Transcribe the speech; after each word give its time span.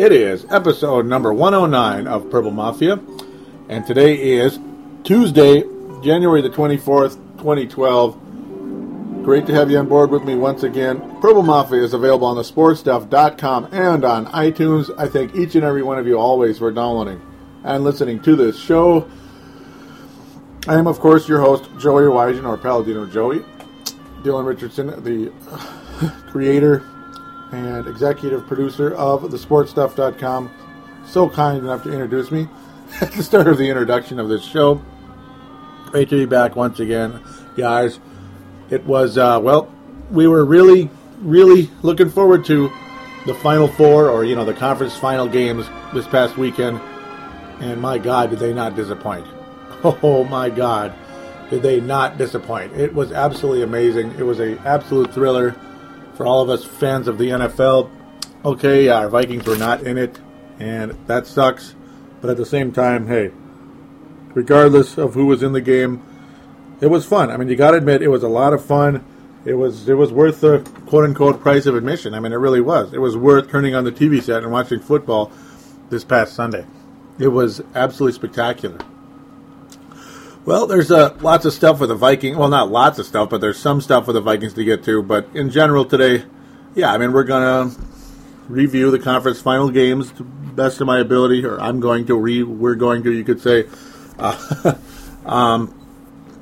It 0.00 0.12
is 0.12 0.46
episode 0.48 1.04
number 1.04 1.30
109 1.30 2.06
of 2.06 2.30
Purple 2.30 2.52
Mafia, 2.52 2.98
and 3.68 3.86
today 3.86 4.14
is 4.14 4.58
Tuesday, 5.04 5.60
January 6.02 6.40
the 6.40 6.48
24th, 6.48 7.16
2012. 7.36 9.22
Great 9.22 9.44
to 9.44 9.52
have 9.52 9.70
you 9.70 9.76
on 9.76 9.88
board 9.88 10.10
with 10.10 10.24
me 10.24 10.36
once 10.36 10.62
again. 10.62 11.00
Purple 11.20 11.42
Mafia 11.42 11.82
is 11.82 11.92
available 11.92 12.26
on 12.26 12.36
the 12.36 12.42
sportstuff.com 12.42 13.68
and 13.72 14.02
on 14.06 14.24
iTunes. 14.28 14.90
I 14.96 15.06
thank 15.06 15.34
each 15.34 15.54
and 15.54 15.64
every 15.64 15.82
one 15.82 15.98
of 15.98 16.06
you 16.06 16.18
always 16.18 16.56
for 16.56 16.70
downloading 16.70 17.20
and 17.62 17.84
listening 17.84 18.22
to 18.22 18.36
this 18.36 18.58
show. 18.58 19.06
I 20.66 20.78
am, 20.78 20.86
of 20.86 20.98
course, 20.98 21.28
your 21.28 21.42
host, 21.42 21.68
Joey 21.78 22.04
Wygen, 22.04 22.48
or 22.48 22.56
Paladino 22.56 23.04
Joey. 23.04 23.40
Dylan 24.22 24.46
Richardson, 24.46 24.86
the 25.04 25.30
uh, 25.50 26.10
creator 26.30 26.86
and 27.52 27.86
executive 27.86 28.46
producer 28.46 28.94
of 28.94 29.22
thesportstuff.com, 29.22 30.50
so 31.04 31.28
kind 31.28 31.58
enough 31.58 31.82
to 31.82 31.92
introduce 31.92 32.30
me 32.30 32.48
at 33.00 33.12
the 33.12 33.22
start 33.22 33.48
of 33.48 33.58
the 33.58 33.68
introduction 33.68 34.18
of 34.18 34.28
this 34.28 34.44
show. 34.44 34.82
Great 35.86 36.08
to 36.10 36.16
be 36.16 36.26
back 36.26 36.56
once 36.56 36.78
again, 36.80 37.20
guys. 37.56 37.98
It 38.70 38.84
was, 38.84 39.18
uh, 39.18 39.40
well, 39.42 39.72
we 40.10 40.28
were 40.28 40.44
really, 40.44 40.88
really 41.18 41.70
looking 41.82 42.10
forward 42.10 42.44
to 42.46 42.70
the 43.26 43.34
Final 43.34 43.68
Four 43.68 44.08
or, 44.08 44.24
you 44.24 44.36
know, 44.36 44.44
the 44.44 44.54
conference 44.54 44.96
final 44.96 45.28
games 45.28 45.66
this 45.92 46.06
past 46.06 46.36
weekend. 46.36 46.80
And 47.58 47.80
my 47.80 47.98
God, 47.98 48.30
did 48.30 48.38
they 48.38 48.52
not 48.52 48.76
disappoint? 48.76 49.26
Oh, 49.82 50.24
my 50.24 50.50
God, 50.50 50.92
did 51.48 51.62
they 51.62 51.80
not 51.80 52.18
disappoint? 52.18 52.74
It 52.74 52.92
was 52.92 53.12
absolutely 53.12 53.62
amazing. 53.62 54.10
It 54.18 54.24
was 54.24 54.38
a 54.38 54.58
absolute 54.58 55.14
thriller 55.14 55.56
for 56.20 56.26
all 56.26 56.42
of 56.42 56.50
us 56.50 56.62
fans 56.62 57.08
of 57.08 57.16
the 57.16 57.30
NFL, 57.30 57.90
okay, 58.44 58.90
our 58.90 59.08
Vikings 59.08 59.46
were 59.46 59.56
not 59.56 59.84
in 59.84 59.96
it, 59.96 60.20
and 60.58 60.90
that 61.06 61.26
sucks. 61.26 61.74
But 62.20 62.28
at 62.28 62.36
the 62.36 62.44
same 62.44 62.72
time, 62.72 63.06
hey, 63.06 63.30
regardless 64.34 64.98
of 64.98 65.14
who 65.14 65.24
was 65.24 65.42
in 65.42 65.52
the 65.52 65.62
game, 65.62 66.02
it 66.82 66.88
was 66.88 67.06
fun. 67.06 67.30
I 67.30 67.38
mean, 67.38 67.48
you 67.48 67.56
got 67.56 67.70
to 67.70 67.78
admit, 67.78 68.02
it 68.02 68.08
was 68.08 68.22
a 68.22 68.28
lot 68.28 68.52
of 68.52 68.62
fun. 68.62 69.02
It 69.46 69.54
was 69.54 69.88
it 69.88 69.94
was 69.94 70.12
worth 70.12 70.42
the 70.42 70.58
quote 70.84 71.04
unquote 71.04 71.40
price 71.40 71.64
of 71.64 71.74
admission. 71.74 72.12
I 72.12 72.20
mean, 72.20 72.32
it 72.32 72.36
really 72.36 72.60
was. 72.60 72.92
It 72.92 73.00
was 73.00 73.16
worth 73.16 73.48
turning 73.48 73.74
on 73.74 73.84
the 73.84 73.92
TV 73.92 74.22
set 74.22 74.42
and 74.42 74.52
watching 74.52 74.78
football 74.78 75.32
this 75.88 76.04
past 76.04 76.34
Sunday. 76.34 76.66
It 77.18 77.28
was 77.28 77.62
absolutely 77.74 78.18
spectacular. 78.18 78.78
Well, 80.44 80.66
there's 80.66 80.90
uh, 80.90 81.16
lots 81.20 81.44
of 81.44 81.52
stuff 81.52 81.80
with 81.80 81.90
the 81.90 81.94
Vikings. 81.94 82.36
Well, 82.36 82.48
not 82.48 82.70
lots 82.70 82.98
of 82.98 83.06
stuff, 83.06 83.28
but 83.30 83.40
there's 83.40 83.58
some 83.58 83.80
stuff 83.80 84.06
with 84.06 84.14
the 84.14 84.22
Vikings 84.22 84.54
to 84.54 84.64
get 84.64 84.82
to. 84.84 85.02
But 85.02 85.28
in 85.34 85.50
general 85.50 85.84
today, 85.84 86.24
yeah, 86.74 86.92
I 86.92 86.98
mean, 86.98 87.12
we're 87.12 87.24
going 87.24 87.70
to 87.70 87.80
review 88.48 88.90
the 88.90 88.98
conference 88.98 89.40
final 89.40 89.70
games 89.70 90.10
to 90.12 90.24
best 90.24 90.80
of 90.80 90.86
my 90.86 90.98
ability, 90.98 91.44
or 91.44 91.60
I'm 91.60 91.80
going 91.80 92.06
to 92.06 92.16
re. 92.16 92.42
We're 92.42 92.74
going 92.74 93.02
to, 93.02 93.12
you 93.12 93.24
could 93.24 93.40
say. 93.40 93.66
Uh, 94.18 94.74
um, 95.26 95.76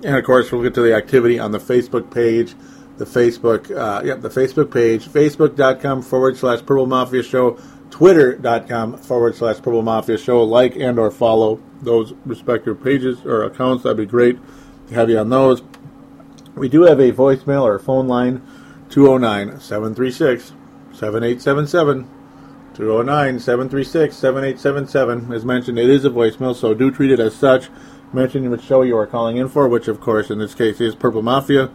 and 0.05 0.17
of 0.17 0.25
course, 0.25 0.53
we'll 0.53 0.63
get 0.63 0.75
to 0.75 0.83
the 0.83 0.95
activity 0.95 1.39
on 1.39 1.51
the 1.51 1.59
Facebook 1.59 2.13
page. 2.13 2.55
The 2.99 3.05
Facebook, 3.05 3.71
uh, 3.77 4.03
yep, 4.05 4.23
the 4.23 4.29
Facebook 4.29 4.73
page, 4.73 5.07
facebook.com 5.07 6.03
forward 6.03 6.37
slash 6.37 6.61
Purple 6.61 6.87
Mafia 6.87 7.23
Show, 7.23 7.57
twitter.com 7.99 8.97
forward 8.97 9.35
slash 9.35 9.57
Purple 9.57 9.83
Mafia 9.83 10.17
Show. 10.17 10.45
Like 10.45 10.77
and 10.77 11.01
or 11.01 11.11
follow 11.11 11.61
those 11.83 12.15
respective 12.25 12.81
pages 12.81 13.25
or 13.25 13.43
accounts. 13.43 13.83
That'd 13.83 13.97
be 13.97 14.07
great 14.07 14.39
to 14.87 14.95
have 14.95 15.11
you 15.11 15.19
on 15.19 15.31
those. 15.31 15.63
We 16.55 16.69
do 16.69 16.83
have 16.83 17.01
a 17.01 17.11
voicemail 17.11 17.63
or 17.63 17.77
phone 17.81 18.07
line 18.07 18.47
209 18.91 19.59
736 19.61 20.53
7877. 20.93 22.09
209 22.75 23.41
736 23.41 24.17
7877. 24.17 25.33
As 25.33 25.45
mentioned, 25.45 25.81
it 25.81 25.91
is 25.91 26.05
a 26.05 26.11
voicemail, 26.11 26.55
so 26.55 26.75
do 26.75 26.93
treat 26.93 27.11
it 27.11 27.19
as 27.19 27.35
such. 27.35 27.69
Mention 28.13 28.49
which 28.49 28.63
show 28.63 28.83
you 28.83 28.97
are 28.97 29.09
calling 29.09 29.39
in 29.39 29.49
for, 29.49 29.69
which 29.69 29.89
of 29.89 30.01
course 30.01 30.31
in 30.31 30.39
this 30.39 30.55
case 30.55 30.81
is 30.81 30.95
Purple 30.95 31.23
Mafia. 31.23 31.69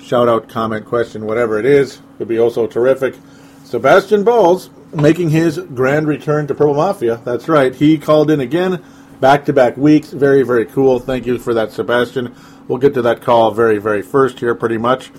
Shout 0.00 0.28
out, 0.28 0.48
comment, 0.48 0.86
question, 0.86 1.26
whatever 1.26 1.58
it 1.58 1.66
is. 1.66 2.00
Would 2.20 2.28
be 2.28 2.38
also 2.38 2.68
terrific. 2.68 3.16
Sebastian 3.64 4.22
Bowles 4.22 4.70
making 4.94 5.30
his 5.30 5.58
grand 5.58 6.06
return 6.06 6.46
to 6.46 6.54
Purple 6.54 6.74
Mafia. 6.74 7.20
That's 7.24 7.48
right. 7.48 7.74
He 7.74 7.98
called 7.98 8.30
in 8.30 8.40
again 8.40 8.82
back 9.20 9.44
to 9.46 9.52
back 9.52 9.76
weeks. 9.76 10.10
Very, 10.10 10.42
very 10.42 10.66
cool. 10.66 10.98
Thank 10.98 11.26
you 11.26 11.38
for 11.38 11.54
that, 11.54 11.72
Sebastian. 11.72 12.34
We'll 12.68 12.78
get 12.78 12.94
to 12.94 13.02
that 13.02 13.20
call 13.20 13.50
very, 13.50 13.78
very 13.78 14.02
first 14.02 14.40
here, 14.40 14.54
pretty 14.54 14.78
much. 14.78 15.10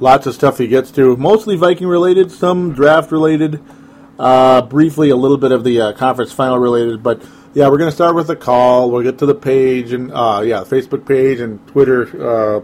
Lots 0.00 0.26
of 0.26 0.34
stuff 0.34 0.58
he 0.58 0.68
gets 0.68 0.90
to, 0.92 1.16
mostly 1.16 1.56
Viking 1.56 1.88
related, 1.88 2.30
some 2.30 2.72
draft 2.72 3.10
related, 3.10 3.60
uh, 4.18 4.62
briefly 4.62 5.10
a 5.10 5.16
little 5.16 5.38
bit 5.38 5.50
of 5.50 5.64
the 5.64 5.80
uh, 5.80 5.92
conference 5.92 6.32
final 6.32 6.58
related. 6.58 7.02
But 7.02 7.22
yeah, 7.52 7.68
we're 7.68 7.78
going 7.78 7.90
to 7.90 7.94
start 7.94 8.14
with 8.14 8.28
the 8.28 8.36
call. 8.36 8.90
We'll 8.90 9.02
get 9.02 9.18
to 9.18 9.26
the 9.26 9.34
page 9.34 9.92
and, 9.92 10.12
uh, 10.12 10.42
yeah, 10.44 10.60
Facebook 10.60 11.06
page 11.06 11.40
and 11.40 11.66
Twitter 11.66 12.04
uh, 12.22 12.60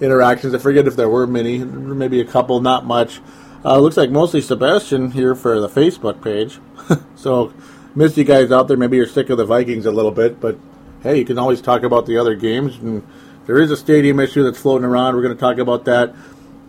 interactions. 0.00 0.54
I 0.54 0.58
forget 0.58 0.86
if 0.86 0.96
there 0.96 1.08
were 1.08 1.26
many, 1.26 1.58
maybe 1.58 2.20
a 2.20 2.26
couple, 2.26 2.60
not 2.60 2.84
much. 2.84 3.20
Uh, 3.64 3.78
looks 3.78 3.96
like 3.96 4.10
mostly 4.10 4.40
Sebastian 4.40 5.10
here 5.10 5.34
for 5.34 5.60
the 5.60 5.68
Facebook 5.68 6.22
page. 6.22 6.60
so 7.16 7.52
miss 7.94 8.16
you 8.16 8.24
guys 8.24 8.52
out 8.52 8.68
there. 8.68 8.76
Maybe 8.76 8.96
you're 8.96 9.06
sick 9.06 9.30
of 9.30 9.38
the 9.38 9.44
Vikings 9.44 9.86
a 9.86 9.90
little 9.90 10.12
bit, 10.12 10.40
but 10.40 10.58
hey, 11.02 11.18
you 11.18 11.24
can 11.24 11.38
always 11.38 11.60
talk 11.60 11.82
about 11.82 12.06
the 12.06 12.16
other 12.16 12.36
games. 12.36 12.76
And 12.76 13.06
there 13.46 13.58
is 13.58 13.70
a 13.70 13.76
stadium 13.76 14.20
issue 14.20 14.44
that's 14.44 14.58
floating 14.58 14.84
around. 14.84 15.16
We're 15.16 15.22
going 15.22 15.34
to 15.34 15.40
talk 15.40 15.58
about 15.58 15.84
that. 15.86 16.14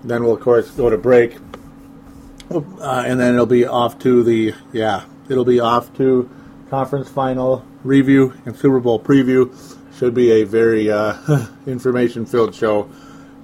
Then 0.03 0.23
we'll 0.23 0.33
of 0.33 0.39
course 0.39 0.71
go 0.71 0.89
to 0.89 0.97
break, 0.97 1.35
uh, 2.49 3.03
and 3.05 3.19
then 3.19 3.33
it'll 3.33 3.45
be 3.45 3.65
off 3.65 3.99
to 3.99 4.23
the 4.23 4.53
yeah, 4.71 5.03
it'll 5.27 5.43
be 5.43 5.59
off 5.59 5.93
to 5.97 6.29
conference 6.69 7.09
final 7.09 7.65
review 7.83 8.33
and 8.45 8.55
Super 8.55 8.79
Bowl 8.79 8.97
preview. 8.97 9.53
Should 9.97 10.13
be 10.13 10.31
a 10.31 10.45
very 10.45 10.89
uh, 10.89 11.17
information 11.67 12.25
filled 12.25 12.55
show. 12.55 12.89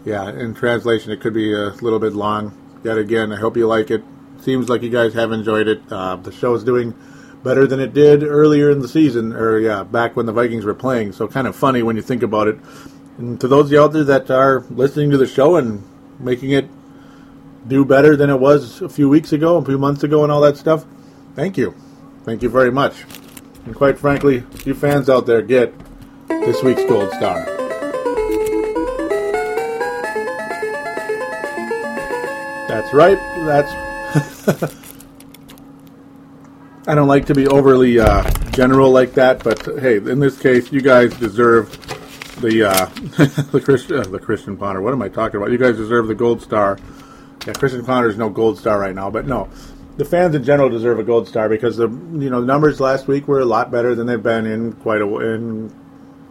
Yeah, 0.05 0.29
in 0.29 0.53
translation, 0.53 1.11
it 1.11 1.19
could 1.19 1.33
be 1.33 1.53
a 1.53 1.71
little 1.81 1.99
bit 1.99 2.13
long. 2.13 2.53
Yet 2.85 2.99
again, 2.99 3.31
I 3.31 3.37
hope 3.37 3.57
you 3.57 3.65
like 3.65 3.89
it. 3.89 4.03
Seems 4.41 4.69
like 4.69 4.83
you 4.83 4.91
guys 4.91 5.15
have 5.15 5.31
enjoyed 5.31 5.67
it. 5.67 5.81
Uh, 5.91 6.17
the 6.17 6.31
show 6.31 6.53
is 6.53 6.63
doing 6.63 6.93
better 7.43 7.65
than 7.65 7.79
it 7.79 7.95
did 7.95 8.21
earlier 8.21 8.69
in 8.69 8.77
the 8.77 8.87
season, 8.87 9.33
or 9.33 9.57
yeah, 9.57 9.83
back 9.83 10.15
when 10.15 10.27
the 10.27 10.31
Vikings 10.31 10.65
were 10.65 10.75
playing. 10.75 11.11
So 11.11 11.27
kind 11.27 11.47
of 11.47 11.55
funny 11.55 11.81
when 11.81 11.95
you 11.95 12.03
think 12.03 12.21
about 12.21 12.47
it. 12.47 12.59
And 13.17 13.41
to 13.41 13.47
those 13.47 13.73
out 13.73 13.91
there 13.91 14.03
that 14.03 14.29
are 14.29 14.59
listening 14.69 15.09
to 15.09 15.17
the 15.17 15.25
show 15.25 15.55
and 15.55 15.83
making 16.19 16.51
it 16.51 16.69
do 17.67 17.83
better 17.85 18.15
than 18.15 18.29
it 18.29 18.39
was 18.39 18.83
a 18.83 18.89
few 18.89 19.09
weeks 19.09 19.33
ago, 19.33 19.57
a 19.57 19.65
few 19.65 19.79
months 19.79 20.03
ago, 20.03 20.21
and 20.21 20.31
all 20.31 20.41
that 20.41 20.55
stuff, 20.55 20.85
thank 21.33 21.57
you. 21.57 21.73
Thank 22.23 22.43
you 22.43 22.49
very 22.49 22.71
much. 22.71 23.03
And 23.65 23.75
quite 23.75 23.97
frankly, 23.97 24.43
you 24.63 24.75
fans 24.75 25.09
out 25.09 25.25
there 25.25 25.41
get 25.41 25.73
this 26.27 26.61
week's 26.61 26.85
Gold 26.85 27.09
Star. 27.13 27.64
That's 32.75 32.93
right. 32.93 33.17
That's. 33.45 33.71
I 36.87 36.93
don't 36.93 37.07
like 37.07 37.25
to 37.27 37.33
be 37.33 37.47
overly 37.47 37.99
uh, 38.01 38.29
general 38.51 38.91
like 38.91 39.13
that, 39.13 39.41
but 39.45 39.63
hey, 39.79 39.95
in 39.95 40.19
this 40.19 40.37
case, 40.37 40.73
you 40.73 40.81
guys 40.81 41.13
deserve 41.15 41.71
the 42.41 42.69
uh, 42.69 42.85
the 43.53 43.61
Christian 43.63 43.99
uh, 43.99 44.03
the 44.03 44.19
Christian 44.19 44.57
Ponder. 44.57 44.81
What 44.81 44.91
am 44.91 45.01
I 45.01 45.07
talking 45.07 45.37
about? 45.37 45.51
You 45.51 45.57
guys 45.57 45.77
deserve 45.77 46.07
the 46.07 46.15
gold 46.15 46.41
star. 46.41 46.77
Yeah, 47.47 47.53
Christian 47.53 47.85
Ponder 47.85 48.09
is 48.09 48.17
no 48.17 48.29
gold 48.29 48.59
star 48.59 48.77
right 48.77 48.93
now, 48.93 49.09
but 49.09 49.25
no, 49.25 49.47
the 49.95 50.03
fans 50.03 50.35
in 50.35 50.43
general 50.43 50.67
deserve 50.67 50.99
a 50.99 51.03
gold 51.03 51.29
star 51.29 51.47
because 51.47 51.77
the 51.77 51.87
you 51.87 52.29
know 52.29 52.41
the 52.41 52.47
numbers 52.47 52.81
last 52.81 53.07
week 53.07 53.25
were 53.29 53.39
a 53.39 53.45
lot 53.45 53.71
better 53.71 53.95
than 53.95 54.05
they've 54.05 54.21
been 54.21 54.45
in 54.45 54.73
quite 54.73 55.01
a 55.01 55.17
in 55.19 55.73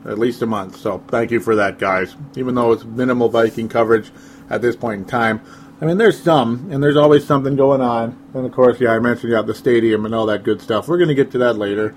at 0.04 0.18
least 0.18 0.42
a 0.42 0.46
month. 0.46 0.76
So 0.76 1.02
thank 1.08 1.30
you 1.30 1.40
for 1.40 1.56
that, 1.56 1.78
guys. 1.78 2.14
Even 2.36 2.54
though 2.54 2.72
it's 2.72 2.84
minimal 2.84 3.30
Viking 3.30 3.70
coverage 3.70 4.12
at 4.50 4.60
this 4.60 4.76
point 4.76 5.00
in 5.00 5.06
time. 5.06 5.40
I 5.80 5.86
mean, 5.86 5.98
there's 5.98 6.22
some, 6.22 6.68
and 6.70 6.82
there's 6.82 6.96
always 6.96 7.26
something 7.26 7.56
going 7.56 7.80
on. 7.80 8.16
And 8.34 8.46
of 8.46 8.52
course, 8.52 8.80
yeah, 8.80 8.90
I 8.90 8.98
mentioned 9.00 9.32
yeah, 9.32 9.42
the 9.42 9.54
stadium 9.54 10.06
and 10.06 10.14
all 10.14 10.26
that 10.26 10.44
good 10.44 10.60
stuff. 10.60 10.86
We're 10.88 10.98
going 10.98 11.08
to 11.08 11.14
get 11.14 11.32
to 11.32 11.38
that 11.38 11.54
later. 11.56 11.94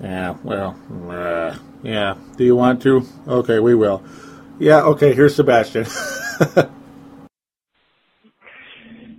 Yeah, 0.00 0.36
well, 0.42 0.78
uh, 1.08 1.56
yeah. 1.82 2.16
Do 2.36 2.44
you 2.44 2.56
want 2.56 2.82
to? 2.82 3.06
Okay, 3.26 3.58
we 3.58 3.74
will. 3.74 4.02
Yeah, 4.58 4.82
okay, 4.82 5.14
here's 5.14 5.34
Sebastian. 5.34 5.84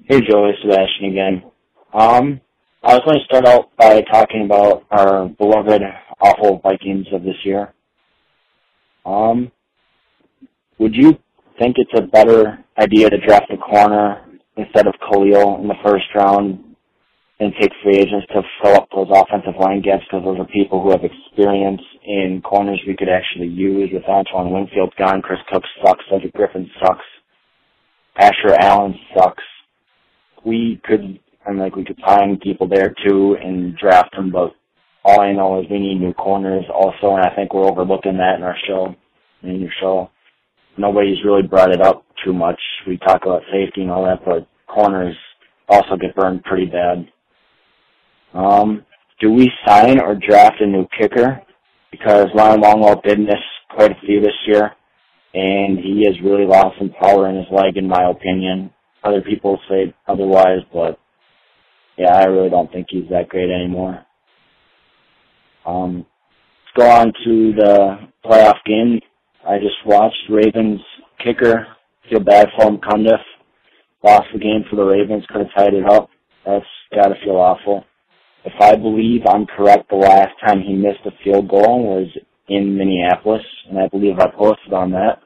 hey, 0.05 0.21
Joey, 0.21 0.53
Sebastian 0.61 1.05
again. 1.05 1.43
Um, 1.93 2.41
I 2.83 2.93
was 2.93 3.01
going 3.05 3.19
to 3.19 3.25
start 3.25 3.45
out 3.45 3.75
by 3.77 4.01
talking 4.01 4.45
about 4.45 4.85
our 4.91 5.27
beloved, 5.27 5.81
awful 6.21 6.59
Vikings 6.59 7.07
of 7.11 7.23
this 7.23 7.37
year. 7.43 7.73
Um, 9.05 9.51
would 10.77 10.95
you 10.95 11.17
think 11.59 11.75
it's 11.77 11.97
a 11.97 12.07
better 12.07 12.59
idea 12.77 13.09
to 13.09 13.17
draft 13.25 13.51
a 13.51 13.57
corner 13.57 14.25
instead 14.57 14.87
of 14.87 14.93
Kalil 15.09 15.61
in 15.61 15.67
the 15.67 15.75
first 15.83 16.05
round 16.15 16.75
and 17.39 17.53
take 17.59 17.71
free 17.83 17.97
agents 17.97 18.25
to 18.33 18.41
fill 18.63 18.75
up 18.75 18.87
those 18.95 19.09
offensive 19.11 19.59
line 19.59 19.81
gaps 19.81 20.03
because 20.09 20.23
those 20.23 20.39
are 20.39 20.47
people 20.47 20.81
who 20.81 20.91
have 20.91 21.03
experience 21.03 21.81
in 22.05 22.41
corners 22.41 22.81
we 22.87 22.95
could 22.95 23.09
actually 23.09 23.47
use 23.47 23.89
with 23.91 24.03
Antoine 24.05 24.51
Winfield 24.51 24.93
gone. 24.97 25.21
Chris 25.21 25.39
Cook 25.51 25.63
sucks. 25.83 26.03
Cedric 26.09 26.33
Griffin 26.33 26.69
sucks. 26.79 27.03
Asher 28.17 28.55
Allen 28.59 28.95
sucks. 29.17 29.43
We 30.45 30.79
could, 30.85 31.19
and 31.45 31.59
like 31.59 31.75
we 31.75 31.83
could 31.83 31.99
find 32.05 32.39
people 32.39 32.69
there 32.69 32.95
too 33.05 33.35
and 33.41 33.77
draft 33.77 34.15
them, 34.15 34.31
but 34.31 34.53
all 35.03 35.19
I 35.19 35.33
know 35.33 35.59
is 35.59 35.65
we 35.69 35.79
need 35.79 35.99
new 35.99 36.13
corners 36.13 36.63
also, 36.73 37.15
and 37.15 37.25
I 37.25 37.35
think 37.35 37.53
we're 37.53 37.69
overlooking 37.69 38.17
that 38.17 38.37
in 38.37 38.43
our 38.43 38.55
show, 38.67 38.95
in 39.43 39.59
your 39.59 39.71
show. 39.79 40.09
Nobody's 40.77 41.23
really 41.23 41.43
brought 41.43 41.71
it 41.71 41.81
up 41.81 42.05
too 42.23 42.33
much. 42.33 42.59
We 42.87 42.97
talk 42.97 43.21
about 43.25 43.41
safety 43.51 43.81
and 43.81 43.91
all 43.91 44.03
that, 44.05 44.25
but 44.25 44.47
corners 44.67 45.15
also 45.69 45.95
get 45.95 46.15
burned 46.15 46.43
pretty 46.43 46.65
bad. 46.65 47.07
Um, 48.33 48.85
do 49.21 49.31
we 49.31 49.49
sign 49.65 49.99
or 49.99 50.15
draft 50.15 50.59
a 50.59 50.67
new 50.67 50.85
kicker? 50.99 51.41
Because 51.91 52.27
Ryan 52.35 52.61
Longwell 52.61 53.01
did 53.03 53.19
miss 53.19 53.35
quite 53.69 53.91
a 53.91 53.99
few 54.05 54.19
this 54.19 54.35
year, 54.45 54.71
and 55.33 55.77
he 55.77 56.03
has 56.05 56.15
really 56.23 56.45
lost 56.45 56.77
some 56.77 56.91
power 57.01 57.29
in 57.29 57.37
his 57.37 57.45
leg, 57.51 57.77
in 57.77 57.87
my 57.87 58.09
opinion. 58.09 58.71
Other 59.03 59.21
people 59.21 59.59
say 59.69 59.93
otherwise, 60.07 60.59
but 60.73 60.99
yeah, 61.97 62.13
I 62.13 62.25
really 62.25 62.49
don't 62.49 62.71
think 62.71 62.87
he's 62.89 63.09
that 63.09 63.29
great 63.29 63.49
anymore. 63.49 64.05
Um, 65.65 66.05
let's 66.75 66.85
go 66.85 66.89
on 66.89 67.13
to 67.23 67.53
the 67.53 67.97
playoff 68.25 68.57
game. 68.65 68.99
I 69.47 69.57
just 69.57 69.85
watched 69.85 70.29
Ravens 70.29 70.81
kicker. 71.23 71.67
Feel 72.09 72.21
bad 72.21 72.47
for 72.57 72.67
him, 72.67 72.77
Cundiff. 72.77 73.21
Lost 74.03 74.27
the 74.33 74.39
game 74.39 74.63
for 74.69 74.75
the 74.75 74.83
Ravens, 74.83 75.25
could 75.29 75.41
have 75.41 75.55
tied 75.55 75.73
it 75.73 75.85
up. 75.89 76.09
That's 76.45 76.65
gotta 76.93 77.15
feel 77.23 77.37
awful 77.37 77.85
if 78.45 78.53
I 78.61 78.75
believe 78.75 79.21
I'm 79.27 79.47
correct, 79.47 79.89
the 79.89 79.95
last 79.95 80.33
time 80.45 80.61
he 80.61 80.73
missed 80.73 80.99
a 81.05 81.11
field 81.23 81.49
goal 81.49 81.83
was 81.83 82.07
in 82.47 82.77
Minneapolis, 82.77 83.41
and 83.67 83.79
I 83.79 83.87
believe 83.87 84.19
I 84.19 84.29
posted 84.29 84.71
on 84.71 84.91
that. 84.91 85.19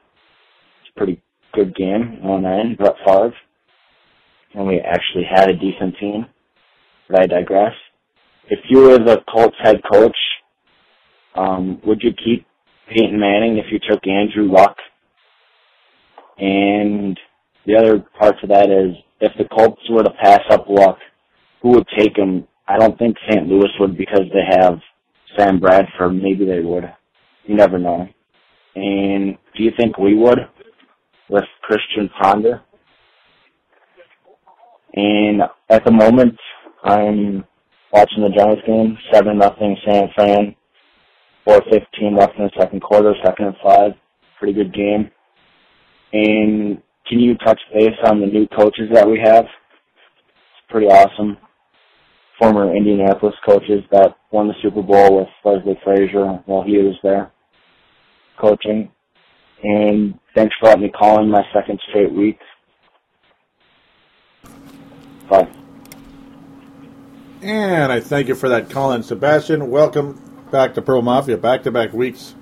It's 0.80 0.90
a 0.96 0.98
pretty 0.98 1.22
good 1.52 1.76
game 1.76 2.20
on 2.24 2.42
that 2.42 2.60
end, 2.60 2.78
Brett 2.78 2.94
Favre. 3.06 3.34
And 4.54 4.66
we 4.66 4.80
actually 4.80 5.24
had 5.30 5.50
a 5.50 5.54
decent 5.54 5.96
team. 6.00 6.26
But 7.08 7.20
I 7.20 7.26
digress. 7.26 7.74
If 8.48 8.60
you 8.70 8.78
were 8.78 8.98
the 8.98 9.18
Colts 9.32 9.56
head 9.62 9.80
coach, 9.92 10.16
um, 11.36 11.80
would 11.84 12.02
you 12.02 12.12
keep 12.12 12.46
Peyton 12.90 13.18
Manning 13.18 13.58
if 13.58 13.66
you 13.70 13.78
took 13.88 14.06
Andrew 14.06 14.52
Luck? 14.52 14.76
And 16.38 17.18
the 17.66 17.76
other 17.76 18.04
part 18.18 18.36
to 18.40 18.46
that 18.48 18.70
is, 18.70 18.96
if 19.20 19.32
the 19.38 19.44
Colts 19.54 19.82
were 19.90 20.02
to 20.02 20.10
pass 20.22 20.40
up 20.50 20.66
Luck, 20.68 20.98
who 21.62 21.70
would 21.70 21.86
take 21.96 22.16
him 22.16 22.46
I 22.70 22.78
don't 22.78 22.96
think 22.98 23.16
St. 23.28 23.48
Louis 23.48 23.68
would 23.80 23.98
because 23.98 24.26
they 24.32 24.44
have 24.48 24.78
Sam 25.36 25.58
Bradford. 25.58 26.14
Maybe 26.14 26.44
they 26.44 26.60
would. 26.60 26.84
You 27.44 27.56
never 27.56 27.80
know. 27.80 28.06
And 28.76 29.36
do 29.56 29.64
you 29.64 29.72
think 29.76 29.98
we 29.98 30.14
would 30.14 30.38
with 31.28 31.42
Christian 31.62 32.08
Ponder? 32.20 32.62
And 34.94 35.42
at 35.68 35.84
the 35.84 35.90
moment, 35.90 36.36
I'm 36.84 37.44
watching 37.92 38.22
the 38.22 38.34
Giants 38.36 38.62
game, 38.64 38.96
seven 39.12 39.38
nothing 39.38 39.76
San 39.84 40.08
Fran, 40.14 40.54
four 41.44 41.60
fifteen 41.70 42.16
left 42.16 42.36
in 42.38 42.44
the 42.44 42.50
second 42.58 42.80
quarter, 42.80 43.14
second 43.24 43.46
and 43.46 43.56
five, 43.62 43.92
pretty 44.38 44.54
good 44.54 44.74
game. 44.74 45.10
And 46.12 46.82
can 47.08 47.20
you 47.20 47.36
touch 47.36 47.60
base 47.72 47.96
on 48.04 48.20
the 48.20 48.26
new 48.26 48.46
coaches 48.48 48.90
that 48.92 49.08
we 49.08 49.20
have? 49.24 49.44
It's 49.44 50.68
pretty 50.68 50.86
awesome 50.86 51.36
former 52.40 52.74
Indianapolis 52.74 53.34
coaches 53.46 53.84
that 53.92 54.16
won 54.32 54.48
the 54.48 54.54
Super 54.62 54.82
Bowl 54.82 55.18
with 55.18 55.28
Leslie 55.44 55.78
Frazier 55.84 56.42
while 56.46 56.62
he 56.62 56.78
was 56.78 56.94
there 57.02 57.30
coaching. 58.40 58.90
And 59.62 60.18
thanks 60.34 60.54
for 60.58 60.68
letting 60.68 60.84
me 60.84 60.90
call 60.90 61.22
in 61.22 61.30
my 61.30 61.42
second 61.52 61.78
straight 61.90 62.12
week. 62.12 62.38
Bye. 65.28 65.48
And 67.42 67.92
I 67.92 68.00
thank 68.00 68.28
you 68.28 68.34
for 68.34 68.48
that 68.48 68.70
call 68.70 68.92
in, 68.92 69.02
Sebastian. 69.02 69.70
Welcome 69.70 70.29
back 70.50 70.74
to 70.74 70.82
Purple 70.82 71.02
Mafia. 71.02 71.36
Back 71.36 71.62
to 71.64 71.70
back 71.70 71.92
weeks 71.92 72.34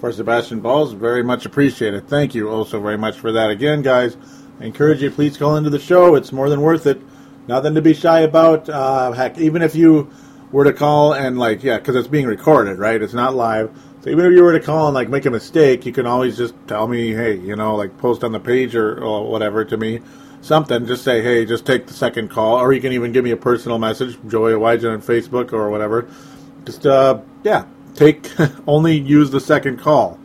for 0.00 0.12
Sebastian 0.12 0.60
Bowles. 0.60 0.92
Very 0.92 1.22
much 1.22 1.46
appreciated. 1.46 2.08
Thank 2.08 2.34
you 2.34 2.50
also 2.50 2.80
very 2.80 2.98
much 2.98 3.18
for 3.18 3.32
that 3.32 3.50
again, 3.50 3.82
guys. 3.82 4.16
I 4.60 4.64
encourage 4.64 5.02
you, 5.02 5.10
please 5.10 5.36
call 5.36 5.56
into 5.56 5.70
the 5.70 5.78
show. 5.78 6.14
It's 6.14 6.32
more 6.32 6.48
than 6.48 6.60
worth 6.60 6.86
it 6.86 7.00
nothing 7.46 7.74
to 7.74 7.82
be 7.82 7.94
shy 7.94 8.20
about. 8.20 8.68
Uh, 8.68 9.12
heck, 9.12 9.38
even 9.38 9.62
if 9.62 9.74
you 9.74 10.10
were 10.52 10.64
to 10.64 10.72
call 10.72 11.12
and 11.12 11.38
like, 11.38 11.62
yeah, 11.62 11.78
because 11.78 11.96
it's 11.96 12.08
being 12.08 12.26
recorded, 12.26 12.78
right? 12.78 13.00
It's 13.00 13.14
not 13.14 13.34
live. 13.34 13.70
So 14.02 14.10
even 14.10 14.26
if 14.26 14.32
you 14.32 14.42
were 14.42 14.52
to 14.52 14.64
call 14.64 14.86
and 14.86 14.94
like 14.94 15.08
make 15.08 15.26
a 15.26 15.30
mistake, 15.30 15.86
you 15.86 15.92
can 15.92 16.06
always 16.06 16.36
just 16.36 16.54
tell 16.66 16.86
me, 16.86 17.12
hey, 17.12 17.36
you 17.36 17.56
know, 17.56 17.74
like 17.74 17.96
post 17.98 18.22
on 18.22 18.32
the 18.32 18.40
page 18.40 18.74
or, 18.74 19.02
or 19.02 19.30
whatever 19.30 19.64
to 19.64 19.76
me, 19.76 20.00
something. 20.42 20.86
Just 20.86 21.04
say, 21.04 21.22
hey, 21.22 21.44
just 21.44 21.64
take 21.64 21.86
the 21.86 21.94
second 21.94 22.30
call, 22.30 22.56
or 22.56 22.72
you 22.72 22.80
can 22.80 22.92
even 22.92 23.12
give 23.12 23.24
me 23.24 23.30
a 23.30 23.36
personal 23.36 23.78
message, 23.78 24.18
Joey 24.28 24.52
Wygen 24.52 24.92
on 24.92 25.02
Facebook 25.02 25.52
or 25.52 25.70
whatever. 25.70 26.08
Just 26.64 26.86
uh, 26.86 27.20
yeah, 27.42 27.66
take 27.94 28.30
only 28.66 28.96
use 28.96 29.30
the 29.30 29.40
second 29.40 29.78
call. 29.78 30.18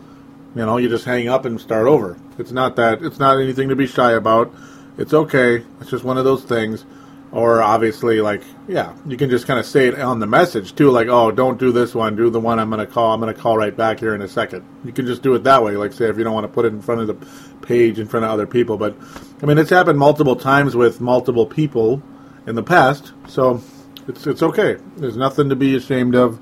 You 0.55 0.65
know, 0.65 0.77
you 0.77 0.89
just 0.89 1.05
hang 1.05 1.27
up 1.27 1.45
and 1.45 1.59
start 1.59 1.87
over. 1.87 2.17
It's 2.37 2.51
not 2.51 2.75
that. 2.77 3.03
It's 3.03 3.19
not 3.19 3.39
anything 3.39 3.69
to 3.69 3.75
be 3.75 3.87
shy 3.87 4.13
about. 4.13 4.53
It's 4.97 5.13
okay. 5.13 5.63
It's 5.79 5.89
just 5.89 6.03
one 6.03 6.17
of 6.17 6.25
those 6.25 6.43
things. 6.43 6.85
Or 7.31 7.61
obviously, 7.61 8.21
like, 8.21 8.41
yeah, 8.67 8.95
you 9.05 9.15
can 9.15 9.29
just 9.29 9.45
kind 9.45 9.59
of 9.59 9.65
say 9.67 9.87
it 9.87 9.99
on 9.99 10.19
the 10.19 10.25
message 10.25 10.73
too, 10.73 10.89
like, 10.89 11.07
oh, 11.09 11.29
don't 11.29 11.59
do 11.59 11.71
this 11.71 11.93
one, 11.93 12.15
do 12.15 12.31
the 12.31 12.39
one 12.39 12.57
I'm 12.57 12.71
going 12.71 12.83
to 12.83 12.91
call. 12.91 13.13
I'm 13.13 13.21
going 13.21 13.33
to 13.33 13.39
call 13.39 13.55
right 13.55 13.75
back 13.75 13.99
here 13.99 14.15
in 14.15 14.21
a 14.23 14.27
second. 14.27 14.65
You 14.83 14.91
can 14.91 15.05
just 15.05 15.21
do 15.21 15.35
it 15.35 15.43
that 15.43 15.63
way, 15.63 15.77
like, 15.77 15.93
say, 15.93 16.05
if 16.05 16.17
you 16.17 16.23
don't 16.23 16.33
want 16.33 16.45
to 16.45 16.51
put 16.51 16.65
it 16.65 16.69
in 16.73 16.81
front 16.81 17.01
of 17.01 17.07
the 17.07 17.27
page 17.67 17.99
in 17.99 18.07
front 18.07 18.25
of 18.25 18.31
other 18.31 18.47
people. 18.47 18.77
But, 18.77 18.95
I 19.43 19.45
mean, 19.45 19.59
it's 19.59 19.69
happened 19.69 19.99
multiple 19.99 20.35
times 20.35 20.75
with 20.75 21.01
multiple 21.01 21.45
people 21.45 22.01
in 22.47 22.55
the 22.55 22.63
past, 22.63 23.13
so 23.27 23.61
it's, 24.09 24.27
it's 24.27 24.43
okay. 24.43 24.77
There's 24.97 25.17
nothing 25.17 25.49
to 25.49 25.55
be 25.55 25.75
ashamed 25.75 26.15
of, 26.15 26.39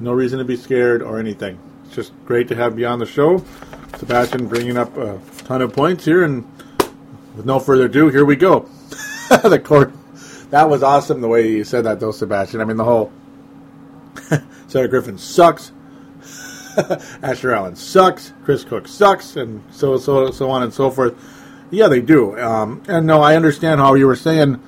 no 0.00 0.12
reason 0.12 0.38
to 0.38 0.44
be 0.44 0.56
scared 0.56 1.02
or 1.02 1.20
anything. 1.20 1.58
It's 1.84 1.94
just 1.94 2.12
great 2.24 2.48
to 2.48 2.56
have 2.56 2.78
you 2.78 2.86
on 2.86 2.98
the 2.98 3.06
show. 3.06 3.44
Sebastian 3.98 4.48
bringing 4.48 4.76
up 4.76 4.96
a 4.96 5.20
ton 5.44 5.62
of 5.62 5.72
points 5.72 6.04
here, 6.04 6.24
and 6.24 6.44
with 7.36 7.46
no 7.46 7.60
further 7.60 7.84
ado, 7.86 8.08
here 8.08 8.24
we 8.24 8.36
go. 8.36 8.68
the 9.42 9.60
court 9.62 9.92
that 10.50 10.68
was 10.68 10.82
awesome 10.82 11.20
the 11.20 11.28
way 11.28 11.48
you 11.48 11.64
said 11.64 11.84
that, 11.84 12.00
though, 12.00 12.10
Sebastian. 12.10 12.60
I 12.60 12.64
mean, 12.64 12.76
the 12.76 12.84
whole 12.84 13.12
Sarah 14.68 14.88
Griffin 14.88 15.16
sucks. 15.16 15.72
Asher 17.22 17.52
Allen 17.52 17.76
sucks. 17.76 18.32
Chris 18.44 18.64
Cook 18.64 18.86
sucks, 18.88 19.36
and 19.36 19.62
so 19.70 19.96
so 19.96 20.30
so 20.30 20.50
on 20.50 20.62
and 20.62 20.74
so 20.74 20.90
forth. 20.90 21.14
Yeah, 21.70 21.88
they 21.88 22.00
do. 22.00 22.38
Um, 22.38 22.82
and 22.88 23.06
no, 23.06 23.22
I 23.22 23.36
understand 23.36 23.80
how 23.80 23.94
you 23.94 24.06
were 24.06 24.16
saying 24.16 24.60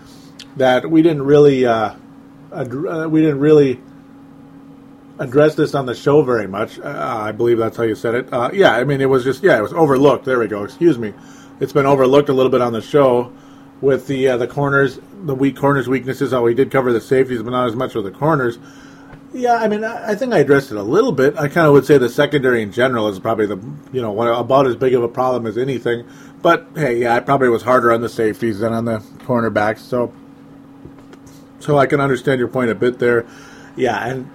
that 0.57 0.89
we 0.89 1.03
didn't 1.03 1.23
really 1.23 1.67
uh, 1.67 1.95
uh, 2.53 3.09
we 3.09 3.21
didn't 3.21 3.41
really 3.41 3.81
address 5.19 5.55
this 5.55 5.75
on 5.75 5.87
the 5.87 5.95
show 5.95 6.23
very 6.23 6.47
much. 6.47 6.79
Uh, 6.79 6.89
I 6.89 7.33
believe 7.33 7.59
that's 7.59 7.77
how 7.77 7.85
you 7.85 7.95
said 7.95 8.15
it. 8.15 8.33
Uh, 8.33 8.51
yeah, 8.53 8.73
I 8.73 8.85
mean 8.85 9.01
it 9.01 9.09
was 9.09 9.25
just 9.25 9.43
yeah, 9.43 9.59
it 9.59 9.63
was 9.63 9.73
overlooked. 9.73 10.25
There 10.25 10.39
we 10.39 10.49
go. 10.49 10.65
Excuse 10.65 10.99
me. 10.99 11.15
It's 11.61 11.73
been 11.73 11.87
overlooked 11.87 12.29
a 12.29 12.33
little 12.33 12.51
bit 12.51 12.61
on 12.61 12.73
the 12.73 12.83
show 12.83 13.33
with 13.81 14.07
the 14.07 14.29
uh, 14.29 14.37
the 14.37 14.47
corners, 14.47 14.99
the 15.25 15.35
weak 15.35 15.57
corners 15.57 15.89
weaknesses. 15.89 16.33
Oh, 16.33 16.43
we 16.43 16.55
did 16.55 16.71
cover 16.71 16.93
the 16.93 17.01
safeties, 17.01 17.43
but 17.43 17.51
not 17.51 17.69
as 17.69 17.77
much 17.77 17.95
with 17.95 18.05
the 18.05 18.11
corners. 18.11 18.59
Yeah, 19.35 19.55
I 19.55 19.67
mean, 19.67 19.83
I 19.83 20.15
think 20.15 20.35
I 20.35 20.39
addressed 20.41 20.73
it 20.73 20.77
a 20.77 20.83
little 20.83 21.13
bit. 21.13 21.39
I 21.39 21.49
kind 21.49 21.67
of 21.67 21.73
would 21.73 21.87
say 21.87 21.97
the 21.97 22.11
secondary 22.11 22.63
in 22.63 22.71
general 22.71 23.09
is 23.09 23.19
probably 23.19 23.47
the 23.47 23.57
you 23.93 24.03
know 24.03 24.21
about 24.21 24.67
as 24.67 24.77
big 24.77 24.95
of 24.95 25.03
a 25.03 25.09
problem 25.09 25.47
as 25.47 25.57
anything. 25.57 26.07
But 26.43 26.69
hey, 26.75 26.99
yeah, 26.99 27.15
I 27.15 27.21
probably 27.21 27.49
was 27.49 27.63
harder 27.63 27.93
on 27.93 28.03
the 28.03 28.09
safeties 28.09 28.59
than 28.59 28.73
on 28.73 28.85
the 28.85 28.99
cornerbacks. 29.25 29.79
So 29.79 30.13
So 31.63 31.79
I 31.79 31.87
can 31.87 32.01
understand 32.01 32.39
your 32.39 32.49
point 32.49 32.71
a 32.71 32.75
bit 32.75 32.99
there. 32.99 33.25
Yeah, 33.77 34.05
and 34.07 34.31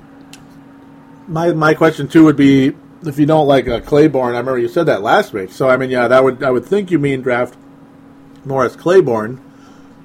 my 1.28 1.52
my 1.54 1.74
question 1.74 2.08
too 2.08 2.24
would 2.26 2.38
be 2.38 2.74
if 3.06 3.20
you 3.20 3.26
don't 3.26 3.48
like 3.48 3.68
uh, 3.68 3.82
Claiborne. 3.82 4.36
I 4.36 4.40
remember 4.40 4.58
you 4.58 4.68
said 4.68 4.86
that 4.86 5.02
last 5.02 5.34
week. 5.34 5.52
So 5.52 5.70
I 5.70 5.78
mean, 5.78 5.90
yeah, 5.90 6.08
that 6.08 6.24
would 6.24 6.44
I 6.44 6.52
would 6.52 6.66
think 6.66 6.90
you 6.90 7.00
mean 7.00 7.22
draft 7.22 7.58
Morris 8.46 8.76
Claiborne, 8.76 9.42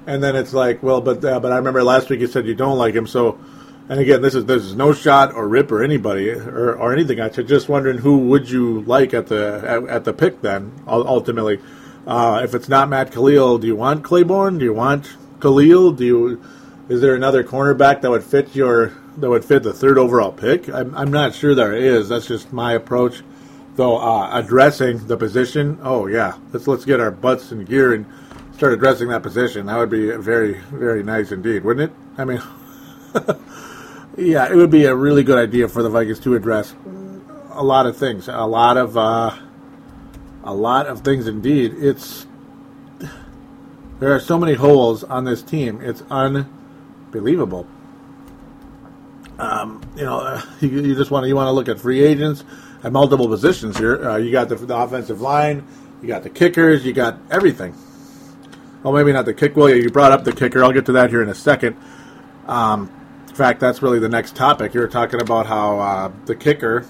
and 0.05 0.21
then 0.21 0.35
it's 0.35 0.53
like, 0.53 0.83
well, 0.83 1.01
but 1.01 1.23
uh, 1.23 1.39
but 1.39 1.51
I 1.51 1.57
remember 1.57 1.83
last 1.83 2.09
week 2.09 2.19
you 2.19 2.27
said 2.27 2.45
you 2.45 2.55
don't 2.55 2.77
like 2.77 2.93
him. 2.93 3.07
So, 3.07 3.39
and 3.89 3.99
again, 3.99 4.21
this 4.21 4.35
is 4.35 4.45
this 4.45 4.63
is 4.63 4.75
no 4.75 4.93
shot 4.93 5.33
or 5.33 5.47
rip 5.47 5.71
or 5.71 5.81
anybody 5.81 6.29
or, 6.29 6.75
or 6.75 6.93
anything. 6.93 7.19
I 7.19 7.29
just 7.29 7.69
wondering 7.69 7.99
who 7.99 8.17
would 8.29 8.49
you 8.49 8.81
like 8.81 9.13
at 9.13 9.27
the 9.27 9.63
at, 9.65 9.89
at 9.89 10.03
the 10.03 10.13
pick 10.13 10.41
then 10.41 10.71
ultimately. 10.87 11.59
Uh, 12.05 12.41
if 12.43 12.53
it's 12.53 12.67
not 12.67 12.89
Matt 12.89 13.13
Kalil, 13.13 13.57
do 13.57 13.65
you 13.65 13.77
want 13.77 14.03
Claiborne? 14.03 14.57
Do 14.57 14.65
you 14.65 14.73
want 14.73 15.15
Khalil? 15.39 15.93
Do 15.93 16.05
you 16.05 16.43
is 16.89 17.01
there 17.01 17.15
another 17.15 17.43
cornerback 17.43 18.01
that 18.01 18.11
would 18.11 18.23
fit 18.23 18.55
your 18.55 18.93
that 19.17 19.29
would 19.29 19.45
fit 19.45 19.63
the 19.63 19.73
third 19.73 19.97
overall 19.97 20.31
pick? 20.31 20.67
I'm, 20.69 20.93
I'm 20.95 21.11
not 21.11 21.33
sure 21.33 21.55
there 21.55 21.73
is. 21.73 22.09
That's 22.09 22.27
just 22.27 22.51
my 22.51 22.73
approach. 22.73 23.21
Though 23.75 23.97
uh, 23.97 24.29
addressing 24.31 25.07
the 25.07 25.17
position, 25.17 25.79
oh 25.81 26.07
yeah, 26.07 26.37
let's 26.51 26.67
let's 26.67 26.85
get 26.85 26.99
our 26.99 27.09
butts 27.09 27.51
in 27.51 27.65
gear 27.65 27.93
and 27.93 28.05
start 28.53 28.73
addressing 28.73 29.07
that 29.09 29.23
position. 29.23 29.65
That 29.65 29.77
would 29.77 29.89
be 29.89 30.11
very 30.11 30.59
very 30.71 31.03
nice 31.03 31.31
indeed, 31.31 31.63
wouldn't 31.63 31.91
it? 31.91 31.97
I 32.17 32.25
mean, 32.25 32.41
yeah, 34.17 34.51
it 34.51 34.55
would 34.55 34.69
be 34.69 34.85
a 34.85 34.95
really 34.95 35.23
good 35.23 35.39
idea 35.39 35.67
for 35.69 35.81
the 35.81 35.89
Vikings 35.89 36.19
to 36.21 36.35
address 36.35 36.75
a 37.51 37.63
lot 37.63 37.85
of 37.85 37.97
things, 37.97 38.27
a 38.27 38.45
lot 38.45 38.77
of 38.77 38.97
uh, 38.97 39.35
a 40.43 40.53
lot 40.53 40.85
of 40.87 41.01
things 41.01 41.27
indeed. 41.27 41.73
It's 41.77 42.27
there 43.99 44.13
are 44.13 44.19
so 44.19 44.37
many 44.37 44.53
holes 44.53 45.03
on 45.03 45.23
this 45.23 45.41
team. 45.41 45.81
It's 45.81 46.03
unbelievable. 47.13 47.67
Um, 49.37 49.81
you 49.95 50.03
know, 50.03 50.19
uh, 50.19 50.41
you, 50.61 50.69
you, 50.69 50.95
just 50.95 51.11
want 51.11 51.23
to 51.23 51.27
you 51.27 51.35
want 51.35 51.47
to 51.47 51.51
look 51.51 51.67
at 51.67 51.79
free 51.79 52.03
agents 52.03 52.43
at 52.83 52.91
multiple 52.91 53.27
positions 53.27 53.77
here. 53.77 54.03
Uh, 54.07 54.17
you 54.17 54.31
got 54.31 54.49
the, 54.49 54.55
the, 54.55 54.75
offensive 54.75 55.21
line, 55.21 55.65
you 56.01 56.07
got 56.07 56.23
the 56.23 56.29
kickers, 56.29 56.85
you 56.85 56.93
got 56.93 57.17
everything. 57.31 57.75
Well, 58.83 58.93
maybe 58.93 59.13
not 59.13 59.25
the 59.25 59.33
kick. 59.33 59.55
Well, 59.55 59.69
you 59.69 59.89
brought 59.89 60.11
up 60.11 60.23
the 60.23 60.33
kicker. 60.33 60.63
I'll 60.63 60.73
get 60.73 60.85
to 60.87 60.91
that 60.93 61.09
here 61.09 61.21
in 61.21 61.29
a 61.29 61.35
second. 61.35 61.77
Um, 62.47 62.91
in 63.29 63.35
fact, 63.35 63.59
that's 63.59 63.81
really 63.81 63.99
the 63.99 64.09
next 64.09 64.35
topic. 64.35 64.73
You're 64.73 64.87
talking 64.87 65.21
about 65.21 65.45
how 65.45 65.79
uh, 65.79 66.11
the 66.25 66.35
kicker, 66.35 66.85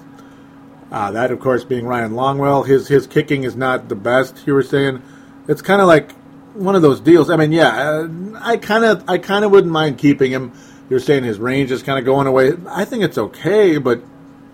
uh, 0.91 1.11
that 1.11 1.31
of 1.31 1.39
course 1.39 1.63
being 1.63 1.85
Ryan 1.85 2.13
Longwell, 2.13 2.65
his 2.65 2.87
his 2.87 3.07
kicking 3.07 3.43
is 3.43 3.55
not 3.55 3.89
the 3.89 3.95
best. 3.95 4.45
You 4.47 4.53
were 4.53 4.63
saying 4.63 5.01
it's 5.47 5.61
kind 5.61 5.81
of 5.81 5.87
like 5.87 6.11
one 6.53 6.75
of 6.75 6.81
those 6.81 6.99
deals. 6.99 7.29
I 7.29 7.35
mean, 7.35 7.51
yeah, 7.51 7.69
uh, 7.69 8.07
I 8.41 8.57
kind 8.57 8.85
of 8.85 9.09
I 9.09 9.17
kind 9.17 9.43
of 9.45 9.51
wouldn't 9.51 9.71
mind 9.71 9.97
keeping 9.97 10.31
him 10.31 10.53
you're 10.89 10.99
saying 10.99 11.23
his 11.23 11.39
range 11.39 11.71
is 11.71 11.81
kind 11.81 11.97
of 11.97 12.05
going 12.05 12.27
away. 12.27 12.51
I 12.67 12.85
think 12.85 13.03
it's 13.03 13.17
okay, 13.17 13.77
but 13.77 14.03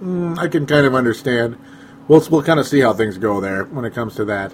mm, 0.01 0.37
I 0.37 0.47
can 0.47 0.65
kind 0.65 0.85
of 0.85 0.95
understand. 0.95 1.57
We'll 2.07 2.25
we'll 2.29 2.43
kind 2.43 2.59
of 2.59 2.67
see 2.67 2.79
how 2.79 2.93
things 2.93 3.17
go 3.17 3.41
there 3.41 3.65
when 3.65 3.85
it 3.85 3.93
comes 3.93 4.15
to 4.15 4.25
that. 4.25 4.53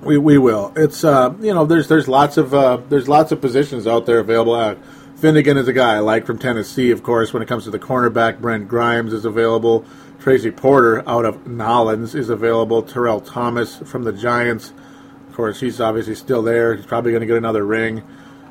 We 0.00 0.18
we 0.18 0.38
will. 0.38 0.72
It's 0.76 1.02
uh 1.02 1.34
you 1.40 1.54
know 1.54 1.64
there's 1.64 1.88
there's 1.88 2.08
lots 2.08 2.36
of 2.36 2.54
uh, 2.54 2.78
there's 2.88 3.08
lots 3.08 3.32
of 3.32 3.40
positions 3.40 3.86
out 3.86 4.06
there 4.06 4.20
available. 4.20 4.54
Uh, 4.54 4.76
Finnegan 5.16 5.56
is 5.56 5.68
a 5.68 5.72
guy 5.72 5.94
I 5.94 5.98
like 6.00 6.26
from 6.26 6.38
Tennessee, 6.38 6.90
of 6.90 7.02
course. 7.02 7.32
When 7.32 7.42
it 7.42 7.46
comes 7.46 7.64
to 7.64 7.70
the 7.70 7.78
cornerback, 7.78 8.40
Brent 8.40 8.68
Grimes 8.68 9.12
is 9.12 9.24
available. 9.24 9.84
Tracy 10.20 10.50
Porter 10.50 11.06
out 11.08 11.24
of 11.24 11.44
Nollins 11.44 12.14
is 12.14 12.30
available. 12.30 12.82
Terrell 12.82 13.20
Thomas 13.20 13.76
from 13.78 14.04
the 14.04 14.12
Giants, 14.12 14.72
course, 15.34 15.60
he's 15.60 15.80
obviously 15.80 16.14
still 16.14 16.42
there. 16.42 16.74
He's 16.74 16.86
probably 16.86 17.12
going 17.12 17.20
to 17.20 17.26
get 17.26 17.36
another 17.36 17.64
ring. 17.64 18.02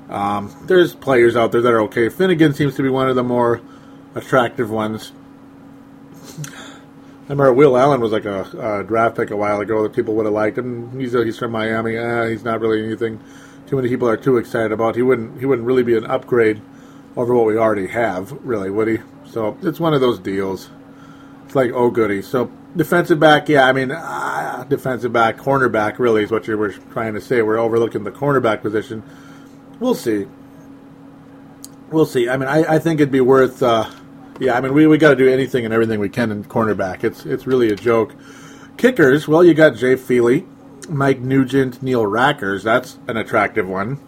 Um, 0.10 0.56
there's 0.68 0.94
players 0.94 1.36
out 1.36 1.52
there 1.52 1.62
that 1.62 1.72
are 1.72 1.82
okay. 1.82 2.10
Finnegan 2.10 2.54
seems 2.54 2.76
to 2.76 2.84
be 2.84 2.90
one 2.90 3.10
of 3.10 3.16
the 3.16 3.24
more 3.24 3.62
attractive 4.16 4.70
ones. 4.70 5.12
I 7.24 7.30
remember 7.30 7.54
Will 7.54 7.78
Allen 7.78 8.02
was 8.02 8.12
like 8.12 8.26
a, 8.26 8.82
a 8.82 8.84
draft 8.84 9.16
pick 9.16 9.32
a 9.32 9.38
while 9.38 9.62
ago 9.62 9.84
that 9.84 9.94
people 9.94 10.14
would 10.16 10.26
have 10.26 10.34
liked 10.34 10.58
him. 10.58 11.00
He's 11.00 11.14
he's 11.14 11.40
from 11.40 11.52
Miami. 11.52 11.96
Eh, 11.96 12.30
he's 12.30 12.44
not 12.44 12.60
really 12.60 12.84
anything 12.84 13.20
too 13.68 13.78
many 13.78 13.90
people 13.90 14.08
are 14.08 14.18
too 14.18 14.38
excited 14.38 14.72
about. 14.72 14.96
He 14.96 15.02
wouldn't 15.02 15.40
he 15.40 15.46
wouldn't 15.48 15.66
really 15.66 15.82
be 15.82 15.98
an 15.98 16.06
upgrade 16.06 16.62
over 17.16 17.34
what 17.34 17.46
we 17.46 17.58
already 17.58 17.88
have, 17.88 18.32
really, 18.46 18.70
would 18.70 18.88
he? 18.88 19.00
So 19.26 19.58
it's 19.64 19.80
one 19.80 19.94
of 19.94 20.02
those 20.02 20.20
deals. 20.20 20.70
It's 21.46 21.56
like 21.56 21.72
oh 21.72 21.90
goody. 21.90 22.22
So 22.22 22.52
defensive 22.76 23.20
back, 23.20 23.50
yeah, 23.50 23.66
I 23.66 23.74
mean 23.74 23.92
defensive 24.70 25.14
back, 25.14 25.38
cornerback, 25.38 26.00
really 26.00 26.24
is 26.24 26.32
what 26.32 26.48
you 26.48 26.58
were 26.58 26.72
trying 26.72 27.14
to 27.14 27.22
say. 27.22 27.42
We're 27.42 27.58
overlooking 27.58 28.04
the 28.04 28.12
cornerback 28.12 28.62
position 28.62 29.04
we'll 29.84 29.96
see. 29.96 30.26
We'll 31.92 32.06
see. 32.06 32.30
I 32.30 32.38
mean, 32.38 32.50
I, 32.50 32.76
I 32.76 32.80
think 32.80 33.00
it'd 33.00 33.12
be 33.12 33.22
worth. 33.22 33.62
Uh, 33.62 33.90
yeah, 34.40 34.58
I 34.58 34.62
mean, 34.62 34.74
we, 34.74 34.88
we 34.88 34.98
got 34.98 35.12
to 35.12 35.16
do 35.16 35.30
anything 35.30 35.66
and 35.66 35.74
everything 35.74 36.00
we 36.00 36.10
can 36.10 36.32
in 36.32 36.44
cornerback. 36.46 37.04
It's 37.04 37.26
it's 37.26 37.46
really 37.46 37.72
a 37.72 37.76
joke. 37.76 38.16
Kickers, 38.78 39.28
well, 39.28 39.44
you 39.44 39.54
got 39.54 39.76
Jay 39.76 39.96
Feely, 39.96 40.48
Mike 40.90 41.20
Nugent, 41.20 41.84
Neil 41.84 42.04
Rackers. 42.04 42.64
That's 42.64 42.98
an 43.08 43.18
attractive 43.18 43.68
one. 43.68 44.00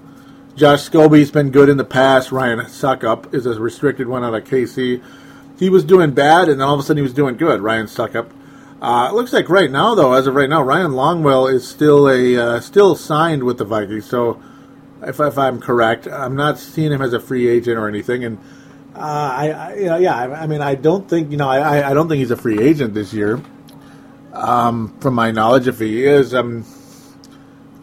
Josh 0.56 0.84
Scobee's 0.84 1.30
been 1.30 1.52
good 1.52 1.70
in 1.70 1.78
the 1.78 1.84
past. 1.84 2.32
Ryan 2.32 2.60
Succop 2.62 3.34
is 3.34 3.46
a 3.46 3.60
restricted 3.60 4.08
one 4.08 4.24
out 4.24 4.34
of 4.34 4.46
KC. 4.46 5.04
He 5.60 5.70
was 5.70 5.84
doing 5.84 6.12
bad, 6.12 6.50
and 6.50 6.60
then 6.60 6.68
all 6.68 6.74
of 6.74 6.80
a 6.80 6.84
sudden 6.84 6.98
he 6.98 7.04
was 7.04 7.14
doing 7.14 7.38
good. 7.38 7.62
Ryan 7.62 7.86
Succop. 7.86 8.32
Uh, 8.86 9.10
it 9.10 9.16
looks 9.16 9.34
like 9.34 9.50
right 9.50 9.72
now, 9.72 9.96
though, 9.96 10.14
as 10.14 10.28
of 10.28 10.36
right 10.36 10.48
now, 10.48 10.62
Ryan 10.62 10.92
Longwell 10.92 11.52
is 11.52 11.68
still 11.68 12.08
a 12.08 12.38
uh, 12.38 12.60
still 12.60 12.96
signed 12.96 13.42
with 13.42 13.58
the 13.58 13.66
Vikings. 13.66 14.06
So 14.06 14.40
if, 15.02 15.20
if 15.20 15.40
I'm 15.40 15.60
correct. 15.60 16.06
I'm 16.08 16.36
not 16.36 16.60
seeing 16.60 16.92
him 16.92 17.02
as 17.02 17.12
a 17.12 17.20
free 17.20 17.48
agent 17.48 17.80
or 17.80 17.88
anything, 17.88 18.24
and 18.24 18.38
uh, 18.94 19.00
I, 19.00 19.50
I, 19.50 19.74
you 19.74 19.86
know, 19.86 19.98
yeah, 19.98 20.16
I, 20.16 20.44
I, 20.44 20.46
mean, 20.46 20.62
I 20.62 20.76
don't 20.76 21.10
think, 21.10 21.32
you 21.32 21.38
know, 21.38 21.50
I, 21.50 21.90
I 21.90 21.94
don't 21.96 22.08
think 22.08 22.20
he's 22.20 22.30
a 22.30 22.38
free 22.38 22.60
agent 22.62 22.94
this 22.94 23.12
year. 23.12 23.42
Um, 24.34 24.96
from 25.00 25.16
my 25.16 25.32
knowledge, 25.32 25.68
if 25.68 25.80
he 25.80 26.06
is, 26.06 26.36
um, 26.36 26.64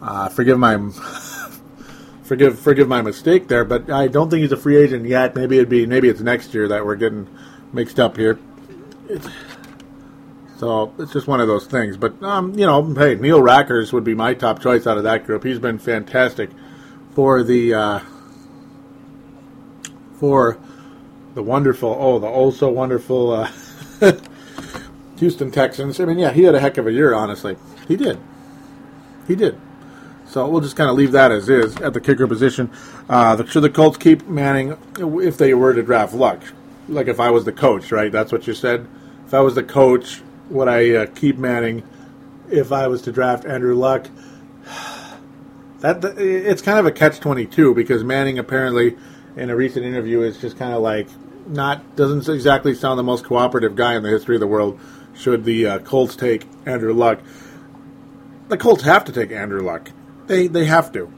uh, 0.01 0.29
forgive 0.29 0.57
my 0.57 0.77
forgive 2.23 2.57
forgive 2.59 2.87
my 2.87 3.01
mistake 3.01 3.49
there, 3.49 3.65
but 3.65 3.91
I 3.91 4.07
don't 4.07 4.29
think 4.29 4.41
he's 4.43 4.53
a 4.53 4.57
free 4.57 4.77
agent 4.77 5.05
yet. 5.05 5.35
Maybe 5.35 5.57
it'd 5.57 5.67
be 5.67 5.85
maybe 5.85 6.07
it's 6.07 6.21
next 6.21 6.53
year 6.53 6.69
that 6.69 6.85
we're 6.85 6.95
getting 6.95 7.27
mixed 7.73 7.99
up 7.99 8.15
here. 8.15 8.39
It's, 9.09 9.27
so 10.57 10.93
it's 10.99 11.11
just 11.11 11.27
one 11.27 11.41
of 11.41 11.47
those 11.47 11.65
things. 11.65 11.97
But 11.97 12.21
um, 12.23 12.57
you 12.57 12.65
know, 12.65 12.83
hey, 12.93 13.15
Neil 13.15 13.39
Rackers 13.39 13.91
would 13.93 14.03
be 14.03 14.13
my 14.13 14.33
top 14.33 14.61
choice 14.61 14.87
out 14.87 14.97
of 14.97 15.03
that 15.03 15.25
group. 15.25 15.43
He's 15.43 15.59
been 15.59 15.79
fantastic 15.79 16.49
for 17.13 17.43
the 17.43 17.73
uh, 17.73 17.99
for 20.19 20.57
the 21.35 21.43
wonderful 21.43 21.95
oh 21.99 22.19
the 22.19 22.27
also 22.27 22.69
wonderful 22.69 23.31
uh, 23.31 23.51
Houston 25.17 25.51
Texans. 25.51 25.99
I 25.99 26.05
mean, 26.05 26.19
yeah, 26.19 26.31
he 26.31 26.43
had 26.43 26.55
a 26.55 26.59
heck 26.59 26.77
of 26.77 26.87
a 26.87 26.91
year. 26.91 27.13
Honestly, 27.13 27.57
he 27.87 27.95
did. 27.95 28.19
He 29.27 29.35
did. 29.35 29.59
So 30.25 30.47
we'll 30.47 30.61
just 30.61 30.75
kind 30.75 30.89
of 30.89 30.95
leave 30.95 31.11
that 31.11 31.31
as 31.31 31.47
is 31.47 31.75
at 31.77 31.93
the 31.93 32.01
kicker 32.01 32.25
position. 32.25 32.71
Uh, 33.07 33.35
the, 33.35 33.45
should 33.45 33.61
the 33.61 33.69
Colts 33.69 33.97
keep 33.97 34.27
Manning 34.27 34.75
if 34.97 35.37
they 35.37 35.53
were 35.53 35.75
to 35.75 35.83
draft 35.83 36.15
Luck? 36.15 36.41
Like 36.89 37.07
if 37.07 37.19
I 37.19 37.29
was 37.29 37.45
the 37.45 37.51
coach, 37.51 37.91
right? 37.91 38.11
That's 38.11 38.31
what 38.31 38.47
you 38.47 38.55
said. 38.55 38.87
If 39.27 39.33
I 39.35 39.41
was 39.41 39.53
the 39.53 39.61
coach, 39.61 40.22
would 40.49 40.67
I 40.67 40.89
uh, 40.91 41.05
keep 41.07 41.37
Manning 41.37 41.83
if 42.49 42.71
I 42.71 42.87
was 42.87 43.01
to 43.03 43.11
draft 43.11 43.45
Andrew 43.45 43.75
Luck? 43.75 44.07
that 45.79 46.03
it's 46.17 46.61
kind 46.61 46.79
of 46.79 46.85
a 46.85 46.91
catch 46.91 47.19
twenty 47.19 47.45
two 47.45 47.73
because 47.75 48.03
Manning 48.03 48.39
apparently 48.39 48.95
in 49.35 49.49
a 49.49 49.55
recent 49.55 49.85
interview 49.85 50.21
is 50.21 50.39
just 50.39 50.57
kind 50.57 50.73
of 50.73 50.81
like 50.81 51.07
not 51.47 51.95
doesn't 51.95 52.33
exactly 52.33 52.73
sound 52.73 52.97
the 52.97 53.03
most 53.03 53.25
cooperative 53.25 53.75
guy 53.75 53.95
in 53.95 54.03
the 54.03 54.09
history 54.09 54.35
of 54.35 54.39
the 54.39 54.47
world. 54.47 54.79
Should 55.15 55.43
the 55.43 55.67
uh, 55.67 55.79
Colts 55.79 56.15
take 56.15 56.47
Andrew 56.65 56.93
Luck? 56.93 57.19
The 58.47 58.57
Colts 58.57 58.83
have 58.83 59.05
to 59.05 59.11
take 59.11 59.31
Andrew 59.31 59.61
Luck. 59.61 59.91
They 60.27 60.47
they 60.47 60.65
have 60.65 60.91
to. 60.93 61.11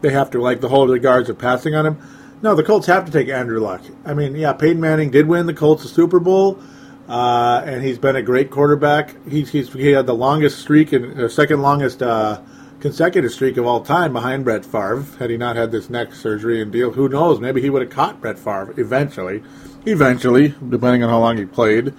They 0.00 0.10
have 0.10 0.30
to. 0.30 0.40
Like 0.40 0.60
the 0.60 0.68
whole 0.68 0.90
of 0.90 1.38
passing 1.38 1.74
on 1.74 1.86
him. 1.86 1.98
No, 2.40 2.54
the 2.54 2.62
Colts 2.62 2.86
have 2.86 3.04
to 3.04 3.12
take 3.12 3.28
Andrew 3.28 3.60
Luck. 3.60 3.82
I 4.04 4.14
mean, 4.14 4.36
yeah, 4.36 4.52
Peyton 4.52 4.80
Manning 4.80 5.10
did 5.10 5.26
win 5.26 5.46
the 5.46 5.54
Colts 5.54 5.84
a 5.84 5.88
Super 5.88 6.20
Bowl, 6.20 6.60
uh, 7.08 7.62
and 7.64 7.82
he's 7.82 7.98
been 7.98 8.16
a 8.16 8.22
great 8.22 8.50
quarterback. 8.50 9.14
He's, 9.26 9.50
he's 9.50 9.72
he 9.72 9.88
had 9.88 10.06
the 10.06 10.14
longest 10.14 10.58
streak 10.58 10.92
and 10.92 11.18
uh, 11.18 11.28
second 11.28 11.62
longest 11.62 12.02
uh, 12.02 12.42
consecutive 12.80 13.32
streak 13.32 13.56
of 13.56 13.66
all 13.66 13.80
time 13.80 14.12
behind 14.12 14.44
Brett 14.44 14.64
Favre. 14.64 15.04
Had 15.18 15.30
he 15.30 15.36
not 15.36 15.56
had 15.56 15.72
this 15.72 15.88
neck 15.88 16.12
surgery 16.12 16.60
and 16.60 16.70
deal, 16.70 16.92
who 16.92 17.08
knows? 17.08 17.40
Maybe 17.40 17.60
he 17.60 17.70
would 17.70 17.82
have 17.82 17.90
caught 17.90 18.20
Brett 18.20 18.38
Favre 18.38 18.74
eventually. 18.76 19.42
Eventually, 19.86 20.54
depending 20.68 21.02
on 21.02 21.08
how 21.08 21.18
long 21.18 21.38
he 21.38 21.46
played. 21.46 21.94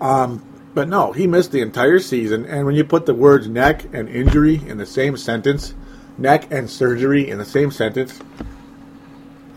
Um, 0.00 0.44
but 0.74 0.88
no, 0.88 1.12
he 1.12 1.26
missed 1.26 1.52
the 1.52 1.60
entire 1.60 1.98
season. 1.98 2.44
And 2.44 2.66
when 2.66 2.74
you 2.74 2.84
put 2.84 3.06
the 3.06 3.14
words 3.14 3.48
neck 3.48 3.84
and 3.92 4.08
injury 4.08 4.56
in 4.66 4.78
the 4.78 4.86
same 4.86 5.16
sentence, 5.16 5.74
neck 6.18 6.50
and 6.50 6.68
surgery 6.68 7.28
in 7.28 7.38
the 7.38 7.44
same 7.44 7.70
sentence, 7.70 8.20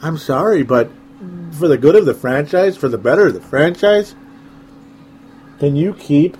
I'm 0.01 0.17
sorry, 0.17 0.63
but 0.63 0.91
for 1.51 1.67
the 1.67 1.77
good 1.77 1.95
of 1.95 2.05
the 2.05 2.13
franchise, 2.13 2.77
for 2.77 2.89
the 2.89 2.97
better 2.97 3.27
of 3.27 3.33
the 3.33 3.41
franchise, 3.41 4.15
can 5.63 5.77
you 5.77 5.93
keep 5.93 6.35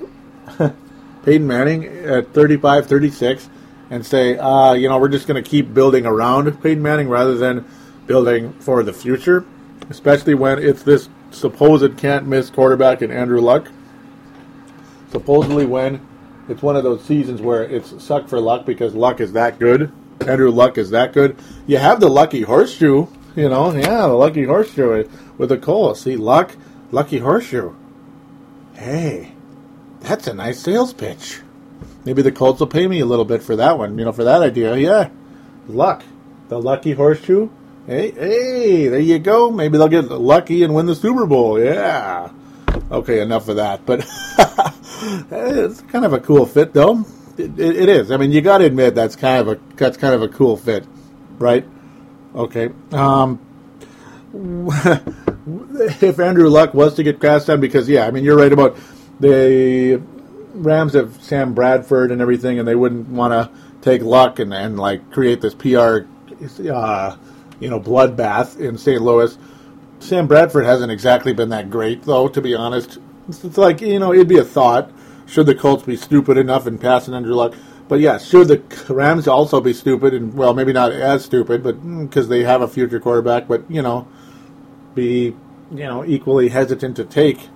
Peyton 1.24 1.48
Manning 1.48 1.86
at 1.86 2.34
35, 2.34 2.88
36 2.88 3.50
and 3.90 4.06
say, 4.06 4.38
uh, 4.38 4.74
you 4.74 4.90
know, 4.90 5.00
we're 5.00 5.08
just 5.08 5.28
going 5.28 5.42
to 5.42 5.50
keep 5.50 5.74
building 5.74 6.06
around 6.06 6.62
Peyton 6.62 6.84
Manning 6.84 7.08
rather 7.08 7.38
than 7.38 7.64
building 8.06 8.52
for 8.60 8.84
the 8.84 8.92
future, 8.92 9.46
especially 9.90 10.34
when 10.34 10.60
it's 10.60 10.84
this 10.84 11.08
supposed 11.32 11.98
can't 11.98 12.28
miss 12.28 12.50
quarterback 12.50 13.02
in 13.02 13.12
Andrew 13.12 13.40
Luck. 13.40 13.70
Supposedly, 15.10 15.66
when 15.66 16.06
it's 16.50 16.62
one 16.62 16.76
of 16.76 16.84
those 16.84 17.02
seasons 17.06 17.42
where 17.42 17.64
it's 17.64 18.04
suck 18.04 18.28
for 18.28 18.42
luck 18.42 18.66
because 18.66 18.94
luck 18.94 19.22
is 19.22 19.32
that 19.32 19.58
good. 19.58 19.90
Andrew 20.28 20.52
Luck 20.52 20.78
is 20.78 20.90
that 20.90 21.14
good. 21.14 21.38
You 21.66 21.78
have 21.78 22.02
the 22.02 22.10
lucky 22.10 22.42
horseshoe, 22.42 23.08
you 23.38 23.48
know, 23.48 23.72
yeah, 23.72 24.02
the 24.02 24.16
lucky 24.16 24.44
horseshoe 24.44 25.08
with 25.38 25.48
the 25.48 25.58
Cole. 25.58 25.96
See, 25.96 26.18
luck, 26.18 26.58
lucky 26.92 27.20
horseshoe. 27.20 27.74
Hey, 28.76 29.32
that's 30.02 30.28
a 30.28 30.34
nice 30.34 30.60
sales 30.60 30.94
pitch. 30.94 31.42
Maybe 32.06 32.22
the 32.22 32.32
Colts 32.32 32.60
will 32.60 32.68
pay 32.68 32.88
me 32.88 33.00
a 33.00 33.06
little 33.06 33.26
bit 33.26 33.42
for 33.42 33.56
that 33.56 33.78
one, 33.78 33.98
you 33.98 34.06
know, 34.06 34.12
for 34.12 34.24
that 34.26 34.42
idea. 34.42 34.76
Yeah, 34.76 35.10
luck, 35.68 36.04
the 36.50 36.60
lucky 36.60 36.94
horseshoe. 36.94 37.50
Hey, 37.86 38.12
hey, 38.12 38.88
there 38.88 39.00
you 39.00 39.20
go. 39.20 39.52
Maybe 39.52 39.78
they'll 39.78 39.90
get 39.90 40.06
lucky 40.10 40.64
and 40.64 40.74
win 40.74 40.86
the 40.86 40.96
Super 40.96 41.26
Bowl. 41.26 41.60
Yeah. 41.60 42.32
Okay, 42.92 43.22
enough 43.22 43.50
of 43.50 43.58
that. 43.58 43.86
But 43.86 44.00
it's 45.32 45.82
kind 45.82 46.06
of 46.06 46.14
a 46.14 46.20
cool 46.20 46.46
fit, 46.46 46.74
though. 46.74 47.06
It, 47.38 47.60
it, 47.60 47.76
it 47.76 47.90
is. 47.90 48.12
I 48.12 48.18
mean, 48.18 48.32
you 48.32 48.42
got 48.42 48.60
to 48.60 48.66
admit 48.66 48.96
that's 48.96 49.16
kind 49.16 49.42
of 49.42 49.58
a 49.58 49.76
that's 49.76 49.98
kind 49.98 50.14
of 50.14 50.22
a 50.22 50.30
cool 50.30 50.56
fit, 50.56 50.86
right? 51.40 51.66
Okay. 52.36 52.70
Um, 52.92 53.40
if 55.46 56.20
Andrew 56.20 56.50
Luck 56.50 56.74
was 56.74 56.96
to 56.96 57.04
get 57.04 57.20
cast 57.20 57.50
on, 57.50 57.60
because 57.60 57.90
yeah, 57.90 58.08
I 58.08 58.12
mean, 58.12 58.24
you're 58.24 58.38
right 58.38 58.52
about 58.52 58.78
the 59.20 60.02
Rams 60.54 60.94
have 60.94 61.22
Sam 61.22 61.54
Bradford 61.54 62.12
and 62.12 62.22
everything, 62.22 62.60
and 62.60 62.68
they 62.68 62.76
wouldn't 62.76 63.10
want 63.10 63.34
to 63.34 63.50
take 63.82 64.02
Luck 64.02 64.40
and, 64.40 64.54
and 64.54 64.80
like 64.80 65.12
create 65.12 65.42
this 65.42 65.54
PR, 65.54 66.06
uh, 66.72 67.18
you 67.60 67.70
know, 67.70 67.80
bloodbath 67.80 68.60
in 68.60 68.78
St. 68.78 69.02
Louis. 69.02 69.38
Sam 70.00 70.28
Bradford 70.28 70.66
hasn't 70.66 70.92
exactly 70.92 71.34
been 71.34 71.50
that 71.50 71.70
great, 71.70 72.04
though. 72.04 72.28
To 72.28 72.42
be 72.42 72.56
honest, 72.56 73.00
it's, 73.28 73.44
it's 73.44 73.58
like 73.58 73.82
you 73.82 74.00
know, 74.00 74.14
it'd 74.14 74.28
be 74.28 74.38
a 74.38 74.46
thought. 74.46 74.92
Should 75.26 75.46
the 75.46 75.56
Colts 75.56 75.84
be 75.84 75.96
stupid 75.96 76.38
enough 76.38 76.68
in 76.68 76.78
passing 76.78 77.14
Andrew 77.14 77.34
Luck? 77.34 77.56
But 77.88 78.00
yeah, 78.00 78.18
should 78.18 78.48
the 78.48 78.94
Rams 78.94 79.28
also 79.28 79.60
be 79.62 79.74
stupid 79.74 80.14
and 80.14 80.34
well, 80.34 80.54
maybe 80.54 80.74
not 80.74 80.92
as 80.92 81.26
stupid, 81.26 81.64
but 81.64 81.74
because 82.04 82.28
mm, 82.28 82.30
they 82.30 82.44
have 82.44 82.62
a 82.62 82.68
future 82.68 83.00
quarterback, 83.00 83.48
but 83.48 83.70
you 83.70 83.82
know, 83.82 84.08
be 84.96 85.36
you 85.72 85.86
know 85.86 86.06
equally 86.06 86.50
hesitant 86.50 86.96
to 86.98 87.06
take 87.06 87.50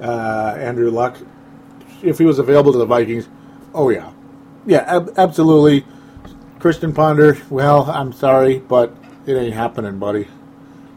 uh, 0.00 0.54
Andrew 0.58 0.90
Luck 0.90 1.16
if 2.02 2.18
he 2.18 2.24
was 2.24 2.38
available 2.38 2.72
to 2.72 2.78
the 2.78 2.86
Vikings. 2.86 3.28
Oh 3.74 3.90
yeah, 3.90 4.12
yeah, 4.66 4.84
ab- 4.86 5.14
absolutely. 5.16 5.84
Christian 6.58 6.92
Ponder. 6.92 7.38
Well, 7.50 7.88
I'm 7.90 8.12
sorry, 8.12 8.58
but 8.58 8.94
it 9.26 9.34
ain't 9.34 9.54
happening, 9.54 9.98
buddy. 9.98 10.26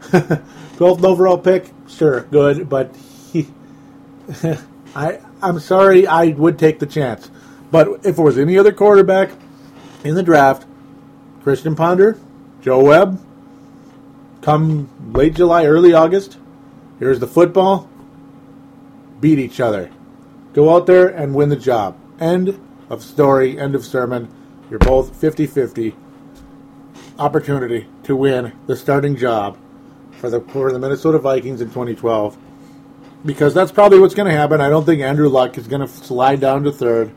12th 0.02 1.04
overall 1.04 1.38
pick, 1.38 1.70
sure, 1.86 2.22
good, 2.22 2.68
but 2.68 2.96
he, 3.32 3.46
I 4.96 5.20
I'm 5.40 5.60
sorry, 5.60 6.06
I 6.06 6.28
would 6.28 6.58
take 6.58 6.78
the 6.78 6.86
chance. 6.86 7.30
But 7.70 8.04
if 8.04 8.18
it 8.18 8.22
was 8.22 8.38
any 8.38 8.58
other 8.58 8.72
quarterback 8.72 9.30
in 10.04 10.14
the 10.14 10.22
draft, 10.22 10.66
Christian 11.42 11.74
Ponder, 11.74 12.18
Joe 12.60 12.82
Webb, 12.84 13.20
come 14.42 14.90
late 15.12 15.34
July, 15.34 15.64
early 15.64 15.94
August, 15.94 16.36
here's 16.98 17.20
the 17.20 17.26
football, 17.26 17.88
beat 19.20 19.38
each 19.38 19.60
other. 19.60 19.90
Go 20.52 20.74
out 20.74 20.86
there 20.86 21.08
and 21.08 21.34
win 21.34 21.48
the 21.48 21.56
job. 21.56 21.98
End 22.20 22.60
of 22.90 23.02
story, 23.02 23.58
end 23.58 23.74
of 23.74 23.84
sermon. 23.86 24.28
You're 24.68 24.78
both 24.78 25.16
50 25.16 25.46
50 25.46 25.94
opportunity 27.18 27.86
to 28.02 28.16
win 28.16 28.52
the 28.66 28.76
starting 28.76 29.16
job 29.16 29.56
for 30.12 30.28
the, 30.28 30.40
for 30.40 30.72
the 30.72 30.78
Minnesota 30.78 31.18
Vikings 31.18 31.60
in 31.60 31.68
2012 31.68 32.36
because 33.24 33.54
that's 33.54 33.72
probably 33.72 33.98
what's 33.98 34.14
going 34.14 34.28
to 34.28 34.36
happen. 34.36 34.60
I 34.60 34.68
don't 34.68 34.84
think 34.84 35.00
Andrew 35.00 35.28
Luck 35.28 35.56
is 35.56 35.68
going 35.68 35.80
to 35.80 35.88
slide 35.88 36.40
down 36.40 36.64
to 36.64 36.72
third, 36.72 37.12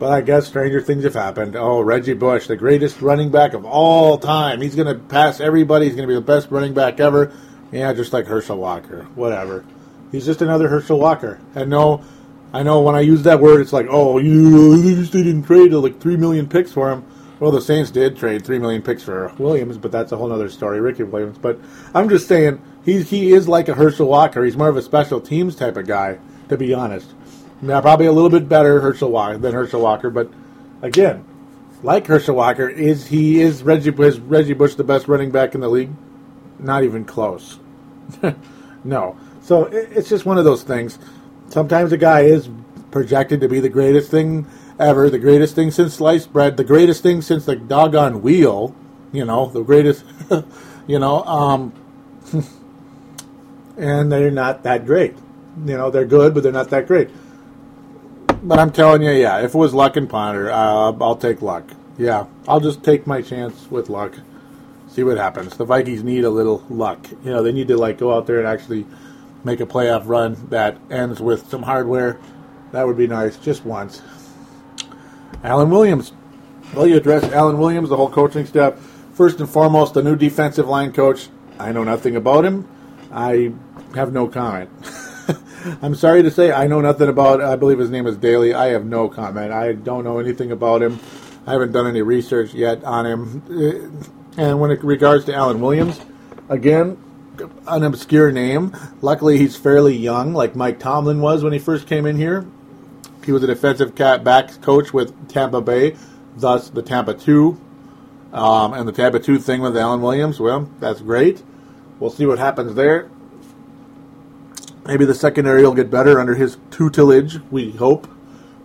but 0.00 0.10
I 0.10 0.22
guess 0.22 0.46
stranger 0.48 0.80
things 0.80 1.04
have 1.04 1.12
happened. 1.12 1.54
Oh, 1.54 1.82
Reggie 1.82 2.14
Bush, 2.14 2.46
the 2.46 2.56
greatest 2.56 3.02
running 3.02 3.30
back 3.30 3.52
of 3.52 3.66
all 3.66 4.16
time. 4.16 4.62
He's 4.62 4.74
going 4.74 4.88
to 4.88 4.98
pass 4.98 5.40
everybody. 5.40 5.84
He's 5.84 5.94
going 5.94 6.08
to 6.08 6.12
be 6.12 6.14
the 6.14 6.22
best 6.22 6.50
running 6.50 6.72
back 6.72 6.98
ever. 6.98 7.32
Yeah, 7.70 7.92
just 7.92 8.14
like 8.14 8.26
Herschel 8.26 8.56
Walker. 8.56 9.04
Whatever. 9.14 9.62
He's 10.10 10.24
just 10.24 10.40
another 10.40 10.68
Herschel 10.68 10.98
Walker. 10.98 11.38
And 11.54 11.68
no, 11.68 12.02
I 12.50 12.62
know 12.62 12.80
when 12.80 12.94
I 12.94 13.00
use 13.00 13.24
that 13.24 13.40
word, 13.40 13.60
it's 13.60 13.74
like, 13.74 13.88
oh, 13.90 14.16
you 14.16 14.82
just 14.96 15.12
didn't 15.12 15.42
trade 15.42 15.70
like 15.74 16.00
three 16.00 16.16
million 16.16 16.48
picks 16.48 16.72
for 16.72 16.90
him. 16.90 17.04
Well, 17.38 17.50
the 17.50 17.60
Saints 17.60 17.90
did 17.90 18.16
trade 18.16 18.42
three 18.42 18.58
million 18.58 18.80
picks 18.80 19.02
for 19.02 19.30
Williams, 19.38 19.76
but 19.76 19.92
that's 19.92 20.12
a 20.12 20.16
whole 20.16 20.32
other 20.32 20.48
story, 20.48 20.80
Ricky 20.80 21.02
Williams. 21.02 21.36
But 21.36 21.60
I'm 21.94 22.08
just 22.08 22.26
saying 22.26 22.60
he 22.86 23.02
he 23.02 23.32
is 23.32 23.48
like 23.48 23.68
a 23.68 23.74
Herschel 23.74 24.08
Walker. 24.08 24.44
He's 24.44 24.56
more 24.56 24.68
of 24.70 24.78
a 24.78 24.82
special 24.82 25.20
teams 25.20 25.56
type 25.56 25.76
of 25.76 25.86
guy, 25.86 26.18
to 26.48 26.56
be 26.56 26.72
honest. 26.72 27.14
Now, 27.62 27.80
probably 27.80 28.06
a 28.06 28.12
little 28.12 28.30
bit 28.30 28.48
better 28.48 28.80
Herschel 28.80 29.10
Walker 29.10 29.38
than 29.38 29.52
Herschel 29.52 29.82
Walker, 29.82 30.10
but 30.10 30.30
again, 30.82 31.24
like 31.82 32.06
Herschel 32.06 32.34
Walker, 32.34 32.68
is 32.68 33.06
he 33.06 33.40
is 33.40 33.62
Reggie 33.62 33.90
is 33.90 34.18
Reggie 34.18 34.54
Bush 34.54 34.74
the 34.74 34.84
best 34.84 35.08
running 35.08 35.30
back 35.30 35.54
in 35.54 35.60
the 35.60 35.68
league? 35.68 35.90
Not 36.58 36.84
even 36.84 37.04
close. 37.04 37.58
no. 38.84 39.16
So 39.42 39.64
it's 39.64 40.08
just 40.08 40.26
one 40.26 40.38
of 40.38 40.44
those 40.44 40.62
things. 40.62 40.98
Sometimes 41.48 41.92
a 41.92 41.96
guy 41.96 42.20
is 42.20 42.48
projected 42.90 43.40
to 43.40 43.48
be 43.48 43.60
the 43.60 43.68
greatest 43.68 44.10
thing 44.10 44.46
ever, 44.78 45.10
the 45.10 45.18
greatest 45.18 45.54
thing 45.54 45.70
since 45.70 45.94
sliced 45.94 46.32
bread, 46.32 46.56
the 46.56 46.64
greatest 46.64 47.02
thing 47.02 47.22
since 47.22 47.44
the 47.44 47.56
doggone 47.56 48.22
wheel. 48.22 48.74
You 49.12 49.24
know, 49.24 49.46
the 49.46 49.62
greatest. 49.62 50.04
you 50.86 50.98
know, 50.98 51.24
um, 51.24 51.72
and 53.76 54.12
they're 54.12 54.30
not 54.30 54.62
that 54.62 54.86
great. 54.86 55.16
You 55.64 55.76
know, 55.76 55.90
they're 55.90 56.06
good, 56.06 56.34
but 56.34 56.42
they're 56.42 56.52
not 56.52 56.70
that 56.70 56.86
great. 56.86 57.10
But 58.42 58.58
I'm 58.58 58.72
telling 58.72 59.02
you, 59.02 59.10
yeah, 59.10 59.40
if 59.40 59.54
it 59.54 59.58
was 59.58 59.74
Luck 59.74 59.96
and 59.96 60.08
Ponder, 60.08 60.50
uh, 60.50 60.92
I'll 61.00 61.16
take 61.16 61.42
Luck. 61.42 61.64
Yeah, 61.98 62.26
I'll 62.48 62.60
just 62.60 62.82
take 62.82 63.06
my 63.06 63.20
chance 63.20 63.70
with 63.70 63.90
Luck. 63.90 64.14
See 64.88 65.04
what 65.04 65.18
happens. 65.18 65.56
The 65.56 65.66
Vikings 65.66 66.02
need 66.02 66.24
a 66.24 66.30
little 66.30 66.64
luck. 66.70 67.06
You 67.22 67.30
know, 67.30 67.42
they 67.42 67.52
need 67.52 67.68
to 67.68 67.76
like 67.76 67.98
go 67.98 68.12
out 68.12 68.26
there 68.26 68.38
and 68.38 68.48
actually 68.48 68.86
make 69.44 69.60
a 69.60 69.66
playoff 69.66 70.02
run 70.06 70.36
that 70.48 70.78
ends 70.90 71.20
with 71.20 71.48
some 71.48 71.62
hardware. 71.62 72.18
That 72.72 72.86
would 72.86 72.96
be 72.96 73.06
nice, 73.06 73.36
just 73.36 73.64
once. 73.64 74.02
Alan 75.44 75.70
Williams. 75.70 76.12
Well, 76.74 76.86
you 76.86 76.96
address 76.96 77.24
Alan 77.24 77.58
Williams, 77.58 77.90
the 77.90 77.96
whole 77.96 78.10
coaching 78.10 78.46
staff. 78.46 78.74
First 79.12 79.38
and 79.38 79.48
foremost, 79.48 79.94
the 79.94 80.02
new 80.02 80.16
defensive 80.16 80.66
line 80.66 80.92
coach. 80.92 81.28
I 81.58 81.72
know 81.72 81.84
nothing 81.84 82.16
about 82.16 82.44
him. 82.44 82.66
I 83.12 83.52
have 83.94 84.12
no 84.12 84.28
comment. 84.28 84.70
I'm 85.82 85.94
sorry 85.94 86.22
to 86.22 86.30
say 86.30 86.52
I 86.52 86.66
know 86.66 86.80
nothing 86.80 87.08
about. 87.08 87.40
I 87.40 87.56
believe 87.56 87.78
his 87.78 87.90
name 87.90 88.06
is 88.06 88.16
Daly. 88.16 88.54
I 88.54 88.68
have 88.68 88.84
no 88.84 89.08
comment. 89.08 89.52
I 89.52 89.72
don't 89.72 90.04
know 90.04 90.18
anything 90.18 90.52
about 90.52 90.82
him. 90.82 90.98
I 91.46 91.52
haven't 91.52 91.72
done 91.72 91.86
any 91.86 92.02
research 92.02 92.54
yet 92.54 92.84
on 92.84 93.06
him. 93.06 93.42
Uh, 93.50 94.40
and 94.40 94.60
when 94.60 94.70
it 94.70 94.82
regards 94.84 95.24
to 95.26 95.34
Alan 95.34 95.60
Williams, 95.60 96.00
again, 96.48 96.96
an 97.66 97.82
obscure 97.82 98.30
name. 98.32 98.76
Luckily, 99.00 99.38
he's 99.38 99.56
fairly 99.56 99.96
young, 99.96 100.34
like 100.34 100.54
Mike 100.54 100.78
Tomlin 100.78 101.20
was 101.20 101.42
when 101.42 101.52
he 101.52 101.58
first 101.58 101.86
came 101.86 102.06
in 102.06 102.16
here. 102.16 102.46
He 103.24 103.32
was 103.32 103.42
a 103.42 103.46
defensive 103.46 103.94
cat 103.94 104.24
back 104.24 104.60
coach 104.62 104.92
with 104.92 105.28
Tampa 105.28 105.60
Bay, 105.60 105.96
thus 106.36 106.70
the 106.70 106.82
Tampa 106.82 107.14
2. 107.14 107.60
Um, 108.32 108.74
and 108.74 108.86
the 108.86 108.92
Tampa 108.92 109.18
2 109.18 109.38
thing 109.38 109.60
with 109.60 109.76
Alan 109.76 110.00
Williams, 110.00 110.38
well, 110.38 110.70
that's 110.78 111.00
great. 111.00 111.42
We'll 111.98 112.10
see 112.10 112.26
what 112.26 112.38
happens 112.38 112.74
there. 112.74 113.10
Maybe 114.86 115.04
the 115.04 115.14
secondary 115.14 115.62
will 115.62 115.74
get 115.74 115.90
better 115.90 116.18
under 116.18 116.34
his 116.34 116.56
tutelage, 116.70 117.38
we 117.50 117.72
hope. 117.72 118.08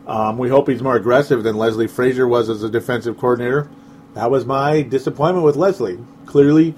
Um, 0.08 0.38
we 0.38 0.50
hope 0.50 0.70
he's 0.70 0.82
more 0.82 0.96
aggressive 0.96 1.44
than 1.44 1.58
Leslie 1.58 1.88
Frazier 1.88 2.28
was 2.28 2.50
as 2.50 2.64
a 2.64 2.70
defensive 2.70 3.18
coordinator. 3.18 3.70
That 4.14 4.32
was 4.32 4.46
my 4.46 4.82
disappointment 4.82 5.46
with 5.46 5.56
Leslie. 5.56 6.00
Clearly, 6.26 6.74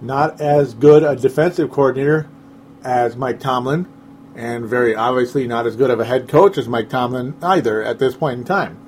not 0.00 0.40
as 0.40 0.74
good 0.74 1.02
a 1.02 1.16
defensive 1.16 1.70
coordinator 1.70 2.28
as 2.84 3.16
Mike 3.16 3.40
Tomlin, 3.40 3.86
and 4.36 4.66
very 4.66 4.94
obviously 4.94 5.46
not 5.46 5.66
as 5.66 5.74
good 5.74 5.90
of 5.90 5.98
a 5.98 6.04
head 6.04 6.28
coach 6.28 6.56
as 6.58 6.68
Mike 6.68 6.88
Tomlin 6.88 7.34
either 7.42 7.82
at 7.82 7.98
this 7.98 8.14
point 8.14 8.38
in 8.38 8.44
time. 8.44 8.78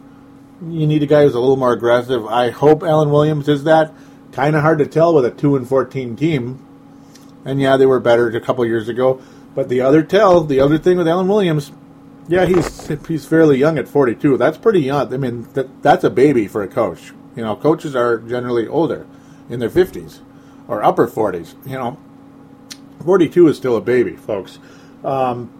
You 0.62 0.86
need 0.86 1.02
a 1.02 1.06
guy 1.06 1.24
who's 1.24 1.34
a 1.34 1.40
little 1.40 1.56
more 1.56 1.72
aggressive. 1.72 2.26
I 2.26 2.50
hope 2.50 2.82
Alan 2.82 3.10
Williams 3.10 3.48
is 3.48 3.64
that. 3.64 3.92
Kind 4.32 4.54
of 4.54 4.62
hard 4.62 4.78
to 4.78 4.86
tell 4.86 5.14
with 5.14 5.24
a 5.24 5.30
two 5.30 5.56
and 5.56 5.66
fourteen 5.66 6.14
team 6.14 6.64
and 7.44 7.60
yeah, 7.60 7.76
they 7.76 7.86
were 7.86 8.00
better 8.00 8.28
a 8.28 8.40
couple 8.40 8.64
years 8.66 8.88
ago. 8.88 9.20
But 9.54 9.68
the 9.68 9.80
other 9.80 10.02
tell, 10.02 10.42
the 10.42 10.60
other 10.60 10.78
thing 10.78 10.98
with 10.98 11.08
Alan 11.08 11.28
Williams, 11.28 11.72
yeah, 12.28 12.46
he's 12.46 12.88
he's 13.06 13.26
fairly 13.26 13.58
young 13.58 13.78
at 13.78 13.88
42. 13.88 14.36
That's 14.36 14.58
pretty 14.58 14.80
young. 14.80 15.12
I 15.12 15.16
mean, 15.16 15.48
that, 15.54 15.82
that's 15.82 16.04
a 16.04 16.10
baby 16.10 16.46
for 16.46 16.62
a 16.62 16.68
coach. 16.68 17.12
You 17.34 17.42
know, 17.42 17.56
coaches 17.56 17.96
are 17.96 18.18
generally 18.18 18.66
older, 18.66 19.06
in 19.48 19.60
their 19.60 19.70
50s 19.70 20.20
or 20.66 20.82
upper 20.84 21.06
40s. 21.06 21.54
You 21.66 21.74
know, 21.74 21.98
42 23.04 23.48
is 23.48 23.56
still 23.56 23.76
a 23.76 23.80
baby, 23.80 24.16
folks. 24.16 24.58
Um, 25.04 25.52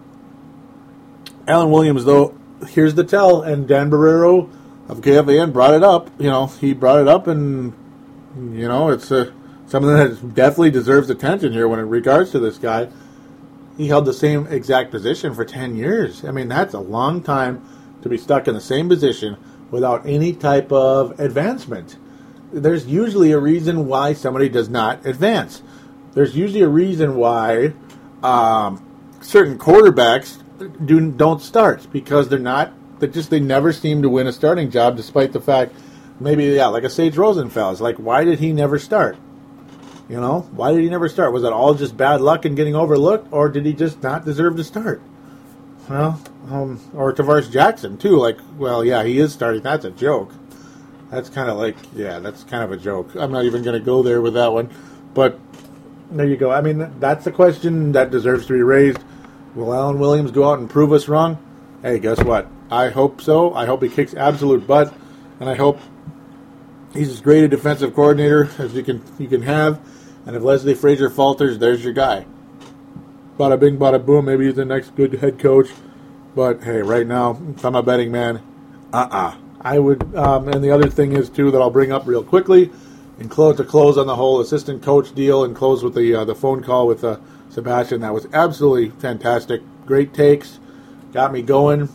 Alan 1.47 1.71
Williams, 1.71 2.05
though, 2.05 2.37
here's 2.67 2.95
the 2.95 3.03
tell, 3.03 3.41
and 3.41 3.67
Dan 3.67 3.89
Barreiro 3.89 4.49
of 4.87 5.01
KFAN 5.01 5.51
brought 5.53 5.73
it 5.73 5.83
up. 5.83 6.09
You 6.19 6.29
know, 6.29 6.47
he 6.47 6.73
brought 6.73 6.99
it 6.99 7.07
up, 7.07 7.27
and 7.27 7.73
you 8.35 8.67
know, 8.67 8.89
it's 8.89 9.09
a 9.11 9.33
something 9.67 9.95
that 9.95 10.33
definitely 10.33 10.71
deserves 10.71 11.09
attention 11.09 11.53
here 11.53 11.67
when 11.67 11.79
it 11.79 11.83
regards 11.83 12.31
to 12.31 12.39
this 12.39 12.57
guy. 12.57 12.89
He 13.79 13.87
held 13.87 14.03
the 14.03 14.13
same 14.13 14.45
exact 14.47 14.91
position 14.91 15.33
for 15.33 15.45
10 15.45 15.77
years. 15.77 16.25
I 16.25 16.31
mean, 16.31 16.49
that's 16.49 16.73
a 16.73 16.81
long 16.81 17.23
time 17.23 17.65
to 18.01 18.09
be 18.09 18.17
stuck 18.17 18.49
in 18.49 18.53
the 18.53 18.59
same 18.59 18.89
position 18.89 19.37
without 19.71 20.05
any 20.05 20.33
type 20.33 20.69
of 20.69 21.17
advancement. 21.17 21.95
There's 22.51 22.87
usually 22.87 23.31
a 23.31 23.39
reason 23.39 23.87
why 23.87 24.11
somebody 24.11 24.49
does 24.49 24.67
not 24.67 25.05
advance. 25.05 25.63
There's 26.11 26.35
usually 26.35 26.61
a 26.61 26.67
reason 26.67 27.15
why 27.15 27.71
um, 28.21 28.85
certain 29.21 29.57
quarterbacks 29.57 30.43
do 30.85 31.09
don't 31.11 31.41
start 31.41 31.87
because 31.89 32.27
they're 32.27 32.37
not. 32.37 32.73
They 32.99 33.07
just 33.07 33.29
they 33.29 33.39
never 33.39 33.71
seem 33.71 34.01
to 34.01 34.09
win 34.09 34.27
a 34.27 34.33
starting 34.33 34.71
job, 34.71 34.97
despite 34.97 35.31
the 35.31 35.39
fact 35.39 35.73
maybe 36.19 36.43
yeah, 36.47 36.67
like 36.67 36.83
a 36.83 36.89
Sage 36.89 37.15
Rosenfels. 37.15 37.79
Like 37.79 37.95
why 37.95 38.25
did 38.25 38.39
he 38.39 38.51
never 38.51 38.77
start? 38.77 39.17
You 40.09 40.19
know, 40.19 40.41
why 40.51 40.71
did 40.73 40.81
he 40.81 40.89
never 40.89 41.07
start? 41.07 41.33
Was 41.33 41.43
it 41.43 41.53
all 41.53 41.75
just 41.75 41.95
bad 41.95 42.19
luck 42.19 42.43
and 42.43 42.55
getting 42.55 42.75
overlooked, 42.75 43.27
or 43.31 43.47
did 43.47 43.65
he 43.65 43.73
just 43.73 44.01
not 44.01 44.25
deserve 44.25 44.57
to 44.57 44.63
start? 44.63 45.01
Well, 45.87 46.19
um, 46.49 46.81
or 46.95 47.13
Tarvaris 47.13 47.51
Jackson 47.51 47.97
too. 47.97 48.17
Like, 48.17 48.39
well, 48.57 48.83
yeah, 48.83 49.03
he 49.03 49.19
is 49.19 49.31
starting. 49.31 49.61
That's 49.61 49.85
a 49.85 49.91
joke. 49.91 50.31
That's 51.11 51.29
kind 51.29 51.49
of 51.49 51.57
like, 51.57 51.75
yeah, 51.95 52.19
that's 52.19 52.43
kind 52.43 52.63
of 52.63 52.71
a 52.71 52.77
joke. 52.77 53.15
I'm 53.15 53.31
not 53.31 53.45
even 53.45 53.63
going 53.63 53.79
to 53.79 53.85
go 53.85 54.01
there 54.01 54.21
with 54.21 54.33
that 54.33 54.51
one. 54.51 54.69
But 55.13 55.39
there 56.11 56.27
you 56.27 56.37
go. 56.37 56.51
I 56.51 56.61
mean, 56.61 56.99
that's 56.99 57.27
a 57.27 57.31
question 57.31 57.91
that 57.91 58.09
deserves 58.09 58.47
to 58.47 58.53
be 58.53 58.61
raised. 58.61 58.99
Will 59.55 59.73
Alan 59.73 59.99
Williams 59.99 60.31
go 60.31 60.49
out 60.49 60.59
and 60.59 60.69
prove 60.69 60.91
us 60.91 61.07
wrong? 61.07 61.37
Hey, 61.81 61.99
guess 61.99 62.23
what? 62.23 62.47
I 62.71 62.89
hope 62.89 63.21
so. 63.21 63.53
I 63.53 63.65
hope 63.65 63.81
he 63.81 63.89
kicks 63.89 64.13
absolute 64.13 64.67
butt, 64.67 64.93
and 65.39 65.49
I 65.49 65.55
hope 65.55 65.79
he's 66.93 67.09
as 67.09 67.21
great 67.21 67.43
a 67.43 67.47
defensive 67.47 67.95
coordinator 67.95 68.49
as 68.57 68.73
you 68.73 68.83
can 68.83 69.01
you 69.17 69.27
can 69.27 69.41
have. 69.43 69.79
And 70.29 70.35
if 70.35 70.43
Leslie 70.43 70.75
Frazier 70.75 71.09
falters, 71.09 71.57
there's 71.57 71.83
your 71.83 71.91
guy. 71.91 72.27
Bada 73.39 73.59
bing, 73.59 73.79
bada 73.79 74.05
boom. 74.05 74.25
Maybe 74.25 74.45
he's 74.45 74.53
the 74.53 74.63
next 74.63 74.95
good 74.95 75.13
head 75.13 75.39
coach. 75.39 75.69
But 76.35 76.61
hey, 76.61 76.83
right 76.83 77.07
now, 77.07 77.41
if 77.55 77.65
I'm 77.65 77.73
a 77.73 77.81
betting 77.81 78.11
man, 78.11 78.43
uh 78.93 79.07
uh 79.09 79.35
I 79.59 79.79
would. 79.79 80.15
Um, 80.15 80.47
and 80.47 80.63
the 80.63 80.69
other 80.69 80.87
thing 80.87 81.13
is, 81.13 81.31
too, 81.31 81.49
that 81.49 81.57
I'll 81.59 81.71
bring 81.71 81.91
up 81.91 82.05
real 82.05 82.23
quickly 82.23 82.69
and 83.17 83.27
close 83.27 83.57
to 83.57 83.63
close 83.63 83.97
on 83.97 84.05
the 84.05 84.17
whole 84.17 84.39
assistant 84.39 84.83
coach 84.83 85.15
deal 85.15 85.43
and 85.43 85.55
close 85.55 85.83
with 85.83 85.95
the 85.95 86.13
uh, 86.13 86.25
the 86.25 86.35
phone 86.35 86.61
call 86.61 86.85
with 86.85 87.03
uh, 87.03 87.17
Sebastian. 87.49 88.01
That 88.01 88.13
was 88.13 88.27
absolutely 88.31 88.91
fantastic. 89.01 89.63
Great 89.87 90.13
takes. 90.13 90.59
Got 91.11 91.33
me 91.33 91.41
going. 91.41 91.89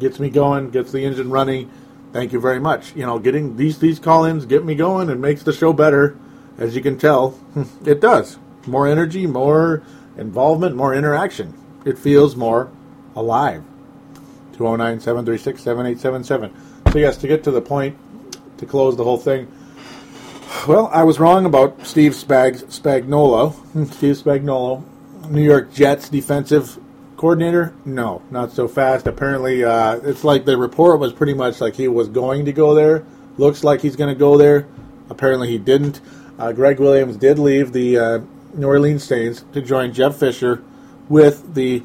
Gets 0.00 0.18
me 0.18 0.28
going. 0.28 0.70
Gets 0.70 0.90
the 0.90 1.04
engine 1.04 1.30
running. 1.30 1.70
Thank 2.12 2.32
you 2.32 2.40
very 2.40 2.58
much. 2.58 2.96
You 2.96 3.06
know, 3.06 3.20
getting 3.20 3.56
these 3.56 3.78
these 3.78 4.00
call-ins 4.00 4.44
get 4.44 4.64
me 4.64 4.74
going 4.74 5.08
and 5.08 5.22
makes 5.22 5.44
the 5.44 5.52
show 5.52 5.72
better. 5.72 6.18
As 6.60 6.76
you 6.76 6.82
can 6.82 6.98
tell, 6.98 7.40
it 7.84 8.00
does. 8.00 8.38
More 8.66 8.86
energy, 8.86 9.26
more 9.26 9.82
involvement, 10.16 10.76
more 10.76 10.94
interaction. 10.94 11.54
It 11.84 11.98
feels 11.98 12.36
more 12.36 12.70
alive. 13.16 13.64
209 14.52 15.00
736 15.00 15.62
7877. 15.62 16.92
So, 16.92 16.98
yes, 16.98 17.16
to 17.16 17.26
get 17.26 17.42
to 17.44 17.50
the 17.50 17.62
point, 17.62 17.96
to 18.58 18.66
close 18.66 18.96
the 18.96 19.04
whole 19.04 19.16
thing, 19.16 19.48
well, 20.68 20.90
I 20.92 21.04
was 21.04 21.18
wrong 21.18 21.46
about 21.46 21.86
Steve 21.86 22.12
Spag- 22.12 22.64
Spagnuolo. 22.64 23.54
Steve 23.94 24.16
Spagnuolo, 24.16 24.84
New 25.30 25.42
York 25.42 25.72
Jets 25.72 26.10
defensive 26.10 26.78
coordinator. 27.16 27.72
No, 27.86 28.20
not 28.30 28.52
so 28.52 28.68
fast. 28.68 29.06
Apparently, 29.06 29.64
uh, 29.64 29.96
it's 30.02 30.24
like 30.24 30.44
the 30.44 30.58
report 30.58 31.00
was 31.00 31.14
pretty 31.14 31.32
much 31.32 31.62
like 31.62 31.74
he 31.74 31.88
was 31.88 32.08
going 32.08 32.44
to 32.44 32.52
go 32.52 32.74
there. 32.74 33.06
Looks 33.38 33.64
like 33.64 33.80
he's 33.80 33.96
going 33.96 34.12
to 34.12 34.18
go 34.18 34.36
there. 34.36 34.66
Apparently, 35.08 35.48
he 35.48 35.56
didn't. 35.56 36.00
Uh, 36.40 36.52
Gregg 36.52 36.80
Williams 36.80 37.18
did 37.18 37.38
leave 37.38 37.72
the 37.72 37.98
uh, 37.98 38.20
New 38.54 38.66
Orleans 38.66 39.04
Saints 39.04 39.44
to 39.52 39.60
join 39.60 39.92
Jeff 39.92 40.16
Fisher 40.16 40.64
with 41.10 41.54
the 41.54 41.82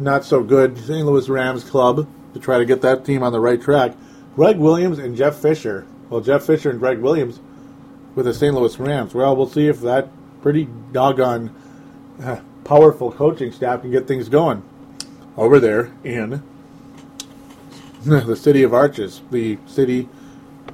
not 0.00 0.24
so 0.24 0.42
good 0.42 0.76
St. 0.76 1.06
Louis 1.06 1.28
Rams 1.28 1.62
club 1.62 2.08
to 2.34 2.40
try 2.40 2.58
to 2.58 2.64
get 2.64 2.82
that 2.82 3.04
team 3.04 3.22
on 3.22 3.30
the 3.30 3.38
right 3.38 3.62
track. 3.62 3.92
Gregg 4.34 4.58
Williams 4.58 4.98
and 4.98 5.16
Jeff 5.16 5.36
Fisher. 5.36 5.86
Well, 6.10 6.20
Jeff 6.20 6.42
Fisher 6.42 6.70
and 6.70 6.80
Gregg 6.80 6.98
Williams 6.98 7.38
with 8.16 8.26
the 8.26 8.34
St. 8.34 8.52
Louis 8.52 8.76
Rams. 8.80 9.14
Well, 9.14 9.36
we'll 9.36 9.48
see 9.48 9.68
if 9.68 9.80
that 9.82 10.08
pretty 10.42 10.68
doggone 10.90 11.54
uh, 12.20 12.40
powerful 12.64 13.12
coaching 13.12 13.52
staff 13.52 13.82
can 13.82 13.92
get 13.92 14.08
things 14.08 14.28
going 14.28 14.64
over 15.36 15.60
there 15.60 15.92
in 16.02 16.42
the 18.04 18.34
city 18.34 18.64
of 18.64 18.74
Arches, 18.74 19.22
the 19.30 19.56
city 19.66 20.08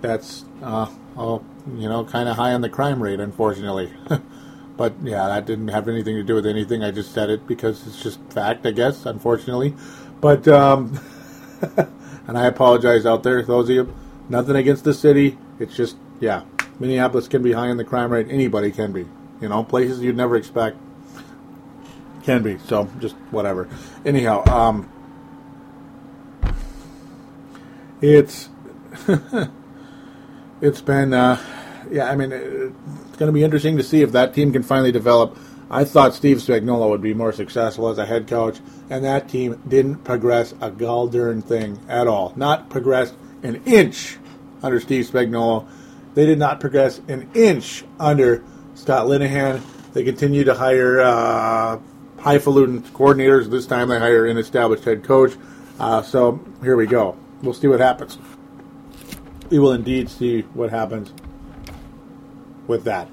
that's 0.00 0.46
uh, 0.62 0.90
all, 1.16 1.44
you 1.66 1.88
know 1.88 2.04
kind 2.04 2.28
of 2.28 2.36
high 2.36 2.52
on 2.52 2.60
the 2.60 2.68
crime 2.68 3.02
rate, 3.02 3.20
unfortunately. 3.20 3.92
But 4.76 4.94
yeah, 5.02 5.28
that 5.28 5.46
didn't 5.46 5.68
have 5.68 5.88
anything 5.88 6.16
to 6.16 6.22
do 6.22 6.34
with 6.34 6.46
anything. 6.46 6.82
I 6.82 6.90
just 6.90 7.12
said 7.12 7.30
it 7.30 7.46
because 7.46 7.86
it's 7.86 8.02
just 8.02 8.20
fact, 8.30 8.66
I 8.66 8.70
guess, 8.70 9.06
unfortunately. 9.06 9.74
But, 10.20 10.48
um, 10.48 10.98
and 12.26 12.38
I 12.38 12.46
apologize 12.46 13.06
out 13.06 13.22
there, 13.22 13.42
those 13.42 13.68
of 13.68 13.74
you. 13.74 13.94
Nothing 14.28 14.56
against 14.56 14.84
the 14.84 14.94
city. 14.94 15.36
It's 15.58 15.76
just, 15.76 15.96
yeah, 16.20 16.44
Minneapolis 16.78 17.28
can 17.28 17.42
be 17.42 17.52
high 17.52 17.68
in 17.68 17.76
the 17.76 17.84
crime 17.84 18.10
rate. 18.10 18.28
Anybody 18.30 18.70
can 18.70 18.92
be. 18.92 19.06
You 19.40 19.48
know, 19.48 19.62
places 19.62 20.00
you'd 20.00 20.16
never 20.16 20.36
expect 20.36 20.78
can 22.22 22.42
be. 22.42 22.58
So 22.58 22.88
just 22.98 23.16
whatever. 23.30 23.68
Anyhow, 24.06 24.44
um, 24.46 24.88
it's 28.00 28.48
it's 30.62 30.80
been 30.80 31.12
uh, 31.12 31.38
yeah. 31.90 32.10
I 32.10 32.16
mean, 32.16 32.32
it's 32.32 33.16
going 33.18 33.28
to 33.28 33.32
be 33.32 33.44
interesting 33.44 33.76
to 33.76 33.82
see 33.82 34.00
if 34.00 34.12
that 34.12 34.32
team 34.32 34.52
can 34.52 34.62
finally 34.62 34.92
develop. 34.92 35.36
I 35.70 35.84
thought 35.84 36.14
Steve 36.14 36.38
Spagnuolo 36.38 36.90
would 36.90 37.02
be 37.02 37.14
more 37.14 37.32
successful 37.32 37.88
as 37.88 37.98
a 37.98 38.06
head 38.06 38.28
coach, 38.28 38.60
and 38.90 39.04
that 39.04 39.28
team 39.28 39.60
didn't 39.66 40.04
progress 40.04 40.54
a 40.60 40.70
goddamn 40.70 41.42
thing 41.42 41.80
at 41.88 42.06
all. 42.06 42.32
Not 42.36 42.70
progress 42.70 43.12
an 43.42 43.62
inch 43.64 44.18
under 44.62 44.80
Steve 44.80 45.06
Spagnuolo. 45.06 45.66
They 46.14 46.26
did 46.26 46.38
not 46.38 46.60
progress 46.60 47.00
an 47.08 47.28
inch 47.34 47.84
under 47.98 48.44
Scott 48.74 49.06
Linehan. 49.06 49.62
They 49.94 50.04
continue 50.04 50.44
to 50.44 50.54
hire 50.54 51.00
uh, 51.00 51.78
highfalutin 52.18 52.82
coordinators. 52.82 53.50
This 53.50 53.66
time 53.66 53.88
they 53.88 53.98
hire 53.98 54.26
an 54.26 54.36
established 54.36 54.84
head 54.84 55.02
coach. 55.04 55.32
Uh, 55.80 56.02
so 56.02 56.38
here 56.62 56.76
we 56.76 56.86
go. 56.86 57.16
We'll 57.42 57.54
see 57.54 57.66
what 57.66 57.80
happens. 57.80 58.18
We 59.52 59.58
will 59.58 59.72
indeed 59.72 60.08
see 60.08 60.40
what 60.54 60.70
happens 60.70 61.12
with 62.66 62.84
that. 62.84 63.06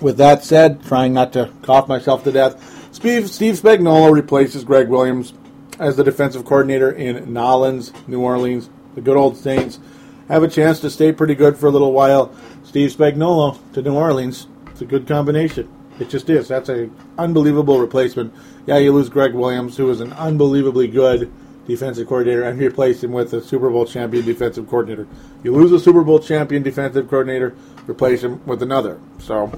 With 0.00 0.16
that 0.18 0.44
said, 0.44 0.84
trying 0.84 1.12
not 1.12 1.32
to 1.32 1.50
cough 1.62 1.88
myself 1.88 2.22
to 2.22 2.30
death, 2.30 2.94
Steve, 2.94 3.28
Steve 3.28 3.56
Spagnuolo 3.56 4.12
replaces 4.12 4.62
Gregg 4.62 4.88
Williams 4.88 5.34
as 5.80 5.96
the 5.96 6.04
defensive 6.04 6.44
coordinator 6.44 6.92
in 6.92 7.32
Nolens, 7.32 7.92
New 8.06 8.20
Orleans. 8.20 8.70
The 8.94 9.00
good 9.00 9.16
old 9.16 9.36
Saints 9.36 9.80
have 10.28 10.44
a 10.44 10.48
chance 10.48 10.78
to 10.82 10.90
stay 10.90 11.10
pretty 11.10 11.34
good 11.34 11.56
for 11.56 11.66
a 11.66 11.70
little 11.70 11.92
while. 11.92 12.32
Steve 12.62 12.92
Spagnuolo 12.92 13.58
to 13.72 13.82
New 13.82 13.96
Orleans. 13.96 14.46
It's 14.68 14.80
a 14.80 14.86
good 14.86 15.08
combination. 15.08 15.68
It 15.98 16.08
just 16.08 16.30
is. 16.30 16.46
That's 16.46 16.68
an 16.68 16.94
unbelievable 17.18 17.80
replacement. 17.80 18.32
Yeah, 18.64 18.78
you 18.78 18.92
lose 18.92 19.08
Gregg 19.08 19.34
Williams, 19.34 19.76
who 19.76 19.90
is 19.90 20.00
an 20.00 20.12
unbelievably 20.12 20.86
good 20.86 21.32
defensive 21.66 22.08
coordinator, 22.08 22.42
and 22.42 22.58
replace 22.58 23.02
him 23.02 23.12
with 23.12 23.32
a 23.32 23.40
Super 23.40 23.70
Bowl 23.70 23.86
champion 23.86 24.24
defensive 24.24 24.68
coordinator. 24.68 25.06
You 25.42 25.54
lose 25.54 25.72
a 25.72 25.78
Super 25.78 26.02
Bowl 26.02 26.18
champion 26.18 26.62
defensive 26.62 27.08
coordinator, 27.08 27.54
replace 27.86 28.22
him 28.22 28.44
with 28.46 28.62
another. 28.62 29.00
So, 29.18 29.52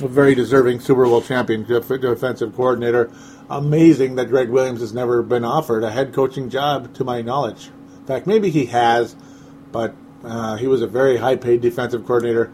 a 0.00 0.08
very 0.08 0.34
deserving 0.34 0.80
Super 0.80 1.04
Bowl 1.04 1.20
champion 1.20 1.64
defensive 1.64 2.54
coordinator. 2.54 3.10
Amazing 3.50 4.14
that 4.14 4.28
Gregg 4.28 4.48
Williams 4.48 4.80
has 4.80 4.94
never 4.94 5.22
been 5.22 5.44
offered 5.44 5.84
a 5.84 5.90
head 5.90 6.12
coaching 6.14 6.48
job, 6.48 6.94
to 6.94 7.04
my 7.04 7.20
knowledge. 7.20 7.70
In 7.98 8.06
fact, 8.06 8.26
maybe 8.26 8.50
he 8.50 8.66
has, 8.66 9.16
but 9.72 9.94
uh, 10.24 10.56
he 10.56 10.66
was 10.66 10.82
a 10.82 10.86
very 10.86 11.16
high 11.16 11.36
paid 11.36 11.60
defensive 11.60 12.06
coordinator 12.06 12.50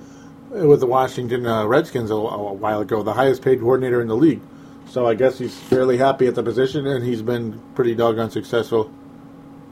with 0.51 0.81
the 0.81 0.87
Washington 0.87 1.47
uh, 1.47 1.66
Redskins 1.66 2.11
a, 2.11 2.14
a 2.14 2.53
while 2.53 2.81
ago, 2.81 3.03
the 3.03 3.12
highest 3.12 3.42
paid 3.42 3.61
coordinator 3.61 4.01
in 4.01 4.09
the 4.09 4.16
league. 4.16 4.40
So 4.88 5.07
I 5.07 5.14
guess 5.14 5.38
he's 5.38 5.57
fairly 5.57 5.99
happy 5.99 6.27
at 6.27 6.35
the 6.35 6.42
position, 6.42 6.87
and 6.87 7.05
he's 7.05 7.22
been 7.22 7.61
pretty 7.75 7.94
doggone 7.94 8.31
successful 8.31 8.92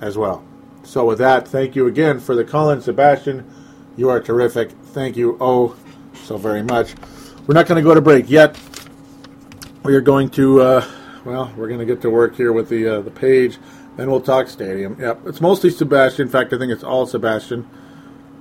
as 0.01 0.19
well. 0.19 0.45
So 0.83 1.07
with 1.07 1.19
that, 1.19 1.49
thank 1.49 1.75
you 1.75 1.87
again 1.87 2.21
for 2.21 2.35
the 2.35 2.45
call 2.45 2.71
in, 2.71 2.81
Sebastian. 2.81 3.51
You 3.97 4.11
are 4.11 4.21
terrific. 4.21 4.71
Thank 4.71 5.17
you 5.17 5.37
oh 5.41 5.77
so 6.25 6.37
very 6.37 6.63
much. 6.63 6.95
We're 7.47 7.55
not 7.55 7.67
going 7.67 7.83
to 7.83 7.89
go 7.89 7.95
to 7.95 8.01
break 8.01 8.29
yet. 8.29 8.59
We 9.83 9.95
are 9.95 10.01
going 10.01 10.31
to, 10.31 10.61
uh, 10.63 10.91
well, 11.25 11.53
we're 11.57 11.69
going 11.69 11.81
to 11.81 11.87
get 11.87 12.03
to 12.03 12.11
work 12.11 12.37
here 12.37 12.53
with 12.53 12.69
the 12.69 12.87
uh, 12.89 13.01
the 13.01 13.11
page. 13.11 13.59
Then 13.97 14.11
we'll 14.11 14.21
talk 14.21 14.49
stadium. 14.49 14.97
Yep, 15.01 15.27
it's 15.27 15.41
mostly 15.41 15.71
Sebastian. 15.71 16.27
In 16.27 16.33
fact, 16.33 16.53
I 16.53 16.59
think 16.59 16.73
it's 16.73 16.83
all 16.83 17.07
Sebastian. 17.07 17.69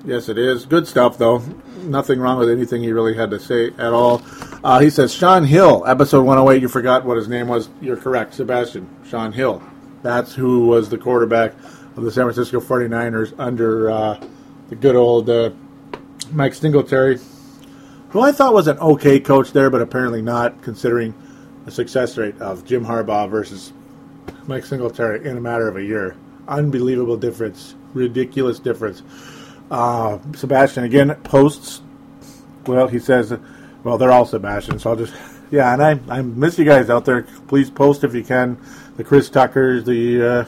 Yes, 0.05 0.27
it 0.27 0.37
is. 0.37 0.65
Good 0.65 0.85
stuff, 0.85 1.17
though. 1.17 1.39
Nothing 1.77 2.19
wrong 2.19 2.37
with 2.37 2.49
anything 2.49 2.83
he 2.83 2.91
really 2.91 3.15
had 3.15 3.31
to 3.31 3.39
say 3.39 3.67
at 3.77 3.93
all. 3.93 4.21
Uh, 4.61 4.79
he 4.79 4.89
says, 4.89 5.13
Shaun 5.13 5.45
Hill, 5.45 5.83
episode 5.87 6.23
108, 6.23 6.61
you 6.61 6.67
forgot 6.67 7.05
what 7.05 7.15
his 7.15 7.29
name 7.29 7.47
was. 7.47 7.69
You're 7.79 7.95
correct, 7.95 8.33
Sebastian. 8.33 8.89
Shaun 9.07 9.31
Hill. 9.31 9.63
That's 10.01 10.33
who 10.33 10.67
was 10.67 10.89
the 10.89 10.97
quarterback 10.97 11.53
of 11.95 12.03
the 12.03 12.11
San 12.11 12.25
Francisco 12.25 12.59
49ers 12.59 13.33
under 13.37 13.89
uh, 13.89 14.27
the 14.67 14.75
good 14.75 14.97
old 14.97 15.29
uh, 15.29 15.51
Mike 16.33 16.53
Singletary, 16.53 17.19
who 18.09 18.19
I 18.19 18.33
thought 18.33 18.53
was 18.53 18.67
an 18.67 18.77
okay 18.79 19.21
coach 19.21 19.53
there, 19.53 19.69
but 19.69 19.81
apparently 19.81 20.21
not, 20.21 20.61
considering 20.61 21.13
the 21.63 21.71
success 21.71 22.17
rate 22.17 22.39
of 22.41 22.65
Jim 22.65 22.85
Harbaugh 22.85 23.29
versus 23.29 23.71
Mike 24.47 24.65
Singletary 24.65 25.25
in 25.25 25.37
a 25.37 25.41
matter 25.41 25.69
of 25.69 25.77
a 25.77 25.83
year. 25.83 26.17
Unbelievable 26.49 27.15
difference, 27.15 27.75
ridiculous 27.93 28.59
difference. 28.59 29.01
Uh, 29.71 30.19
Sebastian 30.35 30.83
again 30.83 31.15
posts. 31.23 31.81
Well, 32.65 32.87
he 32.87 32.99
says, 32.99 33.33
well, 33.83 33.97
they're 33.97 34.11
all 34.11 34.25
Sebastian, 34.25 34.79
so 34.79 34.91
I'll 34.91 34.95
just 34.95 35.13
yeah. 35.51 35.73
And 35.73 35.83
I 35.83 35.99
I 36.09 36.21
miss 36.21 36.57
you 36.57 36.65
guys 36.65 36.89
out 36.89 37.05
there. 37.05 37.23
Please 37.47 37.69
post 37.69 38.03
if 38.03 38.13
you 38.13 38.23
can. 38.23 38.57
The 38.97 39.03
Chris 39.03 39.29
Tuckers, 39.29 39.83
the 39.85 40.23
uh, 40.23 40.45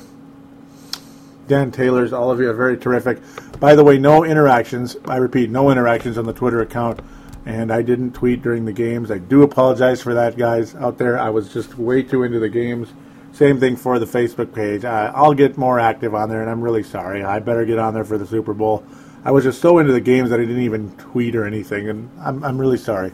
Dan 1.47 1.71
Taylors, 1.71 2.13
all 2.13 2.32
of 2.32 2.39
you 2.39 2.49
are 2.49 2.54
very 2.54 2.78
terrific. 2.78 3.19
By 3.60 3.75
the 3.75 3.84
way, 3.84 3.97
no 3.97 4.23
interactions. 4.23 4.97
I 5.06 5.17
repeat, 5.17 5.49
no 5.49 5.69
interactions 5.69 6.17
on 6.17 6.25
the 6.25 6.34
Twitter 6.34 6.62
account. 6.62 6.99
And 7.45 7.71
I 7.71 7.84
didn't 7.84 8.13
tweet 8.13 8.41
during 8.41 8.65
the 8.65 8.73
games. 8.73 9.12
I 9.12 9.19
do 9.19 9.43
apologize 9.43 10.01
for 10.01 10.15
that, 10.15 10.36
guys 10.36 10.73
out 10.75 10.97
there. 10.97 11.19
I 11.19 11.30
was 11.30 11.54
just 11.54 11.78
way 11.78 12.01
too 12.01 12.23
into 12.23 12.39
the 12.39 12.49
games. 12.49 12.89
Same 13.34 13.60
thing 13.60 13.75
for 13.75 13.99
the 13.99 14.06
Facebook 14.08 14.54
page. 14.54 14.84
Uh, 14.84 15.12
I'll 15.13 15.36
get 15.36 15.58
more 15.58 15.80
active 15.80 16.15
on 16.15 16.30
there, 16.30 16.41
and 16.41 16.49
I'm 16.49 16.62
really 16.62 16.82
sorry. 16.82 17.23
I 17.23 17.39
better 17.39 17.65
get 17.65 17.78
on 17.78 17.93
there 17.93 18.06
for 18.06 18.17
the 18.17 18.25
Super 18.25 18.54
Bowl. 18.54 18.84
I 19.26 19.32
was 19.32 19.44
just 19.44 19.60
so 19.60 19.80
into 19.80 19.92
the 19.92 20.00
games 20.00 20.30
that 20.30 20.40
I 20.40 20.46
didn't 20.46 20.62
even 20.62 20.96
tweet 20.98 21.36
or 21.36 21.46
anything, 21.46 21.90
and 21.90 22.12
I'm, 22.22 22.44
I'm 22.44 22.60
really 22.60 22.78
sorry. 22.78 23.12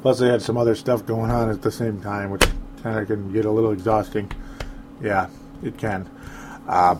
Plus, 0.00 0.22
I 0.22 0.28
had 0.28 0.40
some 0.40 0.56
other 0.56 0.74
stuff 0.74 1.04
going 1.04 1.30
on 1.30 1.50
at 1.50 1.60
the 1.60 1.70
same 1.70 2.00
time, 2.00 2.30
which 2.30 2.42
kind 2.82 2.98
of 2.98 3.06
can 3.06 3.30
get 3.34 3.44
a 3.44 3.50
little 3.50 3.70
exhausting. 3.70 4.32
Yeah, 5.02 5.28
it 5.62 5.76
can. 5.76 6.10
Uh, 6.66 6.96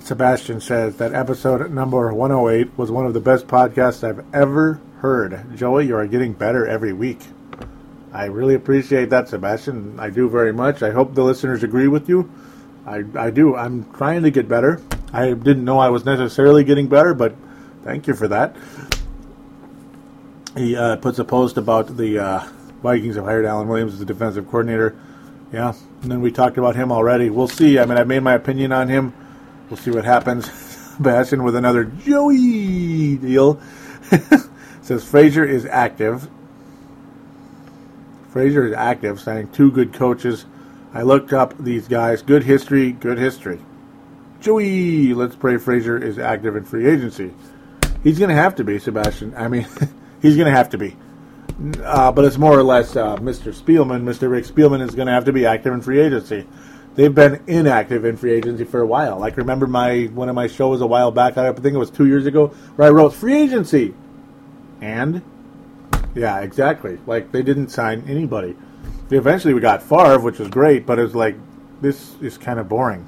Sebastian 0.00 0.60
says 0.60 0.96
that 0.96 1.12
episode 1.12 1.70
number 1.70 2.14
108 2.14 2.78
was 2.78 2.90
one 2.90 3.04
of 3.04 3.12
the 3.12 3.20
best 3.20 3.46
podcasts 3.46 4.02
I've 4.02 4.24
ever 4.34 4.80
heard. 5.00 5.54
Joey, 5.54 5.86
you 5.86 5.96
are 5.96 6.06
getting 6.06 6.32
better 6.32 6.66
every 6.66 6.94
week. 6.94 7.20
I 8.10 8.24
really 8.24 8.54
appreciate 8.54 9.10
that, 9.10 9.28
Sebastian. 9.28 10.00
I 10.00 10.08
do 10.08 10.30
very 10.30 10.52
much. 10.52 10.82
I 10.82 10.92
hope 10.92 11.14
the 11.14 11.24
listeners 11.24 11.62
agree 11.62 11.88
with 11.88 12.08
you. 12.08 12.32
I, 12.86 13.04
I 13.16 13.28
do. 13.28 13.54
I'm 13.54 13.92
trying 13.92 14.22
to 14.22 14.30
get 14.30 14.48
better. 14.48 14.80
I 15.12 15.34
didn't 15.34 15.64
know 15.64 15.78
I 15.78 15.90
was 15.90 16.06
necessarily 16.06 16.64
getting 16.64 16.88
better, 16.88 17.12
but 17.12 17.34
thank 17.86 18.08
you 18.08 18.14
for 18.14 18.28
that. 18.28 18.56
He 20.56 20.76
uh, 20.76 20.96
puts 20.96 21.18
a 21.18 21.24
post 21.24 21.56
about 21.56 21.96
the 21.96 22.18
uh, 22.18 22.48
Vikings 22.82 23.14
have 23.16 23.24
hired 23.24 23.46
Alan 23.46 23.68
Williams 23.68 23.94
as 23.94 24.00
the 24.00 24.04
defensive 24.04 24.46
coordinator. 24.46 24.96
Yeah, 25.52 25.72
and 26.02 26.10
then 26.10 26.20
we 26.20 26.32
talked 26.32 26.58
about 26.58 26.74
him 26.74 26.90
already. 26.90 27.30
We'll 27.30 27.48
see. 27.48 27.78
I 27.78 27.84
mean, 27.84 27.96
I've 27.96 28.08
made 28.08 28.22
my 28.22 28.34
opinion 28.34 28.72
on 28.72 28.88
him. 28.88 29.14
We'll 29.70 29.76
see 29.76 29.92
what 29.92 30.04
happens. 30.04 30.50
Bastion 31.00 31.44
with 31.44 31.54
another 31.54 31.84
Joey 31.84 33.16
deal. 33.16 33.60
Says 34.82 35.08
Frazier 35.08 35.44
is 35.44 35.64
active. 35.66 36.28
Frazier 38.30 38.66
is 38.66 38.72
active, 38.74 39.20
signing 39.20 39.48
two 39.48 39.70
good 39.70 39.92
coaches. 39.92 40.46
I 40.92 41.02
looked 41.02 41.32
up 41.32 41.56
these 41.58 41.86
guys. 41.86 42.22
Good 42.22 42.42
history, 42.42 42.92
good 42.92 43.18
history. 43.18 43.60
Joey, 44.40 45.14
let's 45.14 45.36
pray 45.36 45.56
Frazier 45.58 45.98
is 45.98 46.18
active 46.18 46.56
in 46.56 46.64
free 46.64 46.86
agency. 46.86 47.32
He's 48.06 48.18
going 48.18 48.28
to 48.28 48.36
have 48.36 48.54
to 48.56 48.64
be, 48.64 48.78
Sebastian. 48.78 49.34
I 49.36 49.48
mean, 49.48 49.66
he's 50.22 50.36
going 50.36 50.46
to 50.46 50.56
have 50.56 50.70
to 50.70 50.78
be. 50.78 50.96
Uh, 51.82 52.12
but 52.12 52.24
it's 52.24 52.38
more 52.38 52.56
or 52.56 52.62
less 52.62 52.94
uh, 52.94 53.16
Mr. 53.16 53.52
Spielman. 53.52 54.02
Mr. 54.02 54.30
Rick 54.30 54.44
Spielman 54.44 54.80
is 54.80 54.94
going 54.94 55.06
to 55.06 55.12
have 55.12 55.24
to 55.24 55.32
be 55.32 55.46
active 55.46 55.72
in 55.72 55.80
free 55.80 56.00
agency 56.00 56.46
they've 56.96 57.14
been 57.14 57.42
inactive 57.46 58.04
in 58.04 58.16
free 58.16 58.32
agency 58.32 58.64
for 58.64 58.80
a 58.80 58.86
while. 58.86 59.18
Like 59.18 59.36
remember 59.36 59.66
my 59.66 60.04
one 60.06 60.28
of 60.28 60.34
my 60.34 60.48
shows 60.48 60.80
a 60.80 60.86
while 60.86 61.12
back, 61.12 61.38
I 61.38 61.52
think 61.52 61.74
it 61.74 61.78
was 61.78 61.90
two 61.90 62.06
years 62.06 62.26
ago, 62.26 62.48
where 62.74 62.88
I 62.88 62.90
wrote 62.90 63.12
free 63.12 63.40
agency, 63.40 63.94
and 64.80 65.22
yeah, 66.14 66.40
exactly. 66.40 66.98
Like 67.06 67.30
they 67.30 67.42
didn't 67.42 67.68
sign 67.68 68.04
anybody. 68.08 68.56
Eventually, 69.10 69.54
we 69.54 69.60
got 69.60 69.82
Favre, 69.82 70.18
which 70.18 70.40
was 70.40 70.48
great, 70.48 70.84
but 70.84 70.98
it 70.98 71.02
was 71.02 71.14
like 71.14 71.36
this 71.80 72.16
is 72.20 72.36
kind 72.36 72.58
of 72.58 72.68
boring. 72.68 73.06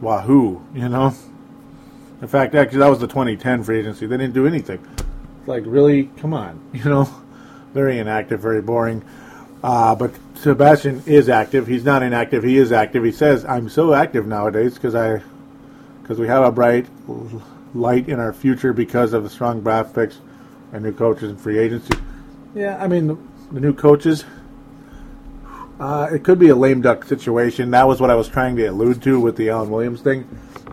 Wahoo, 0.00 0.62
you 0.74 0.88
know. 0.88 1.14
In 2.20 2.28
fact, 2.28 2.54
actually, 2.54 2.80
that 2.80 2.88
was 2.88 2.98
the 2.98 3.06
2010 3.06 3.62
free 3.62 3.80
agency. 3.80 4.06
They 4.06 4.16
didn't 4.16 4.34
do 4.34 4.46
anything. 4.46 4.84
It's 5.38 5.48
like, 5.48 5.62
really, 5.66 6.10
come 6.16 6.34
on, 6.34 6.60
you 6.72 6.84
know. 6.84 7.08
Very 7.74 7.98
inactive, 7.98 8.40
very 8.40 8.62
boring. 8.62 9.04
Uh, 9.62 9.94
but 9.94 10.12
Sebastian 10.34 11.02
is 11.06 11.28
active. 11.28 11.66
He's 11.66 11.84
not 11.84 12.02
inactive. 12.02 12.42
He 12.42 12.56
is 12.56 12.72
active. 12.72 13.04
He 13.04 13.12
says, 13.12 13.44
"I'm 13.44 13.68
so 13.68 13.92
active 13.92 14.26
nowadays 14.26 14.74
because 14.74 14.94
I, 14.94 15.22
because 16.02 16.18
we 16.18 16.26
have 16.28 16.44
a 16.44 16.52
bright 16.52 16.86
light 17.74 18.08
in 18.08 18.20
our 18.20 18.32
future 18.32 18.72
because 18.72 19.12
of 19.12 19.22
the 19.24 19.30
strong 19.30 19.60
draft 19.60 19.94
picks 19.94 20.20
and 20.72 20.84
new 20.84 20.92
coaches 20.92 21.30
and 21.30 21.40
free 21.40 21.58
agency." 21.58 21.94
Yeah, 22.54 22.82
I 22.82 22.88
mean 22.88 23.08
the, 23.08 23.18
the 23.52 23.60
new 23.60 23.74
coaches. 23.74 24.24
Uh, 25.78 26.08
it 26.12 26.24
could 26.24 26.38
be 26.38 26.48
a 26.48 26.56
lame 26.56 26.80
duck 26.80 27.04
situation. 27.04 27.70
That 27.70 27.86
was 27.86 28.00
what 28.00 28.10
I 28.10 28.14
was 28.14 28.28
trying 28.28 28.56
to 28.56 28.66
allude 28.66 29.02
to 29.02 29.20
with 29.20 29.36
the 29.36 29.50
Alan 29.50 29.70
Williams 29.70 30.00
thing. 30.00 30.26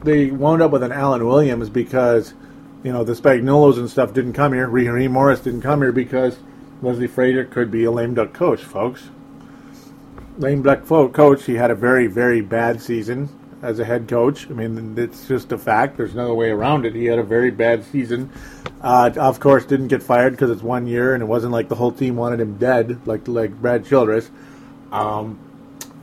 They 0.06 0.30
wound 0.30 0.62
up 0.62 0.72
with 0.72 0.84
an 0.84 0.92
Alan 0.92 1.26
Williams 1.26 1.70
because, 1.70 2.36
you 2.84 2.94
know, 2.94 3.04
the 3.04 3.14
Spagnuolos 3.14 3.78
and 3.78 3.90
stuff 3.90 4.14
didn't 4.14 4.34
come 4.34 4.54
here. 4.54 4.68
Raheem 4.68 5.12
Morris 5.12 5.40
didn't 5.40 5.62
come 5.62 5.82
here 5.82 5.92
because 5.92 6.38
Leslie 6.84 7.08
Frazier 7.08 7.44
could 7.44 7.72
be 7.72 7.86
a 7.86 7.92
lame 7.92 8.14
duck 8.14 8.32
coach, 8.32 8.62
folks. 8.62 9.10
Lame 10.38 10.62
duck 10.62 10.86
coach. 10.86 11.46
He 11.46 11.56
had 11.56 11.72
a 11.72 11.76
very, 11.76 12.06
very 12.06 12.42
bad 12.42 12.82
season 12.82 13.30
as 13.64 13.80
a 13.80 13.86
head 13.86 14.08
coach. 14.08 14.48
I 14.48 14.54
mean, 14.54 14.96
it's 14.96 15.28
just 15.28 15.52
a 15.52 15.58
fact. 15.58 15.98
There's 15.98 16.14
no 16.14 16.36
way 16.36 16.52
around 16.52 16.86
it. 16.86 16.94
He 16.94 17.06
had 17.06 17.18
a 17.18 17.24
very 17.24 17.50
bad 17.50 17.84
season. 17.86 18.30
Uh, 18.82 19.10
of 19.18 19.40
course, 19.40 19.66
didn't 19.66 19.88
get 19.88 20.04
fired 20.04 20.34
because 20.34 20.52
it's 20.52 20.62
one 20.62 20.86
year, 20.86 21.16
and 21.16 21.24
it 21.24 21.26
wasn't 21.26 21.52
like 21.52 21.68
the 21.68 21.76
whole 21.76 21.92
team 21.92 22.16
wanted 22.16 22.40
him 22.40 22.58
dead, 22.58 23.08
like 23.08 23.28
like 23.28 23.52
Brad 23.60 23.86
Childress. 23.86 24.30
Um, 24.92 25.40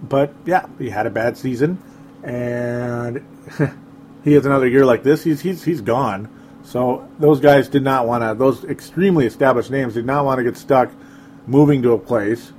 but 0.02 0.34
yeah, 0.44 0.66
he 0.78 0.90
had 0.90 1.06
a 1.06 1.10
bad 1.10 1.36
season, 1.36 1.78
and 2.24 3.24
he 4.24 4.32
has 4.34 4.46
another 4.46 4.68
year 4.68 4.84
like 4.84 5.02
this. 5.02 5.24
He's 5.24 5.40
he's 5.40 5.64
he's 5.64 5.80
gone. 5.80 6.28
So 6.64 7.08
those 7.18 7.40
guys 7.40 7.68
did 7.68 7.82
not 7.82 8.06
want 8.06 8.22
to, 8.22 8.34
those 8.34 8.64
extremely 8.64 9.26
established 9.26 9.70
names 9.70 9.94
did 9.94 10.06
not 10.06 10.24
want 10.24 10.38
to 10.38 10.44
get 10.44 10.56
stuck 10.56 10.90
moving 11.46 11.82
to 11.82 11.92
a 11.92 11.98
place, 11.98 12.52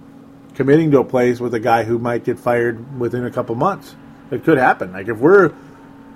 committing 0.56 0.92
to 0.92 1.00
a 1.00 1.06
place 1.06 1.40
with 1.40 1.54
a 1.54 1.60
guy 1.60 1.84
who 1.84 1.98
might 1.98 2.26
get 2.26 2.38
fired 2.38 3.00
within 3.00 3.26
a 3.26 3.32
couple 3.32 3.56
months. 3.56 3.96
It 4.30 4.44
could 4.44 4.58
happen. 4.58 4.92
Like 4.92 5.08
if 5.08 5.18
we're 5.18 5.54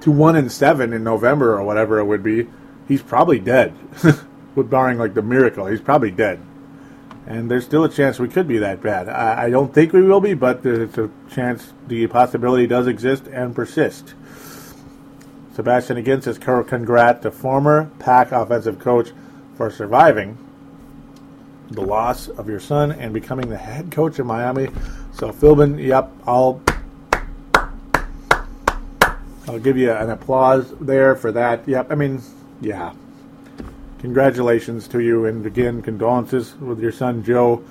to 0.01 0.11
one 0.11 0.35
and 0.35 0.51
seven 0.51 0.93
in 0.93 1.03
November 1.03 1.57
or 1.57 1.63
whatever 1.63 1.99
it 1.99 2.05
would 2.05 2.23
be, 2.23 2.47
he's 2.87 3.01
probably 3.01 3.39
dead. 3.39 3.73
With 4.55 4.69
barring 4.71 4.97
like 4.97 5.13
the 5.13 5.21
miracle, 5.21 5.67
he's 5.67 5.81
probably 5.81 6.09
dead. 6.09 6.41
And 7.27 7.51
there's 7.51 7.65
still 7.65 7.83
a 7.83 7.89
chance 7.89 8.19
we 8.19 8.27
could 8.27 8.47
be 8.47 8.57
that 8.57 8.81
bad. 8.81 9.07
I, 9.07 9.45
I 9.45 9.49
don't 9.49 9.73
think 9.73 9.93
we 9.93 10.01
will 10.01 10.21
be, 10.21 10.33
but 10.33 10.63
there's 10.63 10.97
a 10.97 11.11
chance, 11.29 11.73
the 11.87 12.07
possibility 12.07 12.65
does 12.65 12.87
exist 12.87 13.27
and 13.27 13.53
persist. 13.53 14.15
Sebastian 15.57 15.97
again 15.97 16.21
says, 16.21 16.37
congrats 16.37 17.23
to 17.23 17.31
former 17.31 17.89
Pack 17.97 18.31
offensive 18.31 18.77
coach 18.77 19.09
for 19.55 19.71
surviving 19.71 20.37
the 21.71 21.81
loss 21.81 22.27
of 22.27 22.47
your 22.47 22.59
son 22.59 22.91
and 22.91 23.11
becoming 23.11 23.49
the 23.49 23.57
head 23.57 23.91
coach 23.91 24.19
of 24.19 24.27
Miami. 24.27 24.67
So 25.13 25.31
Philbin, 25.31 25.83
yep, 25.83 26.11
I'll 26.27 26.61
I'll 29.47 29.57
give 29.57 29.77
you 29.77 29.91
an 29.91 30.11
applause 30.11 30.75
there 30.79 31.15
for 31.15 31.31
that. 31.31 31.67
Yep, 31.67 31.91
I 31.91 31.95
mean, 31.95 32.21
yeah. 32.61 32.93
Congratulations 33.97 34.87
to 34.89 34.99
you, 34.99 35.25
and 35.25 35.43
again, 35.43 35.81
condolences 35.81 36.53
with 36.57 36.79
your 36.79 36.91
son 36.91 37.23
Joe. 37.23 37.63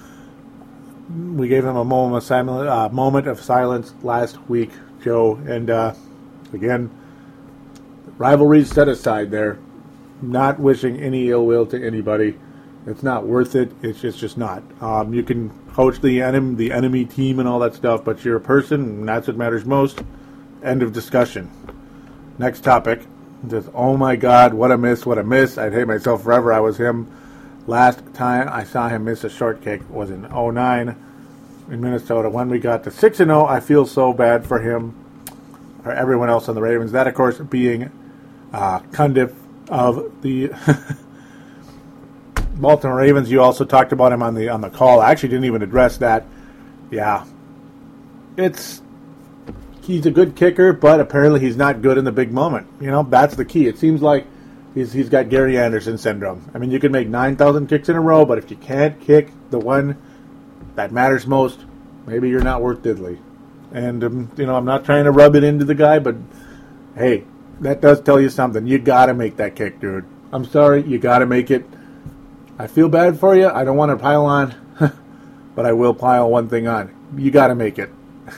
We 1.09 1.46
gave 1.46 1.64
him 1.64 1.77
a 1.77 1.85
moment 1.85 2.16
of 2.16 2.25
silence, 2.25 2.68
uh, 2.68 2.88
moment 2.88 3.29
of 3.29 3.40
silence 3.40 3.94
last 4.03 4.40
week, 4.49 4.72
Joe, 5.05 5.37
and 5.46 5.70
uh, 5.70 5.94
again 6.53 6.90
rivalries 8.18 8.70
set 8.70 8.88
aside 8.88 9.31
there. 9.31 9.59
Not 10.22 10.59
wishing 10.59 10.98
any 10.98 11.31
ill 11.31 11.44
will 11.44 11.66
to 11.66 11.87
anybody. 11.87 12.38
It's 12.87 13.02
not 13.02 13.26
worth 13.26 13.55
it. 13.55 13.72
It's 13.83 14.00
just 14.00 14.18
just 14.18 14.38
not. 14.38 14.62
Um, 14.81 15.12
you 15.12 15.22
can 15.22 15.50
coach 15.72 16.00
the 16.00 16.22
enemy, 16.22 16.55
the 16.55 16.72
enemy 16.72 17.05
team, 17.05 17.38
and 17.38 17.48
all 17.48 17.59
that 17.59 17.74
stuff, 17.74 18.05
but 18.05 18.24
you're 18.24 18.37
a 18.37 18.40
person, 18.40 18.81
and 18.81 19.09
that's 19.09 19.26
what 19.26 19.37
matters 19.37 19.64
most. 19.64 20.02
End 20.62 20.83
of 20.83 20.92
discussion. 20.92 21.50
Next 22.38 22.61
topic. 22.61 23.02
Just 23.48 23.68
oh 23.74 23.96
my 23.96 24.16
God, 24.16 24.55
what 24.55 24.70
a 24.70 24.79
miss! 24.79 25.05
What 25.05 25.18
a 25.18 25.24
miss! 25.24 25.59
I'd 25.59 25.74
hate 25.74 25.87
myself 25.87 26.22
forever. 26.22 26.52
I 26.52 26.61
was 26.61 26.79
him. 26.79 27.11
Last 27.66 28.02
time 28.14 28.48
I 28.48 28.64
saw 28.64 28.88
him 28.88 29.05
miss 29.05 29.24
a 29.24 29.29
shortcake 29.29 29.83
was 29.90 30.11
in 30.11 30.22
09 30.22 30.96
in 31.68 31.81
Minnesota. 31.81 32.31
When 32.31 32.48
we 32.48 32.61
got 32.61 32.85
to 32.85 32.90
6 32.90 33.20
and 33.20 33.29
0, 33.29 33.44
I 33.46 33.61
feel 33.61 33.85
so 33.85 34.12
bad 34.12 34.46
for 34.46 34.61
him 34.61 34.94
or 35.85 35.92
everyone 35.92 36.29
else 36.29 36.48
on 36.48 36.55
the 36.55 36.62
Ravens. 36.62 36.92
That, 36.92 37.07
of 37.07 37.14
course, 37.14 37.38
being 37.38 37.90
uh, 38.52 38.80
Cundiff 38.90 39.35
of 39.68 40.22
the 40.22 40.50
Baltimore 42.54 42.96
Ravens. 42.96 43.30
You 43.30 43.42
also 43.42 43.64
talked 43.64 43.92
about 43.92 44.12
him 44.12 44.22
on 44.22 44.35
the 44.35 44.48
on 44.48 44.61
the 44.61 44.70
call. 44.70 45.00
I 45.00 45.11
actually 45.11 45.30
didn't 45.30 45.44
even 45.46 45.62
address 45.62 45.98
that. 45.98 46.24
Yeah, 46.90 47.24
it's 48.37 48.82
he's 49.82 50.06
a 50.06 50.11
good 50.11 50.37
kicker, 50.37 50.72
but 50.72 51.00
apparently 51.00 51.40
he's 51.40 51.56
not 51.56 51.82
good 51.82 51.98
in 51.98 52.04
the 52.04 52.12
big 52.12 52.32
moment. 52.32 52.66
You 52.80 52.90
know, 52.90 53.02
that's 53.02 53.37
the 53.37 53.44
key. 53.44 53.66
It 53.66 53.78
seems 53.78 54.02
like 54.02 54.26
He's, 54.76 54.92
he's 54.92 55.09
got 55.09 55.30
Gary 55.30 55.59
Anderson 55.59 55.96
syndrome. 55.96 56.50
I 56.52 56.59
mean, 56.59 56.70
you 56.70 56.78
can 56.78 56.92
make 56.92 57.09
9,000 57.09 57.66
kicks 57.66 57.88
in 57.88 57.96
a 57.96 58.00
row, 58.00 58.26
but 58.26 58.37
if 58.37 58.50
you 58.50 58.59
can't 58.59 59.00
kick 59.00 59.30
the 59.48 59.59
one 59.59 59.96
that 60.74 60.92
matters 60.92 61.26
most, 61.26 61.61
maybe 62.06 62.28
you're 62.28 62.42
not 62.42 62.61
worth 62.61 62.82
diddly. 62.82 63.18
And, 63.72 64.04
um, 64.04 64.30
you 64.37 64.44
know, 64.44 64.54
I'm 64.54 64.66
not 64.66 64.85
trying 64.85 65.04
to 65.04 65.11
rub 65.12 65.35
it 65.35 65.44
into 65.44 65.64
the 65.64 65.74
guy, 65.74 65.98
but 65.98 66.16
hey, 66.94 67.24
that 67.60 67.80
does 67.80 68.00
tell 68.00 68.20
you 68.20 68.28
something. 68.28 68.66
You 68.66 68.78
got 68.78 69.06
to 69.06 69.14
make 69.14 69.36
that 69.36 69.56
kick, 69.56 69.80
dude. 69.80 70.04
I'm 70.32 70.44
sorry, 70.44 70.82
you 70.82 70.98
got 70.98 71.20
to 71.20 71.26
make 71.26 71.50
it. 71.50 71.64
I 72.58 72.66
feel 72.66 72.88
bad 72.88 73.18
for 73.18 73.36
you. 73.36 73.48
I 73.48 73.64
don't 73.64 73.76
want 73.76 73.90
to 73.90 73.96
pile 73.96 74.24
on, 74.24 74.54
but 75.54 75.66
I 75.66 75.72
will 75.72 75.94
pile 75.94 76.30
one 76.30 76.48
thing 76.48 76.66
on. 76.66 76.94
You 77.16 77.30
got 77.30 77.48
to 77.48 77.54
make 77.54 77.78
it. 77.78 77.90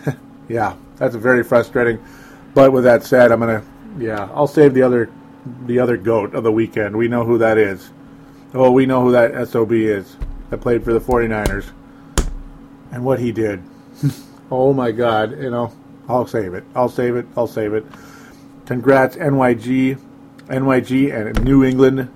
yeah, 0.49 0.77
that's 0.97 1.15
very 1.15 1.45
frustrating. 1.45 2.03
But 2.55 2.73
with 2.73 2.85
that 2.85 3.05
said, 3.05 3.31
I'm 3.33 3.41
gonna, 3.41 3.65
yeah, 3.99 4.29
I'll 4.35 4.47
save 4.47 4.75
the 4.75 4.83
other 4.83 5.11
the 5.67 5.79
other 5.79 5.97
goat 5.97 6.35
of 6.35 6.45
the 6.45 6.53
weekend. 6.53 6.97
We 6.97 7.09
know 7.09 7.25
who 7.25 7.39
that 7.39 7.59
is. 7.59 7.91
Oh, 8.55 8.71
we 8.71 8.87
know 8.87 9.03
who 9.03 9.13
that 9.13 9.49
SOB 9.49 9.73
is 9.73 10.17
that 10.51 10.61
played 10.61 10.85
for 10.85 10.93
the 10.93 11.01
49ers 11.01 11.71
and 12.93 13.05
what 13.05 13.19
he 13.19 13.33
did. 13.33 13.63
oh 14.51 14.73
my 14.73 14.91
God, 14.91 15.41
you 15.41 15.51
know, 15.51 15.73
I'll 16.09 16.27
save 16.27 16.55
it. 16.55 16.65
I'll 16.75 16.89
save 16.89 17.17
it. 17.17 17.27
I'll 17.37 17.47
save 17.47 17.75
it. 17.75 17.85
Congrats, 18.69 19.17
NYG, 19.17 19.99
NYG, 20.49 21.15
and 21.15 21.43
New 21.43 21.65
England, 21.65 22.07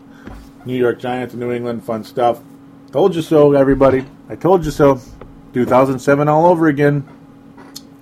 New 0.66 0.76
York 0.76 1.00
Giants, 1.00 1.32
and 1.32 1.40
New 1.40 1.50
England. 1.50 1.82
Fun 1.82 2.04
stuff. 2.04 2.42
Told 2.90 3.14
you 3.14 3.22
so, 3.22 3.54
everybody. 3.54 4.04
I 4.28 4.36
told 4.36 4.62
you 4.66 4.70
so. 4.70 5.00
2007 5.54 6.28
all 6.28 6.44
over 6.44 6.66
again. 6.66 7.08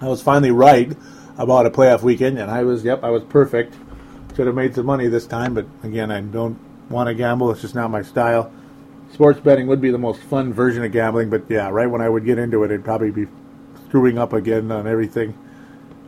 I 0.01 0.09
was 0.09 0.21
finally 0.21 0.51
right 0.51 0.91
about 1.39 1.65
a 1.65 1.71
playoff 1.71 2.03
weekend, 2.03 2.41
and 2.41 2.51
I 2.51 2.65
was, 2.65 2.83
yep, 2.83 3.05
I 3.05 3.11
was 3.11 3.23
perfect. 3.23 3.77
Should 4.35 4.49
have 4.49 4.57
made 4.57 4.75
some 4.75 4.87
money 4.87 5.07
this 5.07 5.29
time, 5.29 5.55
but 5.55 5.67
again, 5.85 6.11
I 6.11 6.21
don't 6.21 6.59
want 6.91 7.07
to 7.07 7.15
gamble. 7.15 7.53
It's 7.53 7.61
just 7.61 7.77
not 7.77 7.89
my 7.93 8.03
style. 8.03 8.53
Sports 9.13 9.39
betting 9.39 9.69
would 9.69 9.81
be 9.81 9.93
the 9.93 9.99
most 9.99 10.23
fun 10.23 10.53
version 10.53 10.83
of 10.83 10.91
gambling, 10.91 11.31
but 11.31 11.45
yeah, 11.49 11.69
right 11.69 11.87
when 11.87 12.01
I 12.01 12.09
would 12.09 12.25
get 12.25 12.37
into 12.37 12.65
it, 12.65 12.73
it'd 12.73 12.85
probably 12.85 13.13
be 13.13 13.29
screwing 13.87 14.19
up 14.19 14.33
again 14.33 14.73
on 14.73 14.89
everything. 14.89 15.39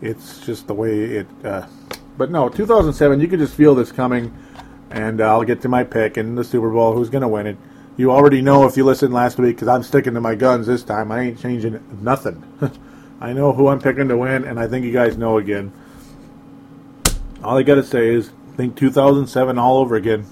It's 0.00 0.44
just 0.44 0.66
the 0.66 0.74
way 0.74 1.02
it. 1.02 1.26
Uh, 1.44 1.68
but 2.16 2.30
no, 2.30 2.48
2007, 2.48 3.20
you 3.20 3.28
could 3.28 3.38
just 3.38 3.54
feel 3.54 3.74
this 3.74 3.92
coming, 3.92 4.36
and 4.90 5.20
I'll 5.20 5.44
get 5.44 5.62
to 5.62 5.68
my 5.68 5.84
pick 5.84 6.18
in 6.18 6.34
the 6.34 6.44
Super 6.44 6.70
Bowl. 6.70 6.94
Who's 6.94 7.10
going 7.10 7.22
to 7.22 7.28
win 7.28 7.46
it? 7.46 7.56
You 7.96 8.10
already 8.10 8.40
know 8.40 8.66
if 8.66 8.76
you 8.76 8.84
listened 8.84 9.12
last 9.12 9.38
week 9.38 9.56
because 9.56 9.68
I'm 9.68 9.82
sticking 9.82 10.14
to 10.14 10.20
my 10.20 10.34
guns 10.34 10.66
this 10.66 10.82
time. 10.82 11.12
I 11.12 11.20
ain't 11.20 11.40
changing 11.40 11.82
nothing. 12.02 12.42
I 13.20 13.32
know 13.32 13.52
who 13.52 13.68
I'm 13.68 13.80
picking 13.80 14.08
to 14.08 14.16
win, 14.16 14.44
and 14.44 14.58
I 14.58 14.66
think 14.66 14.84
you 14.84 14.92
guys 14.92 15.16
know 15.16 15.38
again. 15.38 15.72
All 17.44 17.58
I 17.58 17.62
got 17.62 17.74
to 17.76 17.84
say 17.84 18.14
is 18.14 18.30
think 18.56 18.76
2007 18.76 19.58
all 19.58 19.78
over 19.78 19.96
again. 19.96 20.26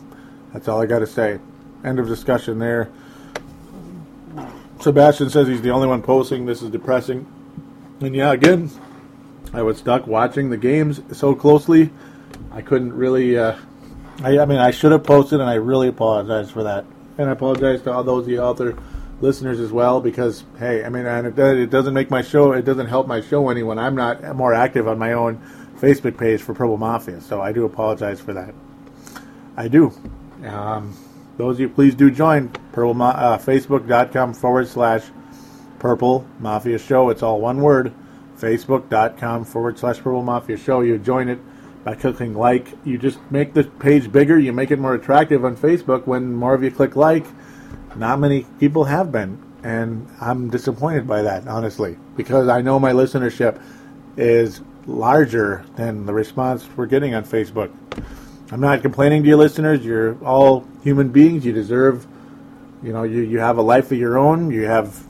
That's 0.52 0.68
all 0.68 0.80
I 0.80 0.86
got 0.86 1.00
to 1.00 1.06
say. 1.06 1.38
End 1.84 1.98
of 1.98 2.06
discussion 2.06 2.58
there. 2.58 2.90
Sebastian 4.80 5.30
says 5.30 5.46
he's 5.46 5.62
the 5.62 5.70
only 5.70 5.86
one 5.86 6.02
posting. 6.02 6.46
This 6.46 6.62
is 6.62 6.70
depressing. 6.70 7.26
And 8.00 8.14
yeah, 8.14 8.32
again, 8.32 8.70
I 9.52 9.62
was 9.62 9.78
stuck 9.78 10.06
watching 10.06 10.50
the 10.50 10.56
games 10.56 11.00
so 11.12 11.34
closely. 11.34 11.90
I 12.52 12.62
couldn't 12.62 12.92
really. 12.92 13.36
Uh, 13.36 13.56
I, 14.22 14.38
I, 14.38 14.44
mean, 14.44 14.58
I 14.58 14.70
should 14.70 14.92
have 14.92 15.04
posted, 15.04 15.40
and 15.40 15.48
I 15.48 15.54
really 15.54 15.88
apologize 15.88 16.50
for 16.50 16.64
that. 16.64 16.84
And 17.18 17.28
I 17.28 17.32
apologize 17.32 17.82
to 17.82 17.92
all 17.92 18.04
those 18.04 18.26
the 18.26 18.38
other 18.38 18.76
listeners 19.20 19.60
as 19.60 19.72
well, 19.72 20.00
because 20.00 20.44
hey, 20.58 20.84
I 20.84 20.88
mean, 20.88 21.06
and 21.06 21.26
it, 21.26 21.38
it 21.38 21.70
doesn't 21.70 21.94
make 21.94 22.10
my 22.10 22.22
show. 22.22 22.52
It 22.52 22.64
doesn't 22.64 22.86
help 22.86 23.06
my 23.06 23.20
show 23.20 23.48
any 23.48 23.62
when 23.62 23.78
I'm 23.78 23.94
not 23.94 24.36
more 24.36 24.54
active 24.54 24.86
on 24.86 24.98
my 24.98 25.12
own 25.12 25.40
Facebook 25.78 26.16
page 26.18 26.42
for 26.42 26.54
Purple 26.54 26.76
Mafia. 26.76 27.20
So 27.20 27.40
I 27.40 27.52
do 27.52 27.64
apologize 27.64 28.20
for 28.20 28.34
that. 28.34 28.54
I 29.56 29.68
do. 29.68 29.92
Um, 30.46 30.96
those 31.36 31.56
of 31.56 31.60
you, 31.60 31.68
please 31.68 31.94
do 31.94 32.10
join 32.10 32.48
Purple 32.72 32.94
Ma- 32.94 33.10
uh, 33.10 33.38
Facebook.com 33.38 34.34
forward 34.34 34.68
slash 34.68 35.04
Purple 35.78 36.26
Mafia 36.38 36.78
Show. 36.78 37.10
It's 37.10 37.22
all 37.22 37.40
one 37.40 37.60
word. 37.60 37.92
Facebook.com 38.40 39.44
forward 39.44 39.78
slash 39.78 39.98
Purple 39.98 40.22
Mafia 40.22 40.56
Show. 40.56 40.80
You 40.80 40.98
join 40.98 41.28
it 41.28 41.38
by 41.84 41.94
clicking 41.94 42.34
like. 42.34 42.68
You 42.84 42.98
just 42.98 43.18
make 43.30 43.54
the 43.54 43.64
page 43.64 44.10
bigger. 44.10 44.38
You 44.38 44.52
make 44.52 44.70
it 44.70 44.78
more 44.78 44.94
attractive 44.94 45.44
on 45.44 45.56
Facebook. 45.56 46.06
When 46.06 46.34
more 46.34 46.54
of 46.54 46.62
you 46.62 46.70
click 46.70 46.96
like, 46.96 47.26
not 47.96 48.18
many 48.18 48.46
people 48.58 48.84
have 48.84 49.12
been. 49.12 49.42
And 49.62 50.08
I'm 50.20 50.48
disappointed 50.48 51.06
by 51.06 51.22
that, 51.22 51.46
honestly, 51.46 51.98
because 52.16 52.48
I 52.48 52.62
know 52.62 52.78
my 52.78 52.92
listenership 52.92 53.60
is 54.16 54.62
larger 54.86 55.64
than 55.76 56.06
the 56.06 56.14
response 56.14 56.66
we're 56.76 56.86
getting 56.86 57.14
on 57.14 57.24
Facebook. 57.24 57.70
I'm 58.50 58.60
not 58.60 58.82
complaining 58.82 59.22
to 59.22 59.28
you 59.28 59.36
listeners. 59.36 59.84
You're 59.84 60.22
all 60.24 60.66
human 60.82 61.10
beings. 61.10 61.44
You 61.44 61.52
deserve, 61.52 62.06
you 62.82 62.92
know, 62.92 63.02
you, 63.02 63.20
you 63.20 63.38
have 63.38 63.58
a 63.58 63.62
life 63.62 63.92
of 63.92 63.98
your 63.98 64.18
own. 64.18 64.50
You 64.50 64.64
have 64.64 65.04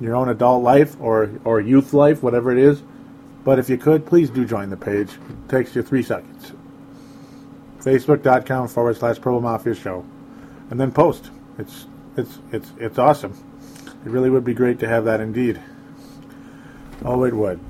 your 0.00 0.14
own 0.14 0.28
adult 0.28 0.62
life 0.62 0.96
or, 1.00 1.30
or 1.44 1.60
youth 1.60 1.92
life, 1.92 2.22
whatever 2.22 2.52
it 2.52 2.58
is. 2.58 2.82
But 3.44 3.58
if 3.58 3.68
you 3.70 3.78
could, 3.78 4.06
please 4.06 4.30
do 4.30 4.44
join 4.44 4.70
the 4.70 4.76
page. 4.76 5.10
It 5.12 5.48
takes 5.48 5.74
you 5.74 5.82
three 5.82 6.02
seconds. 6.02 6.52
Facebook.com 7.78 8.68
forward 8.68 8.96
slash 8.96 9.16
Purple 9.16 9.40
Mafia 9.40 9.74
Show. 9.74 10.04
And 10.70 10.80
then 10.80 10.90
post. 10.90 11.30
It's 11.58 11.86
it's 12.16 12.38
it's 12.50 12.72
it's 12.78 12.98
awesome. 12.98 13.32
It 14.04 14.10
really 14.10 14.30
would 14.30 14.44
be 14.44 14.54
great 14.54 14.80
to 14.80 14.88
have 14.88 15.04
that 15.04 15.20
indeed. 15.20 15.60
Oh, 17.04 17.22
it 17.24 17.34
would 17.34 17.60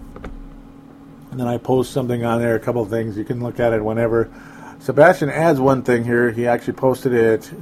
and 1.36 1.42
then 1.42 1.48
I 1.48 1.58
post 1.58 1.92
something 1.92 2.24
on 2.24 2.40
there, 2.40 2.54
a 2.54 2.58
couple 2.58 2.82
things. 2.86 3.18
You 3.18 3.24
can 3.24 3.42
look 3.42 3.60
at 3.60 3.74
it 3.74 3.84
whenever. 3.84 4.30
Sebastian 4.78 5.28
adds 5.28 5.60
one 5.60 5.82
thing 5.82 6.02
here. 6.02 6.30
He 6.30 6.46
actually 6.46 6.72
posted 6.72 7.12
it 7.12 7.52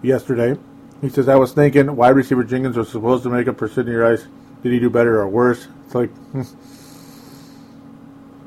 yesterday. 0.00 0.56
He 1.00 1.08
says, 1.08 1.28
I 1.28 1.36
was 1.36 1.52
thinking 1.52 1.94
wide 1.94 2.16
receiver 2.16 2.44
Jenkins 2.44 2.76
was 2.76 2.88
supposed 2.88 3.22
to 3.24 3.30
make 3.30 3.48
up 3.48 3.58
for 3.58 3.68
Sidney 3.68 3.94
Rice. 3.94 4.26
Did 4.62 4.72
he 4.72 4.80
do 4.80 4.90
better 4.90 5.20
or 5.20 5.28
worse? 5.28 5.68
It's 5.84 5.94
like, 5.94 6.10
hmm. 6.10 6.42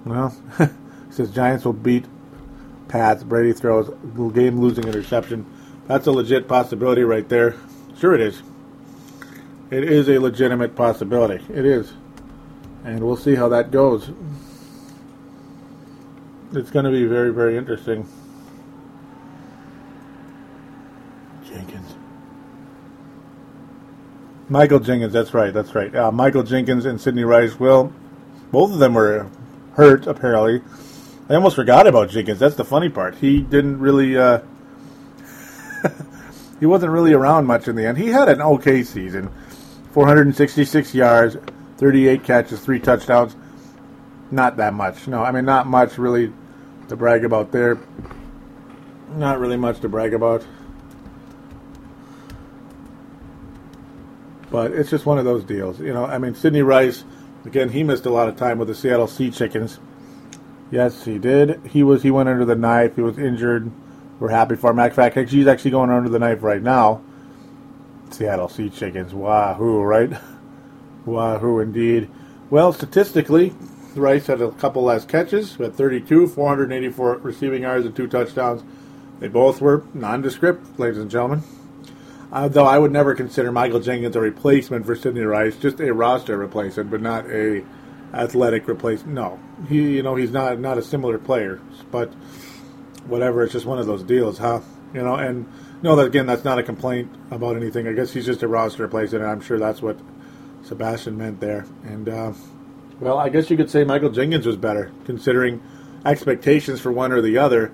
well, 0.05 0.35
he 0.57 1.11
says 1.11 1.31
Giants 1.31 1.65
will 1.65 1.73
beat 1.73 2.05
Pats. 2.87 3.23
Brady 3.23 3.53
throws 3.53 3.89
game 4.33 4.59
losing 4.59 4.85
interception. 4.85 5.45
That's 5.87 6.07
a 6.07 6.11
legit 6.11 6.47
possibility 6.47 7.03
right 7.03 7.27
there. 7.29 7.55
Sure, 7.97 8.13
it 8.13 8.21
is. 8.21 8.41
It 9.71 9.83
is 9.83 10.09
a 10.09 10.17
legitimate 10.17 10.75
possibility. 10.75 11.43
It 11.53 11.65
is 11.65 11.93
and 12.83 13.03
we'll 13.03 13.17
see 13.17 13.35
how 13.35 13.49
that 13.49 13.71
goes. 13.71 14.09
It's 16.53 16.71
going 16.71 16.85
to 16.85 16.91
be 16.91 17.05
very, 17.05 17.31
very 17.31 17.57
interesting. 17.57 18.07
Jenkins. 21.45 21.95
Michael 24.49 24.79
Jenkins, 24.79 25.13
that's 25.13 25.33
right, 25.33 25.53
that's 25.53 25.75
right. 25.75 25.95
Uh, 25.95 26.11
Michael 26.11 26.41
Jenkins 26.41 26.85
and 26.85 26.99
Sidney 26.99 27.23
Rice, 27.23 27.59
well, 27.59 27.93
both 28.51 28.71
of 28.71 28.79
them 28.79 28.95
were 28.95 29.27
hurt, 29.73 30.07
apparently. 30.07 30.61
I 31.29 31.35
almost 31.35 31.55
forgot 31.55 31.85
about 31.85 32.09
Jenkins. 32.09 32.39
That's 32.39 32.55
the 32.55 32.65
funny 32.65 32.89
part. 32.89 33.15
He 33.15 33.41
didn't 33.41 33.79
really, 33.79 34.17
uh, 34.17 34.39
he 36.59 36.65
wasn't 36.65 36.91
really 36.91 37.13
around 37.13 37.45
much 37.45 37.67
in 37.67 37.75
the 37.75 37.85
end. 37.85 37.99
He 37.99 38.07
had 38.07 38.27
an 38.27 38.41
okay 38.41 38.81
season 38.81 39.29
466 39.91 40.95
yards, 40.95 41.37
38 41.77 42.23
catches, 42.23 42.59
three 42.59 42.79
touchdowns. 42.79 43.35
Not 44.31 44.57
that 44.57 44.73
much. 44.73 45.07
No, 45.07 45.23
I 45.23 45.31
mean, 45.31 45.45
not 45.45 45.67
much 45.67 45.99
really 45.99 46.33
to 46.87 46.95
brag 46.95 47.23
about 47.23 47.51
there. 47.51 47.79
Not 49.15 49.39
really 49.39 49.57
much 49.57 49.79
to 49.81 49.89
brag 49.89 50.15
about. 50.15 50.45
But 54.51 54.71
it's 54.71 54.89
just 54.89 55.05
one 55.05 55.17
of 55.17 55.25
those 55.25 55.43
deals. 55.43 55.79
You 55.79 55.93
know, 55.93 56.05
I 56.05 56.17
mean, 56.17 56.35
Sidney 56.35 56.61
Rice, 56.61 57.03
again, 57.45 57.69
he 57.69 57.83
missed 57.83 58.05
a 58.05 58.09
lot 58.09 58.27
of 58.27 58.35
time 58.35 58.57
with 58.57 58.67
the 58.67 58.75
Seattle 58.75 59.07
Sea 59.07 59.29
Chickens. 59.29 59.79
Yes, 60.71 61.05
he 61.05 61.17
did. 61.17 61.61
He 61.65 61.83
was 61.83 62.03
he 62.03 62.11
went 62.11 62.29
under 62.29 62.45
the 62.45 62.55
knife. 62.55 62.95
He 62.95 63.01
was 63.01 63.17
injured. 63.17 63.71
We're 64.19 64.29
happy 64.29 64.55
for 64.55 64.71
him. 64.71 64.79
Of 64.79 64.93
fact, 64.93 65.17
he's 65.29 65.47
actually 65.47 65.71
going 65.71 65.89
under 65.89 66.09
the 66.09 66.19
knife 66.19 66.43
right 66.43 66.61
now. 66.61 67.01
Seattle 68.11 68.49
Sea 68.49 68.69
Chickens. 68.69 69.13
Wahoo, 69.13 69.81
right? 69.81 70.11
Wahoo, 71.05 71.59
indeed. 71.59 72.09
Well, 72.49 72.73
statistically, 72.73 73.53
Rice 73.95 74.27
had 74.27 74.41
a 74.41 74.51
couple 74.51 74.83
less 74.83 75.05
catches, 75.05 75.55
had 75.55 75.75
32, 75.75 76.27
484 76.27 77.17
receiving 77.17 77.61
yards, 77.63 77.85
and 77.85 77.95
two 77.95 78.07
touchdowns. 78.07 78.63
They 79.19 79.27
both 79.27 79.61
were 79.61 79.83
nondescript, 79.93 80.79
ladies 80.79 80.99
and 80.99 81.11
gentlemen. 81.11 81.43
Uh, 82.31 82.47
though 82.47 82.65
I 82.65 82.77
would 82.77 82.91
never 82.91 83.15
consider 83.15 83.51
Michael 83.51 83.79
Jenkins 83.79 84.15
a 84.15 84.19
replacement 84.19 84.85
for 84.85 84.95
Sidney 84.95 85.21
Rice, 85.21 85.55
just 85.55 85.79
a 85.79 85.91
roster 85.93 86.37
replacement, 86.37 86.91
but 86.91 87.01
not 87.01 87.25
a 87.25 87.63
athletic 88.13 88.67
replacement. 88.67 89.13
No, 89.13 89.39
he, 89.67 89.95
you 89.95 90.03
know, 90.03 90.15
he's 90.15 90.31
not 90.31 90.59
not 90.59 90.77
a 90.77 90.81
similar 90.81 91.17
player. 91.17 91.59
But 91.91 92.13
whatever, 93.07 93.43
it's 93.43 93.53
just 93.53 93.65
one 93.65 93.79
of 93.79 93.87
those 93.87 94.03
deals, 94.03 94.37
huh? 94.37 94.61
You 94.93 95.01
know, 95.01 95.15
and 95.15 95.47
no, 95.81 95.95
that 95.95 96.05
again, 96.05 96.25
that's 96.25 96.43
not 96.43 96.59
a 96.59 96.63
complaint 96.63 97.11
about 97.31 97.55
anything. 97.55 97.87
I 97.87 97.93
guess 97.93 98.13
he's 98.13 98.25
just 98.25 98.43
a 98.43 98.47
roster 98.47 98.83
replacement, 98.83 99.23
and 99.23 99.31
I'm 99.31 99.41
sure 99.41 99.57
that's 99.57 99.81
what 99.81 99.99
Sebastian 100.63 101.17
meant 101.17 101.39
there. 101.39 101.65
And, 101.83 102.09
uh, 102.09 102.33
well, 102.99 103.17
I 103.17 103.29
guess 103.29 103.49
you 103.49 103.57
could 103.57 103.69
say 103.69 103.83
Michael 103.83 104.09
Jenkins 104.09 104.45
was 104.45 104.57
better, 104.57 104.91
considering 105.05 105.61
expectations 106.05 106.81
for 106.81 106.91
one 106.91 107.11
or 107.11 107.21
the 107.21 107.37
other. 107.37 107.71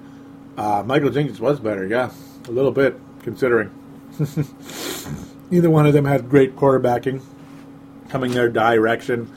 Uh, 0.57 0.83
Michael 0.85 1.09
Jenkins 1.09 1.39
was 1.39 1.59
better, 1.59 1.85
yeah, 1.85 2.11
a 2.47 2.51
little 2.51 2.71
bit 2.71 2.99
considering. 3.23 3.71
Neither 5.51 5.69
one 5.69 5.85
of 5.85 5.93
them 5.93 6.05
had 6.05 6.29
great 6.29 6.55
quarterbacking 6.55 7.21
coming 8.09 8.31
their 8.31 8.49
direction. 8.49 9.31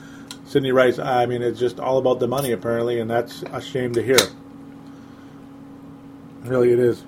Sidney 0.45 0.71
Rice, 0.71 0.97
I 0.97 1.25
mean, 1.25 1.41
it's 1.41 1.59
just 1.59 1.79
all 1.79 1.97
about 1.97 2.19
the 2.19 2.27
money 2.27 2.51
apparently, 2.51 2.99
and 2.99 3.09
that's 3.09 3.43
a 3.43 3.61
shame 3.61 3.93
to 3.93 4.03
hear. 4.03 4.17
Really, 6.41 6.71
it 6.71 6.79
is. 6.79 7.03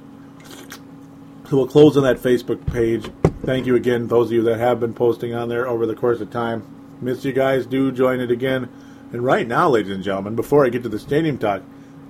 So 1.49 1.57
we'll 1.57 1.67
close 1.67 1.97
on 1.97 2.03
that 2.03 2.17
Facebook 2.17 2.65
page. 2.65 3.09
Thank 3.43 3.65
you 3.65 3.75
again, 3.75 4.07
those 4.07 4.27
of 4.27 4.33
you 4.33 4.43
that 4.43 4.59
have 4.59 4.79
been 4.79 4.93
posting 4.93 5.33
on 5.33 5.49
there 5.49 5.67
over 5.67 5.85
the 5.85 5.95
course 5.95 6.21
of 6.21 6.29
time. 6.29 6.63
Miss 7.01 7.25
you 7.25 7.33
guys. 7.33 7.65
Do 7.65 7.91
join 7.91 8.19
it 8.19 8.29
again. 8.29 8.69
And 9.11 9.23
right 9.23 9.47
now, 9.47 9.69
ladies 9.69 9.91
and 9.91 10.03
gentlemen, 10.03 10.35
before 10.35 10.65
I 10.65 10.69
get 10.69 10.83
to 10.83 10.89
the 10.89 10.99
stadium 10.99 11.37
talk, 11.37 11.63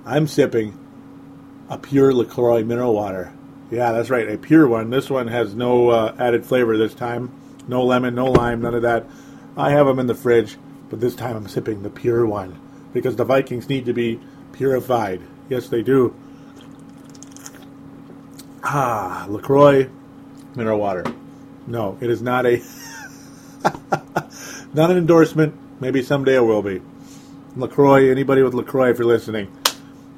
I'm 0.04 0.26
sipping 0.26 0.78
a 1.70 1.78
pure 1.78 2.12
LaCroix 2.12 2.62
mineral 2.62 2.94
water. 2.94 3.32
Yeah, 3.72 3.92
that's 3.92 4.10
right, 4.10 4.28
a 4.28 4.36
pure 4.36 4.68
one. 4.68 4.90
This 4.90 5.08
one 5.08 5.28
has 5.28 5.54
no 5.54 5.88
uh, 5.88 6.14
added 6.18 6.44
flavor 6.44 6.76
this 6.76 6.92
time. 6.92 7.32
No 7.66 7.82
lemon, 7.82 8.14
no 8.14 8.26
lime, 8.26 8.60
none 8.60 8.74
of 8.74 8.82
that. 8.82 9.06
I 9.56 9.70
have 9.70 9.86
them 9.86 9.98
in 9.98 10.06
the 10.06 10.14
fridge, 10.14 10.58
but 10.90 11.00
this 11.00 11.14
time 11.14 11.36
I'm 11.36 11.48
sipping 11.48 11.82
the 11.82 11.88
pure 11.88 12.26
one 12.26 12.60
because 12.92 13.16
the 13.16 13.24
Vikings 13.24 13.70
need 13.70 13.86
to 13.86 13.94
be 13.94 14.20
purified. 14.52 15.22
Yes, 15.48 15.68
they 15.68 15.82
do. 15.82 16.14
Ah, 18.62 19.24
LaCroix 19.30 19.88
mineral 20.54 20.78
water. 20.78 21.04
No, 21.66 21.96
it 22.02 22.10
is 22.10 22.20
not 22.20 22.44
a 22.44 22.62
not 24.74 24.90
an 24.90 24.98
endorsement. 24.98 25.54
Maybe 25.80 26.02
someday 26.02 26.36
it 26.36 26.44
will 26.44 26.62
be. 26.62 26.82
LaCroix, 27.56 28.10
anybody 28.10 28.42
with 28.42 28.52
LaCroix, 28.52 28.90
if 28.90 28.98
you're 28.98 29.06
listening, 29.06 29.50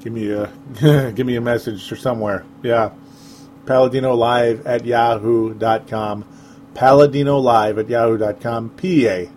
give 0.01 0.11
me 0.11 0.29
a 0.31 0.51
give 1.15 1.25
me 1.25 1.37
a 1.37 1.41
message 1.41 1.89
or 1.89 1.95
somewhere. 1.95 2.43
Yeah. 2.61 2.91
Paladino 3.65 4.13
Live 4.15 4.65
at 4.65 4.85
yahoo.com. 4.85 6.25
Paladino 6.73 7.39
Live 7.39 7.77
at 7.77 7.89
yahoo.com. 7.89 8.69
P 8.71 9.07
A 9.07 9.29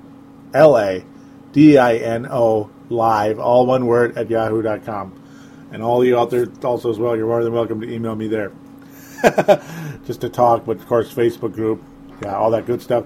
L 0.55 0.76
A 0.76 1.05
D 1.53 1.79
I 1.79 1.97
N 1.97 2.26
O 2.31 2.70
Live, 2.91 3.39
all 3.39 3.66
one 3.66 3.87
word 3.87 4.16
at 4.16 4.31
yahoo.com. 4.31 5.14
And 5.70 5.83
all 5.83 6.05
you 6.05 6.18
out 6.18 6.31
there 6.31 6.47
also 6.62 6.91
as 6.91 6.99
well, 6.99 7.16
you're 7.16 7.26
more 7.26 7.45
than 7.45 7.53
welcome 7.53 7.81
to 7.81 7.93
email 7.93 8.14
me 8.14 8.29
there. 8.29 8.53
Just 10.07 10.22
to 10.22 10.29
talk, 10.29 10.64
but 10.64 10.79
of 10.79 10.87
course, 10.87 11.12
Facebook 11.12 11.53
group, 11.53 11.83
yeah, 12.22 12.37
all 12.37 12.51
that 12.53 12.66
good 12.66 12.81
stuff. 12.81 13.05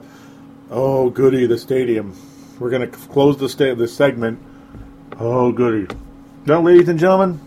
Oh, 0.70 1.10
goody, 1.10 1.46
the 1.46 1.58
stadium. 1.58 2.16
We're 2.58 2.70
going 2.70 2.88
to 2.88 2.96
close 3.08 3.36
the 3.36 3.48
sta- 3.48 3.74
this 3.74 3.94
segment. 3.94 4.40
Oh, 5.18 5.50
goody. 5.50 5.92
Now, 6.46 6.60
ladies 6.60 6.88
and 6.88 6.98
gentlemen, 6.98 7.40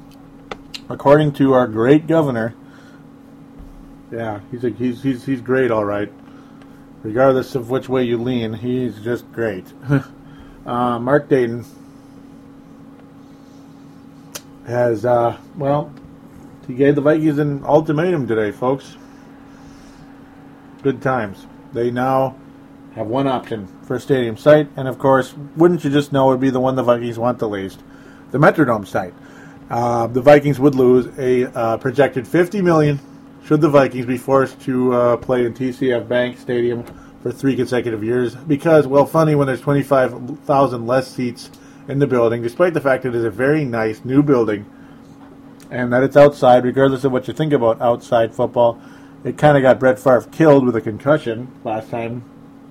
according 0.89 1.33
to 1.33 1.53
our 1.53 1.67
great 1.67 2.07
governor, 2.07 2.53
yeah, 4.15 4.39
he's 4.49 4.63
a, 4.63 4.69
he's 4.69 5.03
he's 5.03 5.25
he's 5.25 5.41
great, 5.41 5.71
all 5.71 5.83
right. 5.83 6.11
Regardless 7.03 7.53
of 7.53 7.69
which 7.69 7.89
way 7.89 8.03
you 8.03 8.17
lean, 8.17 8.53
he's 8.53 8.99
just 9.01 9.29
great. 9.33 9.65
uh, 10.65 10.99
Mark 10.99 11.27
Dayton 11.27 11.65
has 14.65 15.05
uh, 15.05 15.37
well, 15.57 15.93
he 16.65 16.75
gave 16.75 16.95
the 16.95 17.01
Vikings 17.01 17.39
an 17.39 17.63
ultimatum 17.65 18.25
today, 18.25 18.51
folks. 18.51 18.95
Good 20.81 21.01
times. 21.01 21.45
They 21.73 21.91
now 21.91 22.37
have 22.95 23.07
one 23.07 23.27
option 23.27 23.67
for 23.83 23.95
a 23.95 23.99
stadium 23.99 24.37
site, 24.37 24.69
and 24.77 24.87
of 24.87 24.97
course, 24.97 25.33
wouldn't 25.57 25.83
you 25.83 25.89
just 25.89 26.13
know 26.13 26.29
it 26.29 26.35
would 26.35 26.39
be 26.39 26.49
the 26.49 26.61
one 26.61 26.75
the 26.75 26.83
Vikings 26.83 27.19
want 27.19 27.39
the 27.39 27.49
least, 27.49 27.83
the 28.31 28.37
Metrodome 28.37 28.87
site. 28.87 29.13
Uh, 29.69 30.07
the 30.07 30.21
Vikings 30.21 30.59
would 30.59 30.75
lose 30.75 31.07
a 31.19 31.45
uh, 31.53 31.77
projected 31.77 32.27
50 32.27 32.61
million 32.61 32.99
should 33.45 33.61
the 33.61 33.69
Vikings 33.69 34.05
be 34.05 34.17
forced 34.17 34.59
to 34.61 34.93
uh, 34.93 35.17
play 35.17 35.45
in 35.45 35.53
TCF 35.53 36.07
Bank 36.07 36.39
Stadium 36.39 36.83
for 37.21 37.31
three 37.31 37.55
consecutive 37.55 38.03
years. 38.03 38.35
Because, 38.35 38.87
well, 38.87 39.05
funny 39.05 39.35
when 39.35 39.47
there's 39.47 39.61
25,000 39.61 40.87
less 40.87 41.07
seats 41.11 41.51
in 41.87 41.99
the 41.99 42.07
building, 42.07 42.41
despite 42.41 42.73
the 42.73 42.81
fact 42.81 43.05
it 43.05 43.13
is 43.13 43.23
a 43.23 43.29
very 43.29 43.63
nice 43.63 44.03
new 44.03 44.23
building 44.23 44.65
and 45.69 45.91
that 45.93 46.03
it's 46.03 46.17
outside, 46.17 46.63
regardless 46.63 47.03
of 47.03 47.11
what 47.11 47.27
you 47.27 47.33
think 47.33 47.53
about 47.53 47.81
outside 47.81 48.33
football. 48.33 48.79
It 49.23 49.37
kind 49.37 49.57
of 49.57 49.63
got 49.63 49.79
Brett 49.79 49.99
Favre 49.99 50.27
killed 50.31 50.65
with 50.65 50.75
a 50.75 50.81
concussion 50.81 51.51
last 51.63 51.89
time. 51.89 52.23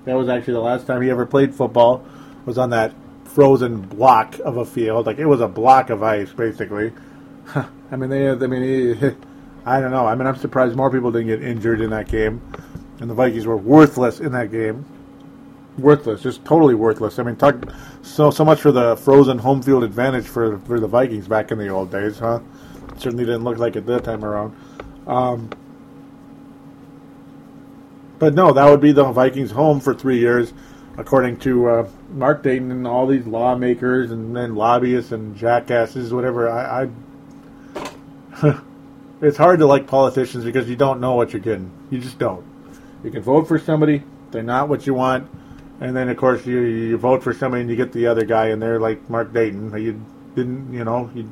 That 0.05 0.15
was 0.15 0.29
actually 0.29 0.53
the 0.53 0.61
last 0.61 0.87
time 0.87 1.01
he 1.01 1.09
ever 1.09 1.25
played 1.25 1.53
football. 1.53 2.05
Was 2.45 2.57
on 2.57 2.69
that 2.69 2.93
frozen 3.23 3.81
block 3.81 4.39
of 4.39 4.57
a 4.57 4.65
field, 4.65 5.07
like 5.07 5.17
it 5.17 5.25
was 5.25 5.41
a 5.41 5.47
block 5.47 5.89
of 5.89 6.03
ice, 6.03 6.31
basically. 6.31 6.93
I 7.91 7.95
mean, 7.95 8.09
they. 8.09 8.29
I 8.29 8.35
mean, 8.35 8.61
he, 8.61 9.15
I 9.65 9.81
don't 9.81 9.91
know. 9.91 10.05
I 10.05 10.15
mean, 10.15 10.27
I'm 10.27 10.35
surprised 10.35 10.75
more 10.75 10.91
people 10.91 11.11
didn't 11.11 11.27
get 11.27 11.43
injured 11.43 11.81
in 11.81 11.89
that 11.89 12.07
game, 12.07 12.41
and 12.99 13.09
the 13.09 13.15
Vikings 13.15 13.47
were 13.47 13.57
worthless 13.57 14.19
in 14.19 14.31
that 14.33 14.51
game. 14.51 14.85
Worthless, 15.79 16.21
just 16.21 16.45
totally 16.45 16.75
worthless. 16.75 17.19
I 17.19 17.23
mean, 17.23 17.35
talk 17.35 17.55
so 18.01 18.31
so 18.31 18.45
much 18.45 18.61
for 18.61 18.71
the 18.71 18.95
frozen 18.95 19.37
home 19.37 19.61
field 19.61 19.83
advantage 19.83 20.25
for 20.25 20.59
for 20.59 20.79
the 20.79 20.87
Vikings 20.87 21.27
back 21.27 21.51
in 21.51 21.57
the 21.57 21.67
old 21.67 21.91
days, 21.91 22.19
huh? 22.19 22.39
certainly 22.97 23.25
didn't 23.25 23.43
look 23.43 23.57
like 23.57 23.75
it 23.75 23.85
that 23.85 24.03
time 24.03 24.23
around. 24.23 24.55
Um, 25.07 25.49
but 28.19 28.33
no, 28.33 28.53
that 28.53 28.69
would 28.69 28.81
be 28.81 28.91
the 28.91 29.03
Vikings' 29.11 29.51
home 29.51 29.79
for 29.79 29.93
three 29.93 30.19
years, 30.19 30.53
according 30.97 31.37
to 31.39 31.67
uh, 31.67 31.89
Mark 32.11 32.43
Dayton 32.43 32.71
and 32.71 32.87
all 32.87 33.05
these 33.05 33.25
lawmakers 33.25 34.11
and 34.11 34.35
then 34.35 34.55
lobbyists 34.55 35.11
and 35.11 35.35
jackasses, 35.35 36.13
whatever. 36.13 36.49
I, 36.49 36.87
I 38.43 38.59
it's 39.21 39.37
hard 39.37 39.59
to 39.59 39.65
like 39.65 39.87
politicians 39.87 40.43
because 40.43 40.69
you 40.69 40.75
don't 40.75 40.99
know 40.99 41.15
what 41.15 41.33
you're 41.33 41.41
getting. 41.41 41.71
You 41.89 41.99
just 41.99 42.19
don't. 42.19 42.45
You 43.03 43.11
can 43.11 43.21
vote 43.21 43.47
for 43.47 43.59
somebody, 43.59 44.03
they're 44.31 44.43
not 44.43 44.67
what 44.67 44.85
you 44.87 44.93
want, 44.93 45.29
and 45.79 45.95
then 45.95 46.09
of 46.09 46.17
course 46.17 46.45
you 46.45 46.59
you 46.61 46.97
vote 46.97 47.23
for 47.23 47.33
somebody 47.33 47.61
and 47.61 47.69
you 47.69 47.75
get 47.75 47.91
the 47.91 48.07
other 48.07 48.25
guy, 48.25 48.47
and 48.47 48.61
they're 48.61 48.79
like 48.79 49.09
Mark 49.09 49.33
Dayton. 49.33 49.75
You 49.77 50.03
didn't, 50.35 50.73
you 50.73 50.83
know, 50.83 51.09
you 51.13 51.29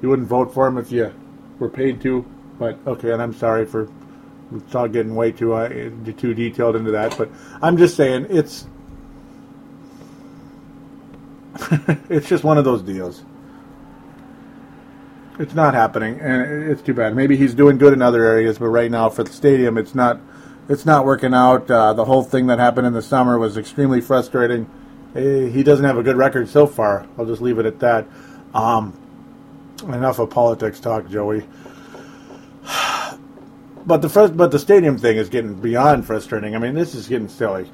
you 0.00 0.08
wouldn't 0.08 0.28
vote 0.28 0.54
for 0.54 0.66
him 0.66 0.78
if 0.78 0.92
you 0.92 1.12
were 1.58 1.68
paid 1.68 2.00
to. 2.02 2.24
But 2.58 2.78
okay, 2.86 3.12
and 3.12 3.22
I'm 3.22 3.34
sorry 3.34 3.66
for 3.66 3.88
it's 4.54 4.74
all 4.74 4.88
getting 4.88 5.14
way 5.14 5.32
too 5.32 5.52
uh, 5.54 5.68
too 5.68 6.34
detailed 6.34 6.76
into 6.76 6.92
that. 6.92 7.16
But 7.18 7.30
I'm 7.60 7.76
just 7.76 7.96
saying 7.96 8.26
it's 8.30 8.66
it's 12.08 12.28
just 12.28 12.44
one 12.44 12.58
of 12.58 12.64
those 12.64 12.82
deals. 12.82 13.22
It's 15.38 15.54
not 15.54 15.74
happening, 15.74 16.18
and 16.20 16.68
it's 16.70 16.82
too 16.82 16.94
bad. 16.94 17.14
Maybe 17.14 17.36
he's 17.36 17.54
doing 17.54 17.78
good 17.78 17.92
in 17.92 18.02
other 18.02 18.24
areas, 18.24 18.58
but 18.58 18.68
right 18.68 18.90
now 18.90 19.08
for 19.08 19.22
the 19.22 19.32
stadium, 19.32 19.78
it's 19.78 19.94
not 19.94 20.20
it's 20.68 20.84
not 20.84 21.04
working 21.04 21.32
out. 21.32 21.70
Uh, 21.70 21.92
the 21.92 22.04
whole 22.04 22.24
thing 22.24 22.48
that 22.48 22.58
happened 22.58 22.86
in 22.86 22.92
the 22.92 23.02
summer 23.02 23.38
was 23.38 23.56
extremely 23.56 24.00
frustrating. 24.00 24.68
He 25.14 25.62
doesn't 25.62 25.84
have 25.84 25.96
a 25.96 26.02
good 26.02 26.16
record 26.16 26.48
so 26.48 26.66
far. 26.66 27.06
I'll 27.16 27.24
just 27.24 27.40
leave 27.40 27.58
it 27.58 27.66
at 27.66 27.78
that. 27.80 28.06
Um, 28.52 28.98
enough 29.84 30.18
of 30.18 30.30
politics 30.30 30.80
talk, 30.80 31.08
Joey. 31.08 31.46
But 33.86 34.02
the 34.02 34.08
first, 34.10 34.36
but 34.36 34.50
the 34.50 34.58
stadium 34.58 34.98
thing 34.98 35.16
is 35.16 35.30
getting 35.30 35.54
beyond 35.54 36.04
frustrating. 36.04 36.54
I 36.54 36.58
mean, 36.58 36.74
this 36.74 36.94
is 36.94 37.08
getting 37.08 37.26
silly. 37.28 37.70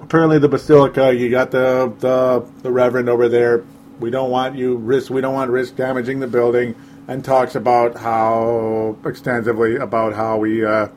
Apparently, 0.00 0.38
the 0.38 0.46
basilica, 0.46 1.12
you 1.12 1.30
got 1.30 1.50
the 1.50 1.92
the, 1.98 2.46
the 2.62 2.70
reverend 2.70 3.08
over 3.08 3.28
there. 3.28 3.64
We 4.02 4.10
don't 4.10 4.30
want 4.30 4.56
you 4.56 4.76
risk. 4.76 5.10
We 5.10 5.20
don't 5.20 5.32
want 5.32 5.50
risk 5.50 5.76
damaging 5.76 6.20
the 6.20 6.26
building, 6.26 6.74
and 7.08 7.24
talks 7.24 7.54
about 7.54 7.96
how 7.96 8.98
extensively 9.04 9.76
about 9.76 10.12
how 10.12 10.38
we 10.38 10.64
uh, 10.64 10.88